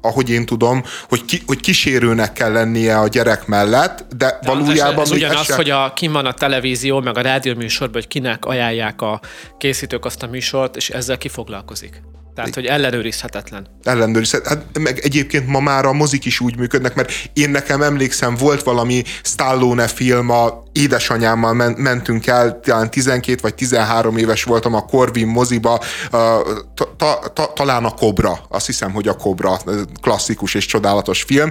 ahogy 0.00 0.30
én 0.30 0.46
tudom, 0.46 0.84
hogy, 1.08 1.24
ki, 1.24 1.42
hogy 1.46 1.60
kísérőnek 1.60 2.32
kell 2.32 2.52
lennie 2.52 2.98
a 2.98 3.08
gyerek 3.08 3.46
mellett, 3.46 4.04
de, 4.16 4.38
de 4.42 4.48
valójában... 4.48 5.04
Ez, 5.04 5.10
ez 5.10 5.16
ugyanaz, 5.16 5.44
se... 5.44 5.54
hogy 5.54 5.70
a, 5.70 5.92
kim 5.94 6.12
van 6.12 6.26
a 6.26 6.32
televízió, 6.32 7.00
meg 7.00 7.16
a 7.16 7.20
rádió 7.20 7.54
műsorban, 7.54 8.00
hogy 8.00 8.08
kinek 8.08 8.44
ajánlják 8.44 9.02
a 9.02 9.20
készítők 9.58 10.04
azt 10.04 10.22
a 10.22 10.26
műsort, 10.26 10.76
és 10.76 10.90
ezzel 10.90 11.18
kifoglalkozik. 11.18 12.02
Tehát, 12.34 12.54
hogy 12.54 12.66
ellenőrizhetetlen. 12.66 13.66
Ellenőrizhetetlen. 13.82 14.58
Hát 14.58 14.78
meg 14.78 14.98
egyébként 14.98 15.46
ma 15.46 15.60
már 15.60 15.84
a 15.84 15.92
mozik 15.92 16.24
is 16.24 16.40
úgy 16.40 16.56
működnek, 16.56 16.94
mert 16.94 17.12
én 17.32 17.50
nekem 17.50 17.82
emlékszem, 17.82 18.36
volt 18.36 18.62
valami 18.62 19.02
Stallone 19.22 19.86
film, 19.86 20.30
a 20.30 20.62
édesanyámmal 20.72 21.52
men- 21.52 21.76
mentünk 21.76 22.26
el, 22.26 22.60
talán 22.60 22.90
12 22.90 23.38
vagy 23.42 23.54
13 23.54 24.16
éves 24.16 24.44
voltam 24.44 24.74
a 24.74 24.84
Corvin 24.84 25.26
moziba, 25.26 25.80
ta- 26.10 26.88
ta- 26.96 27.32
ta- 27.34 27.54
talán 27.54 27.84
a 27.84 27.94
Kobra, 27.94 28.38
azt 28.48 28.66
hiszem, 28.66 28.92
hogy 28.92 29.08
a 29.08 29.14
Kobra, 29.16 29.58
klasszikus 30.02 30.54
és 30.54 30.66
csodálatos 30.66 31.22
film, 31.22 31.50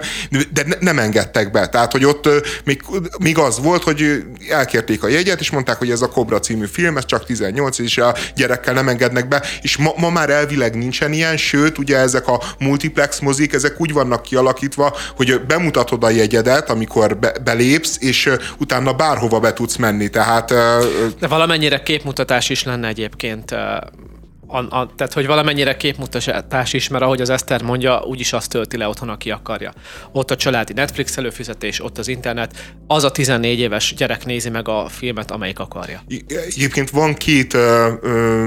de 0.53 0.63
ne- 0.65 0.77
nem 0.79 0.99
engedtek 0.99 1.51
be. 1.51 1.69
Tehát, 1.69 1.91
hogy 1.91 2.05
ott 2.05 2.29
még, 2.63 2.83
még 3.19 3.37
az 3.37 3.59
volt, 3.59 3.83
hogy 3.83 4.23
elkérték 4.49 5.03
a 5.03 5.07
jegyet, 5.07 5.39
és 5.39 5.51
mondták, 5.51 5.77
hogy 5.77 5.91
ez 5.91 6.01
a 6.01 6.09
Kobra 6.09 6.39
című 6.39 6.65
film, 6.65 6.97
ez 6.97 7.05
csak 7.05 7.25
18, 7.25 7.79
és 7.79 7.97
a 7.97 8.15
gyerekkel 8.35 8.73
nem 8.73 8.87
engednek 8.87 9.27
be, 9.27 9.43
és 9.61 9.77
ma, 9.77 9.91
ma 9.97 10.09
már 10.09 10.29
elvileg 10.29 10.75
nincsen 10.77 11.13
ilyen, 11.13 11.37
sőt, 11.37 11.77
ugye 11.77 11.97
ezek 11.97 12.27
a 12.27 12.41
multiplex 12.59 13.19
mozik, 13.19 13.53
ezek 13.53 13.81
úgy 13.81 13.93
vannak 13.93 14.21
kialakítva, 14.21 14.95
hogy 15.15 15.41
bemutatod 15.47 16.03
a 16.03 16.09
jegyedet, 16.09 16.69
amikor 16.69 17.17
be, 17.17 17.33
belépsz, 17.43 17.97
és 17.99 18.29
utána 18.57 18.93
bárhova 19.09 19.39
be 19.39 19.53
tudsz 19.53 19.75
menni, 19.75 20.09
tehát... 20.09 20.47
De 21.19 21.27
valamennyire 21.27 21.83
képmutatás 21.83 22.49
is 22.49 22.63
lenne 22.63 22.87
egyébként 22.87 23.51
a, 23.51 24.69
a, 24.69 24.95
tehát, 24.95 25.13
hogy 25.13 25.25
valamennyire 25.25 25.77
képmutatás 25.77 26.73
is, 26.73 26.87
mert 26.87 27.03
ahogy 27.03 27.21
az 27.21 27.29
Eszter 27.29 27.61
mondja, 27.61 28.01
úgyis 28.05 28.33
azt 28.33 28.49
tölti 28.49 28.77
le 28.77 28.87
otthon, 28.87 29.09
aki 29.09 29.31
akarja. 29.31 29.73
Ott 30.11 30.31
a 30.31 30.35
családi 30.35 30.73
Netflix 30.73 31.17
előfizetés, 31.17 31.83
ott 31.83 31.97
az 31.97 32.07
internet, 32.07 32.73
az 32.87 33.03
a 33.03 33.11
14 33.11 33.59
éves 33.59 33.93
gyerek 33.97 34.25
nézi 34.25 34.49
meg 34.49 34.67
a 34.67 34.87
filmet, 34.87 35.31
amelyik 35.31 35.59
akarja. 35.59 36.03
Egyébként 36.27 36.89
van 36.89 37.13
két 37.13 37.53
ö, 37.53 37.93
ö, 38.01 38.45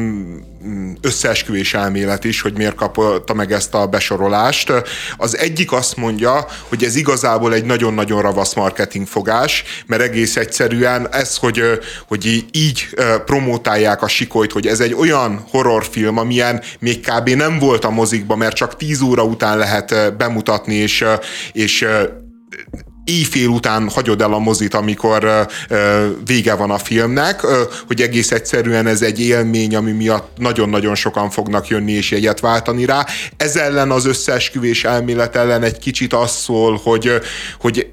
összeesküvés 1.00 1.74
elmélet 1.74 2.24
is, 2.24 2.40
hogy 2.40 2.56
miért 2.56 2.74
kapta 2.74 3.34
meg 3.34 3.52
ezt 3.52 3.74
a 3.74 3.86
besorolást. 3.86 4.72
Az 5.16 5.38
egyik 5.38 5.72
azt 5.72 5.96
mondja, 5.96 6.46
hogy 6.68 6.84
ez 6.84 6.96
igazából 6.96 7.54
egy 7.54 7.64
nagyon-nagyon 7.64 8.22
ravasz 8.22 8.54
marketing 8.54 9.06
fogás, 9.06 9.64
mert 9.86 10.02
egész 10.02 10.36
egyszerűen 10.36 11.08
ez, 11.10 11.36
hogy, 11.36 11.62
hogy 12.08 12.44
így 12.50 12.88
promótálják 13.24 14.02
a 14.02 14.08
sikolyt, 14.08 14.52
hogy 14.52 14.66
ez 14.66 14.80
egy 14.80 14.94
olyan 14.94 15.44
horrorfilm, 15.50 16.18
amilyen 16.18 16.62
még 16.78 17.00
kb. 17.00 17.28
nem 17.28 17.58
volt 17.58 17.84
a 17.84 17.90
mozikba, 17.90 18.36
mert 18.36 18.56
csak 18.56 18.76
10 18.76 19.00
óra 19.00 19.24
után 19.24 19.58
lehet 19.58 20.16
bemutatni, 20.16 20.74
és, 20.74 21.04
és 21.52 21.86
éjfél 23.04 23.48
után 23.48 23.88
hagyod 23.88 24.22
el 24.22 24.32
a 24.32 24.38
mozit, 24.38 24.74
amikor 24.74 25.46
vége 26.26 26.54
van 26.54 26.70
a 26.70 26.78
filmnek, 26.78 27.40
hogy 27.86 28.00
egész 28.00 28.30
egyszerűen 28.30 28.86
ez 28.86 29.02
egy 29.02 29.20
élmény, 29.20 29.76
ami 29.76 29.92
miatt 29.92 30.36
nagyon-nagyon 30.36 30.94
sokan 30.94 31.30
fognak 31.30 31.68
jönni 31.68 31.92
és 31.92 32.10
jegyet 32.10 32.40
váltani 32.40 32.84
rá. 32.84 33.06
Ez 33.36 33.56
ellen 33.56 33.90
az 33.90 34.06
összeesküvés 34.06 34.84
elmélet 34.84 35.36
ellen 35.36 35.62
egy 35.62 35.78
kicsit 35.78 36.12
az 36.12 36.30
szól, 36.30 36.80
hogy, 36.82 37.12
hogy 37.60 37.90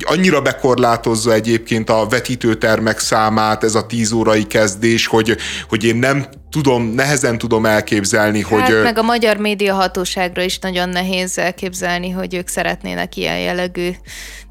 annyira 0.00 0.40
bekorlátozza 0.40 1.32
egyébként 1.32 1.90
a 1.90 2.06
vetítőtermek 2.10 2.98
számát 2.98 3.64
ez 3.64 3.74
a 3.74 3.86
tíz 3.86 4.12
órai 4.12 4.46
kezdés, 4.46 5.06
hogy, 5.06 5.36
hogy 5.68 5.84
én 5.84 5.96
nem 5.96 6.26
tudom, 6.50 6.82
nehezen 6.82 7.38
tudom 7.38 7.66
elképzelni, 7.66 8.42
hát, 8.42 8.68
hogy... 8.68 8.82
meg 8.82 8.98
a 8.98 9.02
magyar 9.02 9.36
média 9.36 9.74
hatóságra 9.74 10.42
is 10.42 10.58
nagyon 10.58 10.88
nehéz 10.88 11.38
elképzelni, 11.38 12.10
hogy 12.10 12.34
ők 12.34 12.48
szeretnének 12.48 13.16
ilyen 13.16 13.38
jellegű, 13.38 13.90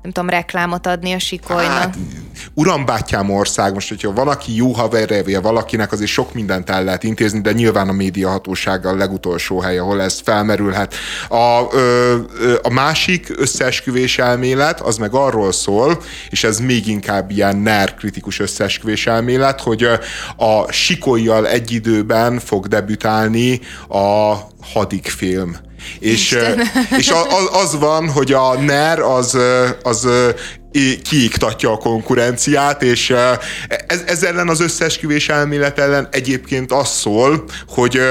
nem 0.01 0.11
tudom, 0.11 0.29
reklámot 0.29 0.87
adni 0.87 1.13
a 1.13 1.19
sikolynak. 1.19 1.71
Hát, 1.71 1.97
uram 2.53 2.85
bátyám 2.85 3.29
ország, 3.29 3.73
most 3.73 3.89
hogyha 3.89 4.13
van, 4.13 4.27
aki 4.27 4.55
jó 4.55 4.71
haverja 4.71 5.41
valakinek, 5.41 5.91
azért 5.91 6.09
sok 6.09 6.33
mindent 6.33 6.69
el 6.69 6.83
lehet 6.83 7.03
intézni, 7.03 7.41
de 7.41 7.51
nyilván 7.51 7.89
a 7.89 7.91
média 7.91 8.29
hatósága 8.29 8.89
a 8.89 8.95
legutolsó 8.95 9.59
hely, 9.59 9.77
ahol 9.77 10.01
ez 10.01 10.19
felmerülhet. 10.23 10.93
A, 11.29 11.61
ö, 11.71 12.15
a 12.61 12.69
másik 12.69 13.33
összeesküvés 13.35 14.17
elmélet, 14.17 14.81
az 14.81 14.97
meg 14.97 15.13
arról 15.13 15.51
szól, 15.51 16.01
és 16.29 16.43
ez 16.43 16.59
még 16.59 16.87
inkább 16.87 17.31
ilyen 17.31 17.57
NER 17.57 17.95
kritikus 17.95 18.39
összeesküvés 18.39 19.07
elmélet, 19.07 19.61
hogy 19.61 19.83
a 20.37 20.71
sikolyjal 20.71 21.47
egy 21.47 21.71
idő 21.71 21.88
időben 21.89 22.39
fog 22.39 22.67
debütálni 22.67 23.59
a 23.87 24.35
hadik 24.73 25.07
film. 25.07 25.55
És, 25.99 26.37
és 26.97 27.11
az 27.51 27.79
van, 27.79 28.09
hogy 28.09 28.33
a 28.33 28.59
NER 28.59 28.99
az, 28.99 29.37
az 29.83 30.07
kiiktatja 31.09 31.71
a 31.71 31.77
konkurenciát, 31.77 32.83
és 32.83 33.13
ez, 33.87 34.01
ez 34.05 34.23
ellen 34.23 34.49
az 34.49 34.61
összeesküvés 34.61 35.29
elmélet 35.29 35.79
ellen 35.79 36.07
egyébként 36.11 36.71
az 36.71 36.89
szól, 36.89 37.43
hogy, 37.67 38.01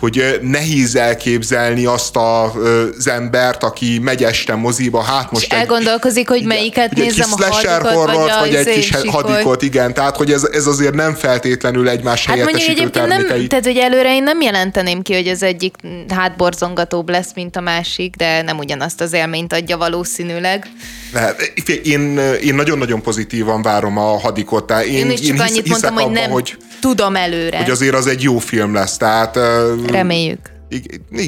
hogy 0.00 0.38
nehéz 0.42 0.96
elképzelni 0.96 1.84
azt 1.84 2.16
a, 2.16 2.52
az 2.52 3.08
embert, 3.08 3.62
aki 3.62 3.98
megy 3.98 4.24
este 4.24 4.54
moziba, 4.54 5.02
hát 5.02 5.30
most 5.30 5.44
és 5.44 5.50
egy, 5.50 5.58
elgondolkozik, 5.58 6.28
hogy 6.28 6.44
melyiket 6.44 6.92
igen, 6.92 7.04
nézem, 7.04 7.32
a 7.32 7.44
hadikat, 7.44 7.86
horror, 7.86 8.14
vagy, 8.14 8.30
vagy 8.40 8.54
egy 8.54 8.74
kis 8.74 8.90
hadikot, 9.06 9.62
igen, 9.62 9.94
tehát 9.94 10.16
hogy 10.16 10.32
ez, 10.32 10.44
ez 10.52 10.66
azért 10.66 10.94
nem 10.94 11.14
feltétlenül 11.14 11.88
egymás 11.88 12.26
hát 12.26 12.36
helyettesítő 12.36 12.90
termékei. 12.90 13.38
Nem, 13.38 13.48
tehát, 13.48 13.64
hogy 13.64 13.76
előre 13.76 14.14
én 14.14 14.22
nem 14.22 14.40
jelenteném 14.40 15.02
ki, 15.02 15.14
hogy 15.14 15.26
ez 15.26 15.42
egyik 15.42 15.74
hátborzongatóbb 16.08 17.08
lesz, 17.08 17.30
mint 17.34 17.56
a 17.56 17.60
másik, 17.60 18.14
de 18.16 18.42
nem 18.42 18.58
ugyanazt 18.58 19.00
az 19.00 19.12
élményt 19.12 19.52
adja 19.52 19.76
valószínűleg. 19.76 20.66
Lehet. 21.12 21.52
Én, 21.88 22.18
én 22.42 22.54
nagyon-nagyon 22.54 23.02
pozitívan 23.02 23.62
várom 23.62 23.98
a 23.98 24.18
hadikot. 24.18 24.70
Én, 24.70 24.94
én 24.94 25.10
is 25.10 25.20
csak 25.20 25.34
én 25.34 25.40
annyit 25.40 25.68
mondtam, 25.68 25.96
abban, 25.96 26.04
hogy 26.04 26.12
nem 26.12 26.30
hogy, 26.30 26.56
tudom 26.80 27.16
előre. 27.16 27.58
Hogy 27.58 27.70
azért 27.70 27.94
az 27.94 28.06
egy 28.06 28.22
jó 28.22 28.38
film 28.38 28.74
lesz. 28.74 28.96
Tehát, 28.96 29.38
Reméljük. 29.86 30.56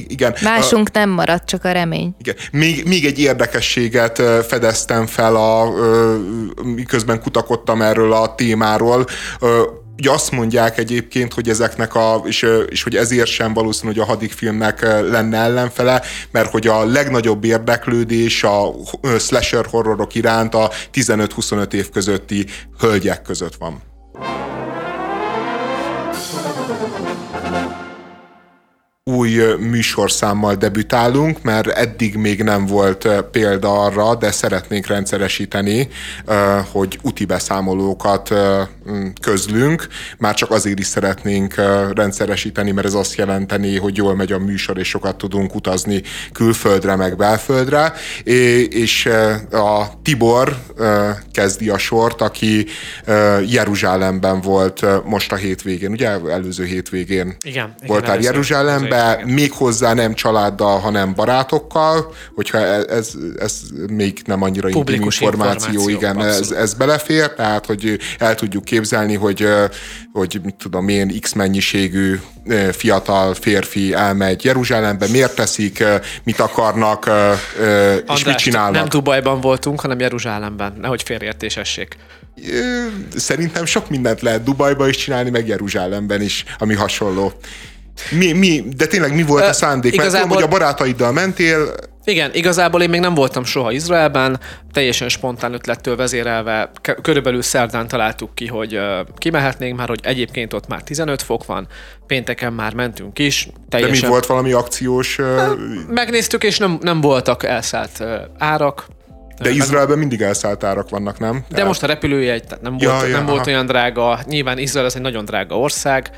Igen. 0.08 0.34
Másunk 0.42 0.88
a, 0.92 0.98
nem 0.98 1.10
maradt, 1.10 1.46
csak 1.46 1.64
a 1.64 1.72
remény. 1.72 2.14
Igen. 2.18 2.34
Még, 2.52 2.84
még 2.84 3.04
egy 3.04 3.18
érdekességet 3.18 4.22
fedeztem 4.46 5.06
fel, 5.06 5.36
a, 5.36 5.72
miközben 6.62 7.20
kutakodtam 7.20 7.82
erről 7.82 8.12
a 8.12 8.34
témáról 8.34 9.06
ugye 10.00 10.10
azt 10.10 10.30
mondják 10.30 10.78
egyébként, 10.78 11.32
hogy 11.32 11.48
ezeknek 11.48 11.94
a, 11.94 12.22
és, 12.24 12.46
és 12.68 12.82
hogy 12.82 12.96
ezért 12.96 13.26
sem 13.26 13.52
valószínű, 13.52 13.92
hogy 13.92 14.00
a 14.00 14.04
hadik 14.04 14.32
filmnek 14.32 14.82
lenne 14.82 15.38
ellenfele, 15.38 16.02
mert 16.30 16.50
hogy 16.50 16.66
a 16.66 16.84
legnagyobb 16.84 17.44
érdeklődés 17.44 18.44
a 18.44 18.72
slasher 19.18 19.66
horrorok 19.66 20.14
iránt 20.14 20.54
a 20.54 20.70
15-25 20.92 21.72
év 21.72 21.90
közötti 21.90 22.46
hölgyek 22.78 23.22
között 23.22 23.54
van. 23.54 23.82
Új 29.10 29.40
műsorszámmal 29.58 30.54
debütálunk, 30.54 31.42
mert 31.42 31.66
eddig 31.66 32.16
még 32.16 32.42
nem 32.42 32.66
volt 32.66 33.08
példa 33.30 33.82
arra, 33.82 34.14
de 34.14 34.30
szeretnénk 34.30 34.86
rendszeresíteni, 34.86 35.88
hogy 36.72 36.98
úti 37.02 37.24
beszámolókat 37.24 38.34
közlünk. 39.20 39.86
Már 40.18 40.34
csak 40.34 40.50
azért 40.50 40.78
is 40.78 40.86
szeretnénk 40.86 41.54
rendszeresíteni, 41.94 42.70
mert 42.70 42.86
ez 42.86 42.94
azt 42.94 43.16
jelenteni, 43.16 43.78
hogy 43.78 43.96
jól 43.96 44.14
megy 44.14 44.32
a 44.32 44.38
műsor, 44.38 44.78
és 44.78 44.88
sokat 44.88 45.16
tudunk 45.16 45.54
utazni 45.54 46.02
külföldre, 46.32 46.96
meg 46.96 47.16
belföldre. 47.16 47.92
És 48.68 49.08
a 49.50 49.84
Tibor 50.02 50.56
kezdi 51.32 51.68
a 51.68 51.78
sort, 51.78 52.20
aki 52.20 52.66
Jeruzsálemben 53.46 54.40
volt 54.40 55.04
most 55.04 55.32
a 55.32 55.36
hétvégén, 55.36 55.90
ugye? 55.90 56.08
Előző 56.08 56.64
hétvégén 56.64 57.36
igen, 57.42 57.74
voltál 57.86 58.18
igen, 58.18 58.32
Jeruzsálemben, 58.32 58.99
de 59.00 59.24
még 59.24 59.52
hozzá 59.52 59.94
nem 59.94 60.14
családdal, 60.14 60.78
hanem 60.78 61.14
barátokkal, 61.14 62.12
hogyha 62.34 62.58
ez, 62.58 62.84
ez, 62.86 63.12
ez 63.38 63.60
még 63.90 64.22
nem 64.24 64.42
annyira 64.42 64.68
intim 64.68 65.02
információ, 65.02 65.70
információ, 65.70 65.88
igen, 65.88 66.22
ez, 66.22 66.50
ez 66.50 66.74
belefér, 66.74 67.34
tehát 67.34 67.66
hogy 67.66 67.98
el 68.18 68.34
tudjuk 68.34 68.64
képzelni, 68.64 69.14
hogy, 69.14 69.48
hogy 70.12 70.40
mit 70.42 70.54
tudom 70.54 70.88
én, 70.88 71.20
x 71.20 71.32
mennyiségű 71.32 72.20
fiatal 72.72 73.34
férfi 73.34 73.92
elmegy 73.92 74.44
Jeruzsálembe, 74.44 75.06
miért 75.08 75.34
teszik, 75.34 75.84
mit 76.22 76.40
akarnak, 76.40 77.06
András, 77.06 78.18
és 78.18 78.24
mit 78.24 78.34
csinálnak. 78.34 78.74
Nem 78.74 78.88
Dubajban 78.88 79.40
voltunk, 79.40 79.80
hanem 79.80 79.98
Jeruzsálemben, 79.98 80.76
nehogy 80.80 81.02
félreértésessék. 81.02 81.96
Szerintem 83.16 83.64
sok 83.64 83.90
mindent 83.90 84.20
lehet 84.20 84.42
Dubajba 84.42 84.88
is 84.88 84.96
csinálni, 84.96 85.30
meg 85.30 85.46
Jeruzsálemben 85.48 86.20
is, 86.20 86.44
ami 86.58 86.74
hasonló. 86.74 87.32
Mi, 88.10 88.32
mi, 88.32 88.64
de 88.76 88.86
tényleg 88.86 89.14
mi 89.14 89.22
volt 89.22 89.44
a 89.44 89.52
szándék? 89.52 89.92
Igazából... 89.92 90.18
Mert 90.18 90.32
tudom, 90.32 90.48
hogy 90.48 90.54
a 90.54 90.58
barátaiddal 90.58 91.12
mentél. 91.12 91.74
Igen, 92.04 92.30
igazából 92.32 92.82
én 92.82 92.90
még 92.90 93.00
nem 93.00 93.14
voltam 93.14 93.44
soha 93.44 93.72
Izraelben, 93.72 94.40
teljesen 94.72 95.08
spontán 95.08 95.52
ötlettől 95.52 95.96
vezérelve, 95.96 96.70
körülbelül 97.02 97.42
szerdán 97.42 97.88
találtuk 97.88 98.34
ki, 98.34 98.46
hogy 98.46 98.80
kimehetnénk 99.18 99.76
már, 99.76 99.88
hogy 99.88 100.00
egyébként 100.02 100.52
ott 100.52 100.66
már 100.66 100.82
15 100.82 101.22
fok 101.22 101.46
van, 101.46 101.66
pénteken 102.06 102.52
már 102.52 102.74
mentünk 102.74 103.18
is. 103.18 103.48
Teljesen... 103.68 104.00
De 104.00 104.06
mi 104.06 104.12
volt 104.12 104.26
valami 104.26 104.52
akciós... 104.52 105.18
Megnéztük, 105.88 106.44
és 106.44 106.58
nem, 106.58 106.78
nem 106.80 107.00
voltak 107.00 107.44
elszállt 107.44 108.04
árak, 108.38 108.86
de 109.42 109.50
Izraelben 109.50 109.98
mindig 109.98 110.20
elszállt 110.20 110.64
árak 110.64 110.88
vannak, 110.88 111.18
nem? 111.18 111.32
De 111.32 111.44
tehát... 111.48 111.66
most 111.66 111.82
a 111.82 111.86
repülőjegy 111.86 112.44
nem, 112.62 112.76
ja, 112.78 112.90
volt, 112.90 113.08
ja, 113.08 113.16
nem 113.16 113.26
volt 113.26 113.46
olyan 113.46 113.66
drága. 113.66 114.20
Nyilván 114.26 114.58
Izrael 114.58 114.84
az 114.84 114.96
egy 114.96 115.02
nagyon 115.02 115.24
drága 115.24 115.58
ország, 115.58 116.10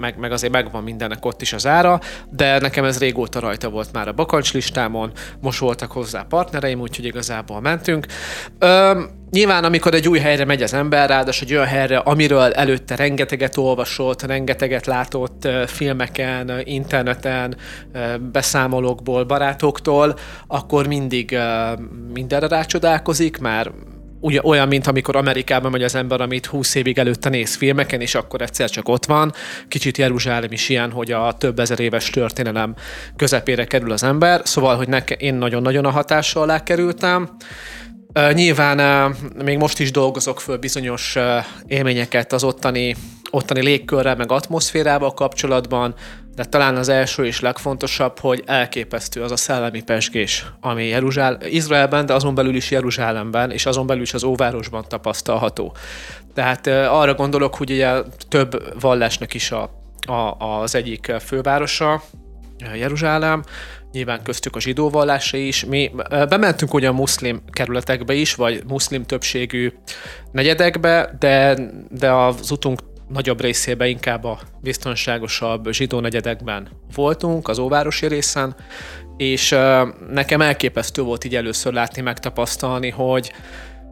meg, 0.00 0.18
meg 0.18 0.32
azért 0.32 0.52
megvan 0.52 0.82
mindennek 0.82 1.24
ott 1.24 1.42
is 1.42 1.52
az 1.52 1.66
ára, 1.66 2.00
de 2.30 2.58
nekem 2.58 2.84
ez 2.84 2.98
régóta 2.98 3.40
rajta 3.40 3.68
volt 3.68 3.92
már 3.92 4.08
a 4.08 4.12
bakancs 4.12 4.52
listámon, 4.52 5.12
most 5.40 5.58
voltak 5.58 5.92
hozzá 5.92 6.26
partnereim, 6.28 6.80
úgyhogy 6.80 7.04
igazából 7.04 7.60
mentünk. 7.60 8.06
Ö, 8.58 9.00
nyilván, 9.30 9.64
amikor 9.64 9.94
egy 9.94 10.08
új 10.08 10.18
helyre 10.18 10.44
megy 10.44 10.62
az 10.62 10.74
ember, 10.74 11.08
ráadásul 11.08 11.46
egy 11.46 11.54
olyan 11.54 11.66
helyre, 11.66 11.98
amiről 11.98 12.52
előtte 12.52 12.96
rengeteget 12.96 13.56
olvasott, 13.56 14.22
rengeteget 14.22 14.86
látott 14.86 15.48
filmeken, 15.66 16.52
interneten, 16.64 17.56
beszámolókból, 18.32 19.24
barátoktól, 19.24 20.14
akkor 20.46 20.86
mindig 20.86 21.38
mindenre 22.12 22.48
rácsodálkozik, 22.48 23.38
már 23.38 23.70
ugye 24.20 24.40
olyan, 24.42 24.68
mint 24.68 24.86
amikor 24.86 25.16
Amerikában 25.16 25.70
megy 25.70 25.82
az 25.82 25.94
ember, 25.94 26.20
amit 26.20 26.46
20 26.46 26.74
évig 26.74 26.98
előtte 26.98 27.28
néz 27.28 27.54
filmeken, 27.54 28.00
és 28.00 28.14
akkor 28.14 28.40
egyszer 28.42 28.70
csak 28.70 28.88
ott 28.88 29.06
van. 29.06 29.32
Kicsit 29.68 29.98
Jeruzsálem 29.98 30.52
is 30.52 30.68
ilyen, 30.68 30.90
hogy 30.90 31.12
a 31.12 31.32
több 31.38 31.58
ezer 31.58 31.80
éves 31.80 32.10
történelem 32.10 32.74
közepére 33.16 33.64
kerül 33.64 33.92
az 33.92 34.02
ember, 34.02 34.40
szóval, 34.44 34.76
hogy 34.76 34.88
neke, 34.88 35.14
én 35.14 35.34
nagyon-nagyon 35.34 35.84
a 35.84 35.90
hatással 35.90 36.42
alá 36.42 36.62
kerültem. 36.62 37.30
Nyilván 38.32 39.10
még 39.44 39.58
most 39.58 39.80
is 39.80 39.90
dolgozok 39.90 40.40
föl 40.40 40.56
bizonyos 40.56 41.16
élményeket 41.66 42.32
az 42.32 42.44
ottani, 42.44 42.96
ottani 43.30 43.62
légkörrel, 43.62 44.16
meg 44.16 44.32
atmoszférával 44.32 45.14
kapcsolatban, 45.14 45.94
de 46.34 46.44
talán 46.44 46.76
az 46.76 46.88
első 46.88 47.26
és 47.26 47.40
legfontosabb, 47.40 48.18
hogy 48.18 48.42
elképesztő 48.46 49.22
az 49.22 49.30
a 49.30 49.36
szellemi 49.36 49.82
pesgés, 49.82 50.46
ami 50.60 50.86
Jeruzsál, 50.86 51.38
Izraelben, 51.42 52.06
de 52.06 52.14
azon 52.14 52.34
belül 52.34 52.54
is 52.54 52.70
Jeruzsálemben, 52.70 53.50
és 53.50 53.66
azon 53.66 53.86
belül 53.86 54.02
is 54.02 54.14
az 54.14 54.24
óvárosban 54.24 54.84
tapasztalható. 54.88 55.74
Tehát 56.34 56.66
arra 56.66 57.14
gondolok, 57.14 57.54
hogy 57.54 57.70
ugye 57.70 58.02
több 58.28 58.80
vallásnak 58.80 59.34
is 59.34 59.50
a, 59.50 59.70
a, 60.06 60.44
az 60.44 60.74
egyik 60.74 61.12
fővárosa, 61.20 62.02
Jeruzsálem, 62.74 63.42
nyilván 63.92 64.22
köztük 64.22 64.56
a 64.56 64.60
zsidó 64.60 64.90
vallása 64.90 65.36
is. 65.36 65.64
Mi 65.64 65.90
bementünk 66.28 66.74
ugyan 66.74 66.94
muszlim 66.94 67.42
kerületekbe 67.50 68.14
is, 68.14 68.34
vagy 68.34 68.62
muszlim 68.68 69.04
többségű 69.04 69.72
negyedekbe, 70.32 71.16
de, 71.18 71.58
de 71.90 72.12
az 72.12 72.50
utunk 72.50 72.80
nagyobb 73.12 73.40
részében 73.40 73.88
inkább 73.88 74.24
a 74.24 74.38
biztonságosabb 74.60 75.70
zsidó 75.70 76.00
negyedekben 76.00 76.68
voltunk, 76.94 77.48
az 77.48 77.58
óvárosi 77.58 78.06
részen, 78.06 78.56
és 79.16 79.56
nekem 80.10 80.40
elképesztő 80.40 81.02
volt 81.02 81.24
így 81.24 81.36
először 81.36 81.72
látni, 81.72 82.02
megtapasztalni, 82.02 82.90
hogy 82.90 83.32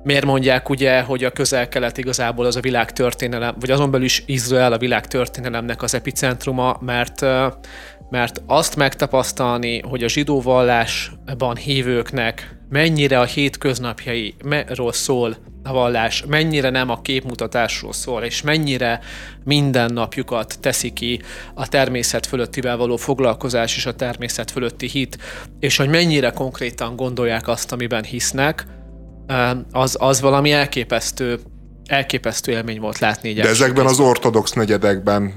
miért 0.02 0.24
mondják 0.24 0.68
ugye, 0.68 1.00
hogy 1.00 1.24
a 1.24 1.30
közel-kelet 1.30 1.98
igazából 1.98 2.46
az 2.46 2.56
a 2.56 2.60
világ 2.60 2.92
történelem, 2.92 3.54
vagy 3.60 3.70
azon 3.70 3.90
belül 3.90 4.06
is 4.06 4.22
Izrael 4.26 4.72
a 4.72 4.78
világ 4.78 5.06
történelemnek 5.06 5.82
az 5.82 5.94
epicentruma, 5.94 6.78
mert 6.80 7.24
mert 8.10 8.42
azt 8.46 8.76
megtapasztalni, 8.76 9.80
hogy 9.80 10.02
a 10.02 10.08
zsidó 10.08 10.40
vallásban 10.40 11.56
hívőknek 11.56 12.56
mennyire 12.68 13.20
a 13.20 13.24
hétköznapjairól 13.24 14.92
szól 14.92 15.36
vallás, 15.72 16.24
mennyire 16.26 16.70
nem 16.70 16.90
a 16.90 17.02
képmutatásról 17.02 17.92
szól, 17.92 18.22
és 18.22 18.42
mennyire 18.42 19.00
minden 19.44 19.92
napjukat 19.92 20.58
teszi 20.60 20.92
ki 20.92 21.20
a 21.54 21.68
természet 21.68 22.26
fölöttivel 22.26 22.76
való 22.76 22.96
foglalkozás 22.96 23.76
és 23.76 23.86
a 23.86 23.94
természet 23.94 24.50
fölötti 24.50 24.86
hit, 24.86 25.18
és 25.60 25.76
hogy 25.76 25.88
mennyire 25.88 26.30
konkrétan 26.30 26.96
gondolják 26.96 27.48
azt, 27.48 27.72
amiben 27.72 28.04
hisznek, 28.04 28.66
az, 29.72 29.96
az 30.00 30.20
valami 30.20 30.52
elképesztő 30.52 31.38
elképesztő 31.88 32.52
élmény 32.52 32.80
volt 32.80 32.98
látni. 32.98 33.32
De 33.32 33.48
ezekben 33.48 33.86
az 33.86 33.98
ortodox 34.00 34.52
negyedekben 34.52 35.32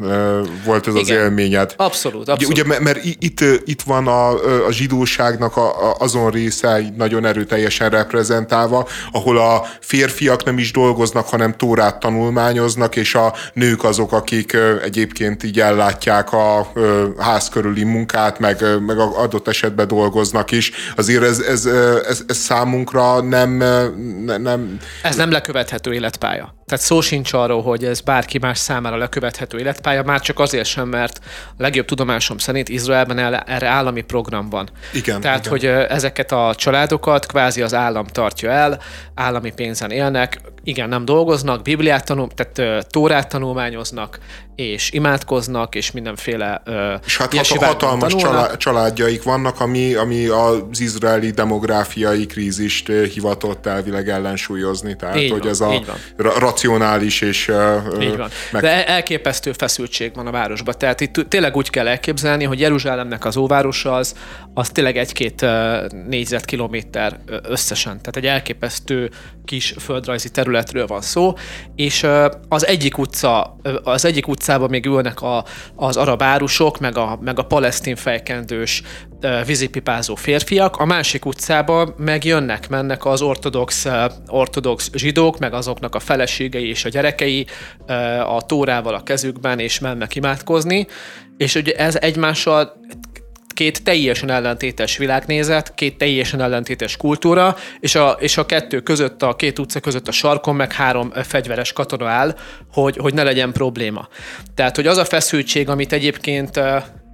volt 0.65 0.87
ez 0.87 0.93
Igen. 0.95 1.03
az 1.03 1.23
élményed. 1.23 1.73
Abszolút, 1.77 2.29
abszolút. 2.29 2.57
Ugye, 2.57 2.67
mert, 2.67 2.81
mert 2.81 2.99
itt, 3.03 3.39
itt 3.65 3.81
van 3.81 4.07
a, 4.07 4.29
a 4.65 4.71
zsidóságnak 4.71 5.57
a, 5.57 5.89
a, 5.89 5.95
azon 5.99 6.31
része 6.31 6.81
nagyon 6.97 7.25
erőteljesen 7.25 7.89
reprezentálva, 7.89 8.87
ahol 9.11 9.37
a 9.37 9.65
férfiak 9.79 10.43
nem 10.43 10.57
is 10.57 10.71
dolgoznak, 10.71 11.27
hanem 11.27 11.57
tórát 11.57 11.99
tanulmányoznak, 11.99 12.95
és 12.95 13.15
a 13.15 13.33
nők 13.53 13.83
azok, 13.83 14.11
akik 14.11 14.57
egyébként 14.83 15.43
így 15.43 15.59
ellátják 15.59 16.33
a 16.33 16.71
ház 17.17 17.49
körüli 17.49 17.83
munkát, 17.83 18.39
meg, 18.39 18.63
meg 18.85 18.97
adott 18.97 19.47
esetben 19.47 19.87
dolgoznak 19.87 20.51
is. 20.51 20.71
Azért 20.95 21.23
ez, 21.23 21.39
ez, 21.39 21.65
ez, 21.65 22.23
ez 22.27 22.37
számunkra 22.37 23.21
nem, 23.21 23.51
nem... 24.37 24.79
Ez 25.03 25.15
nem 25.15 25.31
lekövethető 25.31 25.93
életpálya 25.93 26.40
életpálya. 26.41 26.60
Tehát 26.72 26.85
szó 26.85 27.02
sincs 27.02 27.34
arról, 27.34 27.61
hogy 27.61 27.85
ez 27.85 28.02
bárki 28.02 28.38
más 28.38 28.57
számára 28.57 28.98
lekövethető 28.98 29.57
életpálya, 29.60 30.03
már 30.03 30.19
csak 30.22 30.39
azért 30.39 30.65
sem, 30.65 30.88
mert 30.88 31.19
a 31.49 31.53
legjobb 31.57 31.85
tudomásom 31.85 32.38
szerint 32.38 32.69
Izraelben 32.69 33.19
erre 33.48 33.68
állami 33.68 34.02
program 34.02 34.49
van. 34.49 34.69
Igen, 34.93 35.22
Tehát, 35.22 35.39
igen. 35.39 35.52
hogy 35.52 35.65
ezeket 35.89 36.31
a 36.31 36.53
családokat 36.57 37.26
kvázi 37.26 37.61
az 37.61 37.73
állam 37.73 38.06
tartja 38.06 38.52
el, 38.52 38.80
állami 39.15 39.52
pénzen 39.53 39.91
élnek, 39.91 40.41
igen, 40.64 40.89
nem 40.89 41.06
dolgoznak, 41.06 41.61
Bibliát 41.61 42.06
tanul, 42.06 42.27
tehát 42.35 42.88
tórát 42.88 43.30
tanulmányoznak, 43.30 44.19
és 44.56 44.91
imádkoznak, 44.91 45.76
és 45.76 45.91
mindenféle 45.91 46.61
És 47.06 47.18
hát 47.18 47.35
hat, 47.35 47.64
hatalmas 47.64 48.15
tanulnak. 48.15 48.57
családjaik 48.57 49.23
vannak, 49.23 49.60
ami, 49.60 49.93
ami 49.93 50.26
az 50.26 50.80
izraeli 50.80 51.30
demográfiai 51.30 52.26
krízist 52.26 52.91
hivatott 53.14 53.65
elvileg 53.65 54.10
ellensúlyozni. 54.10 54.95
Tehát, 54.95 55.18
így 55.18 55.31
hogy 55.31 55.41
van, 55.41 55.49
ez 55.49 55.61
a 55.61 55.81
ra- 56.18 56.39
racionális 56.61 57.21
és... 57.21 57.51
Így 57.99 58.17
van. 58.17 58.29
Meg... 58.51 58.61
De 58.61 58.88
elképesztő 58.88 59.51
feszültség 59.51 60.11
van 60.15 60.27
a 60.27 60.31
városban. 60.31 60.75
Tehát 60.77 61.01
itt 61.01 61.13
tényleg 61.27 61.55
úgy 61.55 61.69
kell 61.69 61.88
elképzelni, 61.88 62.43
hogy 62.43 62.59
Jeruzsálemnek 62.59 63.25
az 63.25 63.38
óvárosa 63.38 63.93
az, 63.93 64.15
az 64.53 64.69
tényleg 64.69 64.97
egy-két 64.97 65.45
négyzetkilométer 66.07 67.19
összesen. 67.43 67.91
Tehát 67.91 68.15
egy 68.15 68.25
elképesztő 68.25 69.09
kis 69.45 69.73
földrajzi 69.79 70.29
területről 70.29 70.88
van 70.88 71.01
szó, 71.01 71.33
és 71.75 72.07
az 72.49 72.67
egyik 72.67 72.97
utca, 72.97 73.57
az 73.83 74.05
egyik 74.05 74.27
utcában 74.27 74.69
még 74.69 74.85
ülnek 74.85 75.21
a, 75.21 75.45
az 75.75 75.97
arab 75.97 76.21
árusok, 76.21 76.79
meg 76.79 76.97
a, 76.97 77.19
meg 77.21 77.39
a 77.39 77.43
palesztin 77.43 77.95
fejkendős 77.95 78.81
vízipipázó 79.45 80.15
férfiak, 80.15 80.77
a 80.77 80.85
másik 80.85 81.26
utcában 81.26 81.93
meg 81.98 82.23
jönnek, 82.23 82.69
mennek 82.69 83.06
az 83.06 83.22
ortodox, 83.22 83.88
ortodox 84.27 84.89
zsidók, 84.93 85.39
meg 85.39 85.53
azoknak 85.53 85.95
a 85.95 85.99
feleségei 85.99 86.69
és 86.69 86.85
a 86.85 86.89
gyerekei 86.89 87.45
a 88.26 88.41
tórával 88.45 88.93
a 88.93 89.03
kezükben, 89.03 89.60
és 89.60 89.80
mennek 89.80 90.15
imádkozni, 90.15 90.88
és 91.38 91.56
ugye 91.56 91.73
ez 91.73 91.95
egymással 91.95 92.80
két 93.53 93.84
teljesen 93.84 94.30
ellentétes 94.30 94.98
világnézet, 94.98 95.73
két 95.76 95.98
teljesen 95.98 96.41
ellentétes 96.41 96.98
kultúra, 96.98 97.56
és 97.80 97.95
a, 97.95 98.10
és 98.19 98.38
a 98.38 98.45
kettő 98.45 98.80
között, 98.80 99.22
a 99.22 99.35
két 99.35 99.60
utca 99.60 99.80
között 99.80 100.07
a 100.07 100.11
sarkon 100.11 100.56
meg 100.56 100.73
három 100.73 101.11
fegyveres 101.23 101.73
katona 101.73 102.07
áll, 102.07 102.35
hogy, 102.72 102.98
hogy 102.98 103.14
ne 103.14 103.23
legyen 103.23 103.52
probléma. 103.52 104.07
Tehát, 104.56 104.76
hogy 104.76 104.88
az 104.88 104.98
a 104.98 105.06
feszültség, 105.06 105.69
amit 105.69 105.93
egyébként 105.93 106.60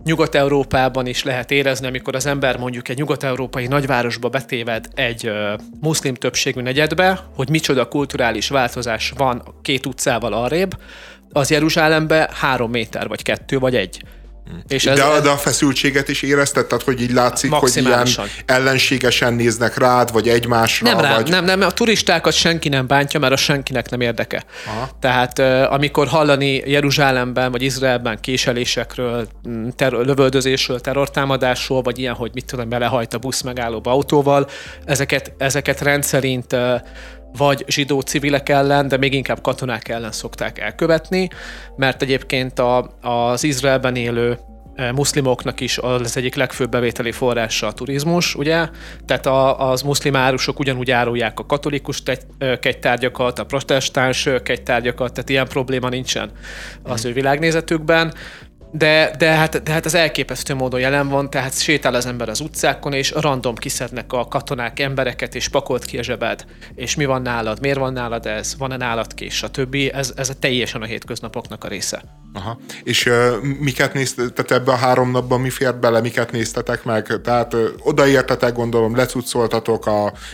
Nyugat-Európában 0.07 1.07
is 1.07 1.23
lehet 1.23 1.51
érezni, 1.51 1.87
amikor 1.87 2.15
az 2.15 2.25
ember 2.25 2.57
mondjuk 2.57 2.89
egy 2.89 2.97
nyugat-európai 2.97 3.67
nagyvárosba 3.67 4.29
betéved 4.29 4.87
egy 4.95 5.27
uh, 5.27 5.33
muszlim 5.81 6.13
többségű 6.13 6.61
negyedbe, 6.61 7.19
hogy 7.35 7.49
micsoda 7.49 7.87
kulturális 7.87 8.49
változás 8.49 9.13
van 9.17 9.43
két 9.61 9.85
utcával 9.85 10.33
arrébb, 10.33 10.71
az 11.31 11.51
Jeruzsálembe 11.51 12.29
három 12.33 12.71
méter, 12.71 13.07
vagy 13.07 13.21
kettő, 13.21 13.59
vagy 13.59 13.75
egy. 13.75 14.01
És 14.67 14.85
ez, 14.85 14.97
de, 14.97 15.05
ez, 15.05 15.21
de 15.21 15.29
a 15.29 15.37
feszültséget 15.37 16.09
is 16.09 16.21
érezted? 16.21 16.65
Tehát, 16.65 16.83
hogy 16.83 17.01
így 17.01 17.11
látszik, 17.11 17.51
hogy 17.51 17.75
ilyen 17.75 18.07
ellenségesen 18.45 19.33
néznek 19.33 19.77
rád, 19.77 20.11
vagy 20.11 20.27
egymásra? 20.27 20.89
Nem, 20.89 20.99
rá, 20.99 21.15
vagy... 21.15 21.29
nem, 21.29 21.45
nem, 21.45 21.61
a 21.61 21.71
turistákat 21.71 22.33
senki 22.33 22.69
nem 22.69 22.87
bántja, 22.87 23.19
mert 23.19 23.33
a 23.33 23.37
senkinek 23.37 23.89
nem 23.89 24.01
érdeke. 24.01 24.43
Aha. 24.65 24.89
Tehát 24.99 25.39
amikor 25.69 26.07
hallani 26.07 26.61
Jeruzsálemben, 26.65 27.51
vagy 27.51 27.61
Izraelben 27.61 28.19
késelésekről, 28.21 29.27
ter- 29.75 29.91
lövöldözésről, 29.91 30.79
terrortámadásról, 30.79 31.81
vagy 31.81 31.99
ilyen, 31.99 32.13
hogy 32.13 32.31
mit 32.33 32.45
tudom, 32.45 32.69
belehajt 32.69 33.13
a 33.13 33.17
busz 33.17 33.41
megállóba 33.41 33.91
autóval, 33.91 34.49
ezeket, 34.85 35.33
ezeket 35.37 35.81
rendszerint 35.81 36.55
vagy 37.37 37.63
zsidó 37.67 37.99
civilek 37.99 38.49
ellen, 38.49 38.87
de 38.87 38.97
még 38.97 39.13
inkább 39.13 39.41
katonák 39.41 39.87
ellen 39.89 40.11
szokták 40.11 40.59
elkövetni, 40.59 41.29
mert 41.75 42.01
egyébként 42.01 42.59
a, 42.59 42.97
az 43.01 43.43
Izraelben 43.43 43.95
élő 43.95 44.37
e, 44.75 44.91
muszlimoknak 44.91 45.59
is 45.59 45.77
az 45.77 46.17
egyik 46.17 46.35
legfőbb 46.35 46.69
bevételi 46.69 47.11
forrása 47.11 47.67
a 47.67 47.71
turizmus, 47.73 48.35
ugye? 48.35 48.69
Tehát 49.05 49.25
a, 49.25 49.69
az 49.69 49.81
muszlim 49.81 50.15
árusok 50.15 50.59
ugyanúgy 50.59 50.91
árulják 50.91 51.39
a 51.39 51.45
katolikus 51.45 52.03
kegytárgyakat, 52.59 53.39
a 53.39 53.45
protestáns 53.45 54.29
kegytárgyakat, 54.43 55.13
tehát 55.13 55.29
ilyen 55.29 55.47
probléma 55.47 55.89
nincsen 55.89 56.31
az 56.83 57.05
ő 57.05 57.13
világnézetükben. 57.13 58.13
De, 58.77 59.15
de, 59.17 59.29
hát, 59.29 59.63
de 59.63 59.71
hát 59.71 59.85
az 59.85 59.93
elképesztő 59.93 60.53
módon 60.53 60.79
jelen 60.79 61.07
van, 61.07 61.29
tehát 61.29 61.61
sétál 61.61 61.93
az 61.93 62.05
ember 62.05 62.29
az 62.29 62.39
utcákon, 62.39 62.93
és 62.93 63.11
random 63.11 63.55
kiszednek 63.55 64.13
a 64.13 64.27
katonák 64.27 64.79
embereket, 64.79 65.35
és 65.35 65.47
pakolt 65.47 65.85
ki 65.85 65.97
a 65.97 66.03
zsebed, 66.03 66.45
és 66.75 66.95
mi 66.95 67.05
van 67.05 67.21
nálad, 67.21 67.61
miért 67.61 67.77
van 67.77 67.93
nálad 67.93 68.25
ez, 68.25 68.57
van-e 68.57 68.77
nálad 68.77 69.13
kés, 69.13 69.35
stb. 69.35 69.75
Ez, 69.93 70.13
ez 70.15 70.29
a 70.29 70.39
teljesen 70.39 70.81
a 70.81 70.85
hétköznapoknak 70.85 71.63
a 71.63 71.67
része. 71.67 72.03
Aha. 72.37 72.59
És 72.83 73.05
uh, 73.05 73.43
miket 73.59 73.93
néztetek 73.93 74.51
ebbe 74.51 74.71
a 74.71 74.75
három 74.75 75.11
napban, 75.11 75.41
mi 75.41 75.49
fért 75.49 75.79
bele, 75.79 76.01
miket 76.01 76.31
néztetek 76.31 76.83
meg? 76.83 77.21
Tehát 77.23 77.53
uh, 77.53 77.67
odaértetek, 77.83 78.53
gondolom, 78.53 78.95
lecucoltatok 78.95 79.89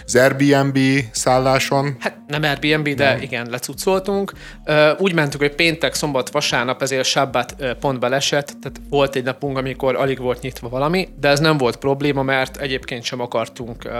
az 0.06 0.16
Airbnb 0.16 0.78
szálláson? 1.12 1.96
Hát 2.00 2.18
nem 2.28 2.44
Airbnb, 2.44 2.90
de 2.90 3.10
nem. 3.10 3.22
igen, 3.22 3.48
lecucoltunk. 3.50 4.34
Uh, 4.66 5.02
úgy 5.02 5.14
mentünk, 5.14 5.44
hogy 5.44 5.56
péntek, 5.56 5.94
szombat, 5.94 6.32
vasárnap, 6.32 6.82
ezért 6.82 7.06
Sabbat 7.06 7.56
uh, 7.60 7.72
pont 7.72 8.00
belesett, 8.00 8.46
tehát 8.46 8.82
volt 8.90 9.16
egy 9.16 9.24
napunk, 9.24 9.58
amikor 9.58 9.96
alig 9.96 10.20
volt 10.20 10.42
nyitva 10.42 10.70
valami, 10.70 11.08
de 11.20 11.28
ez 11.28 11.40
nem 11.40 11.58
volt 11.58 11.76
probléma, 11.76 12.24
mert 12.24 12.58
egyébként 12.58 13.04
sem 13.04 13.20
akartunk 13.20 13.84
uh, 13.86 13.92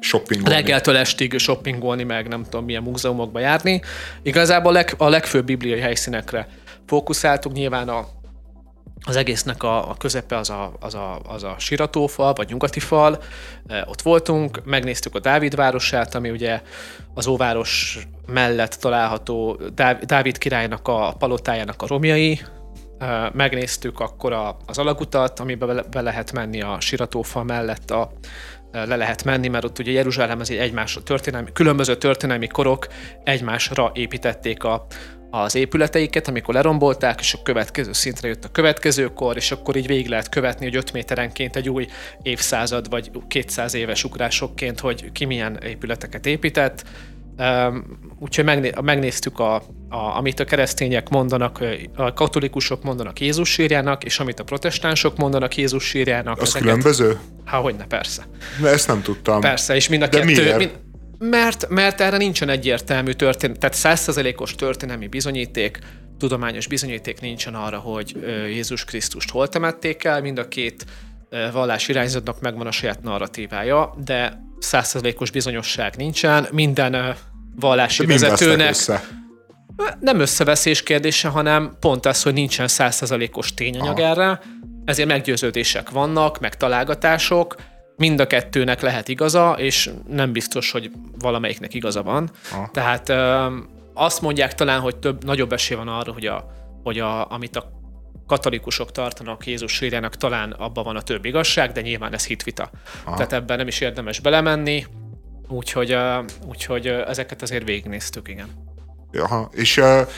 shoppingolni. 0.00 0.54
Reggeltől 0.54 0.96
estig 0.96 1.38
shoppingolni, 1.38 2.02
meg 2.02 2.28
nem 2.28 2.44
tudom 2.44 2.64
milyen 2.64 2.82
múzeumokba 2.82 3.38
járni. 3.38 3.82
Igazából 4.22 4.70
a, 4.70 4.74
leg, 4.74 4.94
a 4.96 5.08
legfőbb 5.08 5.44
bibliai 5.44 5.80
helyszínekre 5.80 6.48
fókuszáltunk, 6.86 7.56
nyilván 7.56 7.88
a, 7.88 8.06
az 9.06 9.16
egésznek 9.16 9.62
a, 9.62 9.90
a 9.90 9.94
közepe 9.98 10.36
az 10.36 10.50
a, 10.50 10.72
az, 10.80 10.94
a, 10.94 11.20
az 11.28 11.42
a 11.42 11.54
Siratófal, 11.58 12.32
vagy 12.32 12.48
Nyugati 12.48 12.80
fal. 12.80 13.18
E, 13.66 13.84
ott 13.88 14.02
voltunk, 14.02 14.64
megnéztük 14.64 15.14
a 15.14 15.20
Dávid 15.20 15.54
városát, 15.54 16.14
ami 16.14 16.30
ugye 16.30 16.62
az 17.14 17.26
óváros 17.26 17.98
mellett 18.26 18.74
található 18.74 19.60
Dávid 20.02 20.38
királynak 20.38 20.88
a 20.88 21.14
palotájának 21.18 21.82
a 21.82 21.86
romjai. 21.86 22.40
E, 22.98 23.30
megnéztük 23.34 24.00
akkor 24.00 24.32
a, 24.32 24.56
az 24.66 24.78
alagutat, 24.78 25.40
amiben 25.40 25.86
be, 25.90 26.00
lehet 26.00 26.32
menni 26.32 26.62
a 26.62 26.76
Siratófal 26.80 27.44
mellett 27.44 27.90
a, 27.90 28.10
e, 28.72 28.84
le 28.84 28.96
lehet 28.96 29.24
menni, 29.24 29.48
mert 29.48 29.64
ott 29.64 29.78
ugye 29.78 29.92
Jeruzsálem 29.92 30.40
az 30.40 30.50
egy 30.50 30.56
egymásra 30.56 31.02
történelmi, 31.02 31.52
különböző 31.52 31.96
történelmi 31.96 32.46
korok 32.46 32.86
egymásra 33.24 33.90
építették 33.94 34.64
a, 34.64 34.86
az 35.30 35.54
épületeiket, 35.54 36.28
amikor 36.28 36.54
lerombolták, 36.54 37.20
és 37.20 37.34
a 37.34 37.42
következő 37.42 37.92
szintre 37.92 38.28
jött 38.28 38.44
a 38.44 38.48
következő 38.48 39.12
kor, 39.12 39.36
és 39.36 39.50
akkor 39.50 39.76
így 39.76 39.86
végig 39.86 40.08
lehet 40.08 40.28
követni, 40.28 40.64
hogy 40.64 40.76
5 40.76 40.92
méterenként 40.92 41.56
egy 41.56 41.68
új 41.68 41.86
évszázad 42.22 42.88
vagy 42.90 43.10
200 43.28 43.74
éves 43.74 44.04
ugrásokként, 44.04 44.80
hogy 44.80 45.12
ki 45.12 45.24
milyen 45.24 45.58
épületeket 45.62 46.26
épített. 46.26 46.84
Úgyhogy 48.18 48.44
megné- 48.44 48.80
megnéztük, 48.80 49.38
a, 49.38 49.54
a, 49.88 50.16
amit 50.16 50.40
a 50.40 50.44
keresztények 50.44 51.08
mondanak, 51.08 51.64
a 51.96 52.12
katolikusok 52.12 52.82
mondanak 52.82 53.20
Jézus 53.20 53.50
sírjának, 53.50 54.04
és 54.04 54.18
amit 54.18 54.40
a 54.40 54.44
protestánsok 54.44 55.16
mondanak 55.16 55.56
Jézus 55.56 55.84
sírjának. 55.84 56.40
Az 56.40 56.48
ezeket... 56.48 56.62
különböző? 56.62 57.18
Há, 57.44 57.58
hogyne, 57.58 57.86
persze. 57.86 58.22
De 58.60 58.68
ezt 58.68 58.88
nem 58.88 59.02
tudtam. 59.02 59.40
Persze, 59.40 59.74
és 59.74 59.88
mind 59.88 60.02
a 60.02 60.06
De 60.06 60.18
kettő... 60.18 60.42
Miért? 60.42 60.58
Mind, 60.58 60.78
mert, 61.18 61.68
mert 61.68 62.00
erre 62.00 62.16
nincsen 62.16 62.48
egyértelmű 62.48 63.12
történet, 63.12 63.58
tehát 63.58 63.76
százszerzelékos 63.76 64.54
történelmi 64.54 65.06
bizonyíték, 65.06 65.78
tudományos 66.18 66.66
bizonyíték 66.66 67.20
nincsen 67.20 67.54
arra, 67.54 67.78
hogy 67.78 68.16
Jézus 68.46 68.84
Krisztust 68.84 69.30
hol 69.30 69.48
temették 69.48 70.04
el, 70.04 70.20
mind 70.20 70.38
a 70.38 70.48
két 70.48 70.84
vallás 71.52 71.88
irányzatnak 71.88 72.40
megvan 72.40 72.66
a 72.66 72.70
saját 72.70 73.02
narratívája, 73.02 73.94
de 74.04 74.42
százszerzelékos 74.58 75.30
bizonyosság 75.30 75.96
nincsen, 75.96 76.46
minden 76.50 77.16
vallási 77.56 78.06
vezetőnek... 78.06 78.68
Össze? 78.68 79.08
Nem 80.00 80.20
összeveszés 80.20 80.82
kérdése, 80.82 81.28
hanem 81.28 81.76
pont 81.80 82.06
az, 82.06 82.22
hogy 82.22 82.32
nincsen 82.32 82.68
százszerzelékos 82.68 83.54
tényanyag 83.54 83.98
Aha. 83.98 84.08
erre, 84.08 84.40
ezért 84.84 85.08
meggyőződések 85.08 85.90
vannak, 85.90 86.40
meg 86.40 86.56
találgatások, 86.56 87.54
mind 87.96 88.20
a 88.20 88.26
kettőnek 88.26 88.80
lehet 88.80 89.08
igaza, 89.08 89.54
és 89.58 89.90
nem 90.08 90.32
biztos, 90.32 90.70
hogy 90.70 90.90
valamelyiknek 91.18 91.74
igaza 91.74 92.02
van. 92.02 92.30
Ha. 92.50 92.68
Tehát 92.72 93.12
azt 93.94 94.20
mondják 94.20 94.54
talán, 94.54 94.80
hogy 94.80 94.96
több, 94.96 95.24
nagyobb 95.24 95.52
esély 95.52 95.76
van 95.76 95.88
arra, 95.88 96.12
hogy, 96.12 96.26
a, 96.26 96.50
hogy 96.82 96.98
a, 96.98 97.30
amit 97.30 97.56
a 97.56 97.74
katolikusok 98.26 98.92
tartanak 98.92 99.46
Jézus 99.46 99.72
sírjának, 99.72 100.16
talán 100.16 100.50
abban 100.50 100.84
van 100.84 100.96
a 100.96 101.02
több 101.02 101.24
igazság, 101.24 101.72
de 101.72 101.80
nyilván 101.80 102.14
ez 102.14 102.26
hitvita. 102.26 102.70
Aha. 103.04 103.16
Tehát 103.16 103.32
ebben 103.32 103.56
nem 103.56 103.66
is 103.66 103.80
érdemes 103.80 104.20
belemenni, 104.20 104.86
úgyhogy, 105.48 105.96
úgyhogy 106.48 106.86
ezeket 106.86 107.42
azért 107.42 107.64
végignéztük, 107.64 108.28
igen. 108.28 108.48
Aha. 109.18 109.48
És 109.52 109.76
uh, 109.76 110.08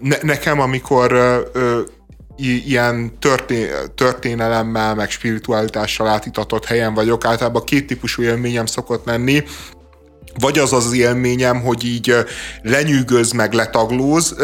ne, 0.00 0.16
nekem, 0.22 0.60
amikor 0.60 1.12
uh, 1.12 1.78
ilyen 2.36 3.18
történ- 3.18 3.92
történelemmel, 3.94 4.94
meg 4.94 5.10
spiritualitással 5.10 6.08
átitatott 6.08 6.64
helyen 6.64 6.94
vagyok, 6.94 7.24
általában 7.24 7.64
két 7.64 7.86
típusú 7.86 8.22
élményem 8.22 8.66
szokott 8.66 9.04
lenni 9.04 9.44
vagy 10.38 10.58
az 10.58 10.72
az 10.72 10.92
élményem, 10.92 11.60
hogy 11.60 11.84
így 11.84 12.14
lenyűgöz 12.62 13.32
meg 13.32 13.52
letaglóz, 13.52 14.36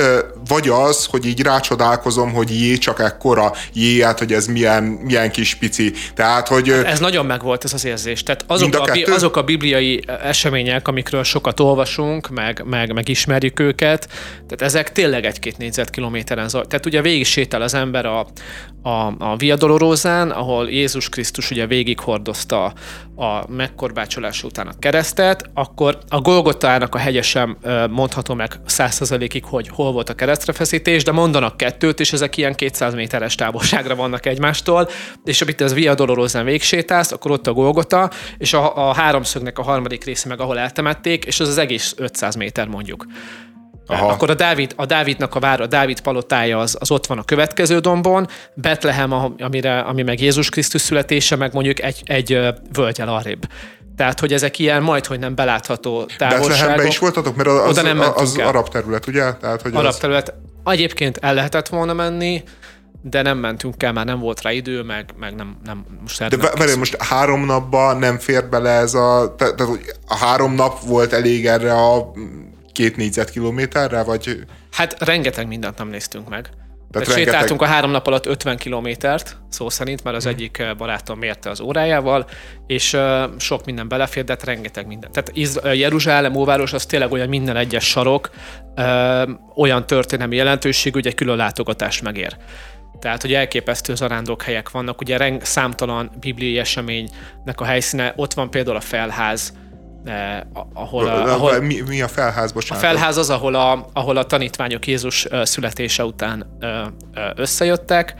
vagy 0.48 0.68
az, 0.68 1.04
hogy 1.04 1.26
így 1.26 1.42
rácsodálkozom, 1.42 2.32
hogy 2.32 2.60
jé, 2.60 2.78
csak 2.78 3.00
ekkora, 3.00 3.52
jé, 3.72 4.02
hát, 4.02 4.18
hogy 4.18 4.32
ez 4.32 4.46
milyen, 4.46 4.82
milyen 4.84 5.30
kis 5.30 5.54
pici. 5.54 5.92
Tehát, 6.14 6.48
hogy... 6.48 6.70
Hát 6.70 6.84
ez 6.84 7.00
nagyon 7.00 7.26
megvolt 7.26 7.64
ez 7.64 7.72
az 7.72 7.84
érzés. 7.84 8.22
Tehát 8.22 8.44
azok 8.46 8.74
a, 8.74 8.82
a 8.82 9.12
azok 9.14 9.36
a 9.36 9.42
bibliai 9.42 10.02
események, 10.22 10.88
amikről 10.88 11.24
sokat 11.24 11.60
olvasunk, 11.60 12.28
meg, 12.28 12.62
meg, 12.66 12.92
meg 12.92 13.08
ismerjük 13.08 13.60
őket, 13.60 14.08
tehát 14.32 14.62
ezek 14.62 14.92
tényleg 14.92 15.24
egy-két 15.24 15.58
négyzetkilométeren 15.58 16.48
zaj. 16.48 16.64
Tehát 16.68 16.86
ugye 16.86 17.02
végig 17.02 17.26
sétál 17.26 17.62
az 17.62 17.74
ember 17.74 18.06
a, 18.06 18.26
a, 18.88 19.14
a 19.18 19.36
Via 19.36 19.56
Dolorozán, 19.56 20.30
ahol 20.30 20.70
Jézus 20.70 21.08
Krisztus 21.08 21.50
ugye 21.50 21.66
végig 21.66 22.00
hordozta 22.00 22.72
a 23.16 23.44
megkorbácsolás 23.48 24.42
után 24.42 24.66
a 24.66 24.78
keresztet, 24.78 25.50
akkor 25.54 25.98
a 26.08 26.20
Golgotának 26.20 26.94
a 26.94 26.98
hegye 26.98 27.22
sem 27.22 27.56
mondható 27.90 28.34
meg 28.34 28.60
százszerzalékig, 28.66 29.44
hogy 29.44 29.68
hol 29.68 29.92
volt 29.92 30.08
a 30.08 30.14
keresztrefeszítés, 30.14 31.04
de 31.04 31.12
mondanak 31.12 31.56
kettőt, 31.56 32.00
és 32.00 32.12
ezek 32.12 32.36
ilyen 32.36 32.54
200 32.54 32.94
méteres 32.94 33.34
távolságra 33.34 33.94
vannak 33.94 34.26
egymástól, 34.26 34.88
és 35.24 35.40
amit 35.40 35.60
ez 35.60 35.74
Via 35.74 35.94
Dolorozán 35.94 36.44
végsétálsz, 36.44 37.12
akkor 37.12 37.30
ott 37.30 37.46
a 37.46 37.52
Golgota, 37.52 38.10
és 38.38 38.52
a, 38.52 38.88
a 38.88 38.94
háromszögnek 38.94 39.58
a 39.58 39.62
harmadik 39.62 40.04
része 40.04 40.28
meg, 40.28 40.40
ahol 40.40 40.58
eltemették, 40.58 41.24
és 41.24 41.40
az 41.40 41.48
az 41.48 41.58
egész 41.58 41.94
500 41.96 42.34
méter 42.34 42.66
mondjuk. 42.66 43.06
Aha. 43.90 44.06
Akkor 44.06 44.30
a, 44.30 44.34
Dávid, 44.34 44.72
a 44.76 44.86
Dávidnak 44.86 45.34
a 45.34 45.40
vár, 45.40 45.60
a 45.60 45.66
Dávid 45.66 46.00
palotája 46.00 46.58
az, 46.58 46.76
az 46.80 46.90
ott 46.90 47.06
van 47.06 47.18
a 47.18 47.22
következő 47.22 47.78
dombon, 47.78 48.28
Betlehem, 48.54 49.12
amire, 49.38 49.78
ami 49.78 50.02
meg 50.02 50.20
Jézus 50.20 50.48
Krisztus 50.48 50.80
születése, 50.80 51.36
meg 51.36 51.52
mondjuk 51.52 51.82
egy, 51.82 52.02
egy 52.04 52.38
völgyel 52.72 53.08
arrébb. 53.08 53.46
Tehát, 53.96 54.20
hogy 54.20 54.32
ezek 54.32 54.58
ilyen 54.58 54.82
majd, 54.82 55.06
hogy 55.06 55.18
nem 55.18 55.34
belátható 55.34 56.06
távolságok. 56.18 56.48
Betlehemben 56.48 56.86
is 56.86 56.98
voltatok, 56.98 57.36
mert 57.36 57.48
az, 57.48 57.68
Oda 57.68 57.82
nem 57.82 58.00
az, 58.00 58.10
az 58.14 58.38
arab 58.38 58.68
terület, 58.68 59.06
ugye? 59.06 59.32
Tehát, 59.32 59.62
hogy 59.62 59.74
arab 59.74 59.86
az... 59.86 59.96
terület. 59.96 60.34
Egyébként 60.64 61.16
el 61.16 61.34
lehetett 61.34 61.68
volna 61.68 61.92
menni, 61.92 62.42
de 63.02 63.22
nem 63.22 63.38
mentünk 63.38 63.82
el, 63.82 63.92
már 63.92 64.04
nem 64.04 64.18
volt 64.18 64.42
rá 64.42 64.52
idő, 64.52 64.82
meg, 64.82 65.14
meg 65.18 65.34
nem, 65.34 65.56
nem 65.64 65.84
most 66.00 66.28
De 66.28 66.36
várj, 66.36 66.74
most 66.76 67.02
három 67.02 67.44
napban 67.44 67.96
nem 67.96 68.18
fér 68.18 68.48
bele 68.48 68.70
ez 68.70 68.94
a... 68.94 69.34
Tehát 69.38 69.60
a 70.08 70.16
három 70.16 70.54
nap 70.54 70.80
volt 70.86 71.12
elég 71.12 71.46
erre 71.46 71.72
a 71.72 72.12
két 72.78 72.96
négyzetkilométerre, 72.96 74.02
vagy... 74.02 74.38
Hát 74.72 75.02
rengeteg 75.02 75.46
mindent 75.46 75.78
nem 75.78 75.88
néztünk 75.88 76.28
meg. 76.28 76.48
Tehát 76.90 77.08
rengeteg... 77.08 77.16
sétáltunk 77.16 77.62
a 77.62 77.64
három 77.64 77.90
nap 77.90 78.06
alatt 78.06 78.26
50 78.26 78.56
kilométert, 78.56 79.36
szó 79.48 79.68
szerint, 79.68 80.04
mert 80.04 80.16
az 80.16 80.22
hmm. 80.22 80.32
egyik 80.32 80.62
barátom 80.76 81.18
mérte 81.18 81.50
az 81.50 81.60
órájával, 81.60 82.26
és 82.66 82.92
uh, 82.92 83.00
sok 83.38 83.64
minden 83.64 83.88
belefér, 83.88 84.24
de 84.24 84.32
hát 84.32 84.44
rengeteg 84.44 84.86
minden. 84.86 85.12
Tehát 85.12 85.62
eh, 85.64 85.78
Jeruzsálem 85.78 86.34
óváros 86.34 86.72
az 86.72 86.86
tényleg 86.86 87.12
olyan 87.12 87.28
minden 87.28 87.56
egyes 87.56 87.84
sarok, 87.84 88.30
uh, 88.76 89.28
olyan 89.56 89.86
történelmi 89.86 90.36
jelentőség, 90.36 90.92
hogy 90.92 91.06
egy 91.06 91.14
külön 91.14 91.36
látogatást 91.36 92.02
megér. 92.02 92.36
Tehát, 92.98 93.22
hogy 93.22 93.34
elképesztő 93.34 93.94
zarándok 93.94 94.42
helyek 94.42 94.70
vannak, 94.70 95.00
ugye 95.00 95.16
reng, 95.16 95.44
számtalan 95.44 96.10
bibliai 96.20 96.58
eseménynek 96.58 97.60
a 97.60 97.64
helyszíne, 97.64 98.12
ott 98.16 98.34
van 98.34 98.50
például 98.50 98.76
a 98.76 98.80
felház, 98.80 99.52
eh, 100.04 100.40
ahol, 100.74 101.08
a, 101.08 101.32
ahol 101.32 101.60
mi, 101.60 101.80
mi 101.80 102.02
a 102.02 102.08
felház, 102.08 102.52
bocsánat? 102.52 102.84
A 102.84 102.86
felház 102.86 103.16
az, 103.16 103.30
ahol 103.30 103.54
a, 103.54 103.86
ahol 103.92 104.16
a 104.16 104.24
tanítványok 104.24 104.86
Jézus 104.86 105.26
születése 105.42 106.04
után 106.04 106.58
összejöttek, 107.36 108.14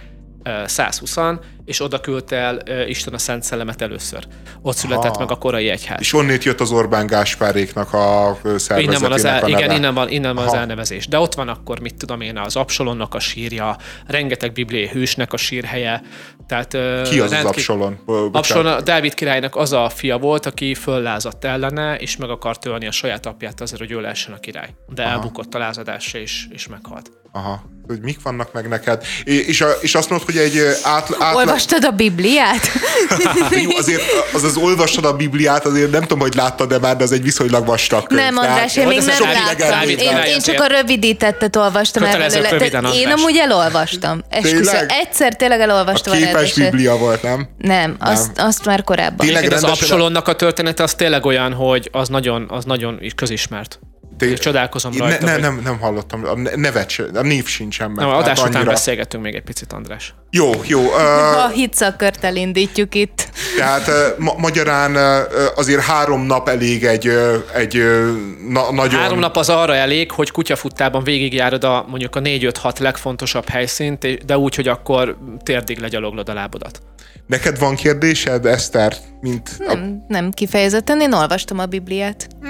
120-an, 0.44 1.38
és 1.64 1.80
oda 1.80 2.00
küldte 2.00 2.36
el 2.36 2.86
Isten 2.86 3.14
a 3.14 3.18
Szent 3.18 3.42
Szellemet 3.42 3.82
először. 3.82 4.26
Ott 4.62 4.76
született 4.76 5.14
ha. 5.14 5.18
meg 5.18 5.30
a 5.30 5.36
korai 5.36 5.68
egyház. 5.68 6.00
És 6.00 6.12
onnét 6.12 6.44
jött 6.44 6.60
az 6.60 6.70
Orbán 6.70 7.06
Gáspáréknak 7.06 7.92
a 7.92 8.38
szervezetének 8.42 8.82
innen 8.82 9.00
van 9.00 9.12
az 9.12 9.24
el, 9.24 9.42
a 9.42 9.48
Igen, 9.48 9.70
innen 9.70 9.94
van, 9.94 10.08
innen 10.08 10.34
van 10.34 10.46
az 10.46 10.54
elnevezés. 10.54 11.08
De 11.08 11.18
ott 11.18 11.34
van 11.34 11.48
akkor, 11.48 11.80
mit 11.80 11.94
tudom 11.94 12.20
én, 12.20 12.38
az 12.38 12.56
Absolonnak 12.56 13.14
a 13.14 13.18
sírja, 13.18 13.76
rengeteg 14.06 14.52
bibliai 14.52 14.88
hősnek 14.88 15.32
a 15.32 15.36
sírhelye. 15.36 16.02
Tehát, 16.46 16.70
Ki 17.08 17.20
az 17.20 17.30
rendkív... 17.30 17.34
az 17.34 17.44
Absolon? 17.44 17.98
Absolon 18.32 18.84
Dávid 18.84 19.14
királynak 19.14 19.56
az 19.56 19.72
a 19.72 19.88
fia 19.88 20.18
volt, 20.18 20.46
aki 20.46 20.74
föllázadt 20.74 21.44
ellene, 21.44 21.96
és 21.96 22.16
meg 22.16 22.30
akart 22.30 22.66
ölni 22.66 22.86
a 22.86 22.90
saját 22.90 23.26
apját 23.26 23.60
azért, 23.60 23.80
hogy 23.80 23.90
ő 23.90 24.00
lehessen 24.00 24.34
a 24.34 24.38
király. 24.38 24.74
De 24.86 25.02
Aha. 25.02 25.12
elbukott 25.12 25.54
a 25.54 25.58
lázadásra, 25.58 26.18
és, 26.18 26.46
és 26.50 26.68
meghalt. 26.68 27.10
Aha, 27.38 27.62
hogy 27.86 28.00
mik 28.00 28.18
vannak 28.22 28.52
meg 28.52 28.68
neked. 28.68 29.04
És, 29.24 29.60
a, 29.60 29.68
és 29.80 29.94
azt 29.94 30.10
mondod, 30.10 30.26
hogy 30.26 30.36
egy 30.36 30.58
át, 30.82 31.16
át, 31.18 31.34
Olvastad 31.34 31.84
a 31.84 31.90
Bibliát? 31.90 32.70
Jó, 33.62 33.76
azért 33.76 34.02
az 34.32 34.44
az 34.44 34.56
olvastad 34.56 35.04
a 35.04 35.12
Bibliát, 35.12 35.66
azért 35.66 35.90
nem 35.90 36.00
tudom, 36.00 36.18
hogy 36.18 36.34
láttad 36.34 36.68
de 36.68 36.78
már, 36.78 36.96
de 36.96 37.04
az 37.04 37.12
egy 37.12 37.22
viszonylag 37.22 37.66
vastag 37.66 38.06
könyv. 38.06 38.20
Nem, 38.20 38.36
András, 38.36 38.76
én 38.76 38.86
még 38.86 38.98
nem 38.98 39.30
láttam. 39.32 39.88
Én, 39.88 39.98
én 40.26 40.40
csak 40.40 40.60
a 40.60 40.66
rövidítettet 40.66 41.56
olvastam 41.56 42.02
el 42.02 42.18
belőle. 42.18 42.92
Én 42.94 43.08
amúgy 43.08 43.36
elolvastam. 43.36 44.22
Esküszöm. 44.28 44.86
Egyszer 44.88 45.36
tényleg 45.36 45.60
elolvastam. 45.60 46.12
A 46.12 46.16
képes 46.16 46.54
Biblia 46.54 46.96
volt, 46.96 47.22
nem? 47.22 47.48
Nem, 47.58 47.96
azt, 47.98 48.30
azt 48.36 48.64
már 48.64 48.84
korábban. 48.84 49.26
Tényleg 49.26 49.52
az 49.52 49.64
Absalonnak 49.64 50.28
a 50.28 50.34
története 50.34 50.82
az 50.82 50.94
tényleg 50.94 51.26
olyan, 51.26 51.52
hogy 51.52 51.88
az 51.92 52.08
nagyon, 52.08 52.46
az 52.50 52.64
nagyon 52.64 53.00
közismert. 53.14 53.78
Té- 54.18 54.38
csodálkozom 54.38 54.92
rajta. 54.98 55.24
Ne, 55.24 55.32
ne, 55.32 55.38
nem, 55.38 55.60
nem 55.64 55.78
hallottam, 55.78 56.24
a 56.24 56.56
nevet 56.56 57.02
a 57.14 57.22
név 57.22 57.46
sincsen 57.46 57.90
meg. 57.90 58.06
Nem, 58.06 58.14
adás 58.14 58.28
hát 58.28 58.38
annyira... 58.38 58.60
után 58.60 58.72
beszélgetünk 58.74 59.22
még 59.22 59.34
egy 59.34 59.42
picit, 59.42 59.72
András. 59.72 60.14
Jó, 60.30 60.50
jó. 60.66 60.80
Uh, 60.80 61.44
a 61.44 61.48
hitszakört 61.48 62.24
elindítjuk 62.24 62.94
itt. 62.94 63.28
Tehát 63.56 63.88
uh, 63.88 63.94
ma- 64.18 64.34
magyarán 64.36 64.94
uh, 64.94 65.32
azért 65.56 65.80
három 65.80 66.22
nap 66.22 66.48
elég 66.48 66.84
egy, 66.84 67.08
uh, 67.08 67.34
egy 67.54 67.76
uh, 67.76 68.08
na- 68.48 68.72
nagyon... 68.72 69.00
Három 69.00 69.18
nap 69.18 69.36
az 69.36 69.48
arra 69.48 69.74
elég, 69.74 70.10
hogy 70.10 70.30
kutyafuttában 70.30 71.04
végigjárod 71.04 71.64
a 71.64 71.84
mondjuk 71.88 72.16
a 72.16 72.20
4-5-6 72.20 72.80
legfontosabb 72.80 73.48
helyszínt, 73.48 74.24
de 74.24 74.38
úgy, 74.38 74.54
hogy 74.54 74.68
akkor 74.68 75.16
térdig 75.42 75.78
legyaloglod 75.78 76.28
a 76.28 76.34
lábodat. 76.34 76.80
Neked 77.26 77.58
van 77.58 77.74
kérdésed, 77.74 78.46
Eszter? 78.46 78.96
Mint 79.20 79.58
nem, 79.58 80.04
a... 80.08 80.12
nem 80.12 80.30
kifejezetten, 80.30 81.00
én 81.00 81.12
olvastam 81.12 81.58
a 81.58 81.66
Bibliát. 81.66 82.28
Hm. 82.40 82.48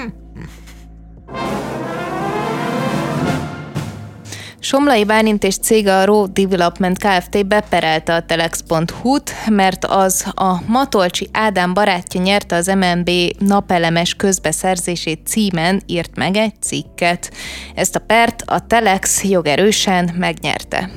Somlai 4.68 5.05
Bálint 5.05 5.44
és 5.44 5.56
cége 5.56 5.96
a 5.96 6.05
Raw 6.05 6.32
Development 6.32 6.98
Kft. 6.98 7.46
beperelte 7.46 8.14
a 8.14 8.22
Telex.hu-t, 8.22 9.34
mert 9.50 9.84
az 9.84 10.32
a 10.34 10.60
Matolcsi 10.66 11.28
Ádám 11.32 11.74
barátja 11.74 12.20
nyerte 12.20 12.56
az 12.56 12.66
MNB 12.66 13.10
napelemes 13.38 14.14
közbeszerzését 14.14 15.26
címen 15.26 15.82
írt 15.86 16.16
meg 16.16 16.36
egy 16.36 16.62
cikket. 16.62 17.32
Ezt 17.74 17.96
a 17.96 17.98
pert 17.98 18.42
a 18.46 18.66
Telex 18.66 19.24
jogerősen 19.24 20.14
megnyerte. 20.18 20.90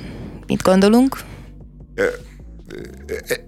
Mit 0.47 0.61
gondolunk? 0.61 1.19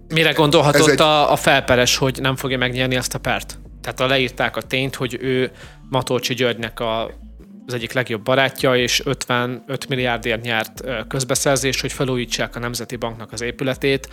Mire 0.07 0.31
gondolhatott 0.31 0.89
egy... 0.89 1.01
a, 1.01 1.31
a 1.31 1.35
felperes, 1.35 1.97
hogy 1.97 2.19
nem 2.21 2.35
fogja 2.35 2.57
megnyerni 2.57 2.95
ezt 2.95 3.13
a 3.13 3.19
pert? 3.19 3.59
Tehát 3.81 3.99
a 3.99 4.07
leírták 4.07 4.57
a 4.57 4.61
tényt, 4.61 4.95
hogy 4.95 5.17
ő 5.21 5.51
Matolcsi 5.93 6.33
Györgynek 6.33 6.79
a 6.79 7.11
az 7.67 7.73
egyik 7.73 7.93
legjobb 7.93 8.21
barátja, 8.23 8.75
és 8.75 9.01
55 9.05 9.87
milliárdért 9.87 10.41
nyert 10.41 10.83
közbeszerzés, 11.07 11.81
hogy 11.81 11.91
felújítsák 11.91 12.55
a 12.55 12.59
Nemzeti 12.59 12.95
Banknak 12.95 13.31
az 13.31 13.41
épületét. 13.41 14.07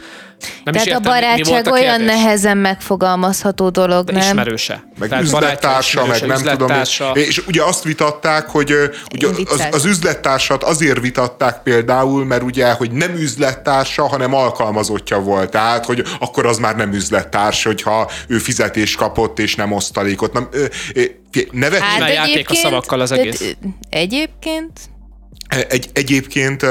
Nem 0.65 0.75
Tehát 0.75 0.81
is 0.81 0.93
értem, 0.93 1.03
a 1.03 1.15
barátság 1.15 1.67
a 1.67 1.71
olyan 1.71 2.01
nehezen 2.01 2.57
megfogalmazható 2.57 3.69
dolog, 3.69 4.05
De 4.05 4.13
nem? 4.13 4.21
Ismerőse. 4.21 4.85
Meg 4.99 5.09
Tehát 5.09 5.25
üzlettársa, 5.25 6.07
meg 6.07 6.21
nem 6.21 6.37
üzlettársa. 6.37 7.13
tudom. 7.13 7.29
És 7.29 7.47
ugye 7.47 7.63
azt 7.63 7.83
vitatták, 7.83 8.49
hogy 8.49 8.75
ugye 9.13 9.27
az, 9.45 9.69
az 9.71 9.85
üzlettársat 9.85 10.63
azért 10.63 11.01
vitatták 11.01 11.63
például, 11.63 12.25
mert 12.25 12.43
ugye, 12.43 12.73
hogy 12.73 12.91
nem 12.91 13.15
üzlettársa, 13.15 14.09
hanem 14.09 14.35
alkalmazottja 14.35 15.21
volt. 15.21 15.51
Tehát, 15.51 15.85
hogy 15.85 16.05
akkor 16.21 16.47
az 16.47 16.59
már 16.59 16.77
nem 16.77 16.93
üzlettárs, 16.93 17.65
hogyha 17.65 18.11
ő 18.27 18.39
fizetést 18.39 18.97
kapott 18.97 19.39
és 19.39 19.55
nem 19.55 19.73
osztalékot. 19.73 20.33
Nem, 20.33 20.49
nevetni. 21.51 21.87
Hát 21.87 22.13
játék 22.13 22.51
a 22.51 22.55
szavakkal 22.55 23.01
az 23.01 23.13
egész. 23.13 23.57
Egyébként 23.89 24.73
egy, 25.69 25.89
egyébként 25.93 26.63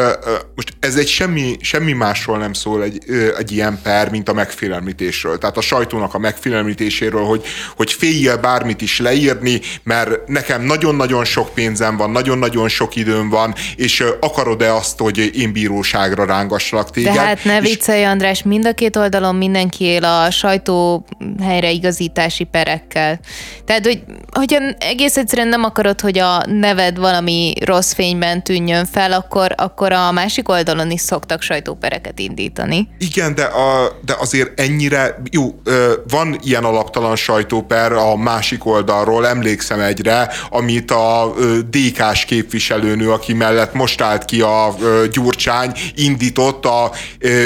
most 0.55 0.73
ez 0.79 0.95
egy 0.95 1.07
semmi, 1.07 1.57
semmi 1.61 1.93
másról 1.93 2.37
nem 2.37 2.53
szól 2.53 2.83
egy, 2.83 3.03
egy 3.37 3.51
ilyen 3.51 3.79
per, 3.83 4.09
mint 4.09 4.29
a 4.29 4.33
megfélemlítésről. 4.33 5.37
Tehát 5.37 5.57
a 5.57 5.61
sajtónak 5.61 6.13
a 6.13 6.17
megfélemlítéséről, 6.17 7.23
hogy, 7.23 7.43
hogy 7.75 7.91
féljél 7.91 8.37
bármit 8.37 8.81
is 8.81 8.99
leírni, 8.99 9.61
mert 9.83 10.27
nekem 10.27 10.63
nagyon-nagyon 10.63 11.25
sok 11.25 11.53
pénzem 11.53 11.97
van, 11.97 12.11
nagyon-nagyon 12.11 12.67
sok 12.67 12.95
időm 12.95 13.29
van, 13.29 13.53
és 13.75 14.03
akarod-e 14.19 14.73
azt, 14.73 14.99
hogy 14.99 15.29
én 15.33 15.51
bíróságra 15.51 16.25
rángassalak 16.25 16.91
téged? 16.91 17.13
De 17.13 17.19
hát 17.19 17.43
ne 17.43 17.61
viccelj, 17.61 18.03
András, 18.03 18.43
mind 18.43 18.65
a 18.65 18.73
két 18.73 18.95
oldalon 18.95 19.35
mindenki 19.35 19.83
él 19.83 20.03
a 20.03 20.31
sajtó 20.31 21.05
helyreigazítási 21.41 22.43
perekkel. 22.43 23.19
Tehát, 23.65 23.85
hogy, 23.85 24.03
hogy 24.31 24.57
egész 24.79 25.17
egyszerűen 25.17 25.47
nem 25.47 25.63
akarod, 25.63 26.01
hogy 26.01 26.19
a 26.19 26.45
neved 26.45 26.97
valami 26.97 27.53
rossz 27.65 27.93
fényben 27.93 28.43
tűnjön 28.43 28.68
tűnjön 28.69 28.85
fel, 28.91 29.11
akkor, 29.11 29.53
akkor 29.57 29.91
a 29.91 30.11
másik 30.11 30.49
oldalon 30.49 30.91
is 30.91 31.01
szoktak 31.01 31.41
sajtópereket 31.41 32.19
indítani. 32.19 32.87
Igen, 32.99 33.35
de, 33.35 33.43
a, 33.43 33.99
de 34.05 34.15
azért 34.19 34.59
ennyire, 34.59 35.21
jó, 35.31 35.61
van 36.09 36.39
ilyen 36.43 36.63
alaptalan 36.63 37.15
sajtóper 37.15 37.91
a 37.91 38.15
másik 38.15 38.65
oldalról, 38.65 39.27
emlékszem 39.27 39.79
egyre, 39.79 40.29
amit 40.49 40.91
a 40.91 41.33
DK-s 41.69 42.25
képviselőnő, 42.25 43.11
aki 43.11 43.33
mellett 43.33 43.73
most 43.73 44.01
állt 44.01 44.25
ki 44.25 44.41
a 44.41 44.75
Gyurcsány, 45.11 45.71
indított 45.95 46.65
a 46.65 46.91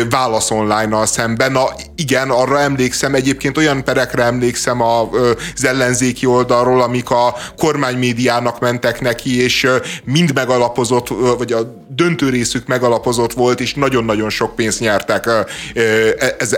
Válasz 0.09 0.51
Online-nal 0.51 1.05
szemben. 1.05 1.51
Na 1.51 1.63
igen, 1.95 2.29
arra 2.29 2.59
emlékszem, 2.59 3.15
egyébként 3.15 3.57
olyan 3.57 3.83
perekre 3.83 4.23
emlékszem 4.23 4.81
az 4.81 5.65
ellenzéki 5.65 6.25
oldalról, 6.25 6.81
amik 6.81 7.09
a 7.09 7.35
kormánymédiának 7.57 8.59
mentek 8.59 9.01
neki, 9.01 9.41
és 9.41 9.67
mind 10.03 10.33
megalapozott 10.33 11.12
vagy 11.37 11.53
a 11.53 11.83
döntő 11.87 12.29
részük 12.29 12.67
megalapozott 12.67 13.33
volt, 13.33 13.59
és 13.59 13.73
nagyon-nagyon 13.73 14.29
sok 14.29 14.55
pénzt 14.55 14.79
nyertek 14.79 15.27
e, 15.27 15.45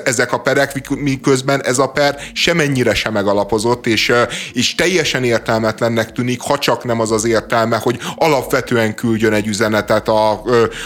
ezek 0.04 0.34
a 0.34 0.40
perek, 0.40 0.90
miközben 0.90 1.64
ez 1.64 1.78
a 1.78 1.88
per 1.88 2.20
semennyire 2.34 2.94
sem 2.94 3.14
megalapozott, 3.14 3.88
és, 3.88 4.14
és 4.54 4.76
teljesen 4.76 5.24
értelmetlennek 5.24 6.12
tűnik, 6.12 6.42
ha 6.42 6.58
csak 6.58 6.84
nem 6.84 7.00
az 7.00 7.12
az 7.12 7.26
értelme, 7.26 7.78
hogy 7.78 8.00
alapvetően 8.16 8.96
küldjön 8.96 9.34
egy 9.34 9.48
üzenetet 9.48 10.08
a, 10.08 10.42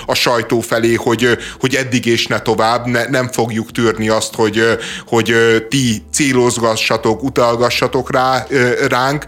a 0.06 0.14
sajtó 0.14 0.60
felé, 0.60 0.94
hogy, 0.94 1.38
hogy 1.60 1.76
eddig 1.76 2.06
és 2.06 2.28
ne 2.28 2.40
tovább, 2.40 2.86
ne, 2.86 3.06
nem 3.06 3.28
fogjuk 3.28 3.72
tűrni 3.72 4.10
azt, 4.10 4.36
hogy, 4.36 4.64
hogy 5.08 5.36
ti 5.70 6.04
célozgassatok, 6.14 7.24
utalgassatok 7.24 8.12
rá, 8.12 8.46
ránk 8.88 9.26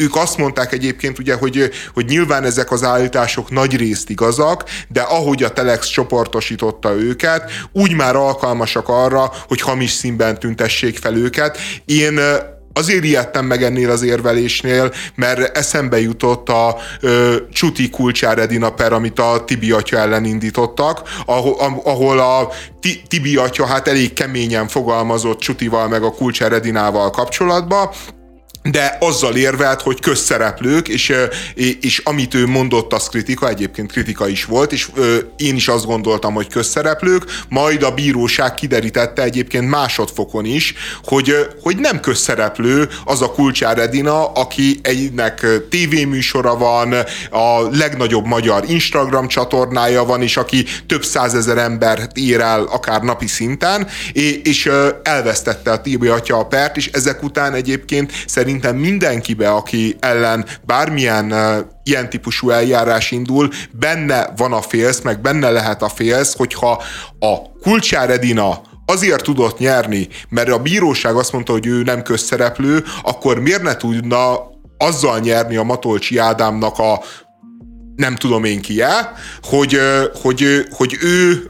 ők 0.00 0.16
azt 0.16 0.36
mondták 0.36 0.72
egyébként 0.72 1.18
ugye, 1.18 1.34
hogy, 1.34 1.70
hogy 1.94 2.04
nyilván 2.04 2.44
ezek 2.44 2.70
az 2.70 2.84
állítások 2.84 3.50
nagy 3.50 3.76
részt 3.76 4.10
igazak, 4.10 4.64
de 4.88 5.00
ahogy 5.00 5.42
a 5.42 5.52
Telex 5.52 5.86
csoportosította 5.86 6.94
őket, 6.94 7.50
úgy 7.72 7.94
már 7.94 8.16
alkalmasak 8.16 8.88
arra, 8.88 9.32
hogy 9.48 9.60
hamis 9.60 9.90
színben 9.90 10.38
tüntessék 10.38 10.98
fel 10.98 11.16
őket. 11.16 11.58
Én 11.84 12.20
azért 12.72 13.04
ijedtem 13.04 13.44
meg 13.44 13.62
ennél 13.62 13.90
az 13.90 14.02
érvelésnél, 14.02 14.92
mert 15.14 15.56
eszembe 15.56 16.00
jutott 16.00 16.48
a 16.48 16.76
ö, 17.00 17.36
Csuti 17.52 17.90
Kulcsár 17.90 18.38
Edina 18.38 18.70
per, 18.70 18.92
amit 18.92 19.18
a 19.18 19.44
Tibi 19.46 19.70
atya 19.70 19.98
ellen 19.98 20.24
indítottak, 20.24 21.02
ahol, 21.26 21.80
ahol 21.84 22.18
a 22.18 22.48
Tibi 23.08 23.36
atya 23.36 23.66
hát 23.66 23.88
elég 23.88 24.12
keményen 24.12 24.68
fogalmazott 24.68 25.38
Csutival 25.38 25.88
meg 25.88 26.02
a 26.02 26.12
Kulcsár 26.12 26.52
Edinával 26.52 27.10
kapcsolatban, 27.10 27.90
de 28.62 28.96
azzal 29.00 29.36
érvelt, 29.36 29.80
hogy 29.82 30.00
közszereplők, 30.00 30.88
és, 30.88 31.12
és 31.80 31.98
amit 31.98 32.34
ő 32.34 32.46
mondott, 32.46 32.92
az 32.92 33.08
kritika, 33.08 33.48
egyébként 33.48 33.92
kritika 33.92 34.28
is 34.28 34.44
volt, 34.44 34.72
és 34.72 34.88
én 35.36 35.54
is 35.54 35.68
azt 35.68 35.86
gondoltam, 35.86 36.34
hogy 36.34 36.46
közszereplők, 36.46 37.24
majd 37.48 37.82
a 37.82 37.90
bíróság 37.90 38.54
kiderítette 38.54 39.22
egyébként 39.22 39.68
másodfokon 39.68 40.44
is, 40.44 40.74
hogy, 41.04 41.34
hogy 41.62 41.76
nem 41.76 42.00
közszereplő 42.00 42.88
az 43.04 43.22
a 43.22 43.30
Kulcsár 43.30 43.78
Edina, 43.78 44.32
aki 44.32 44.78
egynek 44.82 45.46
tévéműsora 45.70 46.56
van, 46.56 46.94
a 47.30 47.60
legnagyobb 47.72 48.26
magyar 48.26 48.64
Instagram 48.68 49.28
csatornája 49.28 50.04
van, 50.04 50.22
és 50.22 50.36
aki 50.36 50.64
több 50.86 51.04
százezer 51.04 51.58
embert 51.58 52.16
ér 52.16 52.40
el 52.40 52.62
akár 52.62 53.02
napi 53.02 53.26
szinten, 53.26 53.88
és 54.42 54.70
elvesztette 55.02 55.72
a 55.72 55.80
TV 55.80 56.10
atya 56.10 56.38
a 56.38 56.46
pert, 56.46 56.76
és 56.76 56.86
ezek 56.86 57.22
után 57.22 57.54
egyébként 57.54 58.12
szerint 58.26 58.48
szerintem 58.50 58.76
mindenkibe, 58.76 59.50
aki 59.50 59.96
ellen 60.00 60.46
bármilyen 60.62 61.34
ilyen 61.84 62.08
típusú 62.10 62.50
eljárás 62.50 63.10
indul, 63.10 63.48
benne 63.72 64.28
van 64.36 64.52
a 64.52 64.60
félsz, 64.60 65.00
meg 65.00 65.20
benne 65.20 65.50
lehet 65.50 65.82
a 65.82 65.88
félsz, 65.88 66.36
hogyha 66.36 66.82
a 67.18 67.58
Kulcsár 67.62 68.10
Edina 68.10 68.60
azért 68.86 69.22
tudott 69.22 69.58
nyerni, 69.58 70.08
mert 70.28 70.50
a 70.50 70.58
bíróság 70.58 71.16
azt 71.16 71.32
mondta, 71.32 71.52
hogy 71.52 71.66
ő 71.66 71.82
nem 71.82 72.02
közszereplő, 72.02 72.84
akkor 73.02 73.40
miért 73.40 73.62
ne 73.62 73.76
tudna 73.76 74.38
azzal 74.78 75.18
nyerni 75.18 75.56
a 75.56 75.62
Matolcsi 75.62 76.18
Ádámnak 76.18 76.78
a 76.78 77.00
nem 78.00 78.16
tudom 78.16 78.44
én 78.44 78.60
ki 78.60 78.82
-e, 78.82 79.12
hogy, 79.42 79.80
hogy, 80.22 80.66
hogy 80.70 80.96
ő, 81.00 81.48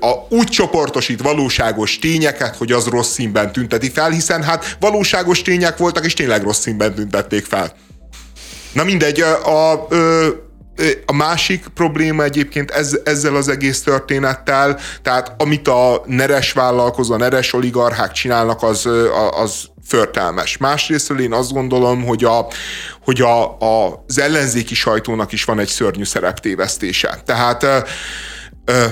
a, 0.00 0.26
úgy 0.28 0.48
csoportosít 0.48 1.22
valóságos 1.22 1.98
tényeket, 1.98 2.56
hogy 2.56 2.72
az 2.72 2.86
rossz 2.86 3.12
színben 3.12 3.52
tünteti 3.52 3.90
fel, 3.90 4.10
hiszen 4.10 4.42
hát 4.42 4.76
valóságos 4.80 5.42
tények 5.42 5.76
voltak, 5.76 6.04
és 6.04 6.14
tényleg 6.14 6.42
rossz 6.42 6.60
színben 6.60 6.94
tüntették 6.94 7.44
fel. 7.44 7.76
Na 8.72 8.84
mindegy, 8.84 9.20
a, 9.20 9.46
a, 9.46 9.72
a 9.72 9.86
másik 11.12 11.66
probléma 11.74 12.22
egyébként 12.22 12.70
ez, 12.70 12.98
ezzel 13.04 13.34
az 13.34 13.48
egész 13.48 13.82
történettel, 13.82 14.78
tehát 15.02 15.34
amit 15.38 15.68
a 15.68 16.02
neres 16.06 16.52
vállalkozó, 16.52 17.14
a 17.14 17.16
neres 17.16 17.52
oligarchák 17.52 18.12
csinálnak, 18.12 18.62
az, 18.62 18.88
az 19.30 19.68
förtelmes. 19.84 20.56
Másrésztről 20.56 21.20
én 21.20 21.32
azt 21.32 21.52
gondolom, 21.52 22.04
hogy, 22.04 22.24
a, 22.24 22.46
hogy 23.04 23.20
a, 23.20 23.58
a, 23.58 24.04
az 24.06 24.18
ellenzéki 24.18 24.74
sajtónak 24.74 25.32
is 25.32 25.44
van 25.44 25.58
egy 25.58 25.68
szörnyű 25.68 26.04
szereptévesztése. 26.04 27.20
Tehát 27.24 27.62
ö, 27.62 27.78
ö, 28.64 28.84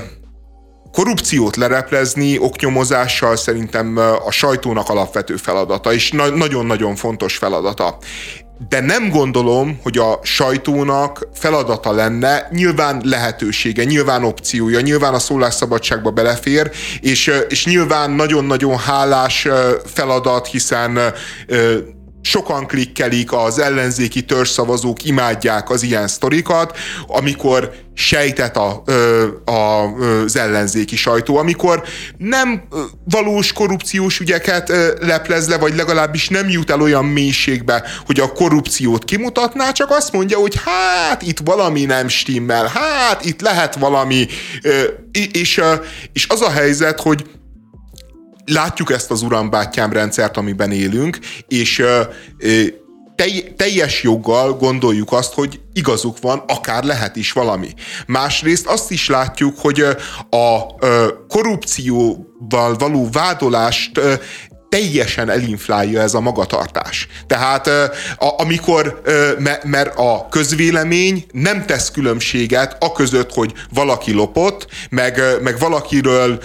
korrupciót 0.93 1.57
lereplezni 1.57 2.39
oknyomozással 2.39 3.37
szerintem 3.37 3.97
a 4.25 4.31
sajtónak 4.31 4.89
alapvető 4.89 5.37
feladata, 5.37 5.93
és 5.93 6.11
na- 6.11 6.37
nagyon-nagyon 6.37 6.97
fontos 6.97 7.37
feladata 7.37 7.99
de 8.69 8.81
nem 8.81 9.11
gondolom, 9.11 9.81
hogy 9.83 9.99
a 9.99 10.19
sajtónak 10.23 11.29
feladata 11.35 11.93
lenne, 11.93 12.49
nyilván 12.51 13.01
lehetősége, 13.05 13.85
nyilván 13.85 14.25
opciója, 14.25 14.81
nyilván 14.81 15.15
a 15.15 15.19
szólásszabadságba 15.19 16.11
belefér, 16.11 16.71
és, 17.01 17.31
és 17.49 17.67
nyilván 17.67 18.11
nagyon-nagyon 18.11 18.79
hálás 18.79 19.49
feladat, 19.85 20.47
hiszen 20.47 20.99
sokan 22.23 22.67
klikkelik, 22.67 23.33
az 23.33 23.59
ellenzéki 23.59 24.25
törzszavazók 24.25 25.05
imádják 25.05 25.71
az 25.71 25.83
ilyen 25.83 26.09
sztorikat, 26.09 26.77
amikor 27.07 27.73
sejtet 27.95 28.57
a, 28.57 28.83
a, 29.45 29.83
az 30.25 30.37
ellenzéki 30.37 30.97
sajtó, 30.97 31.37
amikor 31.37 31.83
nem 32.17 32.63
valós 33.05 33.53
korrupciós 33.53 34.21
ügyeket 34.21 34.69
leplez 35.01 35.49
le, 35.49 35.59
vagy 35.59 35.77
legalábbis 35.77 36.29
nem 36.29 36.49
jut 36.49 36.71
el 36.71 36.81
olyan 36.81 37.05
mélységbe, 37.05 37.83
hogy 38.07 38.21
a 38.21 38.33
korrupciót 38.33 39.05
kimutatná, 39.05 39.73
csak 39.73 39.91
azt 39.91 40.13
mondja, 40.13 40.39
hogy 40.39 40.61
hát 40.65 41.23
itt 41.23 41.39
valami 41.45 41.85
nem 41.85 42.09
stimmel, 42.09 42.67
hát 42.67 43.25
itt 43.25 43.41
lehet 43.41 43.75
valami, 43.75 44.27
és, 45.33 45.61
és 46.13 46.27
az 46.29 46.43
a 46.43 46.51
helyzet, 46.51 47.01
hogy 47.01 47.25
látjuk 48.49 48.91
ezt 48.91 49.11
az 49.11 49.23
urambátyám 49.23 49.93
rendszert, 49.93 50.37
amiben 50.37 50.73
élünk, 50.73 51.19
és 51.49 51.85
teljes 53.57 54.03
joggal 54.03 54.57
gondoljuk 54.57 55.13
azt, 55.13 55.33
hogy 55.33 55.61
igazuk 55.73 56.21
van, 56.21 56.43
akár 56.47 56.85
lehet 56.85 57.17
is 57.17 57.33
valami. 57.33 57.69
Másrészt 58.07 58.67
azt 58.67 58.91
is 58.91 59.09
látjuk, 59.09 59.59
hogy 59.59 59.85
a 60.31 60.75
korrupcióval 61.29 62.77
való 62.79 63.09
vádolást 63.13 64.01
teljesen 64.69 65.31
elinflálja 65.31 66.01
ez 66.01 66.15
a 66.15 66.21
magatartás. 66.21 67.07
Tehát 67.27 67.67
a, 67.67 68.35
amikor, 68.39 69.03
mert 69.63 69.99
a 69.99 70.29
közvélemény 70.31 71.27
nem 71.33 71.67
tesz 71.67 71.91
különbséget 71.91 72.77
a 72.81 72.93
között, 72.93 73.33
hogy 73.33 73.53
valaki 73.75 74.13
lopott, 74.13 74.67
meg, 74.91 75.23
meg 75.43 75.59
valakiről 75.59 76.43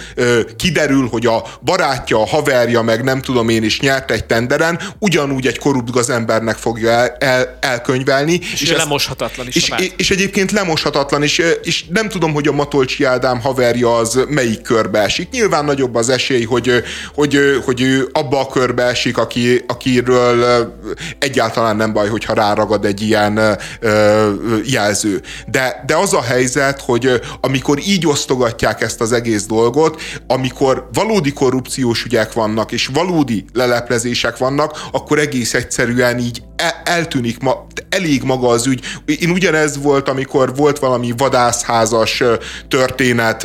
kiderül, 0.56 1.08
hogy 1.08 1.26
a 1.26 1.44
barátja, 1.62 2.20
a 2.20 2.26
haverja, 2.26 2.82
meg 2.82 3.04
nem 3.04 3.20
tudom 3.20 3.48
én 3.48 3.62
is 3.62 3.80
nyert 3.80 4.10
egy 4.10 4.24
tenderen, 4.24 4.80
ugyanúgy 4.98 5.46
egy 5.46 5.58
korrupt 5.58 5.90
gazembernek 5.90 6.56
fogja 6.56 6.90
el, 6.90 7.16
el, 7.18 7.58
elkönyvelni. 7.60 8.40
És, 8.52 8.62
és 8.62 8.72
lemoshatatlan 8.72 9.46
is. 9.46 9.56
És, 9.56 9.72
és, 9.78 9.92
és 9.96 10.10
egyébként 10.10 10.50
lemoshatatlan, 10.50 11.22
és, 11.22 11.42
és 11.62 11.84
nem 11.88 12.08
tudom, 12.08 12.32
hogy 12.32 12.48
a 12.48 12.52
Matolcsi 12.52 13.04
Ádám 13.04 13.40
haverja 13.40 13.96
az 13.96 14.24
melyik 14.28 14.62
körbe 14.62 14.98
esik. 14.98 15.30
Nyilván 15.30 15.64
nagyobb 15.64 15.94
az 15.94 16.08
esély, 16.08 16.44
hogy, 16.44 16.82
hogy, 17.14 17.38
hogy 17.64 17.80
ő 17.80 18.08
abba 18.16 18.40
a 18.40 18.46
körbe 18.46 18.82
esik, 18.82 19.18
aki, 19.18 19.64
akiről 19.66 20.66
egyáltalán 21.18 21.76
nem 21.76 21.92
baj, 21.92 22.08
hogyha 22.08 22.34
ráragad 22.34 22.84
egy 22.84 23.02
ilyen 23.02 23.58
jelző. 24.64 25.22
De, 25.46 25.82
de 25.86 25.96
az 25.96 26.12
a 26.14 26.22
helyzet, 26.22 26.80
hogy 26.80 27.20
amikor 27.40 27.78
így 27.78 28.06
osztogatják 28.06 28.80
ezt 28.80 29.00
az 29.00 29.12
egész 29.12 29.46
dolgot, 29.46 30.00
amikor 30.26 30.88
valódi 30.92 31.32
korrupciós 31.32 32.04
ügyek 32.04 32.32
vannak, 32.32 32.72
és 32.72 32.86
valódi 32.86 33.44
leleplezések 33.52 34.36
vannak, 34.36 34.82
akkor 34.92 35.18
egész 35.18 35.54
egyszerűen 35.54 36.18
így 36.18 36.42
el, 36.56 36.82
eltűnik 36.84 37.40
ma, 37.40 37.63
elég 37.94 38.22
maga 38.22 38.48
az 38.48 38.66
ügy. 38.66 38.84
Én 39.04 39.30
ugyanez 39.30 39.82
volt, 39.82 40.08
amikor 40.08 40.56
volt 40.56 40.78
valami 40.78 41.12
vadászházas 41.16 42.22
történet, 42.68 43.44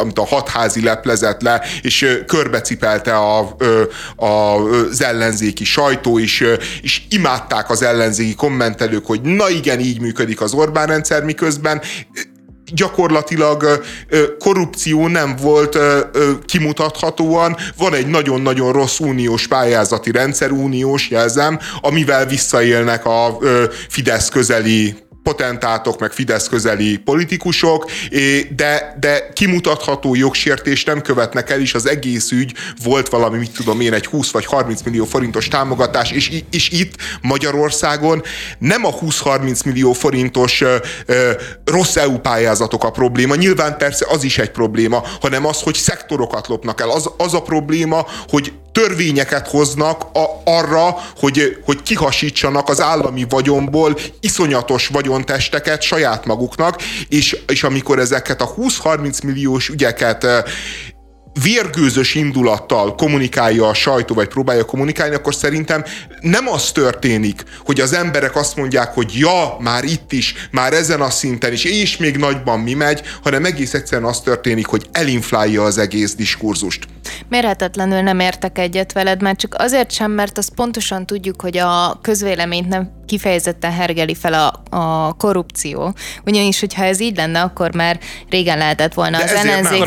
amit 0.00 0.18
a 0.18 0.26
hatházi 0.26 0.82
leplezett 0.82 1.40
le, 1.42 1.62
és 1.82 2.22
körbecipelte 2.26 3.16
a, 3.16 3.56
a, 4.16 4.26
az 4.26 5.02
ellenzéki 5.02 5.64
sajtó 5.64 6.18
is, 6.18 6.42
és 6.82 7.02
imádták 7.08 7.70
az 7.70 7.82
ellenzéki 7.82 8.34
kommentelők, 8.34 9.06
hogy 9.06 9.20
na 9.20 9.48
igen, 9.48 9.80
így 9.80 10.00
működik 10.00 10.40
az 10.40 10.52
Orbán 10.52 10.86
rendszer, 10.86 11.24
miközben 11.24 11.80
gyakorlatilag 12.72 13.82
korrupció 14.38 15.06
nem 15.06 15.36
volt 15.36 15.78
kimutathatóan. 16.44 17.56
Van 17.76 17.94
egy 17.94 18.06
nagyon-nagyon 18.06 18.72
rossz 18.72 18.98
uniós 18.98 19.46
pályázati 19.46 20.10
rendszer, 20.10 20.50
uniós 20.50 21.10
jelzem, 21.10 21.58
amivel 21.80 22.26
visszaélnek 22.26 23.04
a 23.04 23.38
Fidesz 23.88 24.28
közeli 24.28 25.06
potentátok, 25.28 25.98
meg 25.98 26.12
Fidesz 26.12 26.48
közeli 26.48 26.96
politikusok, 26.96 27.90
de, 28.56 28.96
de 29.00 29.28
kimutatható 29.32 30.14
jogsértést 30.14 30.86
nem 30.86 31.02
követnek 31.02 31.50
el, 31.50 31.60
és 31.60 31.74
az 31.74 31.86
egész 31.86 32.30
ügy 32.30 32.52
volt 32.84 33.08
valami, 33.08 33.38
mit 33.38 33.50
tudom 33.50 33.80
én, 33.80 33.92
egy 33.92 34.06
20 34.06 34.30
vagy 34.30 34.44
30 34.44 34.82
millió 34.82 35.04
forintos 35.04 35.48
támogatás, 35.48 36.10
és, 36.10 36.42
és 36.50 36.70
itt 36.70 36.94
Magyarországon 37.22 38.22
nem 38.58 38.84
a 38.84 38.94
20-30 38.94 39.64
millió 39.64 39.92
forintos 39.92 40.60
ö, 40.60 40.76
ö, 41.06 41.30
rossz 41.64 41.96
EU 41.96 42.18
pályázatok 42.18 42.84
a 42.84 42.90
probléma, 42.90 43.34
nyilván 43.34 43.76
persze 43.76 44.06
az 44.08 44.24
is 44.24 44.38
egy 44.38 44.50
probléma, 44.50 45.02
hanem 45.20 45.46
az, 45.46 45.60
hogy 45.60 45.74
szektorokat 45.74 46.46
lopnak 46.46 46.80
el. 46.80 46.90
Az, 46.90 47.10
az 47.16 47.34
a 47.34 47.42
probléma, 47.42 48.06
hogy 48.28 48.52
törvényeket 48.72 49.48
hoznak 49.48 50.02
a, 50.02 50.42
arra, 50.44 50.96
hogy, 51.16 51.56
hogy 51.64 51.82
kihasítsanak 51.82 52.68
az 52.68 52.80
állami 52.80 53.26
vagyonból 53.28 53.98
iszonyatos 54.20 54.86
vagyontesteket 54.86 55.82
saját 55.82 56.24
maguknak, 56.24 56.82
és, 57.08 57.36
és 57.46 57.62
amikor 57.62 57.98
ezeket 57.98 58.40
a 58.40 58.54
20-30 58.54 59.24
milliós 59.24 59.68
ügyeket 59.68 60.26
vérgőzös 61.42 62.14
indulattal 62.14 62.94
kommunikálja 62.94 63.68
a 63.68 63.74
sajtó, 63.74 64.14
vagy 64.14 64.28
próbálja 64.28 64.64
kommunikálni, 64.64 65.14
akkor 65.14 65.34
szerintem 65.34 65.84
nem 66.20 66.48
az 66.48 66.72
történik, 66.72 67.42
hogy 67.64 67.80
az 67.80 67.92
emberek 67.92 68.36
azt 68.36 68.56
mondják, 68.56 68.94
hogy 68.94 69.12
ja, 69.18 69.56
már 69.60 69.84
itt 69.84 70.12
is, 70.12 70.34
már 70.50 70.72
ezen 70.72 71.00
a 71.00 71.10
szinten 71.10 71.52
is, 71.52 71.64
és 71.64 71.96
még 71.96 72.16
nagyban 72.16 72.60
mi 72.60 72.74
megy, 72.74 73.02
hanem 73.22 73.44
egész 73.44 73.74
egyszerűen 73.74 74.08
az 74.08 74.20
történik, 74.20 74.66
hogy 74.66 74.86
elinflálja 74.92 75.62
az 75.62 75.78
egész 75.78 76.14
diskurzust. 76.14 76.86
Mérhetetlenül 77.28 78.00
nem 78.00 78.20
értek 78.20 78.58
egyet 78.58 78.92
veled, 78.92 79.22
mert 79.22 79.38
csak 79.38 79.54
azért 79.58 79.90
sem, 79.90 80.10
mert 80.10 80.38
azt 80.38 80.54
pontosan 80.54 81.06
tudjuk, 81.06 81.40
hogy 81.40 81.58
a 81.58 81.98
közvéleményt 82.02 82.68
nem 82.68 82.96
kifejezetten 83.08 83.72
hergeli 83.72 84.14
fel 84.14 84.32
a, 84.32 84.76
a 84.76 85.12
korrupció. 85.12 85.94
Ugyanis, 86.24 86.60
hogyha 86.60 86.84
ez 86.84 87.00
így 87.00 87.16
lenne, 87.16 87.40
akkor 87.40 87.74
már 87.74 87.98
régen 88.30 88.58
lehetett 88.58 88.94
volna 88.94 89.18
de 89.18 89.24
az 89.24 89.30
ellenzék 89.30 89.86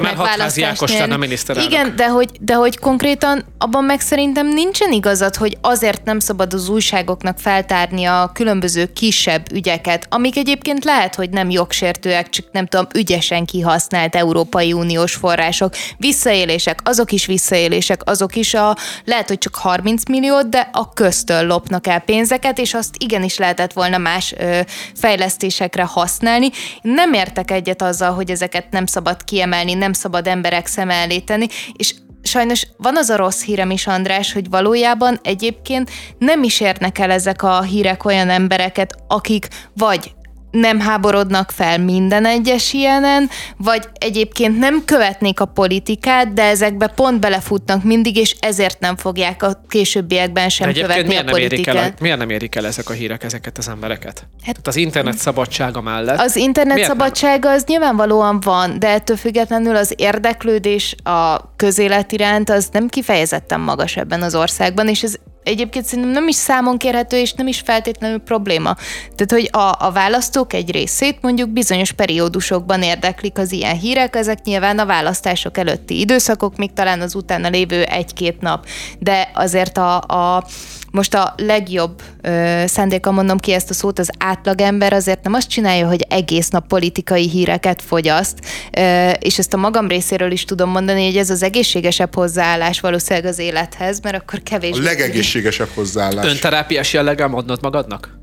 megválasztásnál. 1.48 1.84
Igen, 1.84 1.96
de 1.96 2.08
hogy, 2.08 2.30
de 2.40 2.54
hogy 2.54 2.80
konkrétan 2.80 3.44
abban 3.58 3.84
meg 3.84 4.00
szerintem 4.00 4.48
nincsen 4.48 4.92
igazad, 4.92 5.36
hogy 5.36 5.58
azért 5.62 6.04
nem 6.04 6.20
szabad 6.20 6.54
az 6.54 6.70
újságoknak 6.70 7.40
feltárni 7.40 8.06
a 8.06 8.32
különböző 8.34 8.94
kisebb 8.94 9.52
ügyeket, 9.54 10.06
amik 10.10 10.38
egyébként 10.38 10.84
lehet, 10.84 11.16
hogy 11.16 11.30
nem 11.30 11.50
jogsértőek, 11.50 12.30
csak 12.30 12.46
nem 12.52 12.66
tudom, 12.66 12.88
ügyesen 12.96 13.46
kihasznált 13.46 14.16
Európai 14.16 14.74
Uniós 14.74 15.14
források. 15.14 15.74
Visszaélések, 15.98 16.80
azok 16.84 17.12
is 17.12 17.26
visszaélések, 17.26 18.02
azok 18.06 18.36
is 18.36 18.54
a, 18.54 18.76
lehet, 19.06 19.28
hogy 19.28 19.38
csak 19.38 19.56
30 19.56 20.06
milliót, 20.10 20.50
de 20.50 20.70
a 20.72 20.94
köztől 20.94 21.46
lopnak 21.46 21.88
el 21.88 22.00
pénzeket, 22.00 22.60
és 22.60 22.74
azt 22.74 22.96
igenis 22.98 23.38
lehetett 23.38 23.74
volna 23.74 23.98
más 23.98 24.34
ö, 24.38 24.60
fejlesztésekre 24.96 25.84
használni. 25.84 26.50
Nem 26.82 27.14
értek 27.14 27.52
egyet 27.52 27.82
azzal, 27.82 28.14
hogy 28.14 28.32
ezeket 28.32 28.72
nem 28.72 28.86
szabad 28.86 29.24
kiemelni, 29.24 29.74
nem 29.74 29.94
szabad 29.94 30.28
emberek 30.28 30.68
szem 30.68 30.90
elé 30.90 31.21
tenni, 31.24 31.48
és 31.74 31.94
sajnos 32.24 32.68
van 32.78 32.98
az 32.98 33.10
a 33.10 33.16
rossz 33.16 33.44
hírem 33.44 33.72
is, 33.72 33.88
András, 33.88 34.34
hogy 34.34 34.50
valójában 34.50 35.20
egyébként 35.24 35.90
nem 36.18 36.44
is 36.44 36.60
érnek 36.60 36.98
el 36.98 37.12
ezek 37.12 37.44
a 37.44 37.62
hírek 37.62 38.06
olyan 38.06 38.30
embereket, 38.30 38.96
akik 39.08 39.48
vagy 39.74 40.12
nem 40.52 40.80
háborodnak 40.80 41.52
fel 41.52 41.78
minden 41.78 42.26
egyes 42.26 42.74
ilyenen, 42.74 43.30
vagy 43.58 43.90
egyébként 43.94 44.58
nem 44.58 44.86
követnék 44.86 45.40
a 45.40 45.46
politikát, 45.46 46.34
de 46.34 46.44
ezekbe 46.44 46.88
pont 46.88 47.20
belefutnak 47.20 47.84
mindig, 47.84 48.18
és 48.18 48.36
ezért 48.40 48.80
nem 48.80 48.98
fogják 48.98 49.44
a 49.44 49.62
későbbiekben 49.68 50.50
sem 50.50 50.74
követni 50.74 51.08
miért 51.08 51.22
a 51.22 51.24
nem 51.24 51.34
politikát. 51.34 51.76
Érik 51.76 51.84
el, 51.84 51.94
miért 52.00 52.18
nem 52.18 52.30
érik 52.30 52.56
el 52.56 52.66
ezek 52.66 52.90
a 52.90 52.94
hírek 52.94 53.24
ezeket 53.24 53.58
az 53.58 53.68
embereket? 53.68 54.20
Hát, 54.20 54.40
Tehát 54.40 54.68
az 54.68 54.76
internet 54.76 55.18
szabadsága 55.18 55.82
mellett. 55.82 56.20
Az 56.20 56.36
internet 56.36 56.84
szabadsága 56.84 57.48
nem? 57.48 57.58
az 57.58 57.64
nyilvánvalóan 57.68 58.40
van, 58.40 58.80
de 58.80 58.88
ettől 58.88 59.18
függetlenül 59.18 59.76
az 59.76 59.94
érdeklődés 59.98 60.96
a 61.04 61.56
közélet 61.56 62.12
iránt 62.12 62.50
az 62.50 62.70
nem 62.72 62.88
kifejezetten 62.88 63.60
magas 63.60 63.98
ebben 63.98 64.22
az 64.22 64.36
országban, 64.36 64.88
és 64.88 65.04
ez 65.04 65.16
egyébként 65.44 65.86
szerintem 65.86 66.14
nem 66.14 66.28
is 66.28 66.36
számon 66.36 66.78
kérhető, 66.78 67.18
és 67.18 67.34
nem 67.34 67.48
is 67.48 67.60
feltétlenül 67.60 68.20
probléma. 68.20 68.76
Tehát, 69.16 69.32
hogy 69.32 69.50
a, 69.52 69.86
a 69.86 69.92
választók 69.92 70.54
egy 70.54 70.72
részét 70.72 71.18
mondjuk 71.22 71.50
bizonyos 71.50 71.92
periódusokban 71.92 72.82
érdeklik 72.82 73.38
az 73.38 73.52
ilyen 73.52 73.78
hírek, 73.78 74.16
ezek 74.16 74.44
nyilván 74.44 74.80
a 74.80 74.86
választások 74.86 75.58
előtti 75.58 76.00
időszakok, 76.00 76.56
még 76.56 76.74
talán 76.74 77.02
az 77.02 77.16
utána 77.16 77.50
lévő 77.50 77.84
egy-két 77.84 78.42
nap. 78.42 78.66
De 79.00 79.32
azért 79.34 79.78
a, 79.78 79.98
a 79.98 80.44
most 80.92 81.14
a 81.14 81.34
legjobb 81.38 82.02
ö, 82.22 82.64
szándéka 82.68 83.12
mondom 83.12 83.38
ki 83.38 83.54
ezt 83.54 83.70
a 83.70 83.74
szót, 83.74 84.00
az 84.00 84.10
átlagember 84.18 84.94
azért 84.94 85.24
nem 85.24 85.34
azt 85.34 85.50
csinálja, 85.50 85.88
hogy 85.88 86.06
egész 86.10 86.50
nap 86.50 86.68
politikai 86.68 87.30
híreket 87.30 87.82
fogyaszt, 87.82 88.40
ö, 88.78 89.10
és 89.10 89.38
ezt 89.38 89.54
a 89.54 89.58
magam 89.58 89.88
részéről 89.88 90.32
is 90.32 90.46
tudom 90.46 90.70
mondani, 90.70 91.06
hogy 91.06 91.18
ez 91.18 91.30
az 91.30 91.44
egészségesebb 91.44 92.16
hozzáállás 92.16 92.80
valószínűleg 92.80 93.30
az 93.30 93.40
élethez, 93.40 94.00
mert 94.00 94.16
akkor 94.16 94.44
kevés. 94.44 94.78
A 94.78 94.82
legegészségesebb 94.82 95.70
hozzáállás. 95.74 96.26
Önterápiás 96.26 96.94
jelleggel 96.94 97.28
mondod 97.28 97.62
magadnak? 97.62 98.18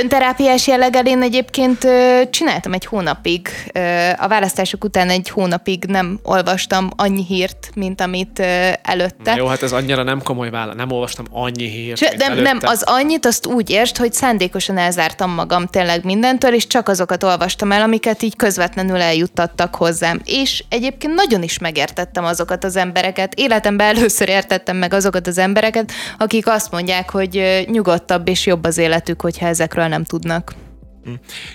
Önterápiás 0.00 0.66
jelleggel 0.66 1.06
én 1.06 1.22
egyébként 1.22 1.84
ö, 1.84 2.20
csináltam 2.30 2.72
egy 2.72 2.84
hónapig. 2.84 3.48
Ö, 3.72 3.80
a 4.18 4.28
választások 4.28 4.84
után 4.84 5.08
egy 5.10 5.28
hónapig 5.28 5.84
nem 5.84 6.20
olvastam 6.22 6.90
annyi 6.96 7.24
hírt, 7.24 7.70
mint 7.74 8.00
amit 8.00 8.38
ö, 8.38 8.68
előtte. 8.82 9.30
Na 9.30 9.36
jó, 9.36 9.46
hát 9.46 9.62
ez 9.62 9.72
annyira 9.72 10.02
nem 10.02 10.22
komoly 10.22 10.50
válasz. 10.50 10.76
Nem 10.76 10.90
olvastam 10.90 11.24
annyi 11.30 11.68
hírt. 11.70 12.16
nem, 12.16 12.38
nem, 12.38 12.58
az 12.60 12.82
annyit, 12.86 13.26
azt 13.26 13.46
úgy 13.46 13.70
értsd, 13.70 13.96
hogy 13.96 14.12
szándékosan 14.12 14.78
elzártam 14.78 15.30
magam 15.30 15.66
tényleg 15.66 16.04
mindentől, 16.04 16.54
és 16.54 16.66
csak 16.66 16.88
azokat 16.88 17.22
olvastam 17.22 17.72
el, 17.72 17.82
amiket 17.82 18.22
így 18.22 18.36
közvetlenül 18.36 19.00
eljuttattak 19.00 19.74
hozzám. 19.74 20.20
És 20.24 20.64
egyébként 20.68 21.14
nagyon 21.14 21.42
is 21.42 21.58
megértettem 21.58 22.24
azokat 22.24 22.64
az 22.64 22.76
embereket. 22.76 23.34
Életemben 23.34 23.96
először 23.96 24.28
értettem 24.28 24.76
meg 24.76 24.94
azokat 24.94 25.26
az 25.26 25.38
embereket, 25.38 25.92
akik 26.18 26.46
azt 26.46 26.70
mondják, 26.70 27.10
hogy 27.10 27.64
nyugodtabb 27.70 28.28
és 28.28 28.46
jobb 28.46 28.64
az 28.64 28.78
életük, 28.78 29.20
hogyha 29.20 29.46
ezekről 29.46 29.86
nem 29.86 30.04
tudnak. 30.04 30.54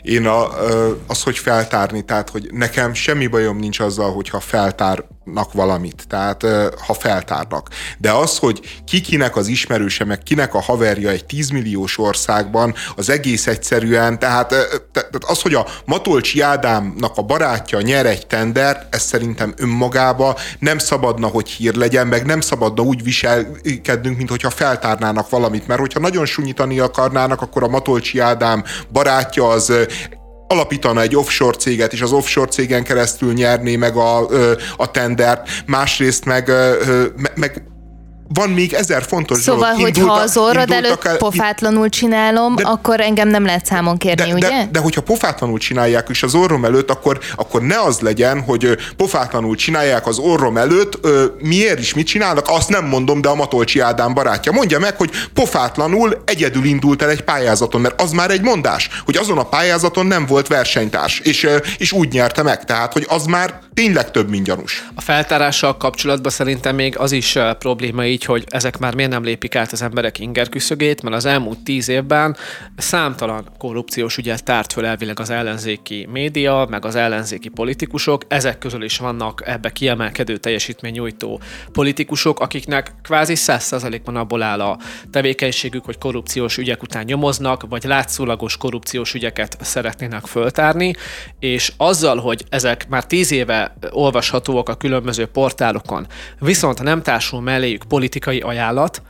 Én 0.02 0.26
a, 0.26 0.48
az, 1.08 1.24
hogy 1.24 1.38
feltárni, 1.38 2.06
tehát, 2.06 2.30
hogy 2.30 2.48
nekem 2.52 2.94
semmi 2.94 3.28
bajom 3.28 3.58
nincs 3.58 3.80
azzal, 3.80 4.14
hogyha 4.14 4.40
feltár 4.40 5.04
nak 5.26 5.54
valamit, 5.54 6.06
tehát 6.08 6.46
ha 6.86 6.94
feltárnak. 6.94 7.70
De 7.98 8.12
az, 8.12 8.38
hogy 8.38 8.82
kikinek 8.86 9.36
az 9.36 9.48
ismerőse, 9.48 10.06
meg 10.06 10.24
kinek 10.24 10.54
a 10.54 10.62
haverja 10.62 11.10
egy 11.10 11.26
10 11.26 11.50
milliós 11.50 11.98
országban, 11.98 12.74
az 12.96 13.10
egész 13.10 13.48
egyszerűen, 13.48 14.20
tehát, 14.20 14.48
tehát 14.92 15.24
az, 15.28 15.42
hogy 15.42 15.54
a 15.54 15.68
Matolcsi 15.86 16.42
Ádámnak 16.42 17.18
a 17.18 17.22
barátja 17.22 17.82
nyer 17.82 18.06
egy 18.06 18.28
tendert, 18.28 18.96
ez 18.96 19.02
szerintem 19.02 19.54
önmagába 19.58 20.38
nem 20.60 20.78
szabadna, 20.78 21.28
hogy 21.28 21.50
hír 21.50 21.76
legyen, 21.76 22.08
meg 22.08 22.26
nem 22.26 22.42
szabadna 22.42 22.84
úgy 22.84 23.04
viselkednünk, 23.04 24.18
mint 24.18 24.30
hogyha 24.30 24.50
feltárnának 24.50 25.30
valamit, 25.30 25.68
mert 25.68 25.80
hogyha 25.80 26.00
nagyon 26.00 26.26
sunyítani 26.26 26.80
akarnának, 26.80 27.42
akkor 27.42 27.64
a 27.64 27.68
Matolcsi 27.68 28.20
Ádám 28.20 28.64
barátja 28.92 29.48
az 29.48 29.74
alapítana 30.48 31.02
egy 31.02 31.16
offshore 31.16 31.58
céget, 31.58 31.94
és 31.94 32.02
az 32.02 32.12
offshore 32.12 32.50
cégen 32.50 32.84
keresztül 32.84 33.34
nyerné 33.34 33.76
meg 33.76 33.96
a, 33.96 34.28
a 34.78 34.92
tendert, 34.92 35.50
másrészt 35.66 36.26
meg, 36.26 36.52
meg 37.36 37.64
van 38.28 38.50
még 38.50 38.74
ezer 38.74 39.04
fontos 39.04 39.42
szóval, 39.42 39.74
dolog. 39.74 39.96
Szóval, 39.96 40.10
hogyha 40.10 40.24
az 40.24 40.38
orrod 40.38 40.72
előtt 40.72 41.06
el, 41.06 41.18
pofátlanul 41.18 41.90
csinálom, 41.90 42.56
de, 42.56 42.64
akkor 42.64 43.02
engem 43.02 43.28
nem 43.28 43.46
lehet 43.46 43.66
számon 43.66 43.98
kérni, 43.98 44.28
de, 44.28 44.34
ugye? 44.34 44.48
De, 44.48 44.68
de 44.72 44.80
hogyha 44.80 45.02
pofátlanul 45.02 45.58
csinálják 45.58 46.10
is 46.10 46.24
az 46.24 46.36
orrom 46.36 46.66
előtt, 46.66 46.90
akkor, 46.90 47.20
akkor 47.36 47.62
ne 47.62 47.80
az 47.80 48.00
legyen, 48.00 48.42
hogy 48.42 48.78
pofátlanul 48.98 49.56
csinálják 49.56 50.08
az 50.08 50.18
orrom 50.18 50.58
előtt, 50.58 51.08
miért 51.40 51.80
is 51.80 51.94
mit 51.94 52.08
csinálnak, 52.08 52.46
azt 52.48 52.70
nem 52.70 52.86
mondom, 52.86 53.22
de 53.22 53.30
a 53.30 53.36
Matolcsi 53.36 53.80
Ádám 53.80 54.14
barátja 54.14 54.52
mondja 54.52 54.80
meg, 54.80 54.98
hogy 54.98 55.10
pofátlanul 55.34 56.22
egyedül 56.26 56.66
indult 56.66 57.02
el 57.02 57.10
egy 57.10 57.22
pályázaton, 57.22 57.82
mert 57.82 58.02
az 58.02 58.12
már 58.12 58.32
egy 58.32 58.42
mondás, 58.42 58.90
hogy 59.06 59.18
azon 59.18 59.38
a 59.38 59.44
pályázaton 59.44 60.06
nem 60.06 60.26
volt 60.26 60.48
versenytárs, 60.48 61.20
és, 61.20 61.48
és 61.78 61.92
úgy 61.92 62.12
nyerte 62.12 62.44
meg, 62.44 62.64
tehát, 62.64 62.94
hogy 62.94 63.06
az 63.10 63.26
már 63.26 63.60
tényleg 63.74 64.12
több, 64.12 64.30
mint 64.30 64.46
gyanús. 64.46 64.88
A 64.96 65.02
feltárással 65.02 65.78
kapcsolatban 65.78 66.32
szerintem 66.32 66.76
még 66.76 66.98
az 66.98 67.12
is 67.12 67.38
probléma 67.60 68.04
így, 68.16 68.26
hogy 68.26 68.44
ezek 68.48 68.78
már 68.78 68.96
miért 68.96 69.12
nem 69.12 69.24
lépik 69.24 69.56
át 69.56 69.72
az 69.72 69.82
emberek 69.82 70.20
inger 70.20 70.50
küszögét, 70.50 71.02
mert 71.02 71.16
az 71.16 71.26
elmúlt 71.26 71.64
tíz 71.64 71.90
évben 71.90 72.36
számtalan 72.78 73.50
korrupciós 73.58 74.18
ügyet 74.18 74.44
tárt 74.44 74.74
föl 74.74 74.86
elvileg 74.86 75.20
az 75.20 75.30
ellenzéki 75.30 76.08
média, 76.12 76.68
meg 76.70 76.86
az 76.86 76.96
ellenzéki 76.96 77.50
politikusok. 77.50 78.22
Ezek 78.28 78.58
közül 78.58 78.84
is 78.84 78.98
vannak 78.98 79.44
ebbe 79.46 79.70
kiemelkedő 79.70 80.38
teljesítménynyújtó 80.38 81.42
politikusok, 81.72 82.40
akiknek 82.40 82.94
kvázi 83.04 83.34
100%-ban 83.38 84.16
abból 84.16 84.42
áll 84.42 84.62
a 84.62 84.80
tevékenységük, 85.12 85.86
hogy 85.86 85.98
korrupciós 85.98 86.58
ügyek 86.58 86.82
után 86.82 87.04
nyomoznak, 87.06 87.66
vagy 87.70 87.84
látszólagos 87.84 88.58
korrupciós 88.58 89.14
ügyeket 89.14 89.58
szeretnének 89.62 90.26
föltárni, 90.26 90.94
és 91.40 91.72
azzal, 91.78 92.18
hogy 92.18 92.46
ezek 92.50 92.88
már 92.90 93.06
tíz 93.06 93.32
éve 93.32 93.78
olvashatóak 93.92 94.70
a 94.70 94.76
különböző 94.76 95.26
portálokon, 95.26 96.08
viszont 96.40 96.84
nem 96.84 97.02
társul 97.02 97.42
melléjük 97.42 97.84
politikai 98.06 98.40
ajánlat, 98.40 99.02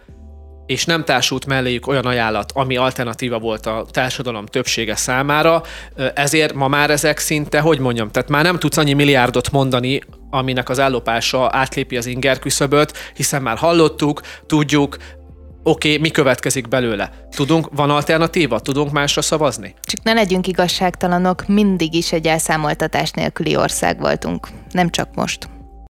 és 0.65 0.85
nem 0.85 1.03
társult 1.03 1.45
melléjük 1.45 1.87
olyan 1.87 2.05
ajánlat, 2.05 2.51
ami 2.51 2.77
alternatíva 2.77 3.39
volt 3.39 3.65
a 3.65 3.85
társadalom 3.91 4.45
többsége 4.45 4.95
számára, 4.95 5.63
ezért 6.13 6.53
ma 6.53 6.67
már 6.67 6.89
ezek 6.89 7.17
szinte, 7.17 7.59
hogy 7.59 7.79
mondjam, 7.79 8.11
tehát 8.11 8.29
már 8.29 8.43
nem 8.43 8.59
tudsz 8.59 8.77
annyi 8.77 8.93
milliárdot 8.93 9.51
mondani, 9.51 10.01
aminek 10.29 10.69
az 10.69 10.79
ellopása 10.79 11.49
átlépi 11.51 11.97
az 11.97 12.05
inger 12.05 12.39
küszöböt, 12.39 12.93
hiszen 13.15 13.41
már 13.41 13.57
hallottuk, 13.57 14.21
tudjuk, 14.45 14.97
oké, 15.63 15.89
okay, 15.89 16.01
mi 16.01 16.09
következik 16.09 16.67
belőle? 16.67 17.11
Tudunk, 17.35 17.67
van 17.71 17.89
alternatíva? 17.89 18.59
Tudunk 18.59 18.91
másra 18.91 19.21
szavazni? 19.21 19.75
Csak 19.83 20.03
ne 20.03 20.13
legyünk 20.13 20.47
igazságtalanok, 20.47 21.47
mindig 21.47 21.93
is 21.93 22.11
egy 22.11 22.27
elszámoltatás 22.27 23.11
nélküli 23.11 23.55
ország 23.55 23.99
voltunk, 23.99 24.47
nem 24.71 24.89
csak 24.89 25.15
most. 25.15 25.53